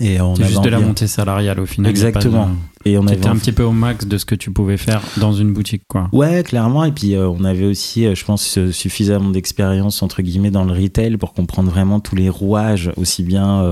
et 0.00 0.20
on 0.20 0.34
C'est 0.34 0.46
juste 0.46 0.62
de 0.64 0.70
la 0.70 0.78
envie- 0.78 0.86
montée 0.86 1.06
salariale 1.06 1.60
au 1.60 1.66
final. 1.66 1.88
Exactement. 1.88 2.50
et 2.84 2.98
on 2.98 3.06
étais 3.06 3.28
un 3.28 3.36
petit 3.36 3.52
peu 3.52 3.62
au 3.62 3.70
max 3.70 4.04
de 4.06 4.18
ce 4.18 4.24
que 4.24 4.34
tu 4.34 4.50
pouvais 4.50 4.76
faire 4.76 5.00
dans 5.18 5.32
une 5.32 5.52
boutique, 5.52 5.82
quoi. 5.88 6.08
Ouais, 6.12 6.42
clairement. 6.42 6.84
Et 6.84 6.90
puis, 6.90 7.14
euh, 7.14 7.28
on 7.28 7.44
avait 7.44 7.64
aussi, 7.64 8.04
euh, 8.04 8.16
je 8.16 8.24
pense, 8.24 8.58
euh, 8.58 8.72
suffisamment 8.72 9.30
d'expérience, 9.30 10.02
entre 10.02 10.20
guillemets, 10.22 10.50
dans 10.50 10.64
le 10.64 10.72
retail 10.72 11.16
pour 11.16 11.32
comprendre 11.32 11.70
vraiment 11.70 12.00
tous 12.00 12.16
les 12.16 12.28
rouages, 12.28 12.90
aussi 12.96 13.22
bien, 13.22 13.62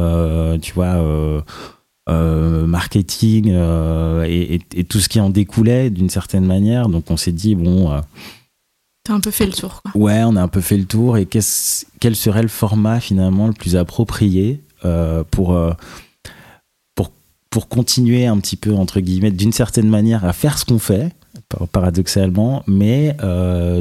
tu 0.62 0.73
vois, 0.75 1.43
euh, 2.09 2.66
marketing 2.66 3.50
euh, 3.53 4.24
et, 4.28 4.55
et- 4.57 4.62
et 4.80 4.84
tout 4.84 4.98
ce 5.00 5.09
qui 5.09 5.20
en 5.20 5.30
découlait 5.30 5.90
d'une 5.90 6.11
certaine 6.11 6.44
manière. 6.44 6.88
Donc, 6.88 7.11
on 7.11 7.16
s'est 7.16 7.32
dit, 7.32 7.55
bon, 7.55 7.92
euh, 7.92 8.00
T'as 9.05 9.14
un 9.14 9.20
peu 9.20 9.30
fait 9.30 9.46
le 9.46 9.53
tour, 9.53 9.82
quoi. 9.82 9.90
ouais, 10.00 10.22
on 10.24 10.36
a 10.36 10.42
un 10.42 10.48
peu 10.48 10.61
fait 10.61 10.76
le 10.76 10.84
tour. 10.84 11.16
Et 11.16 11.26
qu'est-ce- 11.26 11.86
quel 12.00 12.14
serait 12.16 12.42
le 12.42 12.48
format, 12.48 13.00
finalement, 13.00 13.46
le 13.46 13.53
plus 13.53 13.76
approprié 13.76 14.61
euh, 14.84 15.22
pour. 15.30 15.57
pour, 16.94 17.11
pour 17.50 17.68
continuer 17.68 18.26
un 18.26 18.38
petit 18.38 18.57
peu, 18.57 18.72
entre 18.74 19.00
guillemets, 19.00 19.30
d'une 19.30 19.53
certaine 19.53 19.88
manière 19.88 20.24
à 20.24 20.32
faire 20.32 20.59
ce 20.59 20.64
qu'on 20.64 20.78
fait, 20.78 21.12
par- 21.48 21.68
paradoxalement, 21.68 22.62
mais 22.66 23.16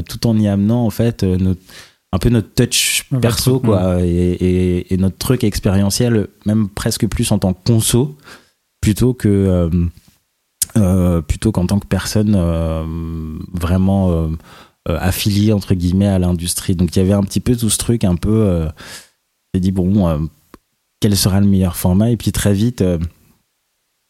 tout 0.08 0.26
en 0.26 0.38
y 0.38 0.46
amenant 0.48 0.84
en 0.86 0.90
fait 0.90 1.22
notre, 1.24 1.60
un 2.12 2.18
peu 2.18 2.28
notre 2.28 2.52
touch 2.54 3.08
perso 3.20 3.58
quoi, 3.60 4.02
et, 4.02 4.06
et- 4.32 4.92
et 4.94 4.96
notre 4.98 5.16
truc 5.16 5.44
expérientiel, 5.44 6.28
même 6.46 6.68
presque 6.68 7.06
plus 7.06 7.30
en 7.32 7.38
tant 7.38 7.54
que 7.54 7.62
conso, 7.64 8.16
plutôt 8.80 9.14
que 9.14 9.28
euh, 9.28 9.70
euh, 10.76 11.20
plutôt 11.22 11.52
qu'en 11.52 11.66
tant 11.66 11.78
que 11.78 11.86
personne 11.86 12.34
euh, 12.36 12.84
vraiment 13.52 14.28
affiliée 14.86 15.52
entre 15.52 15.74
guillemets 15.74 16.08
à 16.08 16.18
l'industrie. 16.18 16.74
Donc 16.76 16.94
il 16.94 16.98
y 16.98 17.02
avait 17.02 17.12
un 17.12 17.22
petit 17.22 17.40
peu 17.40 17.56
tout 17.56 17.70
ce 17.70 17.78
truc 17.78 18.04
un 18.04 18.16
peu. 18.16 18.66
J'ai 19.54 19.60
dit 19.60 19.70
bon, 19.72 20.28
quel 21.00 21.16
sera 21.16 21.40
le 21.40 21.46
meilleur 21.46 21.76
format? 21.76 22.10
Et 22.10 22.16
puis 22.16 22.32
très 22.32 22.52
vite. 22.52 22.82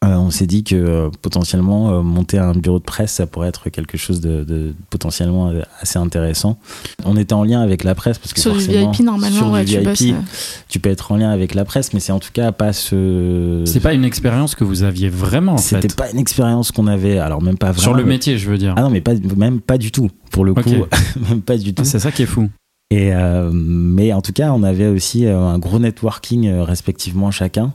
Euh, 0.04 0.16
on 0.16 0.30
s'est 0.30 0.46
dit 0.46 0.64
que 0.64 0.74
euh, 0.74 1.10
potentiellement 1.22 1.90
euh, 1.92 2.02
monter 2.02 2.36
un 2.38 2.54
bureau 2.54 2.80
de 2.80 2.84
presse, 2.84 3.12
ça 3.12 3.26
pourrait 3.26 3.48
être 3.48 3.70
quelque 3.70 3.96
chose 3.96 4.20
de, 4.20 4.42
de 4.42 4.74
potentiellement 4.90 5.52
assez 5.80 5.98
intéressant. 5.98 6.58
On 7.04 7.16
était 7.16 7.34
en 7.34 7.44
lien 7.44 7.60
avec 7.60 7.84
la 7.84 7.94
presse 7.94 8.18
parce 8.18 8.32
que 8.32 8.40
Sur 8.40 8.52
du 8.54 8.64
forcément, 8.64 8.90
VIP, 8.90 9.00
normalement, 9.04 9.36
sur 9.36 9.50
ouais, 9.50 9.64
du 9.64 9.72
tu 9.72 9.78
VIP, 9.78 9.84
bosses. 10.16 10.60
tu 10.68 10.80
peux 10.80 10.90
être 10.90 11.12
en 11.12 11.16
lien 11.16 11.30
avec 11.30 11.54
la 11.54 11.64
presse, 11.64 11.92
mais 11.94 12.00
c'est 12.00 12.10
en 12.10 12.18
tout 12.18 12.32
cas 12.32 12.50
pas 12.50 12.72
ce. 12.72 13.62
C'est 13.64 13.78
pas 13.80 13.92
une 13.94 14.04
expérience 14.04 14.56
que 14.56 14.64
vous 14.64 14.82
aviez 14.82 15.08
vraiment, 15.08 15.52
en 15.54 15.58
C'était 15.58 15.86
pas 15.88 16.10
une 16.10 16.18
expérience 16.18 16.72
qu'on 16.72 16.88
avait. 16.88 17.18
Alors 17.18 17.40
même 17.40 17.58
pas 17.58 17.66
vraiment. 17.70 17.82
Sur 17.82 17.94
le 17.94 18.02
mais- 18.02 18.10
métier, 18.10 18.38
je 18.38 18.50
veux 18.50 18.58
dire. 18.58 18.74
Ah 18.76 18.82
non, 18.82 18.90
mais 18.90 19.00
pas, 19.00 19.14
même 19.36 19.60
pas 19.60 19.78
du 19.78 19.92
tout. 19.92 20.10
Pour 20.32 20.44
le 20.44 20.54
coup, 20.54 20.70
même 21.28 21.42
pas 21.42 21.56
du 21.56 21.74
tout. 21.74 21.82
Ah, 21.82 21.88
c'est 21.88 21.98
ça 22.00 22.10
qui 22.10 22.22
est 22.22 22.26
fou. 22.26 22.48
Et 22.90 23.14
euh, 23.14 23.50
mais 23.52 24.12
en 24.12 24.20
tout 24.20 24.32
cas, 24.32 24.50
on 24.52 24.62
avait 24.64 24.88
aussi 24.88 25.26
un 25.26 25.58
gros 25.58 25.78
networking 25.78 26.50
respectivement 26.60 27.30
chacun 27.30 27.72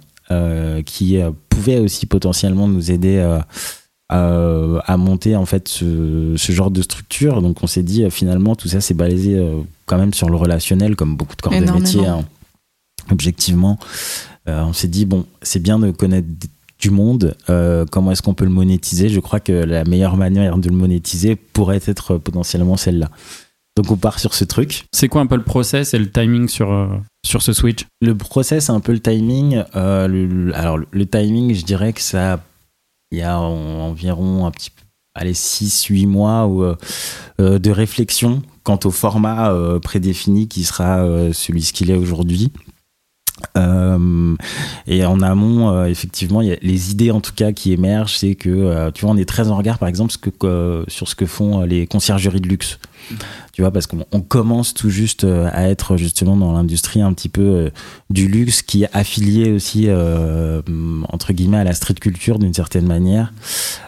qui 0.85 1.17
euh, 1.21 1.31
pouvait 1.49 1.79
aussi 1.79 2.05
potentiellement 2.05 2.67
nous 2.67 2.91
aider 2.91 3.17
euh, 3.17 3.39
à, 4.09 4.91
à 4.93 4.97
monter 4.97 5.35
en 5.35 5.45
fait 5.45 5.67
ce, 5.67 6.33
ce 6.37 6.51
genre 6.51 6.71
de 6.71 6.81
structure. 6.81 7.41
Donc 7.41 7.63
on 7.63 7.67
s'est 7.67 7.83
dit 7.83 8.03
euh, 8.03 8.09
finalement 8.09 8.55
tout 8.55 8.67
ça 8.67 8.79
c'est 8.81 8.93
balisé 8.93 9.35
euh, 9.37 9.59
quand 9.85 9.97
même 9.97 10.13
sur 10.13 10.29
le 10.29 10.35
relationnel 10.35 10.95
comme 10.95 11.15
beaucoup 11.17 11.35
de 11.35 11.41
corps 11.41 11.53
de 11.59 11.65
métier. 11.81 12.05
hein. 12.05 12.25
Objectivement, 13.11 13.77
Euh, 14.49 14.63
on 14.63 14.71
s'est 14.73 14.87
dit 14.87 15.05
bon 15.05 15.25
c'est 15.41 15.59
bien 15.61 15.77
de 15.79 15.91
connaître 15.91 16.27
du 16.79 16.89
monde. 16.89 17.35
euh, 17.49 17.85
comment 17.91 18.11
est-ce 18.11 18.21
qu'on 18.21 18.33
peut 18.33 18.45
le 18.45 18.51
monétiser? 18.51 19.09
Je 19.09 19.19
crois 19.19 19.39
que 19.41 19.51
la 19.51 19.83
meilleure 19.83 20.15
manière 20.15 20.57
de 20.57 20.69
le 20.69 20.75
monétiser 20.75 21.35
pourrait 21.35 21.81
être 21.85 22.11
euh, 22.15 22.19
potentiellement 22.19 22.77
celle-là. 22.77 23.09
Donc 23.77 23.91
on 23.91 23.95
part 23.95 24.17
sur 24.19 24.33
ce 24.33 24.43
truc. 24.43 24.85
C'est 24.91 25.07
quoi 25.07 25.21
un 25.21 25.27
peu 25.27 25.35
le 25.35 25.43
process 25.43 25.93
et 25.93 25.99
le 25.99 26.09
timing 26.09 26.47
sur, 26.47 26.71
euh, 26.71 26.87
sur 27.23 27.43
ce 27.43 27.53
switch? 27.53 27.85
Le 28.01 28.15
process, 28.17 28.65
c'est 28.65 28.71
un 28.71 28.79
peu 28.79 28.91
le 28.91 28.99
timing. 28.99 29.63
Euh, 29.75 30.07
le- 30.07 30.25
le- 30.25 30.55
alors, 30.55 30.79
le, 30.89 31.05
timing, 31.05 31.53
je 31.53 31.63
dirais 31.63 31.93
que 31.93 32.01
ça. 32.01 32.43
Il 33.11 33.19
y 33.19 33.21
a 33.21 33.39
en- 33.39 33.87
environ 33.89 34.47
un 34.47 34.51
petit 34.51 34.71
peu. 34.71 34.81
Allez, 35.13 35.33
6-8 35.35 36.07
mois 36.07 36.47
où, 36.47 36.63
euh, 36.63 36.75
de 37.39 37.69
réflexion 37.71 38.41
quant 38.63 38.79
au 38.83 38.91
format 38.91 39.51
euh, 39.53 39.79
prédéfini 39.79 40.47
qui 40.47 40.63
sera 40.63 40.99
euh, 41.05 41.31
celui 41.31 41.61
ce 41.61 41.71
qu'il 41.71 41.89
est 41.91 41.95
aujourd'hui. 41.95 42.51
Euh, 43.55 44.35
et 44.87 45.05
en 45.05 45.21
amont, 45.21 45.69
euh, 45.69 45.85
effectivement, 45.85 46.41
il 46.41 46.47
y 46.47 46.51
a 46.51 46.57
les 46.61 46.91
idées 46.91 47.11
en 47.11 47.21
tout 47.21 47.33
cas 47.35 47.51
qui 47.51 47.71
émergent, 47.71 48.17
c'est 48.17 48.33
que 48.35 48.49
euh, 48.49 48.91
tu 48.91 49.05
vois, 49.05 49.13
on 49.13 49.17
est 49.17 49.29
très 49.29 49.49
en 49.49 49.57
regard, 49.57 49.77
par 49.77 49.87
exemple, 49.89 50.11
ce 50.11 50.17
que, 50.17 50.31
euh, 50.43 50.83
sur 50.87 51.07
ce 51.07 51.13
que 51.15 51.25
font 51.27 51.61
les 51.61 51.85
conciergeries 51.87 52.41
de 52.41 52.47
luxe. 52.47 52.79
Tu 53.57 53.63
vois, 53.63 53.71
parce 53.71 53.87
qu'on 53.87 54.05
on 54.11 54.21
commence 54.21 54.75
tout 54.75 54.91
juste 54.91 55.23
euh, 55.23 55.49
à 55.51 55.67
être 55.67 55.97
justement 55.97 56.37
dans 56.37 56.51
l'industrie 56.51 57.01
un 57.01 57.11
petit 57.11 57.27
peu 57.27 57.41
euh, 57.41 57.69
du 58.11 58.27
luxe 58.27 58.61
qui 58.61 58.83
est 58.83 58.89
affilié 58.93 59.51
aussi 59.51 59.85
euh, 59.87 60.61
entre 61.09 61.33
guillemets 61.33 61.57
à 61.57 61.63
la 61.63 61.73
street 61.73 61.95
culture 61.95 62.37
d'une 62.37 62.53
certaine 62.53 62.85
manière. 62.85 63.33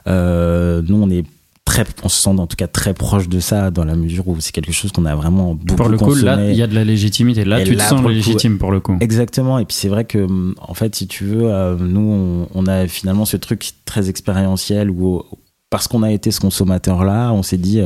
Nous, 0.08 0.96
on 0.96 1.12
est 1.12 1.24
très, 1.66 1.86
on 2.02 2.10
se 2.10 2.20
sent 2.20 2.32
en 2.32 2.48
tout 2.48 2.56
cas 2.56 2.66
très 2.66 2.96
proche 2.96 3.30
de 3.30 3.40
ça 3.40 3.70
dans 3.70 3.86
la 3.86 3.94
mesure 3.94 4.28
où 4.28 4.40
c'est 4.40 4.54
quelque 4.54 4.72
chose 4.72 4.92
qu'on 4.92 5.06
a 5.06 5.14
vraiment 5.14 5.54
beaucoup 5.54 5.76
Pour 5.76 5.90
le 5.90 6.00
coup, 6.00 6.06
consommé. 6.06 6.26
là, 6.26 6.50
il 6.50 6.56
y 6.58 6.64
a 6.64 6.68
de 6.68 6.74
la 6.74 6.84
légitimité. 6.84 7.46
Là, 7.46 7.62
Et 7.62 7.64
tu 7.66 7.74
te 7.74 7.78
là, 7.78 7.88
sens 7.90 8.00
le 8.00 8.08
coup, 8.08 8.12
légitime 8.12 8.58
pour 8.58 8.72
le 8.72 8.80
coup. 8.80 8.98
Exactement. 9.02 9.60
Et 9.60 9.66
puis 9.66 9.78
c'est 9.78 9.90
vrai 9.90 10.04
que, 10.06 10.18
hum, 10.18 10.56
en 10.60 10.74
fait, 10.74 10.96
si 10.96 11.06
tu 11.06 11.26
veux, 11.26 11.44
euh, 11.44 11.78
nous, 11.80 12.02
on, 12.02 12.48
on 12.56 12.66
a 12.66 12.88
finalement 12.88 13.26
ce 13.26 13.38
truc 13.38 13.70
très 13.86 14.10
expérientiel 14.10 14.90
où, 14.90 15.22
parce 15.70 15.88
qu'on 15.88 16.02
a 16.02 16.12
été 16.12 16.32
ce 16.32 16.40
consommateur-là, 16.40 17.34
on 17.34 17.44
s'est 17.44 17.58
dit, 17.60 17.82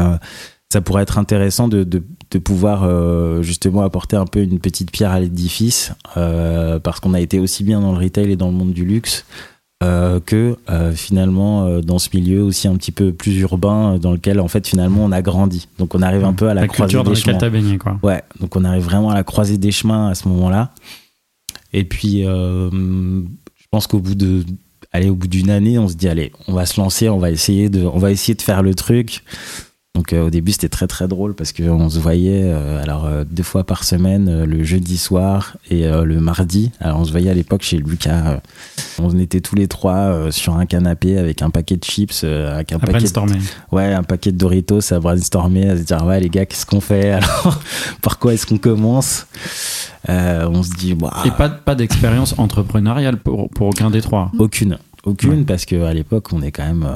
euh, 0.00 0.16
ça 0.72 0.80
pourrait 0.80 1.02
être 1.02 1.18
intéressant 1.18 1.68
de, 1.68 1.84
de, 1.84 2.02
de 2.30 2.38
pouvoir 2.38 2.84
euh, 2.84 3.42
justement 3.42 3.82
apporter 3.82 4.16
un 4.16 4.24
peu 4.26 4.40
une 4.42 4.58
petite 4.58 4.90
pierre 4.90 5.10
à 5.10 5.20
l'édifice, 5.20 5.92
euh, 6.16 6.78
parce 6.78 6.98
qu'on 7.00 7.14
a 7.14 7.20
été 7.20 7.38
aussi 7.38 7.62
bien 7.62 7.80
dans 7.80 7.92
le 7.92 7.98
retail 8.02 8.30
et 8.32 8.36
dans 8.36 8.46
le 8.48 8.54
monde 8.54 8.72
du 8.72 8.84
luxe. 8.84 9.24
euh, 9.82 10.20
que 10.24 10.56
finalement 10.94 11.80
dans 11.80 11.98
ce 11.98 12.08
milieu 12.14 12.42
aussi 12.42 12.68
un 12.68 12.76
petit 12.76 12.92
peu 12.92 13.12
plus 13.12 13.36
urbain 13.40 13.98
dans 13.98 14.12
lequel 14.12 14.38
en 14.38 14.46
fait 14.46 14.64
finalement 14.66 15.04
on 15.04 15.10
a 15.10 15.22
grandi 15.22 15.66
donc 15.78 15.96
on 15.96 16.02
arrive 16.02 16.24
un 16.24 16.34
peu 16.34 16.48
à 16.48 16.54
la, 16.54 16.60
la 16.62 16.68
croisée 16.68 16.92
culture 16.92 17.02
dans 17.04 17.10
des 17.10 17.16
laquelle 17.16 17.32
chemins. 17.32 17.38
t'as 17.40 17.50
baigné, 17.50 17.78
quoi. 17.78 17.98
Ouais, 18.02 18.22
donc 18.40 18.54
on 18.54 18.64
arrive 18.64 18.84
vraiment 18.84 19.10
à 19.10 19.14
la 19.14 19.24
croisée 19.24 19.58
des 19.58 19.72
chemins 19.72 20.08
à 20.08 20.14
ce 20.14 20.28
moment-là. 20.28 20.70
Et 21.72 21.84
puis, 21.84 22.22
je 22.22 23.66
pense 23.70 23.86
qu'au 23.88 23.98
bout 23.98 24.14
de, 24.14 24.44
allez, 24.92 25.08
au 25.10 25.14
bout 25.16 25.26
d'une 25.26 25.50
année, 25.50 25.78
on 25.78 25.88
se 25.88 25.94
dit 25.94 26.08
allez, 26.08 26.30
on 26.46 26.52
va 26.52 26.64
se 26.66 26.80
lancer, 26.80 27.08
on 27.08 27.18
va 27.18 27.30
essayer 27.30 27.68
de, 27.68 27.84
on 27.84 27.98
va 27.98 28.10
essayer 28.10 28.34
de 28.34 28.42
faire 28.42 28.62
le 28.62 28.74
truc. 28.74 29.24
Donc 29.94 30.14
euh, 30.14 30.26
au 30.26 30.30
début 30.30 30.52
c'était 30.52 30.70
très 30.70 30.86
très 30.86 31.06
drôle 31.06 31.34
parce 31.34 31.52
qu'on 31.52 31.90
se 31.90 31.98
voyait 31.98 32.44
euh, 32.44 32.82
alors 32.82 33.04
euh, 33.04 33.24
deux 33.30 33.42
fois 33.42 33.64
par 33.64 33.84
semaine 33.84 34.44
le 34.44 34.64
jeudi 34.64 34.96
soir 34.96 35.58
et 35.70 35.86
le 35.86 36.18
mardi. 36.18 36.72
Alors 36.80 37.00
on 37.00 37.04
se 37.04 37.10
voyait 37.10 37.28
à 37.28 37.34
l'époque 37.34 37.62
chez 37.62 37.76
Lucas. 37.76 38.40
on 38.98 39.18
était 39.18 39.40
tous 39.40 39.54
les 39.54 39.68
trois 39.68 40.30
sur 40.30 40.56
un 40.56 40.64
canapé 40.64 41.18
avec 41.18 41.42
un 41.42 41.50
paquet 41.50 41.76
de 41.76 41.84
chips, 41.84 42.24
avec 42.24 42.72
un 42.72 42.76
À 42.76 42.80
paquet 42.80 43.04
de, 43.04 43.74
ouais 43.76 43.92
un 43.92 44.02
paquet 44.02 44.32
de 44.32 44.38
Doritos 44.38 44.92
à 44.94 44.98
brainstormer, 44.98 45.68
à 45.68 45.76
se 45.76 45.82
dire 45.82 46.04
ouais 46.06 46.20
les 46.20 46.30
gars 46.30 46.46
qu'est-ce 46.46 46.64
qu'on 46.66 46.80
fait 46.80 47.10
alors 47.12 47.60
par 48.00 48.18
quoi 48.18 48.32
est-ce 48.32 48.46
qu'on 48.46 48.58
commence 48.58 49.26
On 50.08 50.62
se 50.62 50.70
dit 50.70 50.94
bah, 50.94 51.12
Et 51.26 51.30
pas, 51.30 51.50
pas 51.50 51.74
d'expérience 51.74 52.34
entrepreneuriale 52.38 53.18
pour, 53.18 53.50
pour 53.50 53.66
aucun 53.68 53.90
des 53.90 54.00
trois. 54.00 54.32
aucune, 54.38 54.78
aucune 55.04 55.30
Ouais. 55.30 55.44
parce 55.44 55.66
que 55.66 55.82
à 55.84 55.92
l'époque 55.92 56.32
on 56.32 56.40
est 56.40 56.50
quand 56.50 56.64
même 56.66 56.88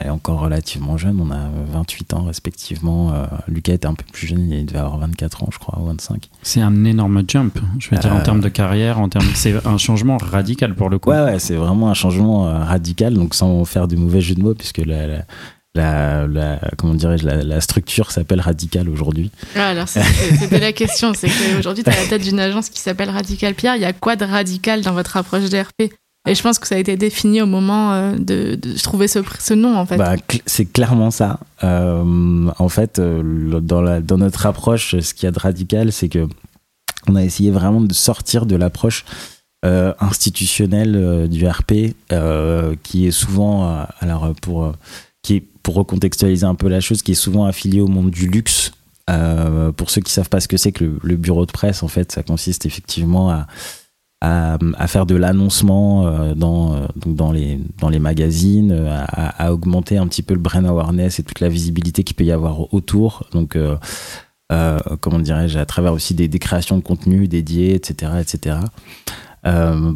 elle 0.00 0.06
est 0.06 0.10
encore 0.10 0.40
relativement 0.40 0.96
jeune, 0.96 1.20
on 1.20 1.30
a 1.30 1.50
28 1.72 2.14
ans 2.14 2.22
respectivement. 2.24 3.12
Euh, 3.12 3.26
Lucas 3.46 3.74
était 3.74 3.86
un 3.86 3.94
peu 3.94 4.04
plus 4.10 4.26
jeune, 4.26 4.50
il 4.50 4.64
devait 4.64 4.78
avoir 4.78 4.98
24 4.98 5.42
ans, 5.44 5.48
je 5.52 5.58
crois, 5.58 5.78
ou 5.80 5.84
25. 5.86 6.28
C'est 6.42 6.62
un 6.62 6.84
énorme 6.84 7.22
jump, 7.28 7.58
je 7.78 7.90
veux 7.90 7.98
dire, 7.98 8.12
en 8.12 8.18
Euh. 8.18 8.22
termes 8.22 8.40
de 8.40 8.48
carrière, 8.48 8.98
en 8.98 9.08
termes, 9.10 9.26
c'est 9.34 9.54
un 9.66 9.76
changement 9.76 10.16
radical 10.16 10.74
pour 10.74 10.88
le 10.88 10.98
coup. 10.98 11.10
Ouais, 11.10 11.20
ouais, 11.22 11.38
c'est 11.38 11.56
vraiment 11.56 11.90
un 11.90 11.94
changement 11.94 12.48
euh, 12.48 12.58
radical, 12.64 13.12
donc 13.14 13.34
sans 13.34 13.64
faire 13.66 13.86
de 13.86 13.96
mauvais 13.96 14.22
jeu 14.22 14.34
de 14.34 14.40
mots, 14.42 14.54
puisque 14.54 14.78
la, 14.78 15.06
la, 15.06 15.24
la, 15.74 16.26
la- 16.26 16.60
comment 16.78 16.94
dirais-je, 16.94 17.26
la, 17.26 17.42
la 17.42 17.60
structure 17.60 18.10
s'appelle 18.12 18.40
Radical 18.40 18.88
aujourd'hui. 18.88 19.30
Ah, 19.56 19.68
alors 19.68 19.88
c'était 19.88 20.58
la 20.60 20.72
question, 20.72 21.12
c'est 21.14 21.28
qu'aujourd'hui, 21.28 21.84
tu 21.84 21.90
as 21.90 21.96
la 21.96 22.06
tête 22.08 22.22
d'une 22.22 22.40
agence 22.40 22.70
qui 22.70 22.80
s'appelle 22.80 23.10
Radical 23.10 23.54
Pierre. 23.54 23.76
Il 23.76 23.82
y 23.82 23.86
a 23.86 23.92
quoi 23.92 24.16
de 24.16 24.24
radical 24.24 24.80
dans 24.80 24.92
votre 24.92 25.18
approche 25.18 25.50
DRP 25.50 25.92
Et 26.28 26.36
je 26.36 26.42
pense 26.42 26.60
que 26.60 26.68
ça 26.68 26.76
a 26.76 26.78
été 26.78 26.96
défini 26.96 27.42
au 27.42 27.46
moment 27.46 27.92
euh, 27.92 28.16
de, 28.16 28.56
trouver 28.80 29.08
ce, 29.08 29.54
nom, 29.54 29.76
en 29.76 29.86
fait. 29.86 29.96
Bah, 29.96 30.14
c'est 30.46 30.66
clairement 30.66 31.10
ça. 31.10 31.40
Euh, 31.64 32.48
en 32.58 32.68
fait, 32.68 33.00
euh, 33.00 33.60
dans, 33.60 34.18
notre 34.18 34.46
approche, 34.46 35.00
ce 35.00 35.14
qu'il 35.14 35.24
y 35.24 35.26
a 35.26 35.32
de 35.32 35.38
radical, 35.38 35.90
c'est 35.92 36.08
que 36.08 36.28
on 37.08 37.16
a 37.16 37.24
essayé 37.24 37.50
vraiment 37.50 37.80
de 37.80 37.92
sortir 37.92 38.46
de 38.46 38.56
l'approche 38.56 39.04
institutionnelle 39.64 41.28
du 41.28 41.46
RP, 41.46 41.94
qui 42.82 43.06
est 43.06 43.12
souvent, 43.12 43.86
alors 44.00 44.32
pour 44.40 44.72
qui 45.22 45.36
est 45.36 45.44
pour 45.62 45.74
recontextualiser 45.74 46.46
un 46.46 46.56
peu 46.56 46.68
la 46.68 46.80
chose, 46.80 47.02
qui 47.02 47.12
est 47.12 47.16
souvent 47.16 47.44
affilié 47.44 47.80
au 47.80 47.86
monde 47.86 48.10
du 48.10 48.26
luxe. 48.28 48.72
Pour 49.76 49.90
ceux 49.90 50.00
qui 50.00 50.12
savent 50.12 50.28
pas 50.28 50.40
ce 50.40 50.48
que 50.48 50.56
c'est 50.56 50.72
que 50.72 50.84
le, 50.84 50.98
le 51.02 51.16
bureau 51.16 51.46
de 51.46 51.52
presse, 51.52 51.82
en 51.84 51.88
fait, 51.88 52.10
ça 52.10 52.22
consiste 52.24 52.66
effectivement 52.66 53.30
à 53.30 53.46
à, 54.22 54.86
faire 54.86 55.04
de 55.04 55.16
l'annoncement 55.16 56.06
euh, 56.06 56.34
dans, 56.34 56.74
euh, 56.74 56.86
dans, 57.06 57.32
les, 57.32 57.58
dans 57.80 57.88
les 57.88 57.98
magazines, 57.98 58.70
euh, 58.72 59.04
à, 59.08 59.52
augmenter 59.52 59.98
un 59.98 60.06
petit 60.06 60.22
peu 60.22 60.34
le 60.34 60.40
brand 60.40 60.64
awareness 60.64 61.18
et 61.18 61.24
toute 61.24 61.40
la 61.40 61.48
visibilité 61.48 62.04
qu'il 62.04 62.14
peut 62.14 62.24
y 62.24 62.30
avoir 62.30 62.72
autour. 62.72 63.24
Donc, 63.32 63.58
comment 65.00 65.18
dirais-je, 65.18 65.58
à 65.58 65.66
travers 65.66 65.92
aussi 65.92 66.14
des, 66.14 66.28
créations 66.38 66.76
de 66.76 66.82
contenu 66.82 67.26
dédiées, 67.26 67.74
etc. 67.74 68.12
etc. 68.20 68.56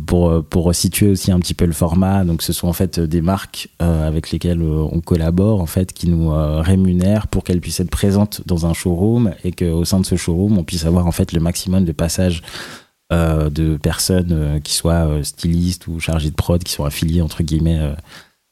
Pour, 0.07 0.45
pour 0.45 0.75
situer 0.75 1.09
aussi 1.09 1.31
un 1.31 1.39
petit 1.39 1.55
peu 1.55 1.67
le 1.67 1.73
format, 1.73 2.25
donc 2.25 2.43
ce 2.43 2.53
sont 2.53 2.67
en 2.67 2.73
fait 2.73 2.99
des 2.99 3.21
marques 3.21 3.69
avec 3.79 4.33
lesquelles 4.33 4.63
on 4.63 5.01
collabore, 5.01 5.61
en 5.61 5.67
fait, 5.67 5.93
qui 5.93 6.09
nous 6.09 6.31
rémunèrent 6.63 7.29
pour 7.29 7.45
qu'elles 7.45 7.61
puissent 7.61 7.81
être 7.81 7.91
présentes 7.91 8.41
dans 8.47 8.67
un 8.67 8.73
showroom 8.73 9.33
et 9.45 9.53
qu'au 9.53 9.85
sein 9.85 10.01
de 10.01 10.07
ce 10.07 10.17
showroom, 10.17 10.59
on 10.59 10.65
puisse 10.65 10.87
avoir 10.87 11.07
en 11.07 11.13
fait 11.13 11.33
le 11.33 11.41
maximum 11.41 11.85
de 11.85 11.93
passages 11.93 12.43
euh, 13.13 13.51
de 13.51 13.77
personnes 13.77 14.33
euh, 14.33 14.59
qui 14.59 14.75
soient 14.75 15.07
euh, 15.07 15.23
stylistes 15.23 15.87
ou 15.87 16.01
chargées 16.01 16.31
de 16.31 16.35
prod, 16.35 16.61
qui 16.65 16.73
sont 16.73 16.85
affiliées 16.85 17.23
entre 17.23 17.45
guillemets 17.45 17.95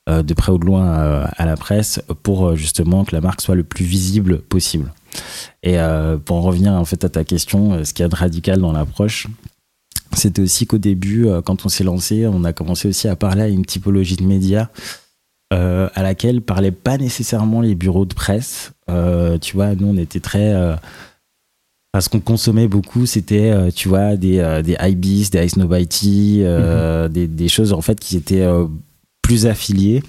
euh, 0.09 0.23
de 0.23 0.35
près 0.35 0.53
ou 0.53 0.59
de 0.59 0.65
loin 0.65 1.27
à 1.37 1.45
la 1.45 1.57
presse, 1.57 2.01
pour 2.23 2.55
justement 2.55 3.05
que 3.05 3.17
la 3.17 3.21
marque 3.21 3.41
soit 3.41 3.57
le 3.57 3.65
plus 3.65 3.85
visible 3.85 4.39
possible. 4.39 4.93
Et 5.63 5.79
pour 6.27 6.37
en 6.37 6.43
revenir 6.43 6.75
en 6.75 6.85
fait 6.85 7.05
à 7.05 7.09
ta 7.09 7.25
question, 7.25 7.83
ce 7.83 7.95
qu'il 7.95 8.03
y 8.03 8.07
a 8.07 8.09
de 8.09 8.15
radical 8.15 8.61
dans 8.61 8.73
l'approche, 8.73 9.29
c'était 10.13 10.43
aussi 10.43 10.67
qu'au 10.67 10.77
début, 10.77 11.27
quand 11.47 11.65
on 11.65 11.71
s'est 11.71 11.85
lancé, 11.85 12.27
on 12.27 12.45
a 12.45 12.53
commencé 12.53 12.87
aussi 12.87 13.09
à 13.09 13.17
parler 13.17 13.41
à 13.41 13.49
une 13.49 13.65
typologie 13.65 14.17
de 14.17 14.25
médias 14.25 14.69
à 15.51 16.03
laquelle 16.03 16.43
parlaient 16.43 16.71
pas 16.71 16.99
nécessairement 16.99 17.63
les 17.63 17.75
bureaux 17.75 18.05
de 18.05 18.13
presse. 18.13 18.73
Tu 19.41 19.57
vois, 19.57 19.75
nous 19.75 19.87
on 19.87 19.97
était 19.97 20.21
très 20.21 20.77
parce 21.95 22.09
qu'on 22.09 22.19
consommait 22.19 22.67
beaucoup, 22.67 23.07
c'était, 23.07 23.53
euh, 23.53 23.71
tu 23.71 23.89
vois, 23.89 24.17
des, 24.17 24.39
euh, 24.41 24.63
des 24.63 24.77
Ibis, 24.83 25.31
des 25.31 25.47
Ice 25.47 25.57
Nobody, 25.57 26.41
euh, 26.43 27.07
des, 27.07 27.29
des 27.29 27.47
choses 27.49 27.73
en 27.73 27.83
fait 27.83 28.01
qui 28.01 28.17
étaient 28.17 28.45
plus 29.23 29.47
affiliées. 29.47 30.03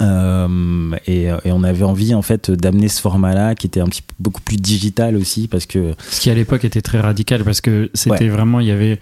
Euh, 0.00 0.96
et, 1.06 1.26
et 1.44 1.52
on 1.52 1.62
avait 1.62 1.84
envie 1.84 2.14
en 2.14 2.22
fait 2.22 2.50
d'amener 2.50 2.88
ce 2.88 3.00
format-là 3.00 3.54
qui 3.54 3.68
était 3.68 3.78
un 3.78 3.86
petit 3.86 4.02
peu 4.02 4.12
beaucoup 4.18 4.40
plus 4.40 4.56
digital 4.56 5.14
aussi 5.16 5.46
parce 5.46 5.66
que 5.66 5.94
Ce 6.10 6.20
qui 6.20 6.30
à 6.30 6.34
l'époque 6.34 6.64
était 6.64 6.82
très 6.82 6.98
radical 6.98 7.44
parce 7.44 7.60
que 7.60 7.88
c'était 7.94 8.10
Ouais. 8.24 8.28
vraiment, 8.28 8.58
il 8.58 8.66
y 8.66 8.72
avait, 8.72 8.98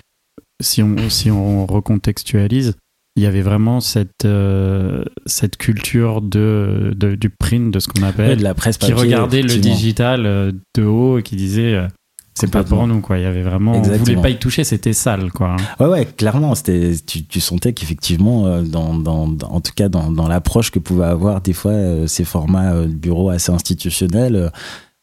si 0.62 0.82
on, 0.82 1.08
si 1.08 1.30
on 1.30 1.64
recontextualise, 1.64 2.74
il 3.16 3.22
y 3.22 3.26
avait 3.26 3.42
vraiment 3.42 3.80
cette, 3.80 4.24
euh, 4.24 5.04
cette 5.26 5.56
culture 5.56 6.22
de, 6.22 6.92
de- 6.96 7.14
du 7.16 7.28
print, 7.30 7.72
de 7.72 7.80
ce 7.80 7.88
qu'on 7.88 8.02
ouais, 8.02 8.08
appelle, 8.08 8.38
de 8.38 8.42
la 8.44 8.54
presse 8.54 8.78
qui 8.78 8.90
papier, 8.90 9.02
regardait 9.02 9.42
le 9.42 9.56
digital 9.56 10.26
euh, 10.26 10.52
de 10.76 10.84
haut 10.84 11.18
et 11.18 11.22
qui 11.22 11.36
disait 11.36 11.74
euh, 11.74 11.86
c'est 12.34 12.50
pas 12.50 12.64
pour 12.64 12.86
nous 12.86 13.00
quoi. 13.00 13.18
Il 13.18 13.22
y 13.22 13.26
avait 13.26 13.42
vraiment, 13.42 13.72
on 13.72 13.78
Exactement. 13.78 14.04
voulait 14.04 14.22
pas 14.22 14.30
y 14.30 14.38
toucher, 14.38 14.64
c'était 14.64 14.92
sale 14.92 15.30
quoi. 15.32 15.56
Ouais, 15.80 15.86
ouais, 15.88 16.06
clairement, 16.06 16.54
c'était, 16.54 16.92
tu, 17.06 17.24
tu 17.24 17.40
sentais 17.40 17.72
qu'effectivement, 17.74 18.62
dans, 18.62 18.94
dans, 18.94 19.36
en 19.42 19.60
tout 19.60 19.72
cas 19.74 19.88
dans, 19.88 20.10
dans 20.10 20.28
l'approche 20.28 20.70
que 20.70 20.78
pouvaient 20.78 21.04
avoir 21.06 21.40
des 21.42 21.52
fois 21.52 21.74
ces 22.06 22.24
formats 22.24 22.72
de 22.82 22.86
bureaux 22.86 23.28
assez 23.30 23.52
institutionnels, 23.52 24.50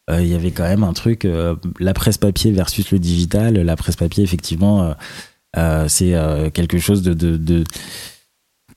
euh, 0.10 0.22
il 0.22 0.28
y 0.30 0.36
avait 0.36 0.52
quand 0.52 0.64
même 0.64 0.84
un 0.86 0.94
truc, 0.94 1.26
euh, 1.26 1.56
la 1.80 1.94
presse 1.94 2.18
papier 2.18 2.52
versus 2.52 2.92
le 2.92 2.98
digital. 3.00 3.56
La 3.56 3.76
presse 3.76 3.98
papier, 3.98 4.24
effectivement, 4.24 4.84
euh, 4.84 4.94
c'est 5.56 6.14
euh, 6.14 6.50
quelque 6.50 6.78
chose 6.80 7.02
de, 7.02 7.14
de, 7.14 7.38
de 7.38 7.64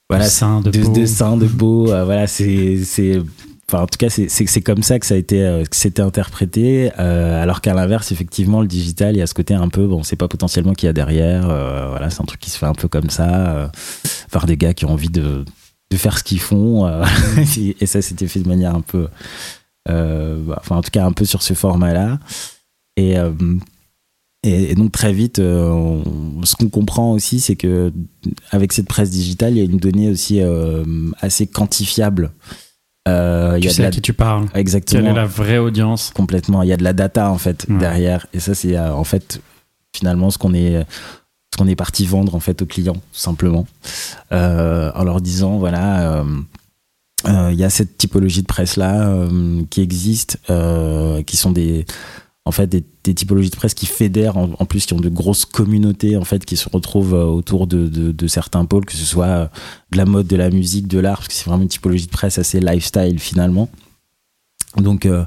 voilà, 0.09 0.25
De 0.25 0.29
sain, 0.29 0.61
de 0.61 0.71
de, 0.71 0.83
beau. 0.83 0.93
de 0.93 1.05
sain, 1.05 1.37
de 1.37 1.45
beau. 1.47 1.91
euh, 1.91 2.03
voilà, 2.05 2.27
c'est, 2.27 2.83
c'est, 2.83 3.21
enfin, 3.69 3.83
en 3.83 3.87
tout 3.87 3.97
cas, 3.97 4.09
c'est, 4.09 4.27
c'est, 4.29 4.45
c'est 4.45 4.61
comme 4.61 4.83
ça 4.83 4.99
que 4.99 5.05
ça 5.05 5.13
a 5.13 5.17
été, 5.17 5.41
euh, 5.41 5.63
que 5.63 5.75
c'était 5.75 6.01
interprété. 6.01 6.91
euh, 6.99 7.41
alors 7.41 7.61
qu'à 7.61 7.73
l'inverse, 7.73 8.11
effectivement, 8.11 8.61
le 8.61 8.67
digital, 8.67 9.15
il 9.15 9.19
y 9.19 9.21
a 9.21 9.27
ce 9.27 9.33
côté 9.33 9.53
un 9.53 9.69
peu, 9.69 9.87
bon, 9.87 9.99
on 9.99 10.03
sait 10.03 10.17
pas 10.17 10.27
potentiellement 10.27 10.73
qu'il 10.73 10.87
y 10.87 10.89
a 10.89 10.93
derrière. 10.93 11.49
euh, 11.49 11.87
voilà, 11.89 12.09
c'est 12.09 12.21
un 12.21 12.25
truc 12.25 12.41
qui 12.41 12.49
se 12.49 12.57
fait 12.57 12.65
un 12.65 12.73
peu 12.73 12.87
comme 12.89 13.09
ça, 13.09 13.51
euh, 13.55 13.67
par 14.31 14.45
des 14.47 14.57
gars 14.57 14.73
qui 14.73 14.83
ont 14.85 14.91
envie 14.91 15.09
de, 15.09 15.45
de 15.91 15.97
faire 15.97 16.17
ce 16.17 16.23
qu'ils 16.23 16.41
font. 16.41 16.85
euh, 16.87 17.05
et 17.79 17.85
ça, 17.85 18.01
c'était 18.01 18.27
fait 18.27 18.41
de 18.41 18.49
manière 18.49 18.75
un 18.75 18.81
peu, 18.81 19.07
euh, 19.89 20.37
bah, 20.45 20.57
enfin, 20.59 20.75
en 20.75 20.81
tout 20.81 20.91
cas, 20.91 21.05
un 21.05 21.13
peu 21.13 21.23
sur 21.23 21.41
ce 21.41 21.53
format-là. 21.53 22.19
Et, 22.97 23.17
euh, 23.17 23.31
et, 24.43 24.71
et 24.71 24.75
donc 24.75 24.91
très 24.91 25.13
vite, 25.13 25.39
euh, 25.39 25.69
on- 25.69 26.43
ce 26.43 26.55
qu'on 26.55 26.69
comprend 26.69 27.11
aussi, 27.11 27.39
c'est 27.39 27.55
que 27.55 27.91
avec 28.51 28.73
cette 28.73 28.87
presse 28.87 29.09
digitale, 29.11 29.53
il 29.53 29.57
y 29.57 29.61
a 29.61 29.65
une 29.65 29.77
donnée 29.77 30.09
aussi 30.09 30.41
euh, 30.41 30.83
assez 31.21 31.47
quantifiable. 31.47 32.31
Euh, 33.07 33.53
il 33.57 33.59
y 33.59 33.61
Tu 33.61 33.67
de 33.69 33.73
sais 33.73 33.81
la- 33.83 33.87
à 33.87 33.91
qui 33.91 34.01
tu 34.01 34.13
parles. 34.13 34.45
exactement 34.53 35.01
Quelle 35.01 35.11
est 35.11 35.15
la 35.15 35.25
vraie 35.25 35.57
audience 35.57 36.11
complètement. 36.13 36.61
Il 36.63 36.69
y 36.69 36.73
a 36.73 36.77
de 36.77 36.83
la 36.83 36.93
data 36.93 37.31
en 37.31 37.37
fait 37.37 37.65
Ouais. 37.69 37.77
derrière, 37.77 38.27
et 38.33 38.39
ça 38.39 38.53
c'est 38.55 38.75
euh, 38.77 38.93
en 38.93 39.03
fait 39.03 39.41
finalement 39.95 40.29
ce 40.29 40.37
qu'on 40.37 40.53
est 40.53 40.85
ce 41.53 41.57
qu'on 41.57 41.67
est 41.67 41.75
parti 41.75 42.05
vendre 42.05 42.33
en 42.35 42.39
fait 42.39 42.61
aux 42.61 42.65
clients 42.65 42.93
tout 42.93 43.01
simplement, 43.19 43.67
en 44.31 45.03
leur 45.03 45.19
disant 45.19 45.57
voilà. 45.57 46.23
il 47.27 47.55
y 47.59 47.63
a 47.63 47.69
cette 47.69 47.97
typologie 47.97 48.41
de 48.41 48.47
presse 48.47 48.77
là 48.77 49.13
qui 49.69 49.81
existe, 49.81 50.37
qui 51.25 51.37
sont 51.37 51.51
des 51.51 51.85
en 52.45 52.51
fait 52.51 52.65
des, 52.67 52.83
des 53.03 53.13
typologies 53.13 53.51
de 53.51 53.55
presse 53.55 53.73
qui 53.75 53.85
fédèrent 53.85 54.35
en, 54.37 54.49
en 54.57 54.65
plus 54.65 54.85
qui 54.87 54.93
ont 54.93 54.99
de 54.99 55.09
grosses 55.09 55.45
communautés 55.45 56.17
en 56.17 56.23
fait 56.23 56.43
qui 56.43 56.57
se 56.57 56.67
retrouvent 56.69 57.13
euh, 57.13 57.23
autour 57.25 57.67
de, 57.67 57.87
de, 57.87 58.11
de 58.11 58.27
certains 58.27 58.65
pôles 58.65 58.85
que 58.85 58.93
ce 58.93 59.05
soit 59.05 59.25
euh, 59.25 59.47
de 59.91 59.97
la 59.97 60.05
mode 60.05 60.25
de 60.27 60.35
la 60.35 60.49
musique 60.49 60.87
de 60.87 60.97
l'art 60.99 61.17
parce 61.17 61.27
que 61.27 61.33
c'est 61.35 61.45
vraiment 61.45 61.61
une 61.63 61.69
typologie 61.69 62.07
de 62.07 62.11
presse 62.11 62.39
assez 62.39 62.59
lifestyle 62.59 63.19
finalement 63.19 63.69
donc 64.77 65.05
euh, 65.05 65.23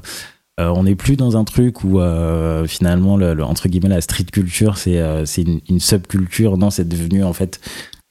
euh, 0.59 0.67
on 0.75 0.83
n'est 0.83 0.95
plus 0.95 1.15
dans 1.15 1.37
un 1.37 1.43
truc 1.45 1.83
où 1.83 1.99
euh, 1.99 2.65
finalement 2.67 3.15
le, 3.17 3.33
le- 3.33 3.43
entre 3.43 3.67
guillemets 3.69 3.89
la 3.89 4.01
street 4.01 4.25
culture 4.31 4.77
c'est 4.77 5.01
c'est 5.25 5.43
une, 5.43 5.61
une 5.69 5.79
subculture 5.79 6.57
non 6.57 6.69
c'est 6.69 6.87
devenu 6.87 7.23
en 7.23 7.33
fait 7.33 7.61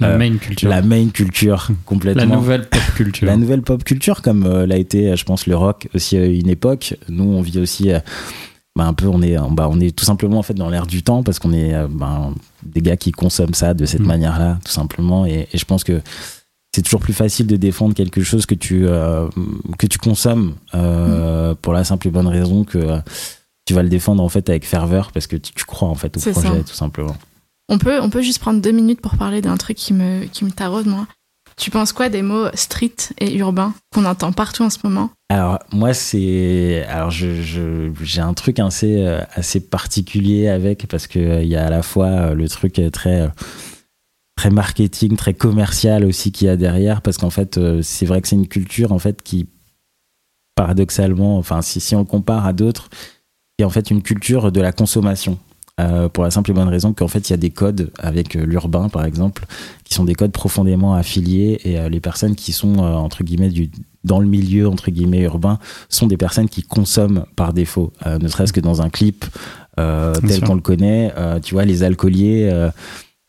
La 0.00 0.16
main 0.16 0.36
culture. 0.38 0.68
la 0.70 0.80
main 0.82 1.08
culture 1.08 1.68
complètement 1.84 2.24
La 2.24 2.36
nouvelle 2.36 2.68
pop 2.70 2.80
culture. 2.96 3.26
la 3.32 3.36
nouvelle 3.36 3.62
pop 3.62 3.84
culture 3.84 4.22
comme 4.22 4.48
l'a 4.64 4.76
été 4.78 5.14
je 5.14 5.24
pense 5.24 5.46
le 5.46 5.56
rock 5.56 5.88
aussi 5.94 6.16
à 6.16 6.24
une 6.24 6.48
époque 6.48 6.96
nous 7.10 7.24
on 7.24 7.42
vit 7.42 7.58
aussi 7.58 7.90
bah, 8.76 8.84
un 8.86 8.92
peu 8.92 9.06
on 9.06 9.22
est 9.22 9.36
bah, 9.50 9.68
on 9.70 9.78
est 9.80 9.94
tout 9.94 10.04
simplement 10.04 10.38
en 10.38 10.42
fait 10.42 10.54
dans 10.54 10.68
l'air 10.70 10.86
du 10.86 11.02
temps 11.02 11.22
parce 11.22 11.38
qu'on 11.38 11.52
est 11.52 11.74
euh, 11.74 11.86
ben, 11.88 12.34
des 12.64 12.80
gars 12.80 12.96
qui 12.96 13.12
consomment 13.12 13.54
ça 13.54 13.74
de 13.74 13.84
cette 13.86 14.00
Mm. 14.00 14.06
manière 14.06 14.38
là 14.38 14.58
tout 14.64 14.72
simplement 14.72 15.26
et, 15.26 15.48
et 15.52 15.58
je 15.58 15.64
pense 15.64 15.84
que 15.84 16.00
c'est 16.74 16.82
toujours 16.82 17.00
plus 17.00 17.12
facile 17.12 17.46
de 17.46 17.56
défendre 17.56 17.94
quelque 17.94 18.22
chose 18.22 18.46
que 18.46 18.54
tu 18.56 18.86
euh, 18.88 19.28
que 19.78 19.86
tu 19.86 19.98
consommes 19.98 20.54
euh, 20.74 21.54
pour 21.62 21.72
la 21.72 21.84
simple 21.84 22.08
et 22.08 22.10
bonne 22.10 22.26
raison 22.26 22.64
que 22.64 22.98
tu 23.66 23.74
vas 23.74 23.82
le 23.82 23.88
défendre 23.88 24.22
en 24.22 24.28
fait 24.28 24.48
avec 24.50 24.66
ferveur 24.66 25.12
parce 25.12 25.26
que 25.26 25.36
tu, 25.36 25.52
tu 25.52 25.64
crois 25.64 25.88
en 25.88 25.94
fait 25.94 26.16
au 26.16 26.20
projet 26.32 26.48
ça. 26.48 26.54
tout 26.66 26.74
simplement 26.74 27.16
On 27.68 27.78
peut, 27.78 27.98
on 28.02 28.10
peut 28.10 28.20
juste 28.22 28.40
prendre 28.40 28.60
deux 28.60 28.72
minutes 28.72 29.00
pour 29.00 29.16
parler 29.16 29.40
d'un 29.40 29.56
truc 29.56 29.76
qui 29.78 29.94
me, 29.94 30.24
qui 30.26 30.44
me 30.44 30.50
taraude, 30.50 30.86
moi. 30.86 31.06
Tu 31.56 31.70
penses 31.70 31.92
quoi 31.92 32.08
des 32.08 32.22
mots 32.22 32.48
street 32.54 32.96
et 33.18 33.36
urbain 33.36 33.74
qu'on 33.94 34.04
entend 34.04 34.32
partout 34.32 34.64
en 34.64 34.70
ce 34.70 34.78
moment? 34.84 35.10
Alors 35.28 35.58
moi 35.72 35.94
c'est 35.94 36.84
alors 36.88 37.10
je 37.10 37.90
j'ai 38.02 38.20
un 38.20 38.34
truc 38.34 38.58
assez 38.58 39.04
euh, 39.04 39.20
assez 39.34 39.60
particulier 39.60 40.48
avec 40.48 40.86
parce 40.88 41.06
que 41.06 41.18
euh, 41.18 41.42
il 41.42 41.48
y 41.48 41.56
a 41.56 41.66
à 41.66 41.70
la 41.70 41.82
fois 41.82 42.06
euh, 42.06 42.34
le 42.34 42.48
truc 42.48 42.80
très 42.92 43.30
très 44.36 44.50
marketing, 44.50 45.16
très 45.16 45.32
commercial 45.32 46.04
aussi 46.04 46.32
qu'il 46.32 46.48
y 46.48 46.50
a 46.50 46.56
derrière 46.56 47.02
parce 47.02 47.18
qu'en 47.18 47.30
fait 47.30 47.58
c'est 47.82 48.06
vrai 48.06 48.20
que 48.20 48.28
c'est 48.28 48.36
une 48.36 48.48
culture 48.48 48.92
en 48.92 48.98
fait 48.98 49.22
qui 49.22 49.48
paradoxalement 50.56 51.38
enfin 51.38 51.62
si 51.62 51.80
si 51.80 51.94
on 51.94 52.04
compare 52.04 52.46
à 52.46 52.52
d'autres 52.52 52.88
est 53.58 53.64
en 53.64 53.70
fait 53.70 53.90
une 53.90 54.02
culture 54.02 54.50
de 54.50 54.60
la 54.60 54.72
consommation. 54.72 55.38
Euh, 55.80 56.08
pour 56.08 56.22
la 56.22 56.30
simple 56.30 56.52
et 56.52 56.54
bonne 56.54 56.68
raison 56.68 56.92
qu'en 56.92 57.08
fait 57.08 57.28
il 57.28 57.32
y 57.32 57.34
a 57.34 57.36
des 57.36 57.50
codes 57.50 57.90
avec 57.98 58.36
euh, 58.36 58.44
l'urbain 58.46 58.88
par 58.88 59.04
exemple 59.04 59.44
qui 59.82 59.92
sont 59.92 60.04
des 60.04 60.14
codes 60.14 60.30
profondément 60.30 60.94
affiliés 60.94 61.58
et 61.64 61.80
euh, 61.80 61.88
les 61.88 61.98
personnes 61.98 62.36
qui 62.36 62.52
sont 62.52 62.78
entre 62.78 63.24
guillemets 63.24 63.48
du, 63.48 63.72
dans 64.04 64.20
le 64.20 64.26
milieu 64.28 64.68
entre 64.68 64.92
guillemets 64.92 65.22
urbain 65.22 65.58
sont 65.88 66.06
des 66.06 66.16
personnes 66.16 66.48
qui 66.48 66.62
consomment 66.62 67.24
par 67.34 67.52
défaut 67.52 67.92
ne 68.06 68.28
serait-ce 68.28 68.52
que 68.52 68.60
dans 68.60 68.82
un 68.82 68.88
clip 68.88 69.24
tel 69.76 70.40
qu'on 70.46 70.54
le 70.54 70.60
connaît. 70.60 71.12
Tu 71.42 71.54
vois 71.54 71.64
les 71.64 71.82
alcooliers 71.82 72.68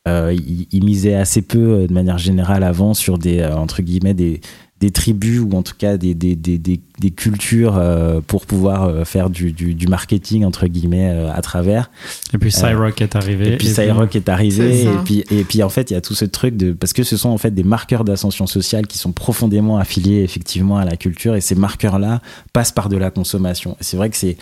ils, 0.05 0.83
misaient 0.83 1.15
assez 1.15 1.41
peu 1.41 1.87
de 1.87 1.93
manière 1.93 2.19
générale 2.19 2.63
avant 2.63 2.93
sur 2.93 3.17
des 3.17 3.43
entre 3.43 3.81
guillemets 3.81 4.13
des 4.13 4.41
des 4.81 4.91
tribus 4.91 5.39
ou 5.39 5.51
en 5.55 5.61
tout 5.63 5.73
cas 5.77 5.95
des, 5.95 6.13
des, 6.13 6.35
des, 6.35 6.57
des, 6.57 6.81
des 6.99 7.11
cultures 7.11 7.77
euh, 7.77 8.19
pour 8.25 8.45
pouvoir 8.45 8.83
euh, 8.83 9.05
faire 9.05 9.29
du, 9.29 9.53
du, 9.53 9.73
du 9.73 9.87
marketing 9.87 10.43
entre 10.43 10.67
guillemets 10.67 11.09
euh, 11.11 11.31
à 11.33 11.41
travers 11.41 11.89
Et 12.33 12.37
puis 12.37 12.51
Cyrock 12.51 13.01
est 13.01 13.15
arrivé. 13.15 13.53
et 13.53 13.57
puis 13.57 13.67
Cyrock 13.69 14.13
est 14.17 14.27
arrivé 14.27 14.83
et 14.83 14.89
puis 15.05 15.23
et 15.31 15.45
puis 15.45 15.63
en 15.63 15.69
fait 15.69 15.91
il 15.91 15.93
y 15.93 15.97
a 15.97 16.01
tout 16.01 16.13
ce 16.13 16.25
truc 16.25 16.57
de 16.57 16.73
parce 16.73 16.91
que 16.91 17.03
ce 17.03 17.15
sont 17.15 17.29
en 17.29 17.37
fait 17.37 17.51
des 17.51 17.63
marqueurs 17.63 18.03
d'ascension 18.03 18.47
sociale 18.47 18.85
qui 18.85 18.97
sont 18.97 19.13
profondément 19.13 19.77
affiliés 19.77 20.23
effectivement 20.23 20.77
à 20.77 20.83
la 20.83 20.97
culture 20.97 21.35
et 21.35 21.41
ces 21.41 21.55
marqueurs 21.55 21.97
là 21.97 22.21
passent 22.51 22.73
par 22.73 22.89
de 22.89 22.97
la 22.97 23.11
consommation 23.11 23.77
Et 23.79 23.83
c'est 23.85 23.95
vrai 23.95 24.09
que 24.09 24.17
c'est 24.17 24.35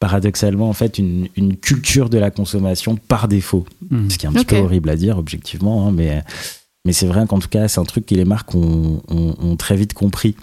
paradoxalement 0.00 0.68
en 0.68 0.74
fait 0.74 0.98
une, 0.98 1.28
une 1.36 1.56
culture 1.56 2.08
de 2.10 2.18
la 2.18 2.30
consommation 2.30 2.96
par 3.08 3.26
défaut 3.26 3.64
Mhm. 3.90 4.10
ce 4.10 4.18
qui 4.18 4.26
est 4.26 4.28
un 4.28 4.32
petit 4.32 4.44
peu 4.44 4.56
horrible 4.58 4.90
à 4.90 4.96
dire 4.96 5.16
objectivement 5.18 5.88
hein, 5.88 5.92
mais 5.96 6.22
mais 6.84 6.92
c'est 6.92 7.06
vrai 7.06 7.26
qu'en 7.26 7.38
tout 7.38 7.48
cas 7.48 7.68
c'est 7.68 7.80
un 7.80 7.84
truc 7.84 8.06
que 8.06 8.14
les 8.14 8.24
marques 8.24 8.54
ont, 8.54 9.02
ont- 9.08 9.34
ont 9.40 9.56
très 9.56 9.76
vite 9.76 9.92
compris 9.94 10.34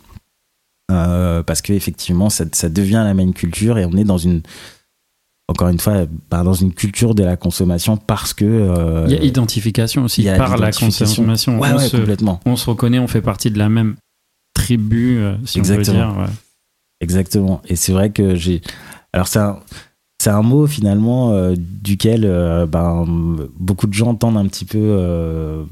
Euh, 0.91 1.41
parce 1.41 1.61
que 1.63 1.73
effectivement 1.73 2.29
ça, 2.29 2.45
ça 2.51 2.69
devient 2.69 3.01
la 3.03 3.13
main 3.15 3.31
culture 3.31 3.77
et 3.79 3.85
on 3.85 3.93
est 3.97 4.03
dans 4.03 4.19
une 4.19 4.41
encore 5.47 5.69
une 5.69 5.79
fois 5.79 6.05
bah, 6.29 6.43
dans 6.43 6.53
une 6.53 6.73
culture 6.73 7.15
de 7.15 7.23
la 7.23 7.37
consommation 7.37 7.97
parce 7.97 8.33
que 8.35 8.45
euh, 8.45 9.05
Il 9.07 9.13
y 9.13 9.17
a 9.17 9.23
identification 9.23 10.03
aussi 10.03 10.21
y 10.23 10.29
a 10.29 10.37
par 10.37 10.57
la 10.57 10.71
consommation. 10.71 11.59
ouais, 11.59 11.71
on, 11.71 11.77
ouais, 11.77 11.87
se, 11.89 11.97
complètement 11.97 12.39
on 12.45 12.55
se 12.55 12.69
reconnaît, 12.69 12.99
on 12.99 13.07
fait 13.07 13.21
partie 13.21 13.49
de 13.49 13.57
la 13.57 13.69
même 13.69 13.95
tribu, 14.53 15.17
euh, 15.17 15.35
si 15.45 15.59
on 15.59 15.63
peut 15.63 15.73
Exactement. 15.73 16.11
dire. 16.13 16.21
ouais. 16.21 16.29
Exactement. 17.01 17.61
Et 17.67 17.75
c'est 17.75 17.91
vrai 17.91 18.09
que 18.11 18.35
j'ai. 18.35 18.61
Alors, 19.11 19.27
c'est 19.27 19.39
un, 19.39 19.59
c'est 20.19 20.29
un 20.29 20.41
mot 20.41 20.65
finalement 20.65 21.33
euh, 21.33 21.53
duquel 21.57 22.23
euh, 22.25 22.65
ben, 22.65 23.05
beaucoup 23.59 23.85
de 23.87 23.93
gens 23.93 24.15
tendent 24.15 24.37
un 24.37 24.47
petit 24.47 24.65
peu. 24.65 24.79
euh, 24.81 25.65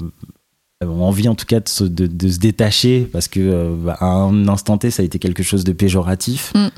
ont 0.88 1.04
envie 1.04 1.28
en 1.28 1.34
tout 1.34 1.46
cas 1.46 1.60
de 1.60 1.68
se, 1.68 1.84
de, 1.84 2.06
de 2.06 2.28
se 2.28 2.38
détacher 2.38 3.08
parce 3.12 3.28
que 3.28 3.40
euh, 3.40 3.74
bah, 3.76 3.96
à 4.00 4.06
un 4.06 4.48
instant 4.48 4.78
T 4.78 4.90
ça 4.90 5.02
a 5.02 5.04
été 5.06 5.18
quelque 5.18 5.42
chose 5.42 5.64
de 5.64 5.72
péjoratif. 5.72 6.52
Mm. 6.54 6.68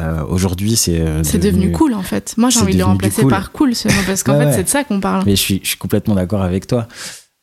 Euh, 0.00 0.24
Aujourd'hui 0.26 0.74
c'est. 0.76 1.00
euh, 1.00 1.22
C'est 1.22 1.38
devenu 1.38 1.70
cool 1.72 1.94
en 1.94 2.02
fait. 2.02 2.34
Moi 2.38 2.48
j'ai 2.50 2.60
envie 2.60 2.72
de 2.74 2.78
le 2.78 2.84
remplacer 2.84 3.22
cool. 3.22 3.30
par 3.30 3.52
cool 3.52 3.74
ce 3.74 3.88
mot 3.88 3.94
parce 4.06 4.22
qu'en 4.24 4.32
Ouais, 4.32 4.40
fait 4.40 4.46
ouais. 4.46 4.52
c'est 4.56 4.64
de 4.64 4.68
ça 4.68 4.84
qu'on 4.84 5.00
parle. 5.00 5.22
Mais 5.26 5.36
je 5.36 5.40
suis, 5.40 5.60
je 5.62 5.68
suis 5.68 5.78
complètement 5.78 6.14
d'accord 6.14 6.42
avec 6.42 6.66
toi. 6.66 6.88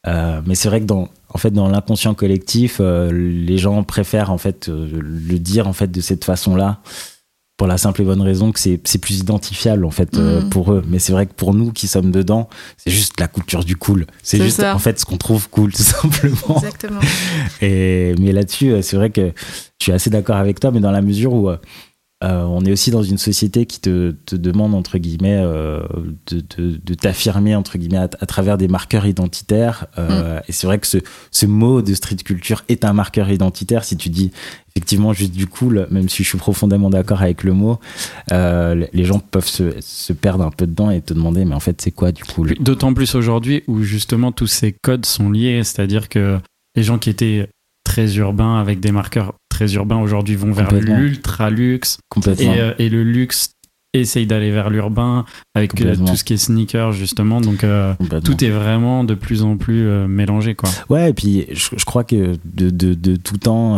Euh, 0.08 0.42
mais 0.46 0.56
c'est 0.56 0.70
vrai 0.70 0.80
que 0.80 0.86
dans, 0.86 1.10
en 1.34 1.38
fait, 1.38 1.52
dans 1.52 1.68
l'inconscient 1.68 2.14
collectif, 2.14 2.78
euh, 2.80 3.12
les 3.12 3.58
gens 3.58 3.84
préfèrent 3.84 4.32
en 4.32 4.38
fait 4.38 4.70
euh, 4.70 4.90
le 5.02 5.38
dire 5.40 5.68
en 5.68 5.74
fait 5.74 5.92
de 5.92 6.00
cette 6.02 6.24
façon-là, 6.24 6.80
pour 7.60 7.68
la 7.68 7.78
simple 7.78 8.02
et 8.04 8.06
bonne 8.06 8.22
raison 8.22 8.54
que 8.54 8.60
c'est, 8.60 8.78
plus 8.78 9.20
identifiable 9.20 9.84
en 9.84 9.92
fait 9.92 10.18
euh, 10.18 10.42
Mm. 10.42 10.50
pour 10.50 10.72
eux. 10.72 10.82
Mais 10.88 10.98
c'est 10.98 11.12
vrai 11.12 11.26
que 11.26 11.34
pour 11.34 11.54
nous 11.54 11.74
qui 11.74 11.88
sommes 11.88 12.10
dedans, 12.10 12.48
c'est 12.78 12.90
juste 12.90 13.20
la 13.20 13.28
culture 13.28 13.66
du 13.66 13.76
cool. 13.76 14.08
C'est, 14.24 14.42
juste 14.42 14.62
ça. 14.62 14.74
en 14.74 14.80
fait 14.80 14.98
ce 14.98 15.04
qu'on 15.04 15.18
trouve 15.18 15.50
cool 15.50 15.74
tout 15.74 15.84
simplement. 15.84 16.56
Exactement. 16.56 17.02
Et, 17.62 18.16
mais 18.18 18.32
là-dessus, 18.32 18.72
euh, 18.72 18.82
c'est 18.82 18.96
vrai 18.96 19.10
que 19.10 19.34
je 19.80 19.84
suis 19.84 19.92
assez 19.92 20.10
d'accord 20.10 20.38
avec 20.38 20.62
toi, 20.62 20.72
mais 20.72 20.80
dans 20.80 20.92
la 20.92 21.02
mesure 21.02 21.34
où 21.34 21.50
euh, 22.24 22.44
on 22.44 22.66
est 22.66 22.72
aussi 22.72 22.92
dans 22.92 23.02
une 23.04 23.18
société 23.18 23.66
qui 23.66 23.80
te, 23.80 24.12
te 24.26 24.36
demande, 24.36 24.76
entre 24.76 24.98
guillemets, 24.98 25.40
euh, 25.42 25.82
de, 26.28 26.42
de- 26.58 26.80
de 26.84 26.94
t'affirmer, 26.94 27.56
entre 27.56 27.78
guillemets, 27.78 27.98
à, 27.98 28.10
à 28.20 28.26
travers 28.26 28.58
des 28.58 28.68
marqueurs 28.68 29.06
identitaires. 29.06 29.86
Euh, 29.98 30.40
Et 30.48 30.52
c'est 30.52 30.68
vrai 30.68 30.80
que 30.80 30.88
ce, 30.88 30.98
ce 31.32 31.46
mot 31.46 31.82
de 31.82 31.94
street 31.94 32.18
culture 32.18 32.64
est 32.68 32.84
un 32.84 32.92
marqueur 32.94 33.30
identitaire. 33.30 33.86
Si 33.86 33.96
tu 33.96 34.10
dis 34.10 34.32
effectivement 34.76 35.14
juste 35.14 35.32
du 35.32 35.48
cool, 35.48 35.88
même 35.92 36.10
si 36.10 36.24
je 36.24 36.30
suis 36.30 36.38
profondément 36.38 36.90
d'accord 36.90 37.22
avec 37.22 37.44
le 37.44 37.54
mot, 37.54 37.80
euh, 38.32 38.86
les 38.92 39.06
gens 39.06 39.20
peuvent 39.20 39.48
se, 39.48 39.72
se 39.80 40.12
perdre 40.14 40.44
un 40.46 40.52
peu 40.52 40.68
dedans 40.68 40.90
et 40.92 41.02
te 41.02 41.14
demander, 41.14 41.46
mais 41.46 41.56
en 41.56 41.60
fait, 41.60 41.80
c'est 41.82 41.92
quoi 41.92 42.12
du 42.12 42.24
cool 42.24 42.54
D'autant 42.60 42.94
plus 42.94 43.16
aujourd'hui 43.16 43.64
où 43.68 43.82
justement 43.82 44.32
tous 44.34 44.48
ces 44.48 44.74
codes 44.74 45.06
sont 45.06 45.32
liés, 45.32 45.62
c'est-à-dire 45.64 46.10
que 46.10 46.38
les 46.76 46.84
gens 46.84 46.98
qui 46.98 47.10
étaient 47.10 47.50
très 47.90 48.16
urbains 48.18 48.60
avec 48.60 48.80
des 48.80 48.92
marqueurs 48.92 49.34
très 49.50 49.74
urbains 49.74 50.00
aujourd'hui 50.00 50.36
vont 50.36 50.52
vers 50.52 50.72
l'ultra 50.72 51.50
luxe 51.50 51.98
Complètement. 52.10 52.54
et, 52.54 52.60
euh, 52.62 52.74
et 52.78 52.88
le 52.90 53.02
luxe 53.04 53.50
essaye 53.94 54.28
d'aller 54.28 54.52
vers 54.52 54.70
l'urbain 54.70 55.26
avec 55.56 55.82
euh, 55.82 55.96
tout 55.96 56.16
ce 56.16 56.24
qui 56.24 56.34
est 56.34 56.38
sneaker 56.38 56.92
justement 56.92 57.42
donc 57.42 57.64
euh, 57.64 57.96
tout 58.24 58.44
est 58.46 58.52
vraiment 58.52 59.04
de 59.04 59.16
plus 59.16 59.42
en 59.42 59.58
plus 59.58 59.84
mélangé 60.08 60.54
quoi. 60.54 60.70
Ouais, 60.90 61.10
et 61.10 61.14
puis 61.14 61.48
je, 61.52 61.70
je 61.76 61.86
crois 61.86 62.04
que 62.04 62.38
de, 62.46 62.70
de, 62.70 62.94
de 62.94 63.16
tout 63.16 63.38
temps, 63.40 63.78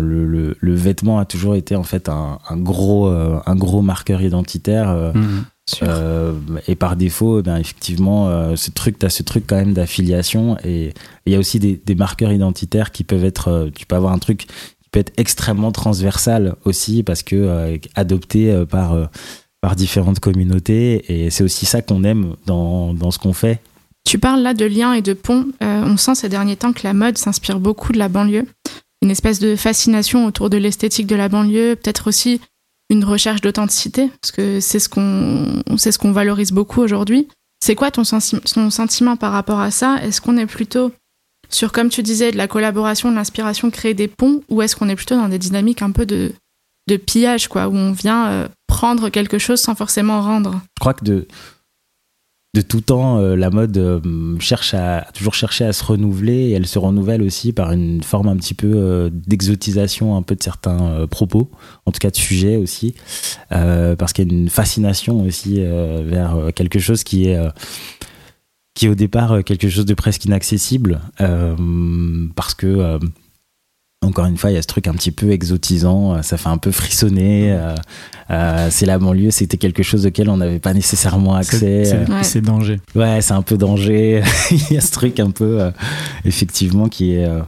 le, 0.00 0.24
le, 0.26 0.56
le 0.58 0.74
vêtement 0.74 1.18
a 1.18 1.26
toujours 1.26 1.54
été 1.56 1.76
en 1.76 1.82
fait 1.82 2.08
un, 2.08 2.38
un 2.48 2.56
gros, 2.56 3.08
un 3.08 3.54
gros 3.56 3.82
marqueur 3.82 4.22
identitaire. 4.22 4.88
Mhm. 5.14 5.44
Euh, 5.82 6.32
et 6.68 6.74
par 6.74 6.96
défaut, 6.96 7.42
ben, 7.42 7.56
effectivement, 7.56 8.28
euh, 8.28 8.56
ce 8.56 8.70
truc, 8.70 8.98
tu 8.98 9.06
as 9.06 9.10
ce 9.10 9.22
truc 9.22 9.44
quand 9.46 9.56
même 9.56 9.72
d'affiliation. 9.72 10.56
Et 10.64 10.92
il 11.26 11.32
y 11.32 11.36
a 11.36 11.38
aussi 11.38 11.58
des, 11.58 11.80
des 11.84 11.94
marqueurs 11.94 12.32
identitaires 12.32 12.90
qui 12.90 13.04
peuvent 13.04 13.24
être. 13.24 13.48
euh, 13.48 13.70
tu 13.74 13.86
peux 13.86 13.96
avoir 13.96 14.12
un 14.12 14.18
truc 14.18 14.46
qui 14.46 14.88
peut 14.90 15.00
être 15.00 15.12
extrêmement 15.16 15.72
transversal 15.72 16.56
aussi, 16.64 17.02
parce 17.02 17.22
que 17.22 17.36
euh, 17.36 17.78
adopté 17.94 18.50
euh, 18.50 18.64
par, 18.66 18.94
euh, 18.94 19.06
par 19.60 19.76
différentes 19.76 20.20
communautés. 20.20 21.04
Et 21.12 21.30
c'est 21.30 21.44
aussi 21.44 21.66
ça 21.66 21.82
qu'on 21.82 22.04
aime 22.04 22.34
dans, 22.46 22.94
dans 22.94 23.10
ce 23.10 23.18
qu'on 23.18 23.32
fait. 23.32 23.60
Tu 24.04 24.18
parles 24.18 24.40
là 24.40 24.54
de 24.54 24.64
liens 24.64 24.94
et 24.94 25.02
de 25.02 25.12
ponts. 25.12 25.46
Euh, 25.62 25.82
on 25.84 25.96
sent 25.96 26.14
ces 26.14 26.28
derniers 26.28 26.56
temps 26.56 26.72
que 26.72 26.80
la 26.84 26.94
mode 26.94 27.18
s'inspire 27.18 27.60
beaucoup 27.60 27.92
de 27.92 27.98
la 27.98 28.08
banlieue. 28.08 28.46
Une 29.02 29.10
espèce 29.10 29.38
de 29.38 29.56
fascination 29.56 30.26
autour 30.26 30.50
de 30.50 30.56
l'esthétique 30.56 31.06
de 31.06 31.16
la 31.16 31.28
banlieue, 31.28 31.76
peut-être 31.76 32.08
aussi 32.08 32.40
une 32.90 33.04
recherche 33.04 33.40
d'authenticité, 33.40 34.10
parce 34.20 34.32
que 34.32 34.60
c'est 34.60 34.80
ce 34.80 34.88
qu'on 34.88 35.62
c'est 35.78 35.92
ce 35.92 35.98
qu'on 35.98 36.12
valorise 36.12 36.52
beaucoup 36.52 36.82
aujourd'hui. 36.82 37.28
C'est 37.64 37.74
quoi 37.74 37.90
ton, 37.90 38.02
ton 38.02 38.70
sentiment 38.70 39.16
par 39.16 39.32
rapport 39.32 39.60
à 39.60 39.70
ça? 39.70 39.98
Est-ce 40.02 40.20
qu'on 40.20 40.36
est 40.36 40.46
plutôt 40.46 40.92
sur, 41.50 41.72
comme 41.72 41.88
tu 41.88 42.02
disais, 42.02 42.30
de 42.30 42.36
la 42.36 42.48
collaboration, 42.48 43.10
de 43.10 43.16
l'inspiration, 43.16 43.70
créer 43.70 43.94
des 43.94 44.08
ponts, 44.08 44.42
ou 44.48 44.62
est-ce 44.62 44.76
qu'on 44.76 44.88
est 44.88 44.96
plutôt 44.96 45.16
dans 45.16 45.28
des 45.28 45.38
dynamiques 45.38 45.82
un 45.82 45.90
peu 45.90 46.06
de, 46.06 46.32
de 46.88 46.96
pillage, 46.96 47.48
quoi, 47.48 47.68
où 47.68 47.74
on 47.74 47.92
vient 47.92 48.28
euh, 48.28 48.48
prendre 48.66 49.08
quelque 49.08 49.38
chose 49.38 49.60
sans 49.60 49.74
forcément 49.74 50.22
rendre? 50.22 50.60
Je 50.78 50.80
crois 50.80 50.94
que 50.94 51.04
de, 51.04 51.26
de 52.52 52.62
tout 52.62 52.80
temps, 52.80 53.18
euh, 53.18 53.36
la 53.36 53.50
mode 53.50 53.76
euh, 53.78 54.00
cherche 54.40 54.74
à, 54.74 55.06
toujours 55.14 55.34
cherché 55.34 55.64
à 55.64 55.72
se 55.72 55.84
renouveler 55.84 56.48
et 56.48 56.52
elle 56.52 56.66
se 56.66 56.80
renouvelle 56.80 57.22
aussi 57.22 57.52
par 57.52 57.70
une 57.70 58.02
forme 58.02 58.26
un 58.26 58.36
petit 58.36 58.54
peu 58.54 58.72
euh, 58.74 59.08
d'exotisation 59.12 60.16
un 60.16 60.22
peu 60.22 60.34
de 60.34 60.42
certains 60.42 61.06
propos, 61.08 61.48
en 61.86 61.92
tout 61.92 62.00
cas 62.00 62.10
de 62.10 62.16
sujets 62.16 62.56
aussi, 62.56 62.94
parce 63.50 64.12
qu'il 64.12 64.30
y 64.30 64.34
a 64.34 64.36
une 64.36 64.48
fascination 64.48 65.24
aussi 65.24 65.60
vers 65.60 66.50
quelque 66.54 66.78
chose 66.78 67.04
qui 67.04 67.28
est 67.28 67.38
qui 68.74 68.86
est 68.86 68.88
au 68.88 68.94
départ 68.94 69.44
quelque 69.44 69.68
chose 69.68 69.86
de 69.86 69.94
presque 69.94 70.24
inaccessible, 70.24 71.00
parce 72.34 72.54
que 72.54 72.98
encore 74.02 74.24
une 74.26 74.38
fois, 74.38 74.50
il 74.50 74.54
y 74.54 74.56
a 74.56 74.62
ce 74.62 74.66
truc 74.66 74.86
un 74.86 74.94
petit 74.94 75.10
peu 75.10 75.30
exotisant, 75.30 76.14
euh, 76.14 76.22
ça 76.22 76.38
fait 76.38 76.48
un 76.48 76.56
peu 76.56 76.70
frissonner. 76.70 77.52
euh, 77.52 77.74
euh, 78.30 78.68
c'est 78.70 78.86
la 78.86 78.98
banlieue, 78.98 79.30
c'était 79.30 79.58
quelque 79.58 79.82
chose 79.82 80.06
auquel 80.06 80.30
on 80.30 80.38
n'avait 80.38 80.58
pas 80.58 80.72
nécessairement 80.72 81.34
accès. 81.34 81.84
C'est- 81.84 82.08
Ouais. 82.10 82.22
c'est 82.22 82.40
danger. 82.40 82.80
Ouais, 82.94 83.20
c'est 83.20 83.34
un 83.34 83.42
peu 83.42 83.58
danger. 83.58 84.22
il 84.50 84.72
y 84.74 84.76
a 84.78 84.80
ce 84.80 84.90
truc 84.90 85.20
un 85.20 85.30
peu, 85.30 85.60
euh, 85.60 85.70
effectivement, 86.24 86.88
qui 86.88 87.12
est, 87.12 87.26
euh, 87.26 87.42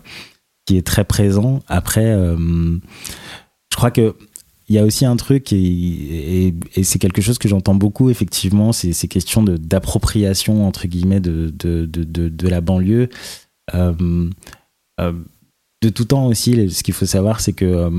qui 0.66 0.76
est 0.76 0.86
très 0.86 1.04
présent. 1.04 1.60
Après, 1.68 2.04
euh, 2.06 2.36
je 3.70 3.76
crois 3.76 3.90
que 3.90 4.14
il 4.68 4.76
y 4.76 4.78
a 4.78 4.84
aussi 4.84 5.04
un 5.04 5.16
truc, 5.16 5.52
et, 5.52 5.56
et- 6.48 6.54
et 6.76 6.84
c'est 6.84 6.98
quelque 6.98 7.20
chose 7.22 7.38
que 7.38 7.48
j'entends 7.48 7.74
beaucoup, 7.74 8.10
effectivement, 8.10 8.72
c'est 8.72 8.92
ces 8.92 9.08
questions 9.08 9.42
de- 9.42 9.56
d'appropriation, 9.56 10.66
entre 10.66 10.86
guillemets, 10.86 11.20
de, 11.20 11.52
de, 11.58 11.84
de, 11.86 12.04
de, 12.04 12.28
de 12.28 12.48
la 12.48 12.60
banlieue. 12.60 13.08
Euh, 13.74 14.28
euh, 15.00 15.12
de 15.82 15.88
tout 15.88 16.04
temps 16.04 16.26
aussi, 16.28 16.70
ce 16.70 16.82
qu'il 16.82 16.94
faut 16.94 17.06
savoir, 17.06 17.40
c'est 17.40 17.52
que 17.52 17.64
euh, 17.64 17.90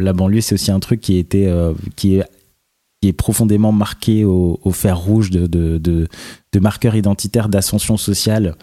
la 0.00 0.12
banlieue, 0.12 0.40
c'est 0.40 0.54
aussi 0.56 0.70
un 0.72 0.80
truc 0.80 1.00
qui, 1.00 1.16
été, 1.16 1.46
euh, 1.48 1.72
qui, 1.96 2.16
est, 2.16 2.24
qui 3.00 3.08
est 3.08 3.12
profondément 3.12 3.70
marqué 3.72 4.24
au, 4.24 4.58
au 4.62 4.70
fer 4.72 4.98
rouge 4.98 5.30
de, 5.30 5.46
de, 5.46 5.78
de, 5.78 6.08
de 6.52 6.58
marqueurs 6.58 6.96
identitaires 6.96 7.48
d'ascension 7.48 7.96
sociale 7.96 8.56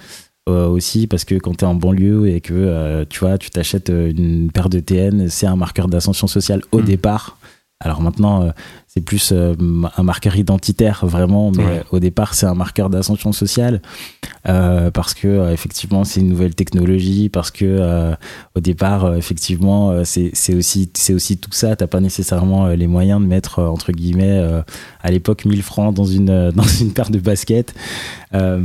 euh, 0.49 0.68
aussi 0.68 1.08
parce 1.08 1.24
que 1.24 1.36
quand 1.36 1.56
tu 1.58 1.64
es 1.66 1.68
en 1.68 1.76
banlieue 1.76 2.28
et 2.28 2.41
que 2.41 3.04
tu 3.10 3.20
vois, 3.22 3.38
tu 3.38 3.49
t'achètes 3.52 3.89
une 3.89 4.52
paire 4.52 4.70
de 4.70 4.80
TN, 4.80 5.30
c'est 5.30 5.47
un 5.47 5.56
marqueur 5.56 5.88
d'ascension 5.88 6.28
sociale 6.28 6.62
au 6.72 6.82
Mm. 6.82 6.86
départ. 6.86 7.38
Alors 7.84 8.02
maintenant, 8.02 8.44
euh, 8.44 8.52
c'est 8.88 9.02
plus 9.02 9.32
euh, 9.32 9.56
un 9.98 10.04
marqueur 10.04 10.36
identitaire 10.36 11.04
vraiment, 11.06 11.52
mais 11.52 11.64
Ouais. 11.66 11.84
au 11.92 12.00
départ, 12.00 12.36
c'est 12.36 12.46
un 12.46 12.54
marqueur 12.54 12.90
d'ascension 12.92 13.32
sociale 13.32 13.82
euh, 14.48 14.92
parce 14.92 15.14
que 15.16 15.52
effectivement, 15.52 16.04
c'est 16.04 16.20
une 16.20 16.30
nouvelle 16.30 16.54
technologie, 16.54 17.28
parce 17.30 17.50
que 17.50 17.66
euh, 17.66 18.14
au 18.56 18.60
départ, 18.60 19.16
effectivement, 19.16 20.04
c'est 20.06 20.32
aussi 20.54 20.90
c'est 20.94 21.14
aussi 21.14 21.38
tout 21.38 21.52
ça. 21.52 21.76
T'as 21.76 21.88
pas 21.88 22.00
nécessairement 22.02 22.68
les 22.68 22.88
moyens 22.88 23.20
de 23.20 23.26
mettre 23.26 23.60
entre 23.64 23.92
guillemets 23.92 24.38
euh, 24.40 24.62
à 25.02 25.10
l'époque 25.12 25.46
1000 25.46 25.64
francs 25.64 25.94
dans 25.96 26.06
une 26.06 26.52
dans 26.56 26.64
une 26.64 26.94
paire 26.94 27.10
de 27.10 27.20
baskets. 27.20 27.74
Euh, 28.36 28.62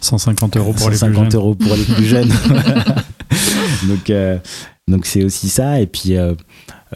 150 0.00 0.56
euros 0.56 0.72
pour 0.72 0.90
les 0.90 0.96
plus 0.96 0.98
150 0.98 1.30
jeunes. 1.32 1.40
euros 1.40 1.54
pour 1.54 1.74
les 1.74 1.84
plus 1.84 2.04
jeunes. 2.06 2.28
donc, 3.88 4.12
donc 4.86 5.06
c'est 5.06 5.24
aussi 5.24 5.48
ça. 5.48 5.80
Et 5.80 5.86
puis, 5.86 6.14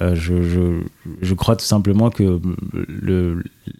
je, 0.01 0.80
je, 1.20 1.34
crois 1.34 1.57
tout 1.57 1.64
simplement 1.64 2.11
que 2.11 2.40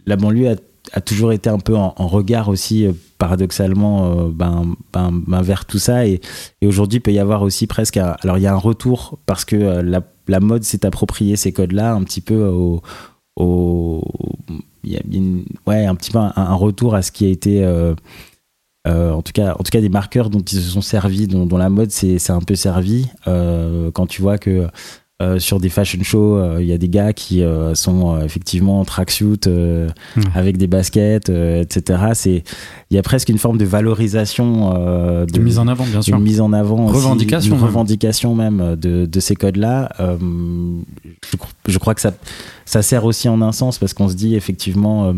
la 0.07 0.17
banlieue 0.17 0.57
a, 0.93 1.01
toujours 1.01 1.33
été 1.33 1.49
un 1.49 1.59
peu 1.59 1.77
en, 1.77 1.93
regard 2.07 2.49
aussi, 2.49 2.87
euh, 2.87 2.93
paradoxalement, 3.19 4.27
euh, 4.27 4.29
ben, 4.29 4.75
ben, 4.93 5.11
ben, 5.27 5.43
vers 5.43 5.65
tout 5.65 5.79
ça. 5.79 6.07
Et, 6.07 6.21
aujourd'hui, 6.63 6.99
il 6.99 7.01
peut 7.01 7.13
y 7.13 7.19
avoir 7.19 7.43
aussi 7.43 7.67
presque. 7.67 7.97
alors, 7.97 8.39
il 8.39 8.43
y 8.43 8.47
a 8.47 8.53
un 8.53 8.57
retour 8.57 9.19
parce 9.27 9.45
que 9.45 9.57
euh, 9.57 10.01
la, 10.27 10.41
mode 10.41 10.65
s'est 10.65 10.85
approprié 10.85 11.37
ces 11.37 11.53
codes-là 11.53 11.95
un 11.95 12.03
petit 12.05 12.21
peu 12.21 12.45
au. 12.45 12.83
ouais, 15.67 15.87
un 15.87 15.95
petit 15.95 16.11
peu 16.11 16.19
un, 16.19 16.55
retour 16.55 16.95
à 16.95 17.03
ce 17.03 17.13
qui 17.13 17.27
a 17.27 17.29
été. 17.29 17.65
euh, 17.65 17.95
euh, 18.89 19.13
en 19.13 19.23
tout 19.23 19.33
cas, 19.33 19.53
en 19.53 19.63
tout 19.63 19.71
cas 19.71 19.81
des 19.81 19.89
marqueurs 19.89 20.29
dont 20.29 20.41
ils 20.41 20.61
se 20.61 20.71
sont 20.71 20.81
servis, 20.81 21.29
dont, 21.29 21.57
la 21.57 21.69
mode 21.69 21.91
s'est 21.91 22.19
un 22.31 22.41
peu 22.41 22.57
servi. 22.57 23.09
Euh, 23.29 23.91
quand 23.93 24.07
tu 24.07 24.23
vois 24.23 24.39
que 24.39 24.67
euh, 25.23 25.39
sur 25.39 25.61
des 25.61 25.69
fashion 25.69 26.03
shows, 26.03 26.37
euh, 26.37 26.59
il 26.61 26.67
y 26.67 26.73
a 26.73 26.79
des 26.79 26.89
gars 26.89 27.13
qui 27.13 27.43
euh, 27.43 27.75
sont 27.75 28.15
euh, 28.17 28.25
effectivement 28.25 28.81
en 28.81 28.85
tracksuit 28.85 29.39
euh, 29.47 29.89
Ouais. 30.17 30.23
avec 30.35 30.57
des 30.59 30.67
baskets, 30.67 31.31
euh, 31.31 31.63
etc. 31.63 32.01
C'est 32.15 32.43
il 32.91 32.95
y 32.97 32.99
a 32.99 33.03
presque 33.03 33.29
une 33.29 33.39
forme 33.39 33.57
de 33.59 33.65
valorisation 33.65 34.75
euh, 34.77 35.25
De 35.27 35.39
mise 35.39 35.59
en 35.59 35.69
avant, 35.69 35.85
bien 35.87 36.03
sûr. 36.03 36.17
une 36.17 36.23
mise 36.23 36.41
en 36.41 36.53
avant, 36.53 36.87
aussi, 36.87 36.97
Revendication 36.97 37.55
une 37.55 37.61
même. 37.61 37.67
revendication 37.69 38.35
même 38.35 38.77
de, 38.77 39.07
de 39.07 39.21
ces 39.21 39.37
codes-là. 39.37 39.91
Euh, 40.01 40.17
je, 41.31 41.37
cro- 41.37 41.49
je 41.69 41.79
crois 41.79 41.95
que 41.95 42.01
ça, 42.01 42.13
ça 42.67 42.83
sert 42.83 43.05
aussi 43.05 43.29
en 43.29 43.41
un 43.43 43.53
sens 43.53 43.79
parce 43.79 43.95
qu'on 43.95 44.09
se 44.09 44.15
dit 44.15 44.35
effectivement, 44.35 45.07
euh, 45.07 45.13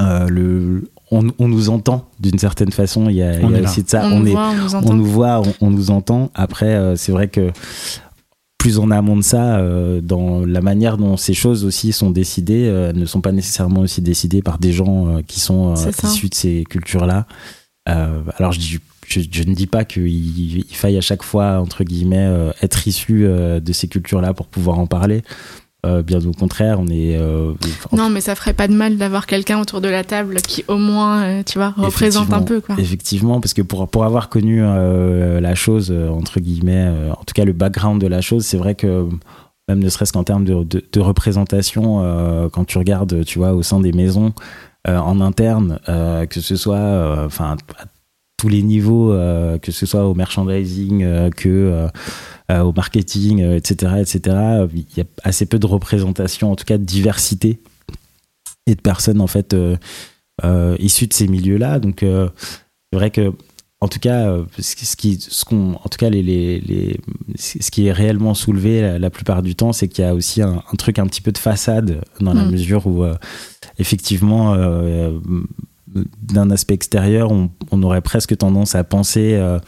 euh, 0.00 0.26
le, 0.28 0.90
on, 1.10 1.28
on 1.38 1.48
nous 1.48 1.68
entend 1.68 2.06
d'une 2.18 2.38
certaine 2.38 2.72
façon. 2.72 3.08
Il 3.10 3.16
y 3.16 3.22
a, 3.22 3.32
On 3.42 3.50
il 3.50 3.56
y 3.56 3.58
a 3.60 3.62
aussi 3.62 3.82
de 3.82 3.88
ça. 3.88 4.02
on, 4.06 4.20
nous 4.20 4.28
est, 4.28 4.32
voit, 4.32 4.48
on 4.50 4.54
nous 4.56 4.74
entend. 4.74 4.90
on 4.90 4.94
nous 4.94 5.04
voit, 5.04 5.40
on, 5.40 5.66
on 5.66 5.70
nous 5.70 5.90
entend. 5.90 6.30
Après, 6.34 6.74
euh, 6.74 6.96
c'est 6.96 7.12
vrai 7.12 7.28
que 7.28 7.50
plus 8.62 8.78
en 8.78 8.92
amont 8.92 9.16
de 9.16 9.22
ça, 9.22 9.56
euh, 9.56 10.00
dans 10.00 10.46
la 10.46 10.60
manière 10.60 10.96
dont 10.96 11.16
ces 11.16 11.34
choses 11.34 11.64
aussi 11.64 11.90
sont 11.90 12.12
décidées, 12.12 12.68
euh, 12.68 12.92
ne 12.92 13.06
sont 13.06 13.20
pas 13.20 13.32
nécessairement 13.32 13.80
aussi 13.80 14.02
décidées 14.02 14.40
par 14.40 14.60
des 14.60 14.72
gens 14.72 15.08
euh, 15.08 15.20
qui 15.26 15.40
sont 15.40 15.74
euh, 15.76 15.90
issus 16.04 16.28
de 16.28 16.34
ces 16.36 16.64
cultures-là. 16.70 17.26
Euh, 17.88 18.22
alors 18.36 18.52
je, 18.52 18.60
dis, 18.60 18.78
je, 19.08 19.20
je 19.28 19.42
ne 19.42 19.52
dis 19.52 19.66
pas 19.66 19.84
qu'il 19.84 20.06
il 20.06 20.76
faille 20.76 20.96
à 20.96 21.00
chaque 21.00 21.24
fois, 21.24 21.58
entre 21.58 21.82
guillemets, 21.82 22.52
être 22.62 22.86
issu 22.86 23.24
de 23.24 23.72
ces 23.72 23.88
cultures-là 23.88 24.32
pour 24.32 24.46
pouvoir 24.46 24.78
en 24.78 24.86
parler. 24.86 25.24
Euh, 25.84 26.02
bien 26.02 26.20
au 26.24 26.30
contraire, 26.32 26.78
on 26.78 26.86
est... 26.86 27.16
euh, 27.16 27.54
Non, 27.90 28.08
mais 28.08 28.20
ça 28.20 28.36
ferait 28.36 28.52
pas 28.52 28.68
de 28.68 28.72
mal 28.72 28.98
d'avoir 28.98 29.26
quelqu'un 29.26 29.60
autour 29.60 29.80
de 29.80 29.88
la 29.88 30.04
table 30.04 30.36
qui, 30.36 30.64
au 30.68 30.76
moins, 30.78 31.22
euh, 31.24 31.42
tu 31.44 31.58
vois, 31.58 31.74
représente 31.76 32.32
un 32.32 32.42
peu, 32.42 32.60
quoi. 32.60 32.76
Effectivement, 32.78 33.40
parce 33.40 33.52
que 33.52 33.62
pour, 33.62 33.88
pour 33.88 34.04
avoir 34.04 34.28
connu 34.28 34.62
la 34.62 35.54
chose, 35.56 35.90
entre 35.92 36.38
guillemets, 36.38 36.88
en 37.10 37.24
tout 37.24 37.34
cas 37.34 37.44
le 37.44 37.52
background 37.52 38.00
de 38.00 38.06
la 38.06 38.20
chose, 38.20 38.44
c'est 38.44 38.58
vrai 38.58 38.76
que 38.76 39.08
même 39.68 39.80
ne 39.80 39.88
serait-ce 39.88 40.12
qu'en 40.12 40.22
termes 40.24 40.44
de, 40.44 40.62
de, 40.62 40.84
de 40.92 41.00
représentation, 41.00 42.48
quand 42.52 42.64
tu 42.64 42.78
regardes, 42.78 43.24
tu 43.24 43.38
vois, 43.40 43.52
au 43.52 43.62
sein 43.62 43.80
des 43.80 43.92
maisons, 43.92 44.32
en 44.86 45.20
interne, 45.20 45.80
que 46.30 46.40
ce 46.40 46.54
soit, 46.54 47.24
enfin, 47.26 47.56
tous 48.42 48.48
les 48.48 48.62
niveaux, 48.64 49.12
euh, 49.12 49.56
que 49.58 49.70
ce 49.70 49.86
soit 49.86 50.04
au 50.08 50.14
merchandising, 50.14 51.04
euh, 51.04 51.30
que 51.30 51.88
euh, 52.50 52.60
au 52.62 52.72
marketing, 52.72 53.38
etc., 53.40 53.92
etc., 54.00 54.20
il 54.74 54.84
y 54.96 55.00
a 55.00 55.04
assez 55.22 55.46
peu 55.46 55.60
de 55.60 55.66
représentation, 55.66 56.50
en 56.50 56.56
tout 56.56 56.64
cas 56.64 56.76
de 56.76 56.82
diversité 56.84 57.60
et 58.66 58.74
de 58.74 58.80
personnes 58.80 59.20
en 59.20 59.28
fait 59.28 59.54
issues 60.80 61.06
de 61.06 61.12
ces 61.14 61.28
milieux-là. 61.28 61.78
Donc 61.78 61.98
c'est 62.00 62.96
vrai 62.98 63.10
que 63.10 63.32
en 63.80 63.88
tout 63.88 63.98
cas, 63.98 64.36
ce 64.60 64.96
qui- 64.96 65.18
ce 65.20 65.44
qu'on, 65.44 65.72
en 65.74 65.88
tout 65.88 65.98
cas, 65.98 66.08
les, 66.10 66.22
les, 66.22 66.60
les- 66.60 67.00
ce 67.36 67.68
qui 67.70 67.86
est 67.86 67.92
réellement 67.92 68.32
soulevé 68.34 68.80
la, 68.80 68.98
la 69.00 69.10
plupart 69.10 69.42
du 69.42 69.54
temps, 69.56 69.72
c'est 69.72 69.88
qu'il 69.88 70.04
y 70.04 70.06
a 70.06 70.14
aussi 70.14 70.40
un, 70.40 70.62
un 70.72 70.76
truc 70.76 70.98
un 71.00 71.06
petit 71.06 71.20
peu 71.20 71.32
de 71.32 71.38
façade 71.38 72.00
dans 72.20 72.32
la 72.34 72.44
Mm. 72.44 72.50
mesure 72.52 72.86
où, 72.86 73.02
euh, 73.02 73.16
effectivement, 73.78 74.54
euh, 74.54 75.18
d'un 76.22 76.50
aspect 76.50 76.74
extérieur, 76.74 77.30
on, 77.32 77.50
on 77.70 77.82
aurait 77.82 78.00
presque 78.00 78.36
tendance 78.36 78.74
à 78.74 78.84
penser 78.84 79.34
euh, 79.34 79.58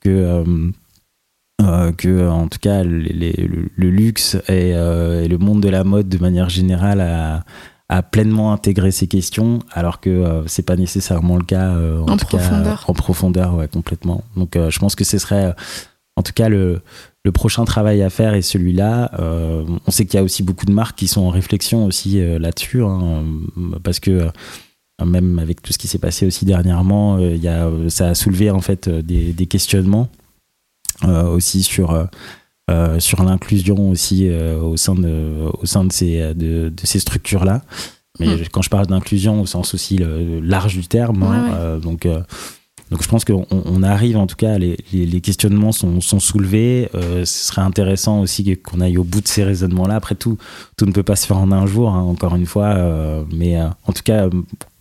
que, 0.00 0.08
euh, 0.10 0.44
euh, 1.62 1.92
que, 1.92 2.28
en 2.28 2.48
tout 2.48 2.58
cas, 2.60 2.84
les- 2.84 3.12
les- 3.12 3.32
le, 3.46 3.68
le 3.74 3.90
luxe 3.90 4.36
et, 4.48 4.70
et 4.70 5.28
le 5.28 5.38
monde 5.38 5.60
de 5.62 5.68
la 5.68 5.84
mode, 5.84 6.08
de 6.08 6.18
manière 6.18 6.48
générale, 6.48 7.00
a, 7.00 7.44
a 7.88 8.02
pleinement 8.02 8.52
intégré 8.52 8.90
ces 8.90 9.06
questions, 9.06 9.60
alors 9.72 10.00
que 10.00 10.42
c'est 10.46 10.64
pas 10.66 10.76
nécessairement 10.76 11.36
le 11.36 11.44
cas 11.44 11.72
En 12.06 12.16
cas, 12.16 12.24
profondeur. 12.24 12.84
en 12.88 12.92
profondeur, 12.94 13.54
ouais, 13.54 13.68
complètement. 13.68 14.22
Donc, 14.36 14.56
je 14.56 14.78
pense 14.78 14.94
que 14.96 15.04
ce 15.04 15.18
serait, 15.18 15.54
en 16.16 16.22
tout 16.22 16.32
cas, 16.34 16.48
le, 16.48 16.80
le 17.24 17.32
prochain 17.32 17.64
travail 17.64 18.02
à 18.02 18.10
faire 18.10 18.34
est 18.34 18.42
celui-là. 18.42 19.12
Euh, 19.18 19.64
on 19.86 19.90
sait 19.90 20.04
qu'il 20.04 20.18
y 20.18 20.20
a 20.20 20.24
aussi 20.24 20.42
beaucoup 20.42 20.66
de 20.66 20.72
marques 20.72 20.96
qui 20.98 21.06
sont 21.08 21.22
en 21.22 21.30
réflexion 21.30 21.86
aussi 21.86 22.20
euh, 22.20 22.38
là-dessus, 22.38 22.82
hein, 22.82 23.22
parce 23.82 24.00
que 24.00 24.28
même 25.04 25.38
avec 25.38 25.60
tout 25.62 25.72
ce 25.72 25.78
qui 25.78 25.88
s'est 25.88 25.98
passé 25.98 26.26
aussi 26.26 26.44
dernièrement, 26.44 27.16
euh, 27.16 27.34
il 27.34 27.42
y 27.42 27.48
a, 27.48 27.66
euh, 27.66 27.88
ça 27.90 28.08
a 28.08 28.14
soulevé 28.14 28.50
en 28.50 28.60
fait 28.60 28.88
euh, 28.88 29.02
des, 29.02 29.32
des 29.32 29.46
questionnements 29.46 30.08
aussi 31.02 31.62
sur 31.62 32.08
sur 32.98 33.22
l'inclusion 33.22 33.90
aussi 33.90 34.30
au 34.30 34.76
sein 34.78 34.94
de 34.94 35.50
au 35.60 35.66
sein 35.66 35.84
de 35.84 35.92
ces 35.92 36.34
de, 36.34 36.70
de 36.70 36.80
ces 36.86 36.98
structures 36.98 37.44
là. 37.44 37.62
Mais 38.18 38.28
Mm. 38.28 38.44
quand 38.50 38.62
je 38.62 38.70
parle 38.70 38.86
d'inclusion 38.86 39.40
au 39.42 39.46
sens 39.46 39.74
aussi 39.74 39.98
le, 39.98 40.40
large 40.40 40.74
du 40.74 40.86
terme, 40.86 41.22
hein, 41.22 41.44
Ouais, 41.44 41.50
euh, 41.54 41.78
donc 41.78 42.06
euh, 42.06 42.20
donc 42.90 43.02
je 43.02 43.08
pense 43.08 43.24
qu'on 43.24 43.46
on 43.50 43.82
arrive 43.82 44.16
en 44.16 44.26
tout 44.26 44.36
cas, 44.36 44.58
les, 44.58 44.76
les, 44.92 45.06
les 45.06 45.20
questionnements 45.20 45.72
sont, 45.72 46.00
sont 46.00 46.20
soulevés. 46.20 46.88
Euh, 46.94 47.24
ce 47.24 47.48
serait 47.48 47.62
intéressant 47.62 48.20
aussi 48.20 48.56
qu'on 48.58 48.80
aille 48.80 48.96
au 48.96 49.02
bout 49.04 49.20
de 49.20 49.26
ces 49.28 49.42
raisonnements-là. 49.42 49.96
Après 49.96 50.14
tout, 50.14 50.38
tout 50.76 50.86
ne 50.86 50.92
peut 50.92 51.02
pas 51.02 51.16
se 51.16 51.26
faire 51.26 51.38
en 51.38 51.50
un 51.50 51.66
jour, 51.66 51.90
hein, 51.90 52.00
encore 52.02 52.36
une 52.36 52.46
fois. 52.46 52.76
mais 53.32 53.60
en 53.60 53.92
tout 53.92 54.04
cas, 54.04 54.28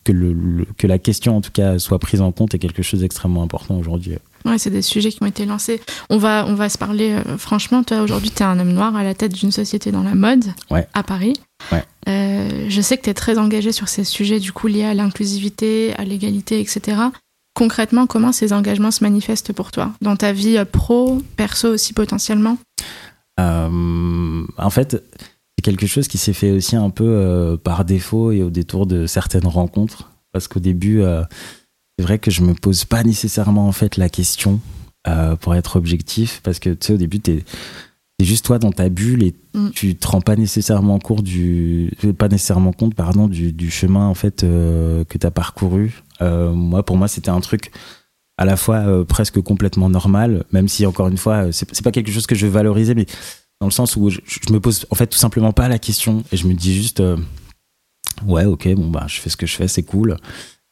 que, 0.06 0.14
le, 0.14 0.32
le- 0.32 0.66
que 0.78 0.88
la 0.88 0.98
question 1.00 1.36
en 1.36 1.42
tout 1.42 1.52
cas 1.52 1.78
soit 1.80 2.00
prise 2.00 2.22
en 2.22 2.32
compte 2.32 2.54
est 2.56 2.60
quelque 2.60 2.82
chose 2.84 3.02
d'extrêmement 3.02 3.44
important 3.44 3.76
aujourd'hui. 3.78 4.14
Ouais, 4.46 4.58
c'est 4.60 4.70
des 4.70 4.84
sujets 4.84 5.12
qui 5.12 5.18
ont 5.22 5.26
été 5.26 5.46
lancés. 5.46 5.82
On 6.10 6.18
va, 6.18 6.46
on 6.48 6.54
va 6.54 6.70
se 6.70 6.78
parler 6.78 7.12
euh, 7.14 7.38
franchement. 7.38 7.84
Toi, 7.84 8.02
aujourd'hui, 8.02 8.30
tu 8.30 8.44
es 8.44 8.46
un 8.46 8.58
homme 8.60 8.72
noir 8.74 8.96
à 8.96 9.04
la 9.04 9.16
tête 9.16 9.34
d'une 9.34 9.52
société 9.52 9.92
dans 9.92 10.04
la 10.04 10.14
mode 10.16 10.46
Ouais. 10.70 10.88
à 10.94 11.02
Paris. 11.04 11.34
Ouais. 11.72 11.84
Euh, 12.08 12.68
je 12.70 12.82
sais 12.82 12.96
que 12.98 13.02
tu 13.04 13.10
es 13.10 13.16
très 13.16 13.40
engagé 13.40 13.72
sur 13.72 13.88
ces 13.90 14.04
sujets, 14.04 14.40
du 14.40 14.52
coup, 14.54 14.68
liés 14.68 14.84
à 14.84 14.94
l'inclusivité, 14.94 15.96
à 15.98 16.04
l'égalité, 16.06 16.60
etc. 16.60 16.98
Concrètement, 17.56 18.06
comment 18.06 18.32
ces 18.32 18.54
engagements 18.54 18.92
se 18.92 19.04
manifestent 19.04 19.52
pour 19.54 19.72
toi 19.72 19.92
Dans 20.02 20.16
ta 20.16 20.32
vie 20.32 20.58
euh, 20.58 20.66
pro, 20.66 21.24
perso 21.38 21.70
aussi 21.70 21.94
potentiellement? 21.94 22.58
Euh, 23.40 24.44
en 24.58 24.70
fait, 24.70 25.04
quelque 25.66 25.88
chose 25.88 26.08
qui 26.08 26.20
s'est 26.20 26.34
fait 26.34 26.52
aussi 26.52 26.76
un 26.76 26.92
peu 26.92 27.08
euh, 27.08 27.58
par 27.58 27.86
défaut 27.86 28.32
et 28.32 28.44
au 28.44 28.52
détour 28.52 28.86
de 28.86 29.08
certaines 29.08 29.48
rencontres. 29.48 30.12
Parce 30.32 30.48
qu'au 30.48 30.60
début, 30.60 31.02
euh, 31.02 31.24
c'est 31.98 32.06
vrai 32.06 32.20
que 32.20 32.30
je 32.30 32.42
me 32.42 32.54
pose 32.54 32.86
pas 32.86 33.04
nécessairement 33.04 33.68
en 33.68 33.72
fait 33.72 33.98
la 33.98 34.08
question 34.08 34.60
euh, 35.08 35.36
pour 35.36 35.56
être 35.56 35.76
objectif. 35.76 36.42
Parce 36.44 36.60
que 36.60 36.70
tu 36.70 36.88
sais, 36.88 36.94
au 36.94 36.98
début, 36.98 37.20
t'es 37.20 37.44
es 38.20 38.24
juste 38.24 38.46
toi 38.46 38.60
dans 38.60 38.72
ta 38.72 38.90
bulle 38.90 39.24
et 39.24 39.34
Mm. 39.54 39.70
tu 39.70 39.96
te 39.96 40.08
rends 40.08 40.22
pas 40.22 40.36
nécessairement 40.36 41.00
compte 41.00 41.24
du, 41.24 41.92
pas 42.18 42.28
nécessairement 42.28 42.74
compte, 42.74 42.94
pardon, 42.94 43.28
du, 43.28 43.54
du 43.54 43.72
chemin 43.72 44.06
en 44.06 44.14
fait 44.14 44.42
que 44.42 45.18
tu 45.18 45.26
as 45.26 45.32
parcouru. 45.32 46.04
Moi, 46.22 46.84
pour 46.84 46.98
moi, 46.98 47.08
c'était 47.08 47.30
un 47.30 47.40
truc 47.40 47.72
à 48.38 48.46
la 48.46 48.58
fois 48.58 48.78
euh, 48.78 49.04
presque 49.04 49.42
complètement 49.42 49.90
normal, 49.90 50.44
même 50.52 50.68
si 50.68 50.86
encore 50.86 51.08
une 51.08 51.18
fois, 51.18 51.52
c'est 51.52 51.82
pas 51.84 51.92
quelque 51.92 52.12
chose 52.12 52.28
que 52.28 52.36
je 52.36 52.48
valoriser, 52.48 52.96
mais 52.96 53.06
dans 53.66 53.70
le 53.70 53.74
sens 53.74 53.96
où 53.96 54.12
je, 54.12 54.20
me 54.52 54.60
pose 54.60 54.86
en 54.92 54.96
fait 54.96 55.08
tout 55.08 55.18
simplement 55.18 55.52
pas 55.52 55.68
la 55.68 55.80
question 55.80 56.24
et 56.32 56.38
je 56.38 56.46
me 56.46 56.54
dis 56.54 56.76
juste 56.76 57.00
euh, 57.00 57.18
ouais 58.28 58.46
ok 58.46 58.72
bon 58.76 58.92
bah 58.92 59.06
je 59.08 59.20
fais 59.20 59.32
ce 59.32 59.36
que 59.36 59.48
je 59.48 59.56
fais 59.56 59.68
c'est 59.68 59.82
cool. 59.82 60.18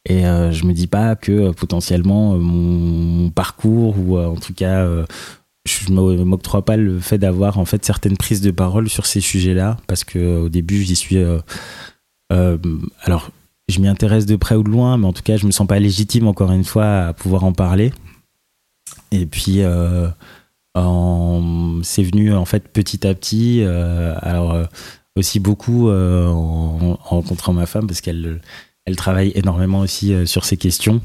Et 0.06 0.26
euh, 0.26 0.52
je 0.52 0.64
me 0.64 0.72
dis 0.72 0.86
pas 0.86 1.16
que 1.16 1.32
euh, 1.32 1.52
potentiellement 1.52 2.34
euh, 2.34 2.38
mon, 2.38 3.30
parcours 3.30 3.98
ou 3.98 4.16
en 4.16 4.36
tout 4.36 4.54
cas 4.54 4.86
je 5.64 5.90
m'octroie 5.90 6.64
pas 6.64 6.76
le 6.76 7.00
fait 7.00 7.18
d'avoir 7.18 7.58
en 7.58 7.64
fait 7.64 7.84
certaines 7.84 8.16
prises 8.16 8.42
de 8.42 8.52
parole 8.52 8.88
sur 8.88 9.06
ces 9.06 9.20
sujets-là 9.20 9.76
parce 9.88 10.04
que 10.04 10.42
au 10.42 10.48
début 10.48 10.84
j'y 10.84 10.94
suis 10.94 11.18
alors 12.30 13.30
je 13.68 13.80
m'y 13.80 13.88
intéresse 13.88 14.26
de 14.26 14.36
près 14.36 14.54
ou 14.54 14.62
de 14.62 14.68
loin 14.68 14.98
mais 14.98 15.06
en 15.06 15.12
tout 15.12 15.22
cas 15.22 15.36
je 15.36 15.46
me 15.46 15.50
sens 15.50 15.66
pas 15.66 15.80
légitime 15.80 16.28
encore 16.28 16.52
une 16.52 16.64
fois 16.64 17.06
à 17.06 17.12
pouvoir 17.12 17.42
en 17.42 17.52
parler. 17.52 17.92
Et 19.10 19.26
puis, 19.26 19.62
c'est 21.84 22.02
venu 22.02 22.34
en 22.34 22.44
fait 22.44 22.68
petit 22.68 23.06
à 23.06 23.14
petit. 23.14 23.60
euh, 23.62 24.14
alors, 24.20 24.52
euh, 24.52 24.64
aussi 25.16 25.38
beaucoup 25.38 25.88
euh, 25.88 26.26
en, 26.26 26.92
en 26.92 26.96
rencontrant 26.96 27.52
ma 27.52 27.66
femme 27.66 27.86
parce 27.86 28.00
qu'elle 28.00 28.40
elle 28.86 28.96
travaille 28.96 29.32
énormément 29.34 29.80
aussi 29.80 30.14
sur 30.26 30.44
ces 30.44 30.58
questions. 30.58 31.00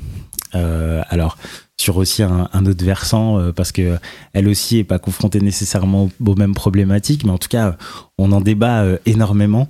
Alors, 0.52 1.38
sur 1.78 1.96
aussi 1.96 2.24
un, 2.24 2.66
autre 2.66 2.84
versant, 2.84 3.54
parce 3.56 3.72
que 3.72 3.98
elle 4.34 4.50
aussi 4.50 4.80
est 4.80 4.84
pas 4.84 5.00
confrontée 5.00 5.40
nécessairement 5.40 6.10
aux 6.26 6.36
mêmes 6.36 6.56
problématiques, 6.56 7.24
mais 7.24 7.32
en 7.32 7.38
tout 7.38 7.48
cas, 7.48 7.78
on 8.18 8.34
en 8.34 8.42
débat 8.42 8.84
énormément. 9.06 9.70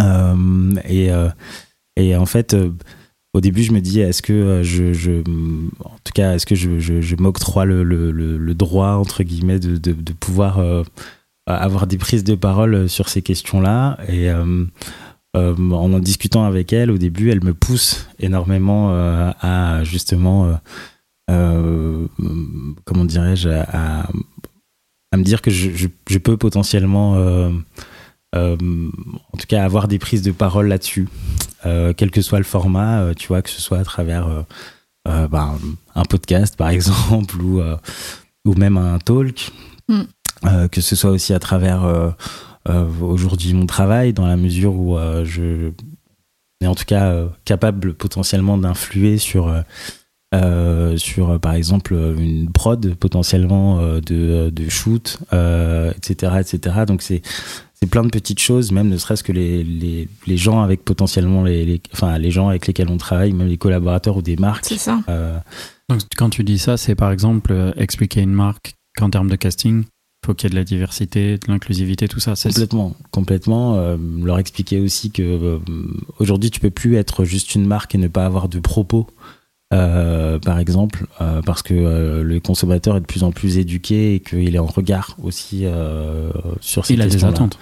Et, 0.00 1.10
et 1.94 2.16
en 2.16 2.26
fait, 2.26 2.56
au 3.36 3.40
début, 3.42 3.62
je 3.62 3.72
me 3.72 3.80
dis, 3.80 4.00
est-ce 4.00 4.22
que 4.22 4.32
euh, 4.32 4.62
je, 4.62 5.20
en 5.84 5.98
tout 6.04 6.12
cas, 6.14 6.34
est-ce 6.34 6.46
que 6.46 6.54
je, 6.54 7.14
m'octroie 7.16 7.66
le, 7.66 8.54
droit 8.54 8.92
entre 8.92 9.22
guillemets 9.22 9.58
de, 9.58 10.12
pouvoir 10.14 10.58
euh, 10.58 10.82
avoir 11.46 11.86
des 11.86 11.98
prises 11.98 12.24
de 12.24 12.34
parole 12.34 12.88
sur 12.88 13.10
ces 13.10 13.20
questions-là? 13.20 13.98
Et 14.08 14.30
euh, 14.30 14.64
euh, 15.36 15.54
en 15.54 15.92
en 15.92 15.98
discutant 15.98 16.46
avec 16.46 16.72
elle, 16.72 16.90
au 16.90 16.96
début, 16.96 17.30
elle 17.30 17.44
me 17.44 17.52
pousse 17.52 18.08
énormément 18.18 18.92
euh, 18.92 19.30
à 19.42 19.84
justement, 19.84 20.46
euh, 20.46 20.54
euh, 21.30 22.06
comment 22.86 23.04
dirais-je, 23.04 23.50
à, 23.50 24.08
me 25.14 25.22
dire 25.22 25.42
que 25.42 25.50
je, 25.50 26.18
peux 26.18 26.38
potentiellement, 26.38 27.16
euh, 27.16 27.50
euh, 27.50 27.52
en 28.34 29.38
tout 29.38 29.46
cas, 29.48 29.64
avoir 29.64 29.88
des 29.88 29.98
prises 29.98 30.22
de 30.22 30.32
parole 30.32 30.68
là-dessus, 30.68 31.08
euh, 31.64 31.92
quel 31.96 32.10
que 32.10 32.20
soit 32.22 32.38
le 32.38 32.44
format, 32.44 33.00
euh, 33.00 33.14
tu 33.14 33.28
vois, 33.28 33.42
que 33.42 33.50
ce 33.50 33.60
soit 33.60 33.78
à 33.78 33.84
travers 33.84 34.26
euh, 34.26 34.42
euh, 35.08 35.28
ben, 35.28 35.58
un 35.94 36.04
podcast, 36.04 36.56
par 36.56 36.68
exemple, 36.70 37.40
ou, 37.40 37.60
euh, 37.60 37.76
ou 38.44 38.54
même 38.54 38.76
un 38.76 38.98
talk, 38.98 39.50
Mm. 39.88 40.02
euh, 40.46 40.66
que 40.66 40.80
ce 40.80 40.96
soit 40.96 41.10
aussi 41.10 41.32
à 41.32 41.38
travers 41.38 41.84
euh, 41.84 42.10
euh, 42.68 42.88
aujourd'hui 43.00 43.54
mon 43.54 43.66
travail, 43.66 44.12
dans 44.12 44.26
la 44.26 44.36
mesure 44.36 44.74
où 44.74 44.98
euh, 44.98 45.24
je 45.24 45.70
est 46.60 46.66
en 46.66 46.74
tout 46.74 46.84
cas 46.86 47.04
euh, 47.04 47.28
capable 47.44 47.94
potentiellement 47.94 48.58
d'influer 48.58 49.18
sur 49.18 49.48
euh, 50.36 50.96
sur 50.96 51.30
euh, 51.30 51.38
par 51.38 51.54
exemple 51.54 51.94
une 51.94 52.50
prod 52.52 52.94
potentiellement 52.94 53.80
euh, 53.80 54.00
de, 54.00 54.50
de 54.50 54.68
shoot 54.68 55.18
euh, 55.32 55.92
etc 55.96 56.34
etc 56.40 56.84
donc 56.86 57.02
c'est 57.02 57.22
c'est 57.74 57.86
plein 57.88 58.02
de 58.04 58.08
petites 58.10 58.38
choses 58.40 58.70
même 58.72 58.88
ne 58.88 58.96
serait-ce 58.96 59.22
que 59.24 59.32
les, 59.32 59.64
les, 59.64 60.08
les 60.26 60.36
gens 60.36 60.60
avec 60.62 60.84
potentiellement 60.84 61.42
les, 61.42 61.64
les 61.64 61.80
enfin 61.92 62.18
les 62.18 62.30
gens 62.30 62.48
avec 62.48 62.66
lesquels 62.66 62.88
on 62.90 62.96
travaille 62.98 63.32
même 63.32 63.48
les 63.48 63.58
collaborateurs 63.58 64.16
ou 64.16 64.22
des 64.22 64.36
marques 64.36 64.64
C'est 64.66 64.78
ça. 64.78 65.00
euh, 65.08 65.38
Donc, 65.88 66.00
quand 66.16 66.30
tu 66.30 66.42
dis 66.44 66.58
ça, 66.58 66.76
c'est 66.76 66.94
par 66.94 67.10
exemple 67.12 67.52
euh, 67.52 67.72
expliquer 67.76 68.20
à 68.20 68.22
une 68.22 68.32
marque 68.32 68.74
qu'en 68.96 69.10
termes 69.10 69.28
de 69.28 69.36
casting, 69.36 69.82
il 69.84 70.26
faut 70.26 70.32
qu'il 70.34 70.48
y 70.48 70.50
ait 70.50 70.54
de 70.54 70.58
la 70.58 70.64
diversité, 70.64 71.36
de 71.36 71.46
l'inclusivité, 71.52 72.08
tout 72.08 72.18
ça. 72.18 72.34
C'est 72.34 72.48
Complètement, 72.48 72.94
complètement. 73.10 73.76
euh, 73.76 73.96
leur 74.24 74.38
expliquer 74.38 74.80
aussi 74.80 75.10
que 75.10 75.22
euh, 75.22 75.58
aujourd'hui 76.18 76.50
tu 76.50 76.60
peux 76.60 76.70
plus 76.70 76.96
être 76.96 77.24
juste 77.24 77.54
une 77.54 77.66
marque 77.66 77.94
et 77.94 77.98
ne 77.98 78.08
pas 78.08 78.24
avoir 78.24 78.48
de 78.48 78.58
propos, 78.58 79.06
euh, 79.74 80.38
par 80.38 80.58
exemple, 80.58 81.06
euh, 81.20 81.42
parce 81.42 81.62
que 81.62 81.74
euh, 81.74 82.22
le 82.22 82.38
consommateur 82.38 82.96
est 82.96 83.00
de 83.00 83.06
plus 83.06 83.24
en 83.24 83.32
plus 83.32 83.58
éduqué 83.58 84.14
et 84.14 84.20
qu'il 84.20 84.54
est 84.54 84.60
en 84.60 84.66
regard 84.66 85.16
aussi 85.22 85.64
sur 86.60 86.86
ces 86.86 86.94
il 86.94 87.02
a 87.02 87.06
des 87.06 87.24
attentes. 87.24 87.58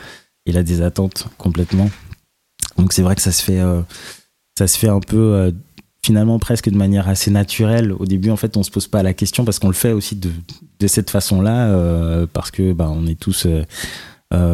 Il 0.47 0.59
a 0.59 0.63
des 0.63 0.83
attentes 0.83 1.29
complètement. 1.39 1.91
Donc 2.77 2.93
c'est 2.93 3.03
vrai 3.03 3.15
que 3.15 3.23
ça 3.23 3.33
se 3.33 3.43
fait, 3.43 3.61
ça 4.59 4.67
se 4.67 4.77
fait 4.77 4.89
un 4.89 5.01
peu 5.01 5.53
finalement 6.05 6.39
presque 6.39 6.69
de 6.69 6.77
manière 6.77 7.09
assez 7.09 7.31
naturelle. 7.31 7.93
Au 7.93 8.05
début, 8.05 8.31
en 8.31 8.37
fait, 8.37 8.57
on 8.59 8.63
se 8.63 8.71
pose 8.71 8.89
pas 8.89 9.03
la 9.03 9.15
question 9.15 9.45
parce 9.47 9.59
qu'on 9.59 9.69
le 9.69 9.75
fait 9.75 9.93
aussi 9.93 10.17
de, 10.17 10.31
de 10.81 10.87
cette 10.87 11.09
façon-là, 11.09 12.27
parce 12.33 12.51
que 12.51 12.75
bah, 12.75 12.91
on 12.93 13.07
est 13.07 13.19
tous 13.19 13.47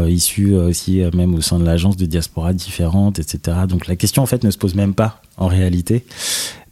issus 0.08 0.54
aussi 0.54 1.02
euh, 1.02 1.10
même 1.14 1.34
au 1.34 1.40
sein 1.40 1.58
de 1.58 1.64
l'agence 1.64 1.96
de 1.96 2.06
diaspora 2.06 2.52
différentes, 2.52 3.18
etc. 3.18 3.58
Donc 3.68 3.86
la 3.86 3.96
question 3.96 4.22
en 4.22 4.26
fait 4.26 4.44
ne 4.44 4.50
se 4.50 4.58
pose 4.58 4.74
même 4.74 4.94
pas 4.94 5.22
en 5.36 5.46
réalité, 5.46 6.04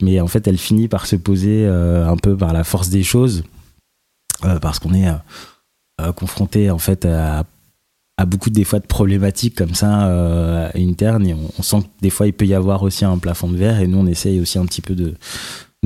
mais 0.02 0.20
en 0.20 0.26
fait 0.26 0.46
elle 0.46 0.58
finit 0.58 0.88
par 0.88 1.06
se 1.06 1.16
poser 1.16 1.64
euh, 1.66 2.06
un 2.08 2.16
peu 2.16 2.36
par 2.36 2.52
la 2.52 2.64
force 2.64 2.90
des 2.90 3.02
choses, 3.02 3.44
euh, 4.44 4.58
parce 4.58 4.78
qu'on 4.78 4.94
est 4.94 5.08
euh, 5.08 5.14
euh, 6.00 6.12
confronté 6.12 6.70
en 6.70 6.78
fait 6.78 7.04
à 7.06 7.44
à 8.20 8.26
beaucoup 8.26 8.50
des 8.50 8.64
fois 8.64 8.80
de 8.80 8.86
problématiques 8.86 9.54
comme 9.54 9.74
ça 9.74 10.08
euh, 10.08 10.68
internes. 10.74 11.24
Et 11.26 11.34
on, 11.34 11.50
on 11.56 11.62
sent 11.62 11.82
que 11.82 12.02
des 12.02 12.10
fois 12.10 12.26
il 12.26 12.32
peut 12.32 12.46
y 12.46 12.54
avoir 12.54 12.82
aussi 12.82 13.04
un 13.04 13.16
plafond 13.16 13.48
de 13.48 13.56
verre. 13.56 13.80
Et 13.80 13.86
nous 13.86 13.98
on 13.98 14.06
essaye 14.06 14.40
aussi 14.40 14.58
un 14.58 14.66
petit 14.66 14.82
peu 14.82 14.96
de 14.96 15.14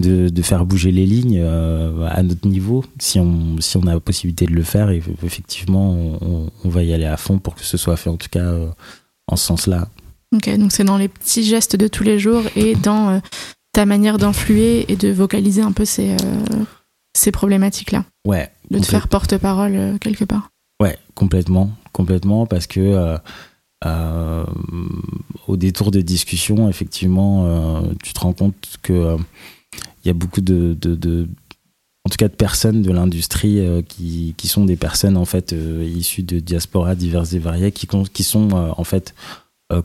de, 0.01 0.29
de 0.29 0.43
faire 0.43 0.65
bouger 0.65 0.91
les 0.91 1.05
lignes 1.05 1.41
euh, 1.43 2.09
à 2.11 2.23
notre 2.23 2.49
niveau 2.49 2.85
si 2.99 3.19
on 3.21 3.57
si 3.61 3.77
on 3.77 3.83
a 3.87 3.93
la 3.93 4.01
possibilité 4.01 4.47
de 4.47 4.53
le 4.53 4.63
faire 4.63 4.91
et 4.91 5.03
effectivement 5.23 5.93
on, 5.93 6.51
on 6.65 6.69
va 6.69 6.83
y 6.83 6.95
aller 6.95 7.05
à 7.05 7.17
fond 7.19 7.39
pour 7.39 7.55
que 7.55 7.63
ce 7.63 7.77
soit 7.77 7.97
fait 7.97 8.09
en 8.09 8.17
tout 8.17 8.31
cas 8.31 8.41
euh, 8.41 8.69
en 9.27 9.37
ce 9.37 9.47
sens-là 9.47 9.89
Ok, 10.35 10.49
donc 10.57 10.73
c'est 10.73 10.85
dans 10.85 10.97
les 10.97 11.09
petits 11.09 11.45
gestes 11.45 11.77
de 11.77 11.89
tous 11.89 12.05
les 12.05 12.19
jours 12.19 12.43
et 12.57 12.75
dans 12.75 13.11
euh, 13.11 13.19
ta 13.73 13.85
manière 13.85 14.17
d'influer 14.17 14.91
et 14.91 14.97
de 14.97 15.11
vocaliser 15.11 15.61
un 15.61 15.73
peu 15.73 15.85
ces, 15.85 16.17
ces 17.15 17.31
problématiques-là. 17.31 18.05
ouais 18.27 18.51
De 18.71 18.79
te 18.79 18.87
faire 18.87 19.09
porte-parole 19.09 19.99
quelque 19.99 20.25
part. 20.25 20.51
Ouais, 20.81 20.99
complètement, 21.15 21.71
complètement, 21.93 22.45
parce 22.45 22.67
que 22.67 23.17
au 23.83 25.57
détour 25.57 25.91
de 25.91 26.03
discussion, 26.03 26.69
effectivement, 26.69 27.83
tu 28.03 28.13
te 28.13 28.21
rends 28.21 28.35
compte 28.35 28.79
que 28.83 29.17
il 30.05 30.09
y 30.09 30.11
a 30.11 30.15
beaucoup 30.15 30.41
de, 30.41 30.77
en 32.05 32.11
tout 32.11 32.17
cas, 32.17 32.29
de 32.29 32.35
personnes 32.35 32.83
de 32.83 32.91
l'industrie 32.91 33.61
euh, 33.61 33.83
qui, 33.83 34.35
sont 34.45 34.65
des 34.65 34.77
personnes 34.77 35.17
en 35.17 35.25
fait 35.25 35.53
euh, 35.53 35.89
issues 35.97 36.25
de 36.25 36.41
diasporas 36.41 36.95
diverses 36.95 37.33
et 37.33 37.39
variées, 37.39 37.71
qui, 37.71 37.87
sont 38.25 38.49
euh, 38.53 38.71
en 38.77 38.85
fait 38.85 39.15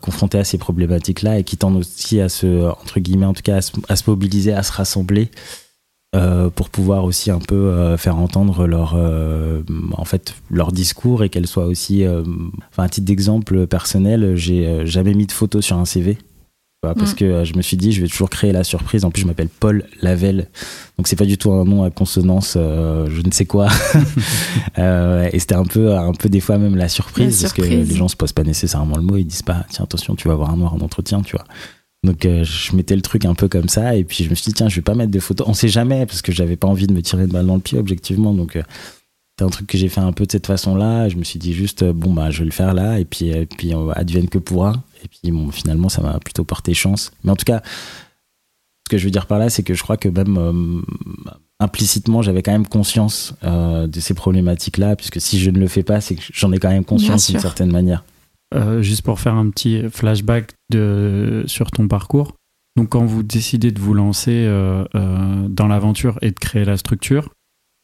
confrontées 0.01 0.37
à 0.37 0.43
ces 0.43 0.57
problématiques-là 0.57 1.39
et 1.39 1.45
qui 1.45 1.55
tendent 1.55 1.77
aussi 1.77 2.19
à 2.19 2.27
se, 2.27 2.65
entre 2.65 2.99
guillemets, 2.99 3.25
en 3.25 3.33
tout 3.33 3.41
cas, 3.41 3.55
à 3.87 3.95
se, 3.95 4.09
mobiliser, 4.09 4.51
à 4.51 4.61
se 4.61 4.73
rassembler 4.73 5.31
pour 6.55 6.69
pouvoir 6.69 7.05
aussi 7.05 7.31
un 7.31 7.39
peu 7.39 7.95
faire 7.95 8.17
entendre 8.17 8.65
leur 8.65 8.95
en 8.95 10.03
fait 10.03 10.33
leur 10.49 10.73
discours 10.73 11.23
et 11.23 11.29
qu'elles 11.29 11.47
soient 11.47 11.67
aussi 11.67 12.03
enfin 12.05 12.83
à 12.83 12.89
titre 12.89 13.05
d'exemple 13.05 13.67
personnel 13.67 14.35
j'ai 14.35 14.85
jamais 14.85 15.13
mis 15.13 15.27
de 15.27 15.31
photo 15.31 15.61
sur 15.61 15.77
un 15.77 15.85
CV 15.85 16.17
vois, 16.83 16.93
parce 16.95 17.13
Mm. 17.13 17.15
que 17.15 17.25
euh, 17.25 17.45
je 17.45 17.55
me 17.55 17.61
suis 17.61 17.77
dit 17.77 17.91
je 17.91 18.01
vais 18.01 18.07
toujours 18.07 18.29
créer 18.29 18.51
la 18.51 18.63
surprise. 18.63 19.03
En 19.05 19.11
plus 19.11 19.21
je 19.21 19.27
m'appelle 19.27 19.49
Paul 19.49 19.85
Lavelle. 20.01 20.47
Donc 20.97 21.07
c'est 21.07 21.15
pas 21.15 21.25
du 21.25 21.37
tout 21.37 21.51
un 21.51 21.65
nom 21.65 21.83
à 21.83 21.89
consonance 21.89 22.55
euh, 22.57 23.09
je 23.09 23.21
ne 23.21 23.31
sais 23.31 23.45
quoi. 23.45 23.67
Euh, 24.79 25.27
et 25.33 25.39
c'était 25.39 25.55
un 25.55 25.63
peu 25.65 25.95
un 25.95 26.13
peu 26.13 26.29
des 26.29 26.39
fois 26.39 26.57
même 26.59 26.75
la 26.75 26.87
surprise, 26.87 27.41
La 27.41 27.49
parce 27.49 27.53
que 27.53 27.61
les 27.63 27.85
gens 27.95 28.07
se 28.07 28.15
posent 28.15 28.31
pas 28.31 28.43
nécessairement 28.43 28.95
le 28.95 29.01
mot. 29.01 29.17
Ils 29.17 29.25
disent 29.25 29.41
pas 29.41 29.65
tiens 29.69 29.85
attention 29.85 30.15
tu 30.15 30.27
vas 30.27 30.35
avoir 30.35 30.51
un 30.51 30.57
noir 30.57 30.73
en 30.73 30.79
entretien 30.81 31.21
tu 31.21 31.35
vois. 31.35 31.45
Donc 32.03 32.25
euh, 32.25 32.43
je 32.43 32.75
mettais 32.75 32.95
le 32.95 33.01
truc 33.01 33.25
un 33.25 33.33
peu 33.33 33.47
comme 33.47 33.69
ça. 33.69 33.95
Et 33.95 34.03
puis 34.03 34.23
je 34.23 34.29
me 34.29 34.35
suis 34.35 34.45
dit 34.49 34.53
tiens 34.53 34.69
je 34.69 34.75
vais 34.75 34.81
pas 34.83 34.93
mettre 34.93 35.11
de 35.11 35.19
photos. 35.19 35.47
On 35.49 35.53
sait 35.55 35.67
jamais 35.67 36.05
parce 36.05 36.21
que 36.21 36.31
j'avais 36.31 36.57
pas 36.57 36.67
envie 36.67 36.85
de 36.85 36.93
me 36.93 37.01
tirer 37.01 37.23
une 37.23 37.29
balle 37.31 37.47
dans 37.47 37.55
le 37.55 37.61
pied 37.61 37.79
objectivement. 37.79 38.33
Donc 38.33 38.55
euh, 38.55 38.61
c'est 39.37 39.45
un 39.45 39.49
truc 39.49 39.67
que 39.67 39.77
j'ai 39.77 39.89
fait 39.89 40.01
un 40.01 40.13
peu 40.13 40.25
de 40.25 40.31
cette 40.31 40.47
façon 40.47 40.75
là 40.75 41.09
je 41.09 41.15
me 41.15 41.23
suis 41.23 41.39
dit 41.39 41.53
juste 41.53 41.83
euh, 41.83 41.93
bon 41.93 42.13
bah 42.13 42.31
je 42.31 42.39
vais 42.39 42.45
le 42.45 42.51
faire 42.51 42.73
là 42.73 42.99
et 42.99 43.05
puis 43.05 43.29
et 43.29 43.45
puis 43.45 43.73
euh, 43.73 43.91
advienne 43.93 44.29
que 44.29 44.37
pourra. 44.37 44.73
Et 45.03 45.07
puis 45.07 45.31
bon 45.31 45.51
finalement 45.51 45.89
ça 45.89 46.01
m'a 46.01 46.19
plutôt 46.19 46.43
porté 46.43 46.73
chance. 46.73 47.11
Mais 47.23 47.31
en 47.31 47.35
tout 47.35 47.45
cas 47.45 47.61
ce 47.63 48.89
que 48.89 48.97
je 48.97 49.05
veux 49.05 49.11
dire 49.11 49.27
par 49.27 49.39
là 49.39 49.49
c'est 49.49 49.63
que 49.63 49.73
je 49.73 49.83
crois 49.83 49.97
que 49.97 50.09
même 50.09 50.37
euh, 50.37 50.81
implicitement 51.59 52.21
j'avais 52.21 52.41
quand 52.41 52.51
même 52.51 52.67
conscience 52.67 53.35
euh, 53.43 53.87
de 53.87 53.99
ces 53.99 54.13
problématiques 54.13 54.77
là 54.77 54.95
puisque 54.95 55.21
si 55.21 55.39
je 55.39 55.49
ne 55.49 55.59
le 55.59 55.67
fais 55.67 55.83
pas 55.83 56.01
c'est 56.01 56.15
que 56.15 56.23
j'en 56.33 56.51
ai 56.51 56.59
quand 56.59 56.69
même 56.69 56.85
conscience 56.85 57.29
d'une 57.29 57.39
certaine 57.39 57.71
manière. 57.71 58.03
Euh, 58.55 58.81
juste 58.81 59.01
pour 59.01 59.19
faire 59.19 59.35
un 59.35 59.49
petit 59.49 59.83
flashback 59.89 60.53
de, 60.71 61.43
sur 61.47 61.69
ton 61.69 61.87
parcours. 61.87 62.33
Donc, 62.77 62.89
quand 62.89 63.03
vous 63.03 63.23
décidez 63.23 63.71
de 63.71 63.79
vous 63.79 63.93
lancer 63.93 64.45
euh, 64.45 64.85
euh, 64.95 65.47
dans 65.49 65.67
l'aventure 65.67 66.17
et 66.21 66.31
de 66.31 66.39
créer 66.39 66.63
la 66.63 66.77
structure, 66.77 67.29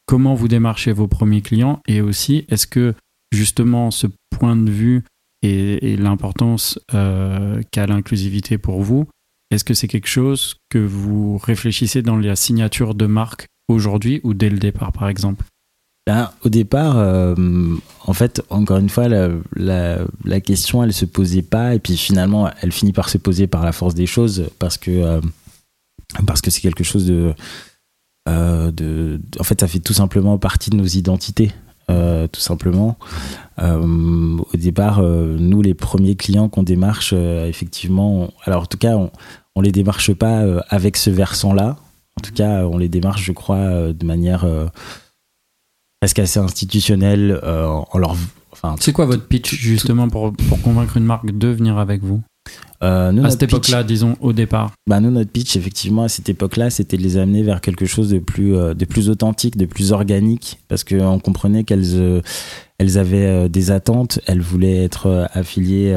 comment 0.06 0.34
vous 0.34 0.47
démarchez 0.47 0.91
vos 0.91 1.08
premiers 1.08 1.41
clients 1.41 1.82
Et 1.88 2.01
aussi, 2.01 2.45
est-ce 2.49 2.68
que 2.68 2.93
justement 3.32 3.91
ce 3.91 4.08
point 4.30 4.56
de 4.56 4.70
vue 4.70 5.04
et, 5.41 5.97
l'importance 5.97 6.80
euh, 6.93 7.62
qu'a 7.71 7.86
l'inclusivité 7.86 8.58
pour 8.58 8.82
vous, 8.82 9.08
est-ce 9.51 9.66
que 9.66 9.74
c'est 9.74 9.89
quelque 9.89 10.08
chose 10.08 10.55
que 10.70 10.80
vous 10.80 11.38
réfléchissez 11.38 12.01
dans 12.01 12.16
la 12.16 12.38
signature 12.38 12.96
de 12.96 13.05
marque 13.05 13.47
aujourd'hui 13.67 14.21
ou 14.24 14.34
dès 14.34 14.50
le 14.50 14.58
départ, 14.58 14.93
par 14.93 15.09
exemple? 15.09 15.43
Ben, 16.08 16.32
au 16.43 16.50
départ, 16.50 16.97
euh, 16.97 17.36
en 18.05 18.13
fait, 18.13 18.42
encore 18.50 18.78
une 18.78 18.89
fois, 18.89 19.08
la 19.08 20.42
question, 20.42 20.84
elle 20.84 20.93
se 20.93 21.05
posait 21.05 21.42
pas, 21.42 21.75
et 21.75 21.80
puis 21.80 21.96
finalement, 21.96 22.50
elle 22.62 22.71
finit 22.71 22.93
par 22.93 23.09
se 23.09 23.17
poser 23.17 23.47
par 23.47 23.63
la 23.63 23.71
force 23.71 23.96
des 23.96 24.08
choses, 24.08 24.50
parce 24.59 24.78
que 24.78 24.92
euh, 24.92 25.21
parce 26.28 26.42
que 26.42 26.51
c'est 26.51 26.62
quelque 26.62 26.84
chose 26.84 27.05
de, 27.05 27.34
euh, 28.29 28.71
de, 28.71 29.21
en 29.39 29.43
fait, 29.43 29.59
ça 29.62 29.67
fait 29.67 29.79
tout 29.79 29.93
simplement 29.93 30.37
partie 30.37 30.70
de 30.70 30.78
nos 30.78 30.86
identités, 30.86 31.51
euh, 31.89 32.28
tout 32.28 32.39
simplement. 32.41 32.97
Euh, 33.59 34.37
au 34.37 34.58
départ, 34.58 35.00
euh, 35.00 35.36
nous, 35.39 35.62
les 35.62 35.74
premiers 35.74 36.16
clients 36.16 36.50
qu'on 36.50 36.63
démarche, 36.63 37.13
effectivement, 37.13 38.24
on- 38.24 38.32
alors 38.45 38.63
en 38.63 38.66
tout 38.66 38.78
cas, 38.78 38.95
on, 38.95 39.12
on 39.55 39.62
les 39.62 39.71
démarche 39.71 40.13
pas 40.13 40.43
avec 40.70 40.97
ce 40.97 41.09
versant-là. 41.09 41.78
En 42.17 42.21
tout 42.21 42.33
cas, 42.33 42.66
on 42.66 42.78
les 42.78 42.89
démarche, 42.89 43.24
je 43.24 43.32
crois, 43.32 43.91
de 43.91 44.05
manière 44.05 44.45
presque 46.00 46.20
assez 46.20 46.39
institutionnelle. 46.39 47.39
en 47.43 47.97
leur, 47.97 48.16
enfin, 48.51 48.75
C'est 48.79 48.93
quoi 48.93 49.05
votre 49.05 49.28
pitch 49.28 49.54
justement 49.55 50.08
pour, 50.09 50.32
pour 50.33 50.62
convaincre 50.62 50.97
une 50.97 51.05
marque 51.05 51.25
de 51.32 51.47
venir 51.47 51.78
avec 51.78 52.04
vous? 52.04 52.21
Euh, 52.82 53.11
nous, 53.11 53.24
À 53.25 53.29
cette 53.29 53.43
époque-là, 53.43 53.83
disons 53.83 54.17
au 54.20 54.33
départ. 54.33 54.71
Bah 54.87 54.99
nous 54.99 55.09
notre 55.11 55.32
pitch 55.32 55.55
effectivement 55.55 56.03
à 56.03 56.09
cette 56.09 56.28
époque-là 56.28 56.70
c'était 56.70 56.97
de 56.97 57.01
les 57.01 57.17
amener 57.17 57.41
vers 57.43 57.61
quelque 57.61 57.86
chose 57.86 58.09
de 58.09 58.20
plus 58.20 58.55
euh, 58.55 58.74
de 58.74 58.86
plus 58.86 59.09
authentique, 59.09 59.55
de 59.57 59.65
plus 59.65 59.91
organique 59.93 60.59
parce 60.67 60.83
que 60.83 60.95
on 60.95 61.20
comprenait 61.20 61.63
qu'elles 61.63 61.95
euh, 61.95 62.21
elles 62.79 62.97
avaient 62.97 63.47
des 63.47 63.71
attentes, 63.71 64.20
elles 64.28 64.41
voulaient 64.41 64.83
être 64.83 65.29
affiliées 65.33 65.95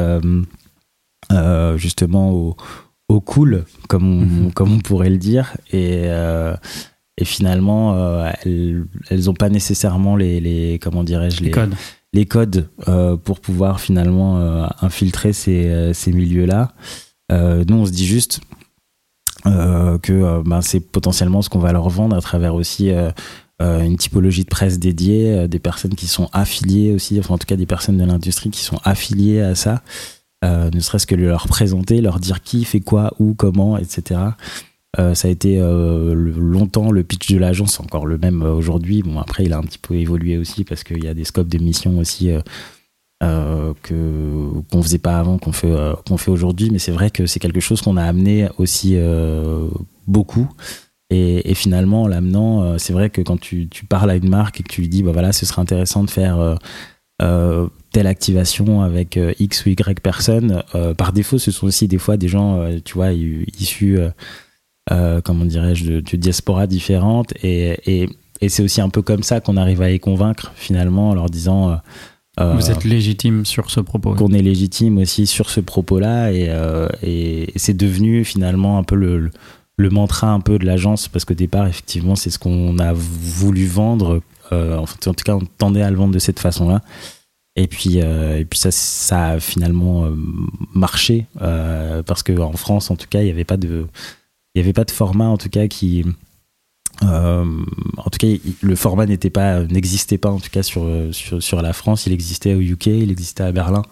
justement 1.76 2.30
au, 2.32 2.56
au 3.08 3.20
cool 3.20 3.64
comme 3.88 4.04
on, 4.04 4.20
Mhm. 4.46 4.52
comme 4.52 4.72
on 4.72 4.78
pourrait 4.78 5.10
le 5.10 5.16
dire 5.18 5.56
et 5.72 6.04
et 7.18 7.24
finalement 7.24 7.96
elles 8.44 8.84
elles 9.10 9.30
ont 9.30 9.34
pas 9.34 9.48
nécessairement 9.48 10.14
les 10.16 10.38
les 10.40 10.78
comment 10.78 11.02
dirais-je 11.02 11.42
Les 11.42 11.50
codes. 11.50 11.74
Les 12.16 12.26
codes 12.26 12.68
euh, 12.88 13.16
pour 13.16 13.40
pouvoir 13.40 13.78
finalement 13.78 14.38
euh, 14.38 14.66
infiltrer 14.80 15.32
ces, 15.32 15.66
euh, 15.68 15.92
milieux-là. 16.06 16.72
Nous, 17.30 17.76
on 17.76 17.86
se 17.86 17.92
dit 17.92 18.06
juste 18.06 18.40
que 19.44 20.42
ben, 20.42 20.60
c'est 20.60 20.80
potentiellement 20.80 21.42
ce 21.42 21.48
qu'on 21.48 21.58
va 21.58 21.72
leur 21.72 21.88
vendre 21.88 22.16
à 22.16 22.20
travers 22.20 22.54
aussi 22.54 22.90
une 23.60 23.96
typologie 23.96 24.44
de 24.44 24.48
presse 24.48 24.78
dédiée, 24.78 25.48
des 25.48 25.58
personnes 25.58 25.94
qui 25.94 26.06
sont 26.06 26.28
affiliées 26.32 26.92
aussi, 26.92 27.18
enfin 27.18 27.34
en 27.34 27.38
tout 27.38 27.46
cas 27.46 27.56
des 27.56 27.66
personnes 27.66 27.98
de 27.98 28.04
l'industrie 28.04 28.50
qui 28.50 28.62
sont 28.62 28.78
affiliées 28.84 29.40
à 29.40 29.56
ça, 29.56 29.82
ne 30.44 30.80
serait-ce 30.80 31.06
que 31.06 31.16
de 31.16 31.22
leur 31.22 31.48
présenter, 31.48 32.00
leur 32.00 32.20
dire 32.20 32.42
qui 32.42 32.64
fait 32.64 32.80
quoi, 32.80 33.12
où, 33.18 33.34
comment, 33.34 33.76
etc. 33.76 34.20
Euh, 34.98 35.14
ça 35.14 35.28
a 35.28 35.30
été 35.30 35.58
euh, 35.58 36.14
longtemps 36.14 36.90
le 36.90 37.02
pitch 37.02 37.30
de 37.30 37.38
l'agence, 37.38 37.80
encore 37.80 38.06
le 38.06 38.18
même 38.18 38.42
euh, 38.42 38.52
aujourd'hui. 38.52 39.02
Bon, 39.02 39.18
après, 39.18 39.44
il 39.44 39.52
a 39.52 39.58
un 39.58 39.62
petit 39.62 39.78
peu 39.78 39.94
évolué 39.94 40.38
aussi 40.38 40.64
parce 40.64 40.84
qu'il 40.84 41.04
y 41.04 41.08
a 41.08 41.14
des 41.14 41.24
scopes 41.24 41.48
d'émissions 41.48 41.98
aussi 41.98 42.30
euh, 43.22 43.74
que 43.82 44.50
qu'on 44.70 44.82
faisait 44.82 44.98
pas 44.98 45.18
avant, 45.18 45.38
qu'on 45.38 45.52
fait 45.52 45.74
fait 46.18 46.30
aujourd'hui. 46.30 46.70
Mais 46.70 46.78
c'est 46.78 46.92
vrai 46.92 47.10
que 47.10 47.26
c'est 47.26 47.40
quelque 47.40 47.60
chose 47.60 47.82
qu'on 47.82 47.96
a 47.96 48.04
amené 48.04 48.48
aussi 48.58 48.96
beaucoup. 50.06 50.48
Et, 51.10 51.54
finalement, 51.54 52.02
en 52.04 52.08
l'amenant, 52.08 52.78
c'est 52.78 52.92
vrai 52.92 53.10
que 53.10 53.20
quand 53.20 53.38
tu, 53.38 53.68
tu 53.68 53.84
parles 53.84 54.10
à 54.10 54.16
une 54.16 54.28
marque 54.28 54.60
et 54.60 54.62
que 54.64 54.72
tu 54.72 54.80
lui 54.80 54.88
dis, 54.88 55.02
bah 55.04 55.12
voilà, 55.12 55.32
ce 55.32 55.46
serait 55.46 55.62
intéressant 55.62 56.02
de 56.04 56.10
faire 56.10 56.58
telle 57.18 58.06
activation 58.06 58.82
avec 58.82 59.18
X 59.38 59.66
ou 59.66 59.68
Y 59.70 60.00
personnes, 60.00 60.64
par 60.96 61.12
défaut, 61.12 61.38
ce 61.38 61.50
sont 61.50 61.66
aussi 61.66 61.86
des 61.86 61.98
fois 61.98 62.16
des 62.16 62.28
gens, 62.28 62.68
tu 62.84 62.94
vois, 62.94 63.12
issus, 63.12 63.98
euh, 64.90 65.20
comment 65.22 65.44
dirais-je, 65.44 65.84
de, 65.84 66.00
de 66.00 66.16
diaspora 66.16 66.66
différentes. 66.66 67.32
Et, 67.42 67.76
et, 67.86 68.08
et 68.40 68.48
c'est 68.48 68.62
aussi 68.62 68.80
un 68.80 68.88
peu 68.88 69.02
comme 69.02 69.22
ça 69.22 69.40
qu'on 69.40 69.56
arrive 69.56 69.82
à 69.82 69.88
les 69.88 69.98
convaincre, 69.98 70.52
finalement, 70.56 71.10
en 71.10 71.14
leur 71.14 71.28
disant. 71.30 71.70
euh, 71.70 71.76
euh, 72.40 72.54
Vous 72.54 72.70
êtes 72.70 72.84
légitime 72.84 73.44
sur 73.46 73.70
ce 73.70 73.80
propos. 73.80 74.14
qu'on 74.14 74.32
est 74.32 74.42
légitime 74.42 74.98
aussi 74.98 75.26
sur 75.26 75.48
ce 75.50 75.60
propos-là 75.60 76.32
et, 76.32 76.50
et, 77.02 77.50
c'est 77.56 77.76
devenu 77.76 78.24
finalement 78.24 78.76
un 78.78 78.82
peu 78.82 78.94
le, 78.94 79.18
le, 79.18 79.30
le 79.78 79.88
mantra 79.90 80.30
un 80.30 80.40
peu 80.40 80.58
de 80.58 80.66
l'agence 80.66 81.08
parce 81.08 81.24
qu'au 81.24 81.32
départ 81.34 81.66
effectivement 81.66 82.14
c'est 82.14 82.28
ce 82.30 82.38
qu'on 82.38 82.78
a 82.78 82.92
voulu 82.92 83.66
vendre 83.66 84.20
en, 84.52 84.84
tout 84.84 85.12
cas 85.24 85.34
on 85.34 85.46
tendait 85.58 85.80
à 85.82 85.90
le 85.90 85.96
vendre 85.96 86.12
de 86.12 86.18
cette 86.18 86.38
façon-là 86.38 86.82
et 87.56 87.66
puis 87.68 87.96
et 87.98 88.44
puis 88.44 88.58
ça 88.58 88.70
ça 88.70 89.28
a 89.28 89.40
finalement 89.40 90.04
euh, 90.04 90.10
marché 90.74 91.26
euh, 91.40 92.02
parce 92.02 92.22
que 92.22 92.38
en 92.38 92.52
France 92.52 92.90
en 92.90 92.96
tout 92.96 93.06
cas 93.08 93.22
il 93.22 93.28
y 93.28 93.30
avait 93.30 93.44
pas 93.44 93.56
de 93.56 93.86
il 94.56 94.60
y 94.60 94.62
avait 94.62 94.72
pas 94.72 94.84
de 94.84 94.90
format 94.90 95.26
en 95.26 95.36
tout 95.36 95.50
cas 95.50 95.68
qui 95.68 96.02
euh, 97.02 97.44
en 97.98 98.10
tout 98.10 98.18
cas, 98.18 98.28
le 98.62 98.74
format 98.74 99.04
n'était 99.04 99.28
pas, 99.28 99.64
n'existait 99.64 100.16
pas 100.16 100.30
en 100.30 100.38
tout 100.38 100.48
cas 100.50 100.62
sur, 100.62 100.88
sur, 101.12 101.42
sur 101.42 101.60
la 101.60 101.74
France. 101.74 102.06
Il 102.06 102.12
existait 102.14 102.54
au 102.54 102.60
UK, 102.60 102.86
il 102.86 103.10
existait 103.10 103.42
à 103.42 103.52
Berlin. 103.52 103.82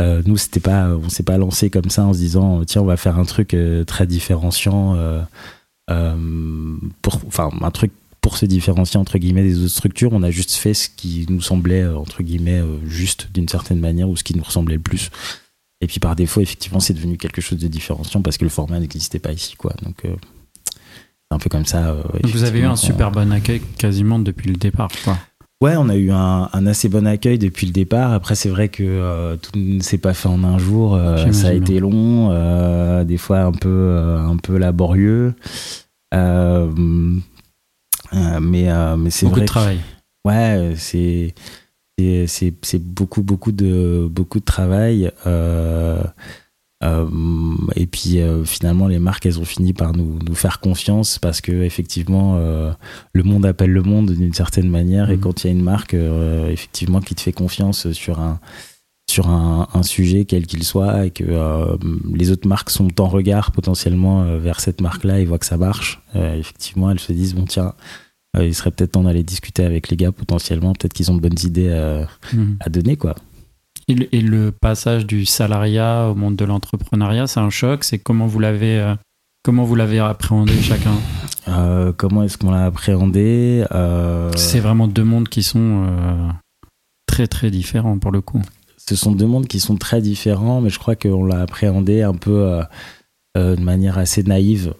Euh, 0.00 0.20
nous, 0.26 0.36
c'était 0.36 0.58
pas, 0.58 0.88
on 0.88 1.08
s'est 1.08 1.22
pas 1.22 1.38
lancé 1.38 1.70
comme 1.70 1.90
ça 1.90 2.02
en 2.02 2.12
se 2.12 2.18
disant 2.18 2.64
tiens, 2.64 2.82
on 2.82 2.86
va 2.86 2.96
faire 2.96 3.20
un 3.20 3.24
truc 3.24 3.54
euh, 3.54 3.84
très 3.84 4.08
différenciant, 4.08 4.96
pour, 5.86 7.20
enfin 7.28 7.50
un 7.60 7.70
truc 7.70 7.92
pour 8.20 8.36
se 8.36 8.46
différencier 8.46 8.98
entre 8.98 9.18
guillemets 9.18 9.44
des 9.44 9.60
autres 9.60 9.68
structures. 9.68 10.12
On 10.12 10.24
a 10.24 10.32
juste 10.32 10.54
fait 10.54 10.74
ce 10.74 10.88
qui 10.88 11.26
nous 11.28 11.40
semblait 11.40 11.86
entre 11.86 12.24
guillemets 12.24 12.62
juste 12.84 13.28
d'une 13.32 13.48
certaine 13.48 13.78
manière 13.78 14.08
ou 14.08 14.16
ce 14.16 14.24
qui 14.24 14.36
nous 14.36 14.42
ressemblait 14.42 14.74
le 14.74 14.82
plus. 14.82 15.10
Et 15.84 15.86
puis 15.86 16.00
par 16.00 16.16
défaut, 16.16 16.40
effectivement, 16.40 16.80
c'est 16.80 16.94
devenu 16.94 17.18
quelque 17.18 17.42
chose 17.42 17.58
de 17.58 17.68
différenciant 17.68 18.22
parce 18.22 18.38
que 18.38 18.44
le 18.44 18.50
format 18.50 18.80
n'existait 18.80 19.18
pas 19.18 19.32
ici, 19.32 19.54
quoi. 19.54 19.74
Donc 19.82 19.96
euh, 20.06 20.14
c'est 20.72 21.34
un 21.34 21.38
peu 21.38 21.50
comme 21.50 21.66
ça. 21.66 21.90
euh, 21.90 22.02
vous 22.24 22.42
avez 22.44 22.60
eu 22.60 22.64
un 22.64 22.74
super 22.76 23.10
bon 23.10 23.30
accueil 23.30 23.60
quasiment 23.76 24.18
depuis 24.18 24.48
le 24.48 24.56
départ. 24.56 24.88
Quoi. 25.04 25.18
Ouais, 25.60 25.76
on 25.76 25.90
a 25.90 25.96
eu 25.96 26.10
un, 26.10 26.48
un 26.52 26.66
assez 26.66 26.88
bon 26.88 27.06
accueil 27.06 27.38
depuis 27.38 27.66
le 27.66 27.72
départ. 27.72 28.12
Après, 28.14 28.34
c'est 28.34 28.48
vrai 28.48 28.68
que 28.70 28.82
euh, 28.82 29.36
tout 29.36 29.52
ne 29.58 29.80
s'est 29.82 29.98
pas 29.98 30.14
fait 30.14 30.28
en 30.28 30.42
un 30.42 30.56
jour. 30.58 30.94
Euh, 30.94 31.30
ça 31.32 31.48
a 31.48 31.52
été 31.52 31.80
long, 31.80 32.30
euh, 32.32 33.04
des 33.04 33.18
fois 33.18 33.40
un 33.40 33.52
peu, 33.52 33.98
un 34.18 34.36
peu 34.38 34.56
laborieux. 34.56 35.34
Mais 38.12 38.68
mais 38.96 39.10
c'est 39.10 39.26
Beaucoup 39.26 39.36
vrai. 39.36 39.40
de 39.42 39.46
travail. 39.46 39.78
que- 40.24 40.30
ouais, 40.30 40.74
c'est 40.76 41.34
c'est- 42.26 42.78
beaucoup 42.78 43.22
beaucoup 43.22 43.52
de 43.52 44.08
beaucoup 44.10 44.40
de 44.40 44.44
travail. 44.44 45.10
Euh, 45.26 46.02
euh, 46.82 47.06
et 47.76 47.86
puis 47.86 48.18
euh, 48.20 48.44
finalement, 48.44 48.88
les 48.88 48.98
marques, 48.98 49.24
elles 49.26 49.38
ont 49.40 49.44
fini 49.44 49.72
par 49.72 49.92
nous, 49.96 50.18
nous 50.26 50.34
faire 50.34 50.60
confiance 50.60 51.18
parce 51.18 51.40
que 51.40 51.52
effectivement, 51.62 52.36
euh, 52.36 52.72
le 53.12 53.22
monde 53.22 53.46
appelle 53.46 53.70
le 53.70 53.82
monde 53.82 54.10
d'une 54.10 54.34
certaine 54.34 54.68
manière. 54.68 55.10
Et 55.10 55.16
Mhm. 55.16 55.20
quand 55.22 55.44
il 55.44 55.46
y 55.46 55.50
a 55.50 55.52
une 55.52 55.62
marque, 55.62 55.94
effectivement, 55.94 57.00
qui 57.00 57.14
te 57.14 57.20
fait 57.20 57.32
confiance 57.32 57.90
sur 57.92 58.20
un 58.20 58.40
sur 59.10 59.28
un, 59.28 59.68
un 59.74 59.82
sujet 59.82 60.24
quel 60.24 60.46
qu'il 60.46 60.64
soit 60.64 61.06
et 61.06 61.10
que 61.10 61.24
les 62.14 62.30
autres 62.30 62.48
marques 62.48 62.70
sont 62.70 63.00
en 63.02 63.06
regard 63.08 63.52
potentiellement 63.52 64.24
vers 64.38 64.60
cette 64.60 64.80
marque-là 64.80 65.20
et 65.20 65.24
voient 65.26 65.38
que 65.38 65.46
ça 65.46 65.58
marche, 65.58 66.00
effectivement, 66.14 66.90
elles 66.90 66.98
se 66.98 67.12
disent 67.12 67.34
bon 67.34 67.44
tiens, 67.44 67.74
il 68.42 68.54
serait 68.54 68.70
peut-être 68.70 68.92
temps 68.92 69.02
d'aller 69.04 69.22
discuter 69.22 69.64
avec 69.64 69.88
les 69.90 69.96
gars 69.96 70.10
potentiellement, 70.12 70.72
peut-être 70.72 70.92
qu'ils 70.92 71.10
ont 71.10 71.16
de 71.16 71.20
bonnes 71.20 71.38
idées 71.44 71.68
euh, 71.68 72.04
Mhm. 72.32 72.56
à 72.60 72.68
donner 72.68 72.96
quoi. 72.96 73.14
Et, 73.86 73.94
le, 73.94 74.14
et 74.14 74.20
le 74.22 74.50
passage 74.50 75.06
du 75.06 75.26
salariat 75.26 76.08
au 76.08 76.14
monde 76.14 76.36
de 76.36 76.44
l'entrepreneuriat, 76.46 77.26
c'est 77.26 77.40
un 77.40 77.50
choc? 77.50 77.84
C'est 77.84 77.98
comment 77.98 78.26
vous 78.26 78.38
l'avez 78.40 78.78
euh, 78.80 78.94
comment 79.44 79.64
vous 79.64 79.74
l'avez 79.74 79.98
appréhendé 79.98 80.54
chacun? 80.62 80.94
Euh, 81.48 81.92
comment 81.94 82.22
est-ce 82.22 82.38
qu'on 82.38 82.50
l'a 82.50 82.64
appréhendé 82.64 83.64
Euh, 83.72 84.32
C'est 84.36 84.60
vraiment 84.60 84.88
deux 84.88 85.04
mondes 85.04 85.28
qui 85.28 85.42
sont 85.42 85.84
euh, 85.86 86.28
très 87.06 87.26
très 87.26 87.50
différents 87.50 87.98
pour 87.98 88.10
le 88.10 88.22
coup. 88.22 88.40
ce 88.78 88.96
sont 88.96 89.12
deux 89.12 89.26
mondes 89.26 89.46
qui 89.46 89.60
sont 89.60 89.76
très 89.76 90.00
différents, 90.00 90.60
mais 90.62 90.70
je 90.70 90.78
crois 90.78 90.96
qu'on 90.96 91.24
l'a 91.26 91.40
appréhendé 91.42 92.00
un 92.02 92.14
peu 92.14 92.30
euh, 92.48 92.62
euh, 93.36 93.56
de 93.56 93.60
manière 93.62 93.98
assez 93.98 94.22
naïve, 94.22 94.72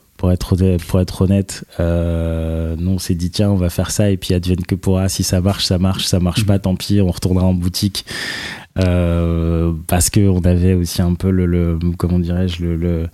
pour 0.89 1.01
être, 1.01 1.23
honnête-. 1.23 1.65
Euh, 1.81 2.77
nous, 2.79 2.93
on 2.93 2.99
s'est 2.99 3.15
dit, 3.15 3.31
tiens, 3.31 3.51
on 3.51 3.57
va 3.57 3.71
faire 3.71 3.91
ça, 3.91 4.11
et 4.11 4.17
puis 4.17 4.35
advienne 4.35 4.63
que 4.63 4.75
pourra. 4.75 5.09
Si 5.09 5.23
ça 5.23 5.41
marche, 5.41 5.67
ça 5.67 5.79
marche. 5.79 6.07
Ça 6.07 6.21
marche 6.21 6.45
pas, 6.47 6.59
tant 6.59 6.75
pis, 6.77 7.01
on 7.01 7.11
retournera 7.11 7.47
en 7.47 7.55
boutique. 7.55 8.05
Euh, 8.79 9.73
parce 9.87 10.11
qu'on 10.11 10.43
avait 10.43 10.75
aussi 10.75 11.01
un 11.03 11.15
peu 11.15 11.31
le, 11.31 11.47
le- 11.47 11.79
comment 11.97 12.19
dirais-je, 12.19 12.65
le, 12.65 13.09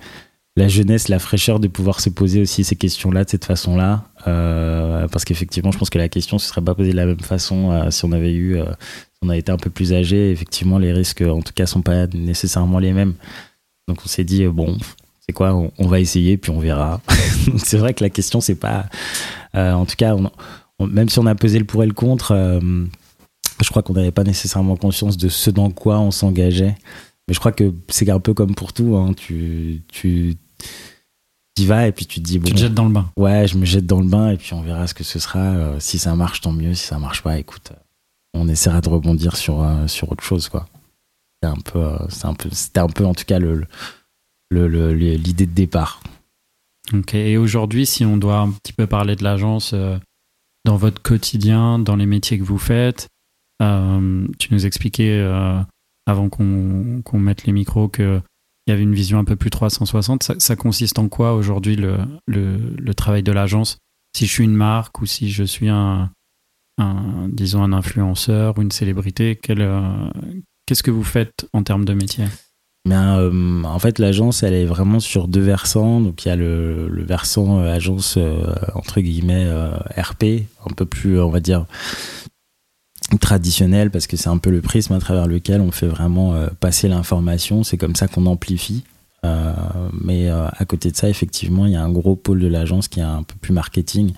la 0.57 0.69
jeunesse, 0.69 1.09
la 1.09 1.19
fraîcheur 1.19 1.61
de 1.61 1.69
pouvoir 1.69 2.01
se 2.01 2.11
poser 2.11 2.41
aussi 2.41 2.65
ces 2.65 2.77
questions-là 2.77 3.25
de 3.25 3.31
cette 3.31 3.45
façon-là. 3.45 4.05
Euh, 4.27 5.07
parce 5.09 5.25
qu'effectivement, 5.25 5.71
je 5.71 5.79
pense 5.79 5.91
que 5.91 5.99
la 5.99 6.09
question 6.09 6.37
ne 6.37 6.41
se 6.41 6.49
serait 6.49 6.63
pas 6.63 6.75
posée 6.75 6.93
de 6.93 6.97
la 6.97 7.07
même 7.07 7.21
façon 7.21 7.91
si 7.91 8.05
on 8.05 8.13
avait 8.13 8.35
eu, 8.35 8.57
si 8.57 9.19
on 9.23 9.29
a 9.29 9.37
été 9.37 9.53
un 9.53 9.57
peu 9.59 9.71
plus 9.71 9.93
âgé. 9.93 10.31
Effectivement, 10.31 10.79
les 10.79 10.93
risques, 10.93 11.23
en 11.23 11.43
tout 11.43 11.53
cas, 11.55 11.67
sont 11.67 11.83
pas 11.83 12.07
nécessairement 12.07 12.79
les 12.79 12.93
mêmes. 12.93 13.15
Donc, 13.89 13.99
on 14.05 14.09
s'est 14.09 14.25
dit, 14.25 14.47
bon, 14.47 14.79
c'est 15.31 15.35
quoi, 15.35 15.55
on, 15.55 15.71
on 15.79 15.87
va 15.87 16.01
essayer, 16.01 16.37
puis 16.37 16.51
on 16.51 16.59
verra. 16.59 17.01
C'est 17.59 17.79
vrai 17.79 17.95
que 17.95 18.03
la 18.03 18.11
question, 18.11 18.41
c'est 18.41 18.55
pas. 18.57 18.87
euh, 19.55 19.73
en 19.73 19.87
tout 19.87 19.95
cas, 19.97 20.15
on- 20.15 20.31
on- 20.81 20.87
même 20.87 21.09
si 21.09 21.19
on 21.21 21.27
a 21.27 21.35
pesé 21.35 21.59
le 21.59 21.65
pour 21.65 21.83
et 21.85 21.87
le 21.87 21.93
contre, 21.95 22.33
euh, 22.33 22.61
je 23.63 23.69
crois 23.71 23.83
qu'on 23.83 23.93
n'avait 23.93 24.11
pas 24.11 24.25
nécessairement 24.25 24.77
conscience 24.77 25.17
de 25.17 25.29
ce 25.29 25.51
dans 25.51 25.71
quoi 25.71 25.99
on 26.01 26.11
s'engageait. 26.11 26.75
Mais 27.29 27.35
je 27.35 27.39
crois 27.39 27.53
que 27.53 27.73
c'est 27.89 28.09
un 28.11 28.19
peu 28.21 28.35
comme 28.35 28.55
pour 28.55 28.73
tout. 28.73 28.97
hein. 28.97 29.13
Tu, 29.17 29.83
tu 29.93 30.37
y 31.59 31.67
vas 31.67 31.87
et 31.87 31.93
puis 31.93 32.07
tu 32.07 32.21
te 32.21 32.27
dis, 32.27 32.39
bon, 32.39 32.47
Tu 32.49 32.55
te 32.55 32.59
jettes 32.59 32.75
dans 32.75 32.87
le 32.87 32.93
bain. 32.93 33.11
ouais, 33.17 33.47
je 33.47 33.57
me 33.59 33.65
jette 33.65 33.87
dans 33.87 34.01
le 34.01 34.07
bain 34.09 34.31
et 34.33 34.37
puis 34.37 34.53
on 34.55 34.63
verra 34.63 34.87
ce 34.87 34.95
que 34.95 35.05
ce 35.05 35.19
sera. 35.19 35.39
Euh, 35.41 35.77
si 35.81 35.99
ça 35.99 36.15
marche, 36.15 36.41
tant 36.41 36.53
mieux. 36.53 36.75
Si 36.75 36.87
ça 36.87 36.99
marche 36.99 37.23
pas, 37.23 37.39
écoute, 37.39 37.73
on 38.35 38.49
essaiera 38.49 38.81
de 38.81 38.89
rebondir 38.89 39.37
sur, 39.37 39.65
sur 39.87 40.11
autre 40.11 40.25
chose, 40.25 40.49
quoi. 40.49 40.67
C'était 41.43 41.53
un 41.57 41.61
peu, 41.61 41.89
c'est 42.09 42.27
un 42.27 42.35
peu, 42.35 42.49
c'était 42.53 42.81
un 42.81 42.87
peu, 42.89 43.05
en 43.07 43.15
tout 43.15 43.25
cas, 43.25 43.39
le- 43.39 43.65
l'idée 44.51 45.47
de 45.47 45.53
départ. 45.53 46.01
Ok. 46.93 47.15
Et 47.15 47.37
aujourd'hui, 47.37 47.87
si 47.87 48.05
on 48.05 48.17
doit 48.17 48.39
un 48.39 48.51
petit 48.51 48.73
peu 48.73 48.87
parler 48.87 49.17
de 49.17 49.25
l'agence 49.25 49.73
euh, 49.75 49.97
dans 50.65 50.77
votre 50.77 51.03
quotidien, 51.03 51.79
dans 51.79 51.97
les 51.97 52.07
métiers 52.07 52.39
que 52.39 52.45
vous 52.45 52.59
faites, 52.59 53.09
euh, 53.63 54.27
tu 54.39 54.53
nous 54.53 54.67
expliquais 54.67 55.19
euh, 55.19 55.61
avant 56.07 56.29
qu'on 56.29 57.19
mette 57.19 57.45
les 57.45 57.53
micros 57.53 57.89
que 57.89 58.21
il 58.67 58.73
il 58.73 58.73
y 58.73 58.75
avait 58.75 58.83
une 58.83 58.95
vision 58.95 59.19
un 59.19 59.25
peu 59.25 59.35
plus 59.35 59.51
360. 59.51 60.33
Ça, 60.39 60.55
consiste 60.55 60.99
en 61.01 61.09
quoi 61.09 61.35
aujourd'hui 61.35 61.75
le, 61.75 62.95
travail 62.95 63.25
de 63.25 63.33
l'agence? 63.33 63.79
Si 64.15 64.27
je 64.27 64.33
suis 64.33 64.45
une 64.45 64.55
marque 64.55 65.01
ou 65.01 65.07
si 65.07 65.31
je 65.31 65.43
suis 65.43 65.69
un, 65.69 66.13
un 66.79 67.29
disons 67.33 67.65
un 67.65 67.73
influenceur 67.73 68.57
ou 68.59 68.63
une 68.63 68.71
célébrité, 68.71 69.41
qu'est-ce 69.43 70.83
que 70.85 70.91
vous 70.93 71.03
faites 71.03 71.49
en 71.53 71.65
termes 71.65 71.85
de 71.85 71.95
métier? 71.95 72.27
Euh, 72.89 73.63
en 73.63 73.79
fait, 73.79 73.99
l'agence, 73.99 74.43
elle 74.43 74.55
est 74.55 74.65
vraiment 74.65 75.01
sur 75.01 75.29
deux 75.29 75.41
versants. 75.43 76.01
Donc, 76.01 76.25
il 76.25 76.29
y 76.29 76.31
a 76.31 76.37
le, 76.37 76.89
le 76.89 77.05
versant 77.05 77.61
euh, 77.61 77.73
agence, 77.73 78.15
euh, 78.17 78.43
entre 78.75 79.01
guillemets, 79.01 79.47
RP, 79.97 80.45
un 80.69 80.75
peu 80.75 80.87
plus, 80.87 81.21
on 81.21 81.31
va 81.31 81.41
dire, 81.41 81.67
traditionnel, 83.21 83.91
parce 83.91 84.07
que 84.07 84.17
c'est 84.17 84.29
un 84.29 84.39
peu 84.39 84.51
le 84.51 84.61
prisme 84.61 84.93
à 84.95 84.99
travers 85.01 85.27
lequel 85.27 85.61
on 85.61 85.71
fait 85.73 85.87
vraiment 85.89 86.35
passer 86.61 86.89
l'information. 86.89 87.65
C'est 87.65 87.77
comme 87.77 87.97
ça 87.97 88.09
qu'on 88.09 88.27
amplifie. 88.27 88.85
Mais 90.03 90.29
à 90.29 90.65
côté 90.67 90.91
de 90.91 90.97
ça, 90.97 91.09
effectivement, 91.09 91.67
il 91.67 91.73
y 91.73 91.77
a 91.77 91.83
un 91.83 91.91
gros 91.91 92.17
pôle 92.17 92.41
de 92.41 92.47
l'agence 92.47 92.89
qui 92.89 93.01
est 93.01 93.05
un 93.05 93.23
peu 93.23 93.35
plus 93.41 93.53
marketing. 93.53 94.13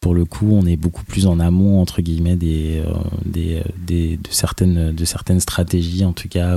Pour 0.00 0.14
le 0.14 0.24
coup, 0.24 0.48
on 0.52 0.64
est 0.64 0.76
beaucoup 0.76 1.04
plus 1.04 1.26
en 1.26 1.40
amont, 1.40 1.80
entre 1.82 2.00
guillemets, 2.02 2.36
des, 2.36 2.82
des, 3.26 3.62
des- 3.86 4.16
de, 4.16 4.28
certaines, 4.30 4.92
de 4.94 5.04
certaines 5.04 5.40
stratégies, 5.40 6.04
en 6.04 6.12
tout 6.12 6.28
cas, 6.28 6.56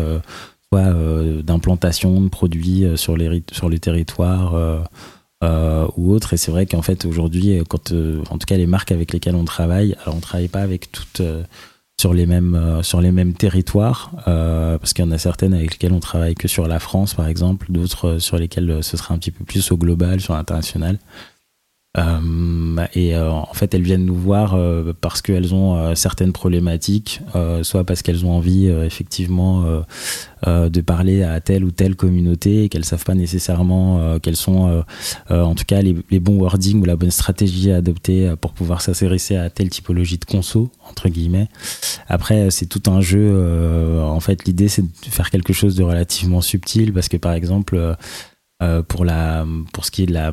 euh, 0.79 1.41
d'implantation 1.41 2.21
de 2.21 2.29
produits 2.29 2.85
euh, 2.85 2.95
sur 2.95 3.17
les, 3.17 3.43
sur 3.51 3.69
les 3.69 3.79
territoires 3.79 4.55
euh, 4.55 5.87
ou 5.97 6.11
autres. 6.11 6.33
Et 6.33 6.37
c'est 6.37 6.51
vrai 6.51 6.65
qu'en 6.65 6.81
fait, 6.81 7.05
aujourd'hui, 7.05 7.61
quand, 7.67 7.91
en 7.91 8.37
tout 8.37 8.45
cas, 8.45 8.57
les 8.57 8.65
marques 8.67 8.91
avec 8.91 9.11
lesquelles 9.11 9.35
on 9.35 9.45
travaille, 9.45 9.95
alors 10.03 10.15
on 10.15 10.19
travaille 10.19 10.47
pas 10.47 10.61
avec 10.61 10.91
toutes 10.91 11.21
sur 11.99 12.13
les 12.13 12.25
mêmes, 12.25 12.79
sur 12.81 13.01
les 13.01 13.11
mêmes 13.11 13.33
territoires, 13.33 14.11
parce 14.25 14.93
qu'il 14.93 15.03
y 15.03 15.07
en 15.07 15.11
a 15.11 15.17
certaines 15.17 15.53
avec 15.53 15.73
lesquelles 15.73 15.91
on 15.91 15.99
travaille 15.99 16.35
que 16.35 16.47
sur 16.47 16.65
la 16.65 16.79
France, 16.79 17.13
par 17.13 17.27
exemple, 17.27 17.67
d'autres 17.69 18.19
sur 18.19 18.37
lesquelles 18.37 18.81
ce 18.81 18.95
sera 18.95 19.13
un 19.13 19.17
petit 19.17 19.31
peu 19.31 19.43
plus 19.43 19.69
au 19.73 19.77
global, 19.77 20.21
sur 20.21 20.33
l'international. 20.33 20.97
Euh, 21.97 22.85
et 22.95 23.15
euh, 23.15 23.29
en 23.29 23.53
fait, 23.53 23.73
elles 23.75 23.83
viennent 23.83 24.05
nous 24.05 24.15
voir 24.15 24.55
euh, 24.55 24.93
parce 24.99 25.21
qu'elles 25.21 25.53
ont 25.53 25.95
certaines 25.95 26.33
problématiques, 26.33 27.21
soit 27.61 27.83
parce 27.83 28.01
qu'elles 28.01 28.25
ont 28.25 28.31
envie 28.31 28.67
effectivement 28.67 29.65
de 30.45 30.81
parler 30.81 31.23
à 31.23 31.39
telle 31.39 31.63
ou 31.63 31.71
telle 31.71 31.95
communauté 31.95 32.63
et 32.63 32.69
qu'elles 32.69 32.85
savent 32.85 33.03
pas 33.03 33.15
nécessairement 33.15 34.19
quels 34.19 34.35
sont, 34.35 34.83
en 35.29 35.55
tout 35.55 35.65
cas, 35.65 35.81
les, 35.81 35.95
les 36.09 36.19
bons 36.19 36.37
wordings 36.39 36.81
ou 36.81 36.85
la 36.85 36.95
bonne 36.95 37.11
stratégie 37.11 37.71
à 37.71 37.77
adopter 37.77 38.33
pour 38.39 38.53
pouvoir 38.53 38.81
s'intéresser 38.81 39.35
à 39.35 39.49
telle 39.49 39.69
typologie 39.69 40.17
de 40.17 40.25
conso 40.25 40.71
entre 40.89 41.09
guillemets. 41.09 41.47
Après, 42.07 42.49
c'est 42.51 42.65
tout 42.65 42.83
un 42.89 43.01
jeu. 43.01 44.01
en 44.01 44.19
fait, 44.19 44.45
l'idée 44.45 44.67
c'est 44.67 44.83
de 44.83 45.09
faire 45.09 45.29
quelque 45.29 45.53
chose 45.53 45.75
de 45.75 45.83
relativement 45.83 46.41
subtil 46.41 46.93
parce 46.93 47.09
que 47.09 47.17
par 47.17 47.33
exemple, 47.33 47.95
pour 48.87 49.05
la, 49.05 49.45
pour 49.73 49.85
ce 49.85 49.91
qui 49.91 50.03
est 50.03 50.07
de 50.07 50.13
la 50.13 50.31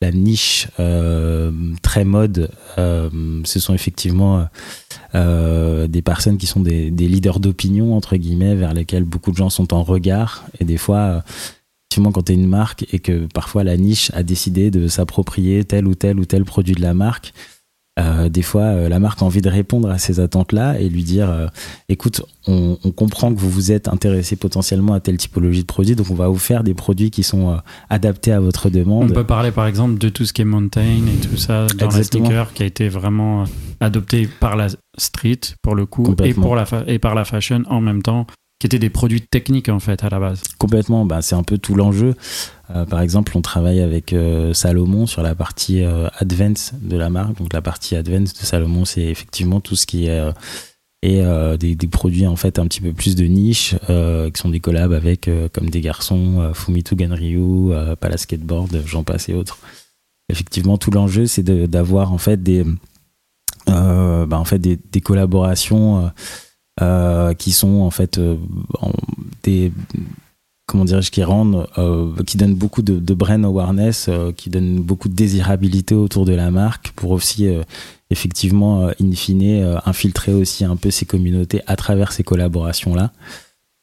la 0.00 0.12
niche 0.12 0.68
euh, 0.78 1.50
très 1.82 2.04
mode, 2.04 2.50
euh, 2.78 3.40
ce 3.44 3.60
sont 3.60 3.74
effectivement 3.74 4.46
euh, 5.14 5.86
des 5.86 6.02
personnes 6.02 6.36
qui 6.36 6.46
sont 6.46 6.60
des, 6.60 6.90
leaders 6.90 7.40
d'opinion, 7.40 7.96
entre 7.96 8.16
guillemets, 8.16 8.54
vers 8.54 8.74
lesquels 8.74 9.04
beaucoup 9.04 9.30
de 9.30 9.36
gens 9.36 9.50
sont 9.50 9.72
en 9.72 9.82
regard. 9.82 10.44
Et 10.60 10.64
des 10.64 10.76
fois, 10.76 11.24
effectivement, 11.88 12.12
quand 12.12 12.24
tu 12.24 12.32
es 12.32 12.34
une 12.34 12.48
marque 12.48 12.84
et 12.92 12.98
que 12.98 13.26
parfois 13.32 13.64
la 13.64 13.76
niche 13.76 14.10
a 14.14 14.22
décidé 14.22 14.70
de 14.70 14.86
s'approprier 14.88 15.64
tel 15.64 15.86
ou 15.86 15.94
tel 15.94 16.18
ou 16.18 16.26
tel 16.26 16.44
produit 16.44 16.74
de 16.74 16.82
la 16.82 16.92
marque, 16.92 17.32
euh, 17.98 18.28
des 18.28 18.42
fois, 18.42 18.62
euh, 18.62 18.88
la 18.90 18.98
marque 18.98 19.22
a 19.22 19.24
envie 19.24 19.40
de 19.40 19.48
répondre 19.48 19.88
à 19.90 19.96
ces 19.96 20.20
attentes-là 20.20 20.78
et 20.78 20.88
lui 20.88 21.02
dire 21.02 21.30
euh, 21.30 21.46
écoute, 21.88 22.22
on, 22.46 22.76
on 22.84 22.90
comprend 22.90 23.32
que 23.34 23.40
vous 23.40 23.48
vous 23.48 23.72
êtes 23.72 23.88
intéressé 23.88 24.36
potentiellement 24.36 24.92
à 24.92 25.00
telle 25.00 25.16
typologie 25.16 25.62
de 25.62 25.66
produit, 25.66 25.96
donc 25.96 26.10
on 26.10 26.14
va 26.14 26.28
vous 26.28 26.36
faire 26.38 26.62
des 26.62 26.74
produits 26.74 27.10
qui 27.10 27.22
sont 27.22 27.58
adaptés 27.88 28.32
à 28.32 28.40
votre 28.40 28.66
On 28.66 28.70
demande. 28.70 29.12
peut 29.14 29.24
parler 29.24 29.50
par 29.50 29.66
exemple 29.66 29.98
de 29.98 30.10
tout 30.10 30.26
ce 30.26 30.32
qui 30.34 30.42
est 30.42 30.46
mountain 30.46 30.82
et 30.82 31.26
tout 31.26 31.36
ça 31.38 31.66
dans 31.68 31.86
la 31.86 31.96
Exactement. 31.96 32.26
sneaker 32.26 32.52
qui 32.52 32.62
a 32.62 32.66
été 32.66 32.88
vraiment 32.88 33.44
adopté 33.80 34.28
par 34.40 34.56
la 34.56 34.68
street 34.98 35.40
pour 35.62 35.74
le 35.74 35.86
coup 35.86 36.14
et, 36.22 36.34
pour 36.34 36.54
la 36.54 36.66
et 36.86 36.98
par 36.98 37.14
la 37.14 37.24
fashion 37.24 37.62
en 37.68 37.80
même 37.80 38.02
temps, 38.02 38.26
qui 38.58 38.66
étaient 38.66 38.78
des 38.78 38.90
produits 38.90 39.20
techniques 39.20 39.68
en 39.68 39.80
fait 39.80 40.02
à 40.02 40.08
la 40.08 40.18
base. 40.18 40.42
Complètement, 40.58 41.04
bah, 41.04 41.20
c'est 41.22 41.34
un 41.34 41.42
peu 41.42 41.58
tout 41.58 41.74
l'enjeu. 41.74 42.14
Euh, 42.70 42.84
par 42.86 43.00
exemple, 43.00 43.36
on 43.36 43.42
travaille 43.42 43.80
avec 43.80 44.12
euh, 44.12 44.54
Salomon 44.54 45.06
sur 45.06 45.22
la 45.22 45.34
partie 45.34 45.82
euh, 45.82 46.08
advance 46.18 46.72
de 46.80 46.96
la 46.96 47.10
marque. 47.10 47.36
Donc 47.36 47.52
la 47.52 47.62
partie 47.62 47.96
advance 47.96 48.32
de 48.32 48.38
Salomon, 48.38 48.84
c'est 48.84 49.02
effectivement 49.02 49.60
tout 49.60 49.76
ce 49.76 49.86
qui 49.86 50.06
est, 50.06 50.32
euh, 51.04 51.56
des, 51.56 51.76
produits 51.86 52.26
en 52.26 52.36
fait 52.36 52.58
un 52.58 52.66
petit 52.66 52.80
peu 52.80 52.92
plus 52.92 53.14
de 53.14 53.24
niche, 53.24 53.74
qui 53.86 54.40
sont 54.40 54.48
des 54.48 54.60
collabs 54.60 54.92
avec 54.92 55.30
comme 55.52 55.70
des 55.70 55.80
garçons, 55.80 56.50
Fumito 56.54 56.96
Ganryu, 56.96 57.70
Pala 58.00 58.16
Skateboard, 58.16 58.82
j'en 58.86 59.04
passe 59.04 59.28
et 59.28 59.34
autres. 59.34 59.58
Effectivement, 60.28 60.78
tout 60.78 60.90
l'enjeu, 60.90 61.26
c'est 61.26 61.44
d'avoir 61.44 62.12
en 62.12 62.18
fait 62.18 62.42
des, 62.42 62.64
bah, 63.68 64.26
en 64.32 64.44
fait 64.44 64.58
des 64.58 65.00
collaborations. 65.00 66.10
Euh, 66.82 67.32
qui 67.34 67.52
sont 67.52 67.80
en 67.80 67.90
fait 67.90 68.18
euh, 68.18 68.36
en- 68.80 68.92
des 69.42 69.72
comment 70.66 70.84
dirais-je 70.84 71.10
qui 71.10 71.22
rendent 71.22 71.66
euh, 71.78 72.12
qui 72.26 72.36
donnent 72.36 72.54
beaucoup 72.54 72.82
de, 72.82 72.98
de 72.98 73.14
brand 73.14 73.44
awareness 73.44 74.06
euh, 74.08 74.32
qui 74.32 74.50
donnent 74.50 74.80
beaucoup 74.80 75.08
de 75.08 75.14
désirabilité 75.14 75.94
autour 75.94 76.24
de 76.26 76.32
la 76.34 76.50
marque 76.50 76.90
pour 76.96 77.12
aussi 77.12 77.46
euh, 77.46 77.62
effectivement 78.10 78.82
euh, 78.88 78.92
in 79.00 79.12
fine 79.12 79.78
infiltrer 79.86 80.34
aussi 80.34 80.64
un 80.64 80.76
peu 80.76 80.90
ces 80.90 81.06
communautés 81.06 81.62
à 81.66 81.76
travers 81.76 82.12
ces 82.12 82.24
collaborations 82.24 82.94
là 82.94 83.12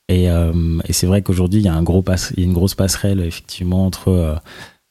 et, 0.10 0.26
et 0.26 0.94
c'est 0.94 1.08
vrai 1.08 1.22
qu'aujourd'hui 1.22 1.62
il 1.62 1.66
y 1.66 1.70
a 1.70 1.74
un 1.74 1.82
gros 1.82 2.02
passe- 2.02 2.34
il 2.36 2.42
y 2.42 2.44
a 2.44 2.46
une 2.46 2.54
grosse 2.54 2.76
passerelle 2.76 3.22
effectivement 3.22 3.86
entre 3.86 4.38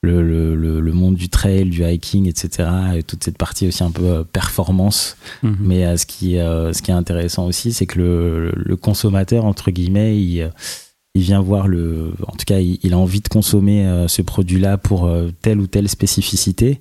le, 0.04 0.20
le, 0.20 0.56
le, 0.56 0.80
le 0.80 0.92
monde 0.92 1.14
du 1.14 1.28
trail, 1.28 1.66
du 1.66 1.84
hiking, 1.84 2.28
etc. 2.28 2.68
Et 2.96 3.02
toute 3.04 3.22
cette 3.22 3.38
partie 3.38 3.68
aussi 3.68 3.84
un 3.84 3.92
peu 3.92 4.04
euh, 4.04 4.24
performance 4.24 5.16
Mhm. 5.44 5.56
mais 5.60 5.86
euh, 5.86 5.96
ce, 5.96 6.06
qui, 6.06 6.38
euh, 6.38 6.72
ce 6.72 6.82
qui 6.82 6.90
est 6.90 6.94
intéressant 6.94 7.46
aussi, 7.46 7.72
c'est 7.72 7.86
que 7.86 7.98
le, 7.98 8.52
le 8.56 8.76
consommateur, 8.76 9.44
entre 9.44 9.70
guillemets, 9.70 10.20
il, 10.20 10.50
il 11.14 11.22
vient 11.22 11.40
voir 11.40 11.68
le. 11.68 12.12
En 12.26 12.32
tout 12.32 12.44
cas, 12.46 12.58
il, 12.58 12.78
il 12.82 12.94
a 12.94 12.98
envie 12.98 13.20
de 13.20 13.28
consommer 13.28 14.06
ce 14.08 14.22
produit-là 14.22 14.76
pour 14.78 15.10
telle 15.42 15.60
ou 15.60 15.66
telle 15.66 15.88
spécificité, 15.88 16.80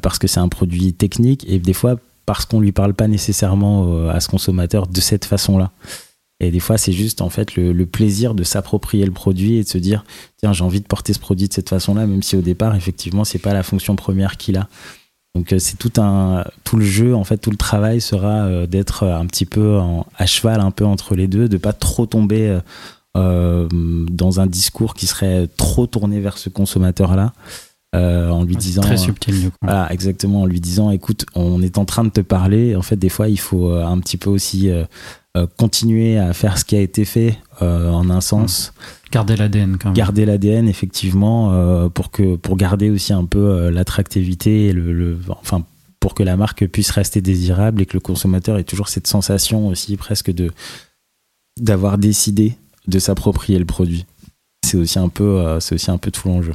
parce 0.00 0.18
que 0.18 0.26
c'est 0.28 0.40
un 0.40 0.48
produit 0.48 0.94
technique, 0.94 1.44
et 1.48 1.58
des 1.58 1.72
fois, 1.72 1.96
parce 2.24 2.46
qu'on 2.46 2.60
lui 2.60 2.72
parle 2.72 2.94
pas 2.94 3.08
nécessairement 3.08 4.08
à 4.08 4.20
ce 4.20 4.28
consommateur 4.28 4.86
de 4.86 5.00
cette 5.00 5.24
façon-là. 5.24 5.72
Et 6.46 6.50
des 6.50 6.60
fois, 6.60 6.78
c'est 6.78 6.92
juste 6.92 7.22
en 7.22 7.30
fait 7.30 7.56
le, 7.56 7.72
le 7.72 7.86
plaisir 7.86 8.34
de 8.34 8.42
s'approprier 8.44 9.04
le 9.04 9.12
produit 9.12 9.56
et 9.56 9.64
de 9.64 9.68
se 9.68 9.78
dire 9.78 10.04
tiens, 10.38 10.52
j'ai 10.52 10.64
envie 10.64 10.80
de 10.80 10.86
porter 10.86 11.12
ce 11.12 11.18
produit 11.18 11.48
de 11.48 11.52
cette 11.52 11.68
façon-là, 11.68 12.06
même 12.06 12.22
si 12.22 12.36
au 12.36 12.42
départ, 12.42 12.74
effectivement, 12.74 13.24
c'est 13.24 13.38
pas 13.38 13.52
la 13.52 13.62
fonction 13.62 13.96
première 13.96 14.36
qu'il 14.36 14.56
a. 14.56 14.68
Donc 15.34 15.52
euh, 15.52 15.58
c'est 15.58 15.76
tout 15.76 16.00
un 16.00 16.44
tout 16.62 16.76
le 16.76 16.84
jeu 16.84 17.14
en 17.14 17.24
fait 17.24 17.38
tout 17.38 17.50
le 17.50 17.56
travail 17.56 18.00
sera 18.00 18.44
euh, 18.44 18.66
d'être 18.66 19.04
un 19.04 19.26
petit 19.26 19.46
peu 19.46 19.78
en, 19.78 20.06
à 20.16 20.26
cheval 20.26 20.60
un 20.60 20.70
peu 20.70 20.84
entre 20.84 21.16
les 21.16 21.26
deux 21.26 21.48
de 21.48 21.56
pas 21.56 21.72
trop 21.72 22.06
tomber 22.06 22.60
euh, 23.16 23.68
dans 23.70 24.40
un 24.40 24.46
discours 24.46 24.94
qui 24.94 25.06
serait 25.06 25.48
trop 25.56 25.86
tourné 25.86 26.20
vers 26.20 26.38
ce 26.38 26.48
consommateur 26.48 27.16
là 27.16 27.32
en 27.96 28.42
lui 28.42 28.56
disant 28.56 28.82
très 28.82 28.96
subtil 28.96 29.40
du 29.40 29.50
coup. 29.50 29.56
voilà, 29.62 29.92
exactement, 29.92 30.42
en 30.42 30.46
lui 30.46 30.60
disant, 30.60 30.90
écoute, 30.90 31.26
on 31.36 31.62
est 31.62 31.78
en 31.78 31.84
train 31.84 32.02
de 32.02 32.08
te 32.08 32.22
parler. 32.22 32.74
En 32.74 32.82
fait, 32.82 32.96
des 32.96 33.08
fois, 33.08 33.28
il 33.28 33.38
faut 33.38 33.70
un 33.70 34.00
petit 34.00 34.16
peu 34.16 34.30
aussi 34.30 34.68
euh, 34.68 34.84
euh, 35.36 35.46
continuer 35.56 36.18
à 36.18 36.32
faire 36.32 36.58
ce 36.58 36.64
qui 36.64 36.76
a 36.76 36.80
été 36.80 37.04
fait 37.04 37.38
euh, 37.62 37.90
en 37.90 38.08
un 38.10 38.20
sens, 38.20 38.72
Garder 39.10 39.36
l'ADN 39.36 39.76
quand 39.78 39.88
même. 39.88 39.94
garder 39.96 40.24
l'ADN 40.26 40.68
effectivement 40.68 41.52
euh, 41.52 41.88
pour 41.88 42.10
que 42.10 42.36
pour 42.36 42.56
garder 42.56 42.90
aussi 42.90 43.12
un 43.12 43.24
peu 43.24 43.38
euh, 43.38 43.70
l'attractivité 43.70 44.66
et 44.66 44.72
le, 44.72 44.92
le- 44.92 45.18
enfin 45.40 45.64
pour 46.00 46.14
que 46.14 46.22
la 46.22 46.36
marque 46.36 46.66
puisse 46.66 46.90
rester 46.90 47.20
désirable 47.20 47.82
et 47.82 47.86
que 47.86 47.94
le 47.94 48.00
consommateur 48.00 48.58
ait 48.58 48.64
toujours 48.64 48.88
cette 48.88 49.06
sensation 49.06 49.68
aussi 49.68 49.96
presque 49.96 50.30
de 50.30 50.50
d'avoir 51.60 51.98
décidé 51.98 52.56
de 52.88 52.98
s'approprier 52.98 53.58
le 53.58 53.64
produit. 53.64 54.04
C'est 54.66 54.76
aussi 54.76 54.98
un 54.98 55.08
peu 55.08 55.24
euh, 55.40 55.60
c'est 55.60 55.74
aussi 55.76 55.90
un 55.90 55.98
peu 55.98 56.10
tout 56.10 56.28
l'enjeu. 56.28 56.54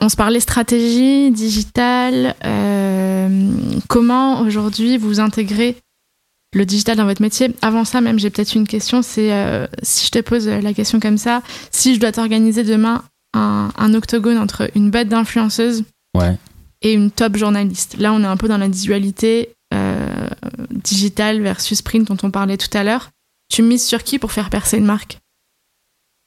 On 0.00 0.08
se 0.08 0.16
parlait 0.16 0.40
stratégie, 0.40 1.30
digital. 1.30 2.34
euh, 2.44 3.50
comment 3.88 4.40
aujourd'hui 4.40 4.98
vous 4.98 5.20
intégrez 5.20 5.76
le 6.54 6.64
digital 6.64 6.96
dans 6.96 7.04
votre 7.04 7.20
métier 7.22 7.54
Avant 7.62 7.84
ça, 7.84 8.00
même, 8.00 8.18
j'ai 8.18 8.30
peut-être 8.30 8.54
une 8.54 8.66
question. 8.66 9.02
C'est 9.02 9.32
euh, 9.32 9.66
si 9.82 10.06
je 10.06 10.10
te 10.10 10.20
pose 10.20 10.46
la 10.48 10.72
question 10.72 11.00
comme 11.00 11.18
ça, 11.18 11.42
si 11.70 11.94
je 11.94 12.00
dois 12.00 12.12
t'organiser 12.12 12.62
demain 12.64 13.02
un, 13.34 13.70
un 13.76 13.94
octogone 13.94 14.38
entre 14.38 14.70
une 14.74 14.90
bête 14.90 15.08
d'influenceuse 15.08 15.84
Ouais. 16.16 16.36
et 16.82 16.92
une 16.92 17.10
top 17.10 17.36
journaliste. 17.36 17.96
Là, 17.98 18.12
on 18.12 18.22
est 18.22 18.26
un 18.26 18.36
peu 18.36 18.46
dans 18.46 18.58
la 18.58 18.68
visualité 18.68 19.50
euh, 19.74 20.28
digitale 20.70 21.40
versus 21.42 21.82
print 21.82 22.06
dont 22.06 22.16
on 22.22 22.30
parlait 22.30 22.56
tout 22.56 22.68
à 22.78 22.84
l'heure. 22.84 23.10
Tu 23.52 23.62
mises 23.62 23.84
sur 23.84 24.04
qui 24.04 24.20
pour 24.20 24.30
faire 24.30 24.48
percer 24.48 24.78
une 24.78 24.84
marque? 24.84 25.18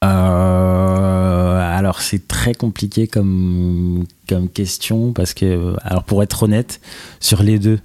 Euh, 0.03 1.26
alors 1.87 2.01
c'est 2.01 2.27
très 2.27 2.53
compliqué 2.53 3.07
comme 3.07 4.05
comme 4.27 4.49
question 4.49 5.13
parce 5.13 5.33
que 5.33 5.73
alors 5.83 6.03
pour 6.03 6.21
être 6.21 6.43
honnête 6.43 6.79
sur 7.19 7.43
les 7.43 7.59
deux 7.59 7.79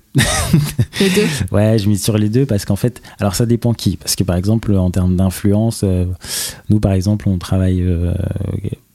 Les 1.01 1.11
deux. 1.11 1.27
ouais 1.53 1.79
je 1.79 1.89
mise 1.89 2.03
sur 2.03 2.19
les 2.19 2.29
deux 2.29 2.45
parce 2.45 2.65
qu'en 2.65 2.77
fait 2.77 3.01
alors 3.21 3.35
ça 3.35 3.47
dépend 3.47 3.75
qui 3.75 3.97
parce 3.97 4.17
que 4.17 4.25
par 4.25 4.37
exemple 4.37 4.75
en 4.75 4.91
termes 4.91 5.17
d'influence 5.17 5.83
euh, 5.85 6.07
nous 6.69 6.81
par 6.81 6.93
exemple 6.93 7.29
on 7.29 7.39
travaille 7.39 7.81
euh, 7.83 8.13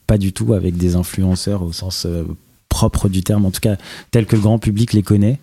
pas 0.07 0.17
du 0.17 0.33
tout 0.33 0.53
avec 0.53 0.77
des 0.77 0.95
influenceurs 0.95 1.63
au 1.63 1.71
sens 1.71 2.05
euh, 2.05 2.23
propre 2.69 3.09
du 3.09 3.23
terme, 3.23 3.45
en 3.45 3.51
tout 3.51 3.59
cas 3.59 3.75
tel 4.11 4.25
que 4.25 4.35
le 4.35 4.41
grand 4.41 4.59
public 4.59 4.93
les 4.93 5.03
connaît. 5.03 5.39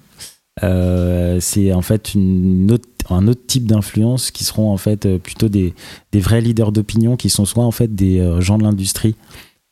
Euh, 0.62 1.39
c'est 1.41 1.73
en 1.73 1.82
fait 1.82 2.15
une 2.15 2.70
autre, 2.70 2.89
un 3.11 3.27
autre 3.27 3.41
type 3.47 3.66
d'influence 3.66 4.31
qui 4.31 4.45
seront 4.45 4.70
en 4.73 4.77
fait 4.77 5.05
euh, 5.05 5.19
plutôt 5.19 5.49
des, 5.49 5.74
des 6.12 6.20
vrais 6.20 6.41
leaders 6.41 6.70
d'opinion 6.70 7.16
qui 7.16 7.28
sont 7.28 7.45
soit 7.45 7.65
en 7.65 7.73
fait 7.73 7.93
des 7.95 8.20
euh, 8.20 8.41
gens 8.41 8.57
de 8.57 8.62
l'industrie 8.62 9.16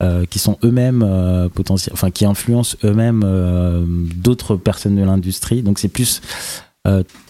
euh, 0.02 0.24
qui 0.28 0.38
sont 0.38 0.58
eux-mêmes 0.64 1.04
euh, 1.06 1.48
potentiels, 1.48 1.92
enfin 1.92 2.10
qui 2.10 2.24
influencent 2.24 2.76
eux-mêmes 2.82 3.22
euh, 3.24 3.84
d'autres 3.86 4.56
personnes 4.56 4.96
de 4.96 5.02
l'industrie. 5.02 5.62
Donc 5.62 5.78
c'est 5.78 5.88
plus 5.88 6.20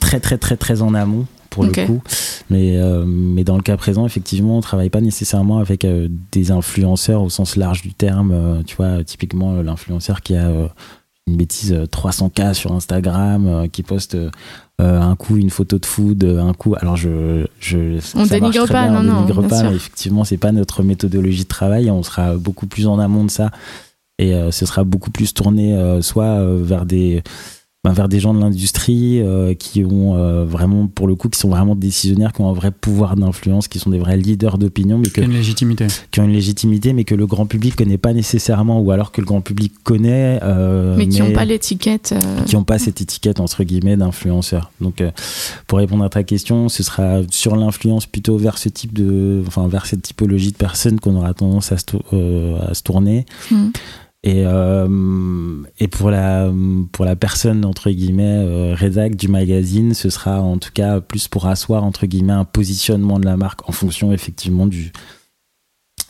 très 0.00 0.18
très 0.20 0.38
très 0.38 0.56
très 0.56 0.80
en 0.80 0.94
amont 0.94 1.26
pour 1.50 1.64
le 1.64 1.72
coup. 1.72 2.02
Mais, 2.48 2.78
mais 3.06 3.44
dans 3.44 3.56
le 3.56 3.62
cas 3.62 3.76
présent, 3.76 4.06
effectivement, 4.06 4.56
on 4.56 4.62
travaille 4.62 4.88
pas 4.88 5.02
nécessairement 5.02 5.58
avec 5.58 5.86
des 6.32 6.50
influenceurs 6.50 7.22
au 7.22 7.28
sens 7.28 7.56
large 7.56 7.82
du 7.82 7.92
terme. 7.92 8.62
tu 8.66 8.76
vois, 8.76 9.04
typiquement 9.04 9.60
l'influenceur 9.60 10.22
qui 10.22 10.34
a 10.34 10.50
une 11.28 11.36
bêtise 11.36 11.72
euh, 11.72 11.84
300K 11.86 12.54
sur 12.54 12.72
Instagram, 12.72 13.46
euh, 13.46 13.68
qui 13.68 13.82
poste 13.82 14.14
euh, 14.16 14.30
euh, 14.80 15.00
un 15.00 15.14
coup 15.16 15.36
une 15.36 15.50
photo 15.50 15.78
de 15.78 15.86
food, 15.86 16.24
euh, 16.24 16.40
un 16.42 16.52
coup. 16.54 16.74
Alors 16.80 16.96
je, 16.96 17.46
je 17.60 17.96
On 17.96 18.00
ça 18.00 18.16
marche 18.18 18.30
dénigre 18.30 18.64
très 18.64 18.72
pas, 18.74 18.88
bien, 18.88 19.02
non, 19.02 19.12
on 19.12 19.14
non, 19.14 19.20
dénigre 19.26 19.46
pas, 19.48 19.60
sûr. 19.60 19.70
mais 19.70 19.76
effectivement, 19.76 20.24
c'est 20.24 20.36
pas 20.38 20.52
notre 20.52 20.82
méthodologie 20.82 21.44
de 21.44 21.48
travail. 21.48 21.90
On 21.90 22.02
sera 22.02 22.34
beaucoup 22.36 22.66
plus 22.66 22.86
en 22.86 22.98
amont 22.98 23.24
de 23.24 23.30
ça 23.30 23.50
et 24.18 24.34
euh, 24.34 24.50
ce 24.50 24.66
sera 24.66 24.84
beaucoup 24.84 25.10
plus 25.10 25.32
tourné 25.34 25.74
euh, 25.74 26.02
soit 26.02 26.24
euh, 26.24 26.60
vers 26.62 26.84
des 26.86 27.22
ben, 27.84 27.92
vers 27.92 28.08
des 28.08 28.20
gens 28.20 28.32
de 28.32 28.38
l'industrie 28.38 29.20
euh, 29.20 29.54
qui 29.54 29.84
ont 29.84 30.16
euh, 30.16 30.44
vraiment 30.44 30.86
pour 30.86 31.08
le 31.08 31.16
coup 31.16 31.28
qui 31.28 31.36
sont 31.40 31.48
vraiment 31.48 31.74
décisionnaires 31.74 32.32
qui 32.32 32.40
ont 32.40 32.48
un 32.48 32.52
vrai 32.52 32.70
pouvoir 32.70 33.16
d'influence 33.16 33.66
qui 33.66 33.80
sont 33.80 33.90
des 33.90 33.98
vrais 33.98 34.16
leaders 34.16 34.56
d'opinion 34.56 34.98
mais 34.98 35.08
que, 35.08 35.20
Une 35.20 35.32
légitimité. 35.32 35.88
qui 36.12 36.20
ont 36.20 36.24
une 36.24 36.32
légitimité 36.32 36.92
mais 36.92 37.02
que 37.02 37.16
le 37.16 37.26
grand 37.26 37.44
public 37.46 37.74
connaît 37.74 37.98
pas 37.98 38.12
nécessairement 38.12 38.78
ou 38.80 38.92
alors 38.92 39.10
que 39.10 39.20
le 39.20 39.26
grand 39.26 39.40
public 39.40 39.72
connaît 39.82 40.38
euh, 40.44 40.94
mais 40.96 41.08
qui 41.08 41.20
n'ont 41.20 41.32
pas 41.32 41.44
l'étiquette. 41.44 42.14
euh, 42.16 42.44
qui 42.44 42.54
n'ont 42.54 42.62
pas 42.62 42.78
cette 42.78 43.00
étiquette 43.00 43.40
entre 43.40 43.64
guillemets 43.64 43.96
d'influenceur. 43.96 44.70
Donc 44.80 45.00
euh, 45.00 45.10
pour 45.66 45.78
répondre 45.78 46.04
à 46.04 46.08
ta 46.08 46.22
question, 46.22 46.68
ce 46.68 46.84
sera 46.84 47.18
sur 47.32 47.56
l'influence 47.56 48.06
plutôt 48.06 48.36
vers 48.36 48.58
ce 48.58 48.68
type 48.68 48.92
de, 48.92 49.42
enfin 49.48 49.66
vers 49.66 49.86
cette 49.86 50.02
typologie 50.02 50.52
de 50.52 50.56
personnes 50.56 51.00
qu'on 51.00 51.16
aura 51.16 51.34
tendance 51.34 51.72
à 51.72 51.78
se, 51.78 51.84
euh, 52.12 52.58
à 52.64 52.74
se 52.74 52.82
tourner. 52.84 53.26
Mhm. 53.50 53.72
Et, 54.24 54.44
euh, 54.46 55.62
et 55.80 55.88
pour 55.88 56.10
la 56.10 56.48
pour 56.92 57.04
la 57.04 57.16
personne 57.16 57.64
entre 57.64 57.90
guillemets 57.90 58.44
euh, 58.46 59.08
du 59.10 59.26
magazine, 59.26 59.94
ce 59.94 60.10
sera 60.10 60.40
en 60.40 60.58
tout 60.58 60.70
cas 60.72 61.00
plus 61.00 61.26
pour 61.26 61.46
asseoir 61.46 61.82
entre 61.82 62.06
guillemets 62.06 62.32
un 62.32 62.44
positionnement 62.44 63.18
de 63.18 63.24
la 63.24 63.36
marque 63.36 63.68
en 63.68 63.72
fonction 63.72 64.12
effectivement 64.12 64.66
du 64.66 64.92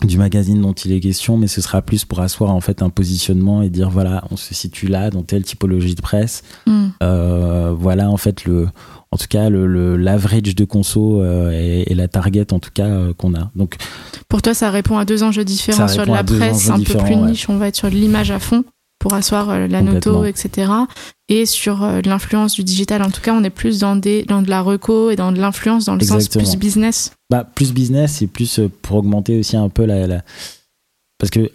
du 0.06 0.18
magazine 0.18 0.60
dont 0.60 0.72
il 0.72 0.92
est 0.92 1.00
question, 1.00 1.36
mais 1.36 1.46
ce 1.46 1.60
sera 1.60 1.82
plus 1.82 2.04
pour 2.04 2.20
asseoir 2.20 2.54
en 2.54 2.60
fait 2.60 2.82
un 2.82 2.90
positionnement 2.90 3.62
et 3.62 3.70
dire 3.70 3.90
voilà, 3.90 4.24
on 4.30 4.36
se 4.36 4.54
situe 4.54 4.86
là 4.86 5.10
dans 5.10 5.22
telle 5.22 5.42
typologie 5.44 5.94
de 5.94 6.00
presse. 6.00 6.42
hmm. 6.66 6.88
Euh, 7.02 7.74
voilà 7.76 8.10
en 8.10 8.16
fait 8.16 8.44
le, 8.44 8.68
en 9.10 9.16
tout 9.16 9.26
cas 9.28 9.48
le 9.48 9.96
l'average 9.96 10.54
de 10.54 10.64
conso 10.64 11.20
euh, 11.20 11.50
et, 11.52 11.90
et 11.90 11.94
la 11.94 12.08
target 12.08 12.52
en 12.52 12.58
tout 12.58 12.70
cas 12.72 12.86
euh, 12.86 13.12
qu'on 13.14 13.34
a. 13.34 13.50
Donc 13.56 13.76
Pour 14.28 14.42
toi, 14.42 14.54
ça 14.54 14.70
répond 14.70 14.98
à 14.98 15.04
deux 15.04 15.22
enjeux 15.22 15.44
différents. 15.44 15.88
Sur 15.88 16.06
de 16.06 16.12
la 16.12 16.24
presse, 16.24 16.70
un 16.70 16.78
peu 16.78 16.94
plus 16.94 17.14
ouais. 17.14 17.30
niche, 17.30 17.48
on 17.48 17.56
va 17.56 17.68
être 17.68 17.76
sur 17.76 17.90
de 17.90 17.94
l'image 17.94 18.30
à 18.30 18.38
fond 18.38 18.64
pour 19.02 19.12
asseoir 19.14 19.50
euh, 19.50 19.66
la 19.66 19.82
noto, 19.82 20.24
etc. 20.24 20.70
Et 21.28 21.44
sur 21.44 21.82
euh, 21.82 22.00
l'influence 22.04 22.54
du 22.54 22.62
digital, 22.62 23.02
en 23.02 23.10
tout 23.10 23.20
cas, 23.20 23.34
on 23.34 23.42
est 23.42 23.50
plus 23.50 23.80
dans, 23.80 23.96
des, 23.96 24.22
dans 24.22 24.42
de 24.42 24.48
la 24.48 24.60
reco 24.62 25.10
et 25.10 25.16
dans 25.16 25.32
de 25.32 25.40
l'influence 25.40 25.84
dans 25.86 25.94
le 25.96 26.00
Exactement. 26.02 26.44
sens 26.44 26.54
plus 26.54 26.58
business. 26.58 27.12
bah, 27.30 27.42
plus 27.44 27.72
business 27.72 28.22
et 28.22 28.28
plus 28.28 28.60
euh, 28.60 28.70
pour 28.82 28.98
augmenter 28.98 29.38
aussi 29.40 29.56
un 29.56 29.68
peu 29.68 29.84
la, 29.86 30.06
la- 30.06 30.22
parce 31.18 31.30
que 31.30 31.50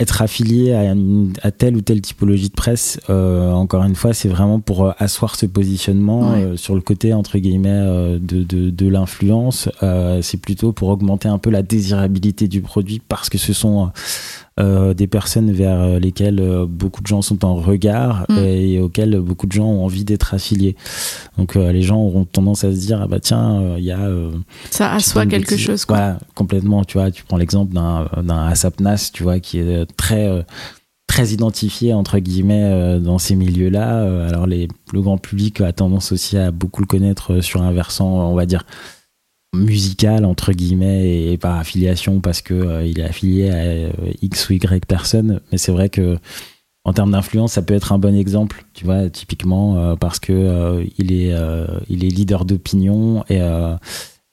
être 0.00 0.22
affilié 0.22 0.72
à, 0.72 0.82
une- 0.92 1.32
à 1.42 1.52
telle 1.52 1.76
ou 1.76 1.80
telle 1.82 2.00
typologie 2.00 2.48
de 2.48 2.54
presse, 2.54 2.98
euh, 3.10 3.52
encore 3.52 3.84
une 3.84 3.94
fois, 3.94 4.12
c'est 4.12 4.28
vraiment 4.28 4.58
pour 4.58 4.84
euh, 4.86 4.90
asseoir 4.98 5.36
ce 5.36 5.46
positionnement 5.46 6.32
Ouais. 6.32 6.42
euh, 6.42 6.56
sur 6.56 6.74
le 6.74 6.80
côté 6.80 7.14
entre 7.14 7.38
guillemets 7.38 8.18
de, 8.20 8.42
de, 8.42 8.70
de 8.70 8.88
l'influence. 8.88 9.68
C'est 10.22 10.40
plutôt 10.40 10.72
pour 10.72 10.88
augmenter 10.88 11.28
un 11.28 11.38
peu 11.38 11.50
la 11.50 11.62
désirabilité 11.62 12.48
du 12.48 12.60
produit 12.60 13.00
parce 13.06 13.28
que 13.28 13.38
ce 13.38 13.52
sont 13.52 13.92
euh, 14.60 14.92
des 14.94 15.06
personnes 15.06 15.50
vers 15.50 15.98
lesquelles 15.98 16.38
euh, 16.40 16.66
beaucoup 16.66 17.00
de 17.00 17.06
gens 17.06 17.22
sont 17.22 17.44
en 17.44 17.54
regard 17.54 18.26
Mm. 18.28 18.38
et 18.38 18.78
auxquelles 18.80 19.18
beaucoup 19.20 19.46
de 19.46 19.52
gens 19.52 19.64
ont 19.66 19.84
envie 19.84 20.04
d'être 20.04 20.34
affiliés. 20.34 20.76
Donc 21.38 21.56
euh, 21.56 21.72
les 21.72 21.82
gens 21.82 21.98
auront 22.00 22.24
tendance 22.24 22.64
à 22.64 22.70
se 22.72 22.76
dire 22.78 23.00
ah 23.02 23.06
bah 23.06 23.18
tiens 23.20 23.60
euh, 23.62 23.76
il 23.78 23.84
y 23.84 23.92
a 23.92 24.00
euh, 24.00 24.30
Ça 24.70 24.92
assoit 24.92 25.24
quelque 25.26 25.50
bêtise. 25.50 25.64
chose. 25.66 25.84
Quoi. 25.84 25.96
Voilà, 25.96 26.18
complètement. 26.34 26.84
Tu 26.84 26.98
vois, 26.98 27.10
tu 27.10 27.24
prends 27.24 27.38
l'exemple 27.38 27.72
d'un 27.74 28.08
d'un 28.22 28.46
ASAP 28.46 28.80
Nas, 28.80 29.10
tu 29.12 29.22
vois, 29.22 29.40
qui 29.40 29.58
est 29.58 29.86
très 29.96 30.26
euh, 30.28 30.42
très 31.06 31.28
identifié 31.28 31.92
entre 31.94 32.18
guillemets 32.18 32.62
euh, 32.64 32.98
dans 32.98 33.18
ces 33.18 33.34
milieux-là. 33.34 34.00
Euh, 34.00 34.28
Alors 34.28 34.46
les, 34.46 34.68
le 34.92 35.00
grand 35.02 35.18
public 35.18 35.60
a 35.60 35.72
tendance 35.72 36.12
aussi 36.12 36.36
à 36.38 36.50
beaucoup 36.50 36.80
le 36.82 36.86
connaître 36.86 37.34
euh, 37.34 37.40
sur 37.42 37.62
un 37.62 37.72
versant, 37.72 38.06
on 38.30 38.34
va 38.34 38.46
dire 38.46 38.64
musical 39.54 40.24
entre 40.24 40.52
guillemets 40.52 41.32
et, 41.32 41.38
par 41.38 41.58
affiliation 41.58 42.20
parce 42.20 42.40
que 42.40 42.54
euh, 42.54 42.86
il 42.86 43.00
est 43.00 43.04
affilié 43.04 43.50
à 43.50 43.56
euh, 43.56 43.90
X 44.22 44.48
ou 44.48 44.54
Y 44.54 44.86
personne. 44.86 45.40
Mais 45.50 45.58
c'est 45.58 45.72
vrai 45.72 45.88
que 45.88 46.18
en 46.84 46.92
termes 46.92 47.12
d'influence, 47.12 47.52
ça 47.52 47.62
peut 47.62 47.74
être 47.74 47.92
un 47.92 47.98
bon 47.98 48.16
exemple, 48.16 48.64
tu 48.74 48.84
vois, 48.84 49.08
typiquement 49.08 49.76
euh, 49.76 49.94
parce 49.94 50.18
que 50.18 50.84
il 50.98 51.12
est 51.12 51.32
il 51.88 52.04
est 52.04 52.08
leader 52.08 52.44
d'opinion 52.44 53.24
et 53.28 53.38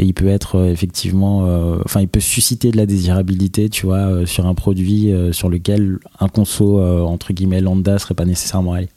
et 0.01 0.05
il 0.05 0.13
peut 0.13 0.29
être 0.29 0.65
effectivement 0.67 1.41
enfin 1.83 1.99
il 1.99 2.07
peut 2.07 2.21
susciter 2.21 2.71
de 2.71 2.77
la 2.77 2.85
désirabilité 2.85 3.69
tu 3.69 3.85
vois 3.85 4.25
sur 4.25 4.45
un 4.47 4.53
produit 4.53 5.11
sur 5.33 5.49
lequel 5.49 5.99
un 6.21 6.29
conso 6.29 6.81
entre 7.05 7.33
guillemets 7.33 7.59
lambda 7.59 7.99
serait 7.99 8.15
pas 8.15 8.23
nécessairement 8.23 8.73
allé 8.73 8.87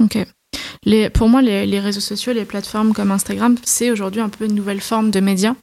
Ok. 0.00 0.18
Les, 0.84 1.10
pour 1.10 1.28
moi, 1.28 1.42
les, 1.42 1.66
les 1.66 1.80
réseaux 1.80 2.00
sociaux, 2.00 2.32
les 2.32 2.44
plateformes 2.44 2.92
comme 2.92 3.10
Instagram, 3.10 3.56
c'est 3.64 3.90
aujourd'hui 3.90 4.20
un 4.20 4.28
peu 4.28 4.44
une 4.44 4.54
nouvelle 4.54 4.80
forme 4.80 5.10
de 5.10 5.20
média. 5.20 5.54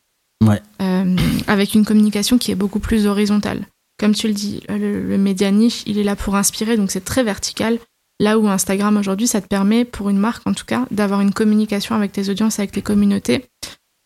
Ouais. 0.44 0.62
Euh, 0.82 1.16
avec 1.48 1.74
une 1.74 1.86
communication 1.86 2.38
qui 2.38 2.52
est 2.52 2.56
beaucoup 2.56 2.80
plus 2.80 3.08
horizontale. 3.08 3.66
Comme 4.00 4.14
tu 4.14 4.28
le 4.28 4.34
dis, 4.34 4.62
le, 4.68 5.02
le 5.02 5.18
média 5.18 5.50
niche, 5.52 5.84
il 5.86 5.98
est 5.98 6.04
là 6.04 6.16
pour 6.16 6.36
inspirer, 6.36 6.76
donc 6.76 6.92
c'est 6.92 7.06
très 7.06 7.24
vertical. 7.24 7.78
Là 8.20 8.38
où 8.38 8.48
Instagram 8.48 8.98
aujourd'hui, 8.98 9.28
ça 9.28 9.42
te 9.42 9.48
permet, 9.48 9.86
pour 9.86 10.10
une 10.10 10.18
marque 10.18 10.46
en 10.46 10.54
tout 10.54 10.66
cas, 10.66 10.86
d'avoir 10.92 11.22
une 11.22 11.32
communication 11.32 11.96
avec 11.96 12.12
tes 12.12 12.30
audiences, 12.30 12.60
avec 12.60 12.72
tes 12.72 12.82
communautés. 12.82 13.46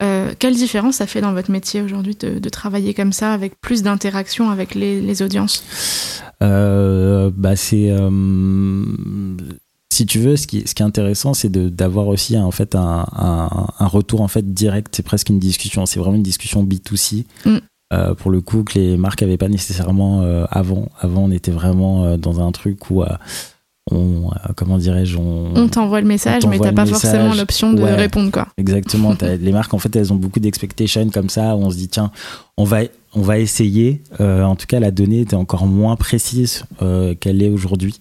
Euh, 0.04 0.34
quelle 0.38 0.54
différence 0.54 0.98
ça 0.98 1.08
fait 1.08 1.22
dans 1.22 1.34
votre 1.34 1.50
métier 1.50 1.82
aujourd'hui 1.82 2.16
de, 2.16 2.38
de 2.38 2.50
travailler 2.50 2.94
comme 2.94 3.12
ça, 3.12 3.34
avec 3.34 3.60
plus 3.60 3.82
d'interaction 3.82 4.52
avec 4.52 4.76
les, 4.76 5.02
les 5.02 5.22
audiences? 5.24 5.64
Euh, 6.44 7.32
bah 7.34 7.56
c'est 7.56 7.90
euh, 7.90 8.10
si 9.98 10.06
tu 10.06 10.20
veux 10.20 10.36
ce 10.38 10.46
qui, 10.48 10.64
ce 10.68 10.76
qui 10.76 10.84
est 10.84 10.86
intéressant 10.86 11.34
c'est 11.34 11.52
d'avoir 11.52 12.08
aussi 12.08 12.38
en 12.38 12.52
fait 12.52 12.76
un, 12.76 13.06
un, 13.16 13.68
un 13.80 13.88
retour 13.88 14.22
en 14.22 14.28
fait 14.28 14.54
direct 14.54 14.94
c'est 14.96 15.04
presque 15.04 15.30
une 15.30 15.40
discussion 15.40 15.86
c'est 15.88 16.00
vraiment 16.00 16.16
une 16.18 16.24
discussion 16.24 16.64
B2C 16.64 17.26
Mm. 17.46 17.58
Euh, 17.94 18.14
pour 18.16 18.32
le 18.32 18.42
coup 18.42 18.64
que 18.64 18.78
les 18.78 18.98
marques 18.98 19.24
avaient 19.24 19.38
pas 19.38 19.48
nécessairement 19.48 20.22
euh, 20.22 20.44
avant 20.50 20.90
avant 21.00 21.24
on 21.24 21.32
était 21.32 21.52
vraiment 21.52 22.04
euh, 22.04 22.18
dans 22.18 22.46
un 22.46 22.52
truc 22.52 22.92
où 22.92 23.02
on 23.90 24.30
comment 24.58 24.78
dirais-je 24.78 25.16
on, 25.16 25.54
On 25.56 25.70
t'envoie 25.70 26.02
le 26.02 26.08
message, 26.08 26.46
mais 26.46 26.60
t'as 26.60 26.74
pas 26.74 26.86
forcément 26.86 27.34
l'option 27.34 27.72
de 27.72 27.82
Ouais. 27.82 27.96
répondre, 27.96 28.30
quoi. 28.30 28.48
Exactement. 28.58 29.16
les 29.46 29.52
marques, 29.54 29.74
en 29.74 29.78
fait, 29.80 29.96
elles 29.96 30.12
ont 30.12 30.18
beaucoup 30.18 30.42
d'expectations 30.42 31.10
comme 31.10 31.30
ça. 31.30 31.56
Où 31.56 31.60
on 31.64 31.72
se 31.72 31.78
dit, 31.78 31.88
tiens, 31.88 32.12
on 32.58 32.66
va, 32.66 32.80
on 33.14 33.22
va 33.22 33.40
essayer. 33.40 34.02
En 34.20 34.58
tout 34.58 34.68
cas, 34.68 34.82
la 34.82 34.92
donnée 34.92 35.22
était 35.22 35.38
encore 35.38 35.68
moins 35.68 35.96
précise 35.96 36.66
qu'elle 37.22 37.42
est 37.42 37.50
aujourd'hui. 37.50 37.96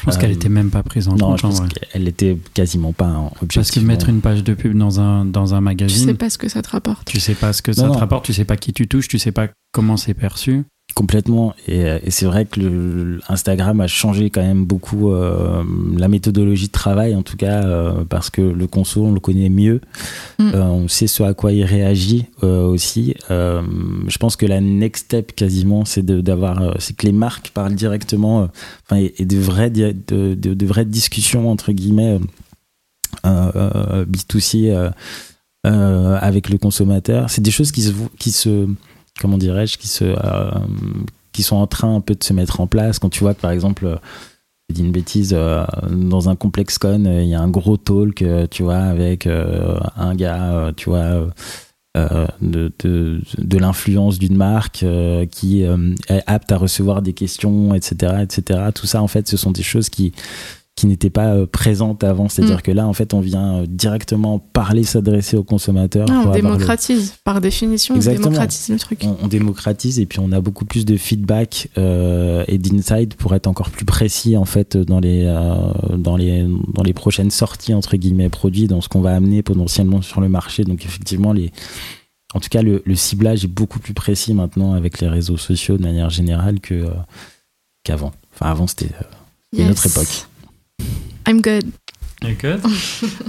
Je 0.00 0.04
pense 0.04 0.16
Euh, 0.16 0.20
qu'elle 0.20 0.30
était 0.30 0.48
même 0.48 0.70
pas 0.70 0.82
prise 0.82 1.08
en 1.08 1.16
Non, 1.16 1.30
compte. 1.30 1.40
je 1.40 1.46
en 1.46 1.48
pense 1.50 1.58
vrai. 1.60 1.68
qu'elle 1.68 2.06
était 2.08 2.38
quasiment 2.54 2.92
pas 2.92 3.06
hein, 3.06 3.30
Parce 3.52 3.70
que 3.70 3.80
mettre 3.80 4.08
une 4.08 4.20
page 4.20 4.44
de 4.44 4.54
pub 4.54 4.76
dans 4.78 5.00
un, 5.00 5.24
dans 5.24 5.54
un 5.54 5.58
Tu 5.58 5.64
magazine, 5.64 6.06
sais 6.06 6.14
pas 6.14 6.30
ce 6.30 6.38
que 6.38 6.48
ça 6.48 6.62
te 6.62 6.70
rapporte. 6.70 7.06
tu 7.08 7.18
sais 7.20 7.34
pas 7.34 7.52
ce 7.52 7.62
que 7.62 7.72
ça 7.72 7.86
Non, 7.86 7.94
te 7.94 7.98
rapporte, 7.98 8.24
tu 8.24 8.32
sais 8.32 8.44
pas 8.44 8.56
qui 8.56 8.72
tu 8.72 8.86
touches, 8.86 9.08
tu 9.08 9.18
sais 9.18 9.32
pas 9.32 9.48
comment 9.72 9.96
c'est 9.96 10.14
perçu. 10.14 10.64
Complètement. 10.98 11.54
Et, 11.68 11.82
et 12.02 12.10
c'est 12.10 12.26
vrai 12.26 12.44
que 12.44 12.58
le, 12.58 13.20
Instagram 13.28 13.80
a 13.80 13.86
changé 13.86 14.30
quand 14.30 14.42
même 14.42 14.64
beaucoup 14.64 15.12
euh, 15.12 15.62
la 15.96 16.08
méthodologie 16.08 16.66
de 16.66 16.72
travail, 16.72 17.14
en 17.14 17.22
tout 17.22 17.36
cas, 17.36 17.62
euh, 17.62 18.02
parce 18.08 18.30
que 18.30 18.42
le 18.42 18.66
conso, 18.66 19.04
on 19.04 19.12
le 19.12 19.20
connaît 19.20 19.48
mieux. 19.48 19.80
Mm. 20.40 20.50
Euh, 20.54 20.64
on 20.64 20.88
sait 20.88 21.06
ce 21.06 21.22
à 21.22 21.34
quoi 21.34 21.52
il 21.52 21.62
réagit 21.62 22.24
aussi. 22.42 23.14
Je 23.28 24.18
pense 24.18 24.34
que 24.34 24.44
la 24.44 24.60
next 24.60 25.04
step, 25.04 25.36
quasiment, 25.36 25.84
c'est 25.84 26.04
d'avoir, 26.04 26.74
c'est 26.80 26.96
que 26.96 27.06
les 27.06 27.12
marques 27.12 27.50
parlent 27.54 27.76
directement, 27.76 28.48
et, 28.92 29.14
et 29.22 29.24
de 29.24 29.38
vraies, 29.38 29.70
di- 29.70 29.94
de, 30.08 30.34
de- 30.34 30.54
de 30.54 30.66
vraies 30.66 30.84
discussions 30.84 31.48
entre 31.48 31.70
guillemets 31.70 32.18
euh, 33.24 33.52
euh, 33.54 34.04
B2C 34.04 34.70
euh, 34.70 34.90
euh, 35.64 36.18
avec 36.20 36.48
le 36.50 36.58
consommateur. 36.58 37.30
C'est 37.30 37.40
des 37.42 37.52
choses 37.52 37.70
qui 37.70 37.82
se, 37.82 37.92
qui 38.18 38.32
se 38.32 38.66
comment 39.20 39.38
dirais-je, 39.38 39.78
qui 39.78 39.88
se, 39.88 40.04
euh, 40.04 40.50
qui 41.32 41.42
sont 41.42 41.56
en 41.56 41.66
train 41.66 41.94
un 41.94 42.00
peu 42.00 42.14
de 42.14 42.24
se 42.24 42.32
mettre 42.32 42.60
en 42.60 42.66
place. 42.66 42.98
Quand 42.98 43.10
tu 43.10 43.20
vois 43.20 43.34
que 43.34 43.40
par 43.40 43.50
exemple, 43.50 43.86
euh, 43.86 43.96
je 44.68 44.76
dis 44.76 44.82
une 44.82 44.92
bêtise, 44.92 45.34
euh, 45.36 45.64
dans 45.90 46.28
un 46.28 46.36
complexe 46.36 46.78
con, 46.78 47.04
il 47.04 47.28
y 47.28 47.34
a 47.34 47.40
un 47.40 47.48
gros 47.48 47.76
talk, 47.76 48.24
tu 48.50 48.62
vois, 48.62 48.76
avec 48.76 49.26
un 49.26 50.14
gars, 50.14 50.72
tu 50.76 50.90
vois, 50.90 51.26
de, 51.94 52.72
de, 52.78 53.58
l'influence 53.58 54.18
d'une 54.18 54.36
marque 54.36 54.84
qui 55.30 55.62
est 55.62 56.22
apte 56.26 56.52
à 56.52 56.58
recevoir 56.58 57.00
des 57.00 57.14
questions, 57.14 57.74
etc., 57.74 58.18
etc. 58.22 58.60
Tout 58.74 58.86
ça, 58.86 59.02
en 59.02 59.08
fait, 59.08 59.26
ce 59.26 59.38
sont 59.38 59.52
des 59.52 59.62
choses 59.62 59.88
qui 59.88 60.12
qui 60.78 60.86
n'étaient 60.86 61.10
pas 61.10 61.34
euh, 61.34 61.46
présentes 61.46 62.04
avant. 62.04 62.28
C'est-à-dire 62.28 62.58
Mm. 62.58 62.62
que 62.62 62.70
là, 62.70 62.86
en 62.86 62.92
fait, 62.92 63.12
on 63.14 63.20
vient 63.20 63.56
euh, 63.58 63.66
directement 63.66 64.38
parler, 64.38 64.84
s'adresser 64.84 65.36
aux 65.36 65.42
consommateurs. 65.44 66.06
Ah, 66.10 66.22
on 66.26 66.28
le- 66.30 66.34
démocratise, 66.34 67.14
par 67.24 67.40
définition, 67.40 67.94
Exactement. 67.96 68.26
on 68.28 68.30
démocratise 68.30 68.68
le 68.68 68.78
truc. 68.78 69.00
on, 69.04 69.16
on 69.22 69.28
démocratise 69.28 69.98
et 70.00 70.06
puis 70.06 70.20
on 70.20 70.30
a 70.32 70.40
beaucoup 70.40 70.64
plus 70.64 70.84
de 70.84 70.96
feedback 70.96 71.68
euh, 71.78 72.44
et 72.48 72.58
d'insight 72.58 73.14
pour 73.14 73.34
être 73.34 73.46
encore 73.46 73.70
plus 73.70 73.84
précis 73.84 74.36
en 74.36 74.44
fait 74.44 74.76
dans 74.76 75.00
les 75.00 75.24
euh, 75.24 75.96
dans 75.96 76.16
les 76.16 76.46
dans 76.74 76.82
les 76.82 76.92
prochaines 76.92 77.30
sorties 77.30 77.74
entre 77.74 77.96
guillemets 77.96 78.28
produits 78.28 78.66
dans 78.68 78.80
ce 78.80 78.88
qu'on 78.88 79.00
va 79.00 79.14
amener 79.16 79.42
potentiellement 79.42 80.02
sur 80.02 80.20
le 80.20 80.28
marché 80.28 80.64
donc 80.64 80.84
effectivement 80.84 81.32
les 81.32 81.50
en 82.34 82.40
tout 82.40 82.48
cas 82.50 82.62
le, 82.62 82.82
le 82.84 82.94
ciblage 82.94 83.44
est 83.44 83.48
beaucoup 83.48 83.78
plus 83.78 83.94
précis 83.94 84.34
maintenant 84.34 84.74
avec 84.74 85.00
les 85.00 85.08
réseaux 85.08 85.36
sociaux 85.38 85.76
de 85.78 85.82
manière 85.82 86.10
générale 86.10 86.60
que 86.60 86.74
euh, 86.74 86.90
qu'avant 87.84 88.12
enfin 88.34 88.50
avant 88.50 88.66
c'était 88.66 88.90
une 89.56 89.70
autre 89.70 89.86
époque 89.86 90.26
I'm 91.26 91.40
good. 91.40 91.64
Écoute. 92.26 92.60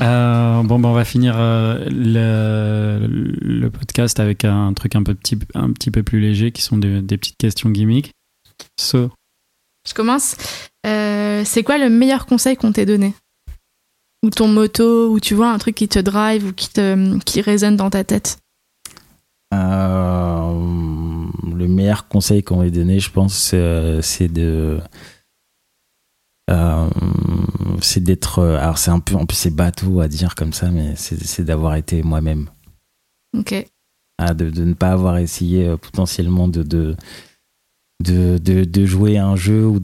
Euh, 0.02 0.64
bon, 0.64 0.80
ben, 0.80 0.90
on 0.90 0.94
va 0.94 1.04
finir 1.04 1.36
euh, 1.38 1.86
le, 1.90 3.06
le 3.08 3.70
podcast 3.70 4.20
avec 4.20 4.46
un 4.46 4.74
truc 4.74 4.96
un, 4.96 5.04
peu 5.04 5.14
petit, 5.14 5.38
un 5.54 5.72
petit 5.74 5.92
peu 5.92 6.04
plus 6.04 6.22
léger 6.22 6.52
qui 6.52 6.62
sont 6.62 6.78
des, 6.78 7.02
des 7.02 7.18
petites 7.18 7.38
questions 7.38 7.70
gimmicks. 7.70 8.12
So, 8.80 9.12
Je 9.88 9.94
commence. 9.94 10.38
Euh, 10.86 11.44
c'est 11.46 11.64
quoi 11.64 11.78
le 11.78 11.90
meilleur 11.90 12.26
conseil 12.26 12.56
qu'on 12.56 12.72
t'ait 12.72 12.86
donné? 12.86 13.14
Ou 14.24 14.30
ton 14.30 14.48
moto, 14.48 15.12
ou 15.12 15.20
tu 15.20 15.34
vois 15.34 15.52
un 15.52 15.58
truc 15.58 15.76
qui 15.76 15.88
te 15.90 16.00
drive 16.00 16.46
ou 16.48 16.54
qui, 16.54 16.70
te, 16.70 17.18
qui 17.20 17.42
résonne 17.42 17.76
dans 17.76 17.90
ta 17.90 18.04
tête? 18.06 18.40
Euh, 19.54 20.54
le 21.56 21.68
meilleur 21.68 22.08
conseil 22.08 22.44
qu'on 22.44 22.62
m'ait 22.62 22.72
donné, 22.72 23.00
je 23.00 23.12
pense, 23.12 23.52
euh, 23.54 24.02
c'est 24.02 24.28
de. 24.28 24.80
Euh, 26.50 26.90
c'est 27.82 28.04
d'être. 28.04 28.40
euh, 28.40 28.58
Alors, 28.60 28.78
c'est 28.78 28.92
un 28.92 29.00
peu. 29.00 29.16
En 29.16 29.26
plus, 29.26 29.36
c'est 29.38 29.56
bateau 29.56 30.02
à 30.02 30.08
dire 30.08 30.36
comme 30.36 30.54
ça, 30.54 30.70
mais 30.72 30.94
c'est 30.96 31.44
d'avoir 31.44 31.76
été 31.76 32.04
moi-même. 32.04 32.50
Ok. 33.38 33.54
Ah, 34.18 34.34
de, 34.34 34.50
de 34.50 34.64
ne 34.66 34.74
pas 34.74 34.92
avoir 34.92 35.18
essayé 35.18 35.68
euh, 35.68 35.78
potentiellement 35.78 36.48
de. 36.48 36.64
de 36.64 36.96
de, 38.02 38.38
de, 38.38 38.64
de 38.64 38.86
jouer 38.86 39.18
à 39.18 39.28
un 39.28 39.36
jeu 39.36 39.68
ou 39.68 39.78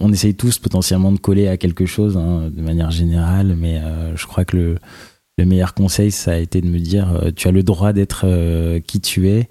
on 0.00 0.10
essaye 0.14 0.34
tous 0.34 0.58
potentiellement 0.58 1.12
de 1.12 1.18
coller 1.18 1.46
à 1.46 1.58
quelque 1.58 1.84
chose 1.84 2.16
hein, 2.16 2.50
de 2.50 2.62
manière 2.62 2.90
générale 2.90 3.54
mais 3.54 3.78
euh, 3.80 4.16
je 4.16 4.26
crois 4.26 4.46
que 4.46 4.56
le, 4.56 4.78
le 5.36 5.44
meilleur 5.44 5.74
conseil 5.74 6.10
ça 6.10 6.32
a 6.32 6.36
été 6.36 6.62
de 6.62 6.66
me 6.68 6.78
dire 6.78 7.12
euh, 7.14 7.30
tu 7.36 7.48
as 7.48 7.50
le 7.50 7.62
droit 7.62 7.92
d'être 7.92 8.22
euh, 8.24 8.80
qui 8.80 9.02
tu 9.02 9.28
es 9.28 9.50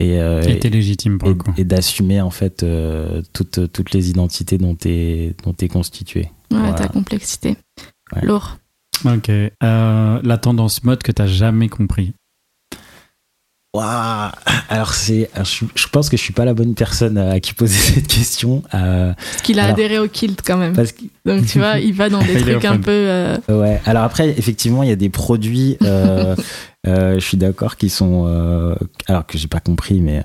et, 0.00 0.20
euh, 0.20 0.42
et 0.42 0.58
t'es 0.58 0.68
légitime 0.68 1.18
pour 1.18 1.28
et, 1.28 1.32
le 1.32 1.38
coup. 1.38 1.54
et 1.56 1.64
d'assumer 1.64 2.20
en 2.20 2.30
fait 2.30 2.62
euh, 2.62 3.22
toutes, 3.32 3.72
toutes 3.72 3.92
les 3.92 4.10
identités 4.10 4.58
dont 4.58 4.74
tu 4.74 4.88
es, 4.90 5.34
dont 5.44 5.52
t'es 5.52 5.68
constitué. 5.68 6.28
Ouais, 6.50 6.58
Voilà. 6.58 6.74
ta 6.74 6.88
complexité. 6.88 7.56
Ouais. 8.14 8.22
Lourd. 8.24 8.58
Ok. 9.04 9.28
Euh, 9.30 9.50
la 10.22 10.38
tendance 10.38 10.84
mode 10.84 11.02
que 11.02 11.12
t'as 11.12 11.26
jamais 11.26 11.68
compris. 11.68 12.12
Waouh 13.74 14.30
Alors 14.70 14.94
c'est, 14.94 15.28
je, 15.44 15.64
je 15.74 15.86
pense 15.88 16.08
que 16.08 16.16
je 16.16 16.22
suis 16.22 16.32
pas 16.32 16.46
la 16.46 16.54
bonne 16.54 16.74
personne 16.74 17.18
à 17.18 17.40
qui 17.40 17.52
poser 17.52 17.74
cette 17.94 18.06
question 18.06 18.62
euh, 18.72 19.12
Parce 19.12 19.42
qu'il 19.42 19.58
a 19.60 19.64
Alors- 19.64 19.74
adhéré 19.74 19.98
au 19.98 20.08
kilt 20.08 20.40
quand 20.42 20.56
même. 20.56 20.72
parce 20.72 20.92
que 20.92 21.02
Donc 21.26 21.44
tu 21.46 21.58
vois, 21.58 21.78
il 21.78 21.92
va 21.92 22.08
dans 22.08 22.22
des 22.22 22.36
trucs 22.40 22.64
un 22.64 22.78
peu. 22.78 22.90
euh, 22.90 23.36
ouais. 23.50 23.80
Alors 23.84 24.04
après 24.04 24.30
effectivement 24.30 24.82
il 24.82 24.88
y 24.88 24.92
a 24.92 24.96
des 24.96 25.10
produits, 25.10 25.76
euh, 25.82 26.34
je 26.86 27.20
suis 27.20 27.36
d'accord 27.36 27.76
qui 27.76 27.88
sont, 27.88 28.24
euh, 28.26 28.74
alors 29.06 29.26
que 29.26 29.38
j'ai 29.38 29.48
pas 29.48 29.60
compris 29.60 30.00
mais 30.00 30.24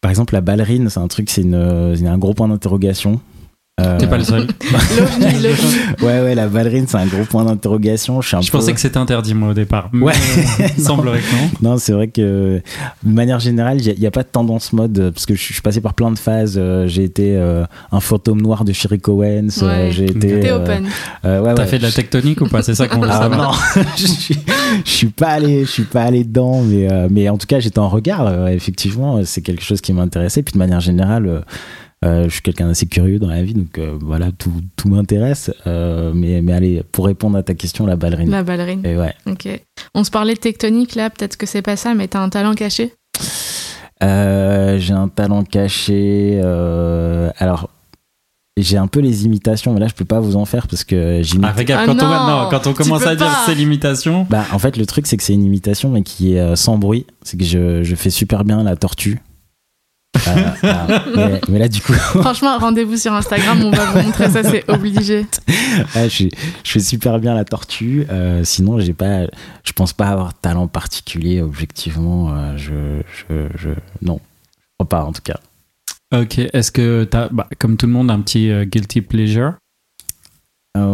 par 0.00 0.10
exemple 0.10 0.34
la 0.34 0.40
ballerine 0.40 0.88
c'est 0.90 1.00
un 1.00 1.08
truc 1.08 1.30
c'est 1.30 1.42
c'est 1.42 2.06
un 2.06 2.18
gros 2.18 2.34
point 2.34 2.48
d'interrogation. 2.48 3.20
Euh, 3.80 3.98
T'es 3.98 4.06
pas 4.06 4.18
le 4.18 4.22
seul. 4.24 4.46
L'ovni, 4.96 5.42
l'ovni. 5.42 5.74
Ouais 6.00 6.20
ouais 6.20 6.36
la 6.36 6.46
ballerine 6.46 6.84
c'est 6.86 6.96
un 6.96 7.06
gros 7.06 7.24
point 7.24 7.44
d'interrogation. 7.44 8.20
Je 8.20 8.28
suis 8.28 8.36
un 8.36 8.40
Je 8.40 8.52
peu- 8.52 8.58
pensais 8.58 8.72
que 8.72 8.78
c'était 8.78 8.98
interdit 8.98 9.34
moi 9.34 9.48
au 9.48 9.52
départ. 9.54 9.88
Mais 9.92 10.04
Ouais. 10.04 10.12
il 10.78 10.82
semblerait 10.84 11.18
que 11.18 11.34
non. 11.64 11.70
Non, 11.72 11.76
c'est 11.78 11.92
vrai 11.92 12.06
que 12.06 12.62
de 13.02 13.10
manière 13.12 13.40
générale, 13.40 13.80
il 13.84 13.98
n'y 13.98 14.06
a, 14.06 14.12
pas 14.12 14.22
de 14.22 14.28
tendance 14.28 14.72
mode 14.72 14.96
euh, 15.00 15.10
parce 15.10 15.26
que 15.26 15.34
je 15.34 15.42
suis 15.42 15.60
passé 15.60 15.80
par 15.80 15.94
plein 15.94 16.12
de 16.12 16.18
phases. 16.18 16.54
euh, 16.56 16.86
J'ai 16.86 17.02
été 17.02 17.36
euh, 17.36 17.64
un 17.90 17.98
fantôme 17.98 18.40
noir 18.40 18.64
de 18.64 18.72
Sherry 18.72 19.00
Owens. 19.08 19.48
euh, 19.62 19.66
Ouais. 19.86 19.90
J'ai 19.90 20.04
été. 20.04 20.38
T'es 20.38 20.50
euh, 20.50 20.56
open. 20.62 20.86
euh, 21.24 21.40
ouais, 21.40 21.54
T'as 21.56 21.62
ouais. 21.62 21.68
fait 21.68 21.78
de 21.78 21.82
la 21.82 21.90
tectonique 21.90 22.40
ou 22.42 22.46
pas 22.46 22.62
C'est 22.62 22.76
ça 22.76 22.86
qu'on 22.86 23.00
veut 23.00 23.08
Ah 23.10 23.22
savoir. 23.22 23.60
non, 23.76 23.82
je 23.96 24.06
suis, 24.06 24.38
je 24.84 24.90
suis 24.90 25.08
pas 25.08 25.30
allé, 25.30 25.64
je 25.64 25.70
suis 25.70 25.82
pas 25.82 26.02
allé 26.04 26.22
dedans, 26.22 26.62
mais 26.62 26.88
euh, 26.92 27.08
mais 27.10 27.28
en 27.28 27.38
tout 27.38 27.48
cas 27.48 27.58
j'étais 27.58 27.80
en 27.80 27.88
regard. 27.88 28.24
euh, 28.24 28.46
effectivement, 28.46 29.20
c'est 29.24 29.42
quelque 29.42 29.64
chose 29.64 29.80
qui 29.80 29.92
m'intéressait. 29.92 30.44
Puis 30.44 30.52
de 30.52 30.58
manière 30.58 30.78
générale, 30.80 31.26
euh, 31.26 31.40
euh, 31.40 31.40
je 32.24 32.28
suis 32.28 32.42
quelqu'un 32.42 32.66
d'assez 32.68 32.86
curieux 32.86 33.18
dans 33.18 33.28
la 33.28 33.42
vie, 33.42 33.54
donc 33.54 33.78
euh, 33.78 33.96
voilà, 34.00 34.30
tout, 34.32 34.52
tout 34.76 34.88
m'intéresse. 34.88 35.50
Euh, 35.66 36.12
mais 36.14 36.42
mais 36.42 36.52
allez, 36.52 36.82
pour 36.92 37.06
répondre 37.06 37.36
à 37.38 37.42
ta 37.42 37.54
question, 37.54 37.86
la 37.86 37.96
ballerine. 37.96 38.30
La 38.30 38.42
ballerine. 38.42 38.80
Et 38.84 38.96
ouais. 38.96 39.14
Ok. 39.26 39.48
On 39.94 40.04
se 40.04 40.10
parlait 40.10 40.34
de 40.34 40.38
tectonique 40.40 40.94
là, 40.94 41.10
peut-être 41.10 41.36
que 41.36 41.46
c'est 41.46 41.62
pas 41.62 41.76
ça, 41.76 41.94
mais 41.94 42.08
t'as 42.08 42.20
un 42.20 42.28
talent 42.28 42.54
caché? 42.54 42.92
Euh, 44.02 44.78
j'ai 44.78 44.92
un 44.92 45.08
talent 45.08 45.44
caché. 45.44 46.40
euh, 46.42 47.30
alors, 47.38 47.70
j'ai 48.56 48.76
un 48.76 48.86
peu 48.86 49.00
les 49.00 49.24
imitations, 49.24 49.72
mais 49.72 49.80
là, 49.80 49.88
je 49.88 49.94
peux 49.94 50.04
pas 50.04 50.20
vous 50.20 50.36
en 50.36 50.44
faire 50.44 50.68
parce 50.68 50.84
que 50.84 51.20
j'imite. 51.22 51.46
Ah, 51.48 51.54
regarde, 51.56 51.82
Ah 51.82 51.86
quand, 51.86 52.04
on, 52.04 52.08
non, 52.08 52.42
non, 52.42 52.48
quand 52.50 52.66
on 52.66 52.72
commence 52.74 53.06
à 53.06 53.16
dire 53.16 53.30
c'est 53.46 53.54
l'imitation, 53.54 54.26
Bah, 54.28 54.44
en 54.52 54.58
fait, 54.58 54.76
le 54.76 54.86
truc, 54.86 55.06
c'est 55.06 55.16
que 55.16 55.22
c'est 55.22 55.32
une 55.34 55.44
imitation, 55.44 55.90
mais 55.90 56.02
qui 56.02 56.34
est 56.34 56.40
euh, 56.40 56.54
sans 56.56 56.76
bruit. 56.78 57.06
C'est 57.22 57.36
que 57.38 57.44
je, 57.44 57.82
je 57.82 57.94
fais 57.94 58.10
super 58.10 58.44
bien 58.44 58.62
la 58.62 58.76
tortue. 58.76 59.20
Euh, 60.16 60.50
ah, 60.62 61.04
mais, 61.16 61.40
mais 61.48 61.58
là, 61.58 61.68
du 61.68 61.80
coup, 61.80 61.92
Franchement, 62.20 62.58
rendez-vous 62.58 62.96
sur 62.96 63.12
Instagram, 63.12 63.62
on 63.62 63.70
va 63.70 63.84
vous 63.86 64.00
montrer 64.02 64.30
ça, 64.30 64.42
c'est 64.42 64.68
obligé. 64.70 65.26
ouais, 65.96 66.08
je, 66.08 66.28
je 66.62 66.70
fais 66.70 66.80
super 66.80 67.18
bien 67.18 67.34
la 67.34 67.44
tortue. 67.44 68.06
Euh, 68.10 68.42
sinon, 68.44 68.78
j'ai 68.78 68.94
pas, 68.94 69.26
je 69.64 69.72
pense 69.72 69.92
pas 69.92 70.08
avoir 70.08 70.28
de 70.28 70.38
talent 70.40 70.68
particulier, 70.68 71.40
objectivement. 71.42 72.34
Euh, 72.34 72.56
je, 72.56 73.02
je, 73.28 73.48
je, 73.56 73.70
non, 74.02 74.20
je 74.58 74.62
crois 74.78 74.88
pas, 74.88 75.04
en 75.04 75.12
tout 75.12 75.22
cas. 75.22 75.38
ok. 76.12 76.38
Est-ce 76.52 76.70
que 76.72 77.04
t'as, 77.04 77.28
bah, 77.30 77.48
comme 77.58 77.76
tout 77.76 77.86
le 77.86 77.92
monde, 77.92 78.10
un 78.10 78.20
petit 78.20 78.50
euh, 78.50 78.64
guilty 78.64 79.00
pleasure? 79.00 79.54
Euh, 80.76 80.86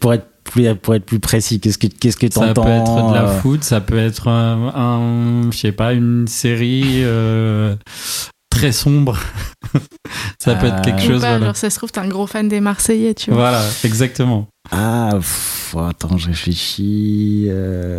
pour 0.00 0.14
être 0.14 0.26
plus 0.44 0.74
pour 0.76 0.94
être 0.94 1.04
plus 1.04 1.20
précis, 1.20 1.58
qu'est-ce 1.60 1.78
que 1.78 1.86
qu'est-ce 1.88 2.16
que 2.16 2.30
Ça 2.32 2.40
t'entends 2.48 2.62
peut 2.64 2.70
être 2.70 3.08
de 3.10 3.14
la 3.14 3.24
euh, 3.28 3.40
foot, 3.40 3.64
ça 3.64 3.80
peut 3.80 3.98
être 3.98 4.28
un, 4.28 4.68
un- 4.74 5.50
je 5.50 5.56
sais 5.58 5.72
pas, 5.72 5.92
une 5.94 6.26
série 6.28 7.02
euh, 7.02 7.74
très 8.50 8.70
sombre. 8.72 9.18
ça 10.38 10.54
peut 10.54 10.66
être 10.66 10.82
quelque 10.82 11.00
Euh, 11.02 11.06
Ou 11.06 11.12
chose. 11.12 11.20
pas, 11.22 11.30
Voilà. 11.30 11.46
genre, 11.46 11.56
ça 11.56 11.70
se 11.70 11.76
trouve, 11.76 11.90
t'es 11.90 12.00
un 12.00 12.08
gros 12.08 12.26
fan 12.26 12.48
des 12.48 12.60
Marseillais, 12.60 13.14
tu 13.14 13.30
vois. 13.30 13.40
Voilà, 13.40 13.62
exactement. 13.84 14.46
Ah, 14.70 15.10
pff, 15.14 15.74
attends, 15.78 16.16
je 16.18 16.28
réfléchis. 16.28 17.46
euh, 17.48 17.98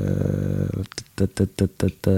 ta, 1.16 1.28
ta, 1.28 1.46
ta, 1.46 1.68
ta, 1.68 1.88
ta. 1.90 2.12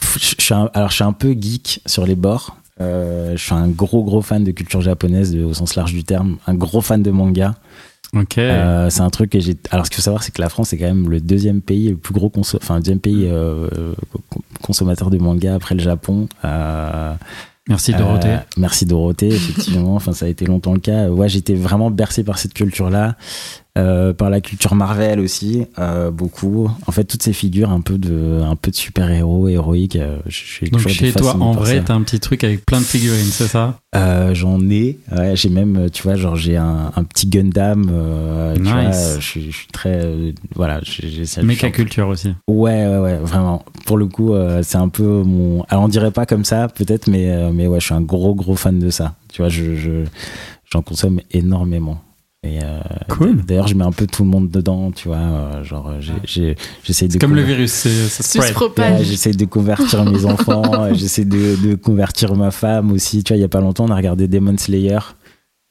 Pff, 0.00 0.18
Je 0.20 0.34
je 0.38 0.42
suis 0.44 0.54
un- 0.54 0.70
alors, 0.74 0.90
je 0.90 0.94
suis 0.96 1.04
un 1.04 1.12
peu 1.12 1.32
geek 1.32 1.80
sur 1.86 2.06
les 2.06 2.14
bords. 2.14 2.56
Euh, 2.80 3.32
je 3.36 3.42
suis 3.42 3.54
un 3.54 3.66
gros 3.68 4.04
gros 4.04 4.22
fan 4.22 4.44
de 4.44 4.52
culture 4.52 4.80
japonaise 4.80 5.32
de- 5.32 5.42
au 5.42 5.52
sens 5.54 5.74
large 5.74 5.92
du 5.92 6.04
terme, 6.04 6.36
un 6.46 6.54
gros 6.54 6.80
fan 6.80 7.02
de 7.02 7.10
manga. 7.10 7.54
Ok. 8.14 8.38
Euh, 8.38 8.88
c'est 8.90 9.02
un 9.02 9.10
truc 9.10 9.30
que 9.30 9.40
j'ai. 9.40 9.56
Alors, 9.70 9.86
ce 9.86 9.90
qu'il 9.90 9.96
faut 9.96 10.02
savoir, 10.02 10.22
c'est 10.22 10.32
que 10.32 10.40
la 10.40 10.48
France 10.48 10.72
est 10.72 10.78
quand 10.78 10.86
même 10.86 11.08
le 11.10 11.20
deuxième 11.20 11.60
pays 11.60 11.90
le 11.90 11.96
plus 11.96 12.14
gros 12.14 12.30
conso... 12.30 12.58
enfin 12.60 12.76
le 12.76 12.80
deuxième 12.80 13.00
pays 13.00 13.26
euh, 13.26 13.68
euh, 13.76 13.94
consommateur 14.62 15.10
de 15.10 15.18
manga 15.18 15.54
après 15.54 15.74
le 15.74 15.80
Japon. 15.82 16.28
Euh, 16.44 17.14
Merci 17.68 17.92
Dorothée. 17.92 18.28
euh, 18.28 18.38
merci 18.56 18.86
Dorothée, 18.86 19.28
effectivement. 19.28 19.94
enfin, 19.96 20.12
ça 20.12 20.24
a 20.24 20.28
été 20.28 20.46
longtemps 20.46 20.72
le 20.72 20.80
cas. 20.80 21.08
Ouais, 21.10 21.28
j'étais 21.28 21.54
vraiment 21.54 21.90
bercé 21.90 22.24
par 22.24 22.38
cette 22.38 22.54
culture-là, 22.54 23.16
euh, 23.78 24.12
par 24.12 24.28
la 24.28 24.40
culture 24.40 24.74
Marvel 24.74 25.20
aussi, 25.20 25.64
euh, 25.78 26.10
beaucoup. 26.10 26.68
En 26.86 26.92
fait, 26.92 27.04
toutes 27.04 27.22
ces 27.22 27.32
figures 27.32 27.70
un 27.70 27.80
peu 27.80 27.96
de, 27.96 28.40
un 28.42 28.56
peu 28.56 28.72
de 28.72 28.76
super-héros, 28.76 29.48
héroïques. 29.48 29.96
euh, 29.96 30.18
suis 30.28 30.68
Donc 30.68 30.82
toujours 30.82 30.92
chez 30.92 31.12
toi, 31.12 31.36
en 31.38 31.52
vrai, 31.52 31.82
t'as 31.84 31.94
un 31.94 32.02
petit 32.02 32.18
truc 32.18 32.42
avec 32.42 32.66
plein 32.66 32.80
de 32.80 32.84
figurines, 32.84 33.30
c'est 33.30 33.46
ça? 33.46 33.78
J'en 34.32 34.60
ai. 34.68 34.98
Ouais, 35.16 35.36
j'ai 35.36 35.48
même, 35.48 35.88
tu 35.92 36.02
vois, 36.02 36.16
genre 36.16 36.34
j'ai 36.34 36.56
un, 36.56 36.92
un 36.94 37.04
petit 37.04 37.28
Gundam. 37.28 37.82
Nice. 38.58 39.16
je, 39.20 39.24
suis, 39.24 39.68
très, 39.72 40.34
voilà, 40.54 40.80
j'ai 40.82 41.08
j'ai. 41.24 41.42
Méca 41.42 41.70
culture 41.70 42.08
aussi. 42.08 42.34
Ouais, 42.48 42.86
ouais, 42.86 42.98
ouais, 42.98 43.16
vraiment. 43.18 43.64
Pour 43.86 43.96
le 43.96 44.06
coup, 44.06 44.34
c'est 44.62 44.78
un 44.78 44.88
peu 44.88 45.22
mon. 45.22 45.64
Alors, 45.68 45.84
on 45.84 45.88
dirait 45.88 46.10
pas 46.10 46.26
comme 46.26 46.44
ça, 46.44 46.68
peut-être, 46.68 47.06
mais, 47.06 47.52
mais 47.52 47.66
ouais, 47.66 47.78
je 47.80 47.86
suis 47.86 47.94
un 47.94 48.00
gros, 48.00 48.34
gros 48.34 48.56
fan 48.56 48.78
de 48.78 48.90
ça. 48.90 49.14
Tu 49.32 49.40
vois, 49.40 49.48
je, 49.48 49.76
je, 49.76 50.04
j'en 50.72 50.82
consomme 50.82 51.20
énormément. 51.30 52.00
Et 52.48 52.58
euh, 52.62 52.80
Cool. 53.08 53.36
D'ailleurs, 53.44 53.66
je 53.68 53.74
mets 53.74 53.84
un 53.84 53.92
peu 53.92 54.06
tout 54.06 54.24
le 54.24 54.30
monde 54.30 54.48
dedans, 54.50 54.90
tu 54.90 55.08
vois. 55.08 55.16
euh, 55.18 55.64
genre, 55.64 55.92
j'ai, 56.00 56.12
j'ai, 56.24 56.56
j'essaie 56.82 57.08
de. 57.08 57.18
Comme 57.18 57.34
le 57.34 57.42
virus, 57.42 57.72
ça 57.72 58.22
se. 58.22 58.38
Ouais, 58.38 59.04
j'essaie 59.04 59.32
de 59.32 59.44
convertir 59.44 60.04
mes 60.04 60.24
enfants, 60.32 60.84
euh, 60.84 60.94
j'essaie 60.94 61.24
de, 61.24 61.56
de 61.68 61.74
convertir 61.74 62.34
ma 62.34 62.50
femme 62.50 62.92
aussi. 62.92 63.22
Tu 63.22 63.32
vois, 63.32 63.38
il 63.38 63.40
y 63.40 63.44
a 63.44 63.48
pas 63.48 63.60
longtemps, 63.60 63.84
on 63.86 63.90
a 63.90 63.96
regardé 63.96 64.28
Demon 64.28 64.56
Slayer. 64.56 64.98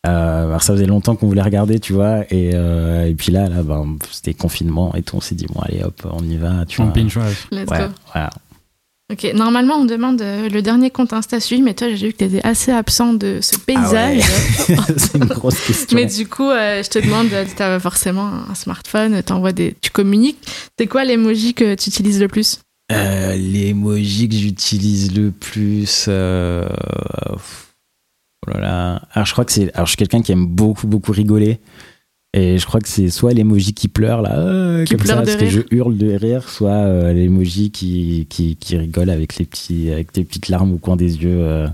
Euh, 0.05 0.45
alors 0.45 0.61
ça 0.61 0.73
faisait 0.73 0.85
longtemps 0.85 1.15
qu'on 1.15 1.27
voulait 1.27 1.41
regarder, 1.41 1.79
tu 1.79 1.91
vois, 1.91 2.21
et, 2.31 2.51
euh, 2.53 3.07
et 3.07 3.15
puis 3.15 3.31
là, 3.31 3.49
là, 3.49 3.61
ben, 3.63 3.97
c'était 4.11 4.33
confinement 4.33 4.93
et 4.95 5.01
tout. 5.01 5.17
On 5.17 5.21
s'est 5.21 5.35
dit 5.35 5.47
bon, 5.53 5.59
allez, 5.61 5.83
hop, 5.83 6.07
on 6.11 6.23
y 6.23 6.37
va, 6.37 6.63
tu 6.65 6.79
On 6.81 6.85
vois. 6.85 6.93
pinch, 6.93 7.17
ouais. 7.17 7.23
Let's 7.51 7.69
Ouais, 7.69 7.79
go. 7.79 7.85
voilà. 8.13 8.29
Ok, 9.11 9.25
normalement 9.33 9.75
on 9.75 9.85
demande 9.85 10.21
euh, 10.21 10.49
le 10.49 10.61
dernier 10.61 10.89
compte 10.89 11.13
Insta 11.13 11.39
suivi, 11.39 11.61
mais 11.61 11.73
toi 11.73 11.87
j'ai 11.95 12.07
vu 12.07 12.13
que 12.13 12.17
t'étais 12.17 12.45
assez 12.45 12.73
absent 12.73 13.13
de 13.13 13.39
ce 13.41 13.55
Ah 13.55 13.59
paysage. 13.65 14.17
ouais. 14.69 14.75
c'est 14.97 15.15
une 15.17 15.23
grosse 15.25 15.59
question. 15.65 15.95
Mais 15.95 16.05
du 16.05 16.27
coup, 16.27 16.49
euh, 16.49 16.83
je 16.83 16.89
te 16.89 16.99
demande, 16.99 17.31
euh, 17.31 17.45
t'as 17.55 17.79
forcément 17.79 18.29
un 18.49 18.53
smartphone, 18.53 19.23
t'envoies 19.23 19.53
des, 19.53 19.75
tu 19.79 19.91
communiques. 19.91 20.37
C'est 20.77 20.87
quoi 20.87 21.05
l'emoji 21.05 21.53
que 21.53 21.75
tu 21.75 21.89
utilises 21.89 22.19
le 22.19 22.27
plus? 22.27 22.59
Euh, 22.91 23.33
L'emoji 23.35 24.27
que 24.27 24.35
j'utilise 24.35 25.15
le 25.15 25.31
plus. 25.31 26.09
Oh 26.09 26.11
là 28.51 28.59
là. 28.59 29.01
Alors, 29.13 29.25
je 29.25 29.31
crois 29.31 29.45
que 29.45 29.51
c'est. 29.51 29.73
Alors, 29.73 29.85
je 29.85 29.91
suis 29.91 29.97
quelqu'un 29.97 30.21
qui 30.21 30.31
aime 30.31 30.45
beaucoup, 30.47 30.87
beaucoup 30.87 31.11
rigoler. 31.11 31.59
Et 32.33 32.57
je 32.57 32.65
crois 32.65 32.81
que 32.81 32.87
c'est 32.89 33.09
soit 33.09 33.33
l'emoji 33.33 33.73
qui 33.73 33.87
pleure, 33.87 34.21
là, 34.21 34.37
euh, 34.37 34.83
Qui 34.83 34.93
comme 34.95 35.03
pleure 35.03 35.17
ça, 35.17 35.21
de 35.21 35.25
parce 35.25 35.37
que 35.37 35.45
rire. 35.45 35.63
je 35.71 35.75
hurle 35.75 35.97
de 35.97 36.11
rire, 36.13 36.47
soit 36.49 36.69
euh, 36.71 37.13
l'emoji 37.13 37.71
qui, 37.71 38.27
qui, 38.29 38.55
qui 38.57 38.77
rigole 38.77 39.09
avec 39.09 39.37
les, 39.37 39.45
petits, 39.45 39.91
avec 39.91 40.15
les 40.15 40.23
petites 40.23 40.49
larmes 40.49 40.73
au 40.73 40.77
coin 40.77 40.95
des 40.95 41.23
yeux. 41.23 41.39
euh, 41.39 41.67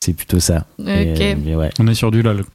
c'est 0.00 0.12
plutôt 0.12 0.38
ça. 0.40 0.66
Ok. 0.78 0.86
Et, 0.86 1.34
mais 1.34 1.56
ouais. 1.56 1.70
On 1.80 1.88
est 1.88 1.94
sur 1.94 2.10
du 2.10 2.22
lol. 2.22 2.44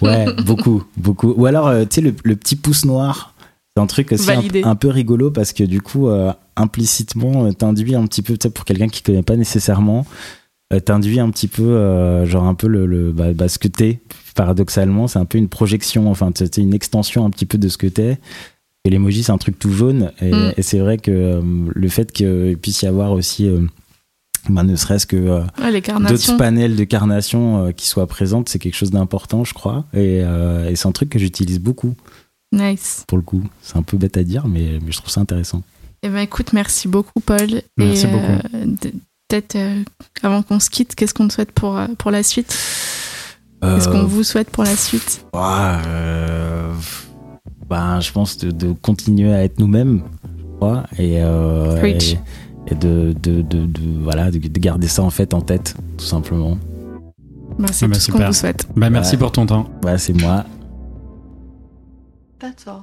Ouais, 0.00 0.26
beaucoup, 0.44 0.84
beaucoup. 0.96 1.34
Ou 1.36 1.46
alors, 1.46 1.68
euh, 1.68 1.84
tu 1.84 1.96
sais, 1.96 2.00
le, 2.00 2.14
le 2.24 2.36
petit 2.36 2.56
pouce 2.56 2.84
noir, 2.86 3.34
c'est 3.76 3.82
un 3.82 3.86
truc 3.86 4.12
aussi 4.12 4.30
un, 4.64 4.74
peu 4.74 4.88
rigolo 4.88 5.30
parce 5.30 5.52
que 5.52 5.64
du 5.64 5.82
coup, 5.82 6.08
euh, 6.08 6.32
implicitement, 6.56 7.52
t'induis 7.52 7.94
un 7.94 8.06
petit 8.06 8.22
peu, 8.22 8.36
sais, 8.40 8.48
pour 8.50 8.64
quelqu'un 8.64 8.88
qui 8.88 9.02
connaît 9.02 9.22
pas 9.22 9.36
nécessairement, 9.36 10.06
euh, 10.72 10.80
t'induis 10.80 11.20
un 11.20 11.30
petit 11.30 11.48
peu, 11.48 11.62
euh, 11.62 12.26
genre 12.26 12.44
un 12.44 12.54
peu 12.54 12.66
le, 12.66 12.86
le 12.86 13.12
bah, 13.12 13.32
bah, 13.32 13.48
ce 13.48 13.58
que 13.58 13.68
t'es. 13.68 14.00
Paradoxalement, 14.34 15.06
c'est 15.08 15.18
un 15.18 15.24
peu 15.24 15.38
une 15.38 15.48
projection, 15.48 16.10
enfin, 16.10 16.30
c'est 16.34 16.58
une 16.58 16.74
extension 16.74 17.24
un 17.24 17.30
petit 17.30 17.46
peu 17.46 17.58
de 17.58 17.68
ce 17.68 17.78
que 17.78 17.86
t'es. 17.86 18.18
Et 18.84 18.90
l'emoji, 18.90 19.22
c'est 19.24 19.32
un 19.32 19.38
truc 19.38 19.58
tout 19.58 19.72
jaune. 19.72 20.12
Et, 20.20 20.30
Mm. 20.32 20.52
et 20.56 20.62
c'est 20.62 20.78
vrai 20.78 20.98
que 20.98 21.10
euh, 21.10 21.40
le 21.74 21.88
fait 21.88 22.12
qu'il 22.12 22.56
puisse 22.60 22.82
y 22.82 22.86
avoir 22.86 23.12
aussi, 23.12 23.48
bah, 24.48 24.62
ne 24.62 24.76
serait-ce 24.76 25.06
que 25.06 25.16
euh, 25.16 25.40
Ouais, 25.60 25.80
d'autres 25.80 26.36
panels 26.36 26.76
de 26.76 26.84
carnation 26.84 27.66
euh, 27.66 27.72
qui 27.72 27.86
soient 27.88 28.06
présentes, 28.06 28.48
c'est 28.48 28.58
quelque 28.60 28.76
chose 28.76 28.90
d'important, 28.92 29.42
je 29.44 29.54
crois. 29.54 29.84
Et, 29.92 30.20
euh, 30.22 30.68
et 30.70 30.76
c'est 30.76 30.86
un 30.86 30.92
truc 30.92 31.10
que 31.10 31.18
j'utilise 31.18 31.58
beaucoup, 31.58 31.94
Nice. 32.52 33.04
pour 33.08 33.18
le 33.18 33.24
coup. 33.24 33.42
C'est 33.62 33.76
un 33.76 33.82
peu 33.82 33.96
bête 33.96 34.16
à 34.16 34.22
dire, 34.22 34.46
mais, 34.46 34.78
mais 34.84 34.92
je 34.92 34.98
trouve 34.98 35.10
ça 35.10 35.20
intéressant. 35.20 35.62
Eh 36.02 36.08
ben 36.08 36.18
écoute, 36.18 36.52
merci 36.52 36.86
beaucoup 36.86 37.18
Paul. 37.20 37.62
Merci 37.76 38.06
Et, 38.06 38.10
beaucoup. 38.10 38.76
Peut-être 39.28 39.56
euh, 39.56 39.82
avant 40.22 40.42
qu'on 40.42 40.60
se 40.60 40.70
quitte, 40.70 40.94
qu'est-ce 40.94 41.12
qu'on 41.12 41.26
te 41.26 41.32
souhaite 41.34 41.50
pour, 41.50 41.76
euh, 41.76 41.86
pour 41.98 42.10
la 42.12 42.22
suite? 42.22 42.48
Qu'est-ce 43.60 43.88
qu'on 43.88 43.98
Euh, 44.02 44.04
vous 44.04 44.22
souhaite 44.22 44.50
pour 44.50 44.62
la 44.62 44.76
suite? 44.76 45.26
Euh, 45.34 46.72
ben, 47.68 47.98
je 48.00 48.12
pense 48.12 48.36
de, 48.38 48.52
de 48.52 48.72
continuer 48.72 49.32
à 49.34 49.42
être 49.42 49.58
nous-mêmes, 49.58 50.02
je 50.38 50.44
crois, 50.56 50.84
et, 50.96 51.16
euh, 51.22 51.76
Preach. 51.80 52.12
et, 52.12 52.18
et 52.68 52.74
de, 52.76 53.14
de, 53.20 53.42
de, 53.42 53.66
de- 53.66 54.02
voilà, 54.04 54.30
de, 54.30 54.38
de 54.38 54.60
garder 54.60 54.86
ça 54.86 55.02
en 55.02 55.10
fait 55.10 55.34
en 55.34 55.40
tête, 55.40 55.74
tout 55.98 56.04
simplement. 56.04 56.56
Bah, 57.58 57.66
C'est 57.72 57.86
Ah 57.86 57.88
bah, 57.88 57.94
tout 57.96 58.00
ce 58.00 58.12
qu'on 58.12 58.24
vous 58.24 58.32
souhaite. 58.32 58.68
Bah, 58.76 58.90
merci 58.90 59.12
Ouais. 59.12 59.18
pour 59.18 59.32
ton 59.32 59.46
temps. 59.46 59.68
C'est 59.96 60.12
moi. 60.20 60.44
That's 62.38 62.66
all. 62.68 62.82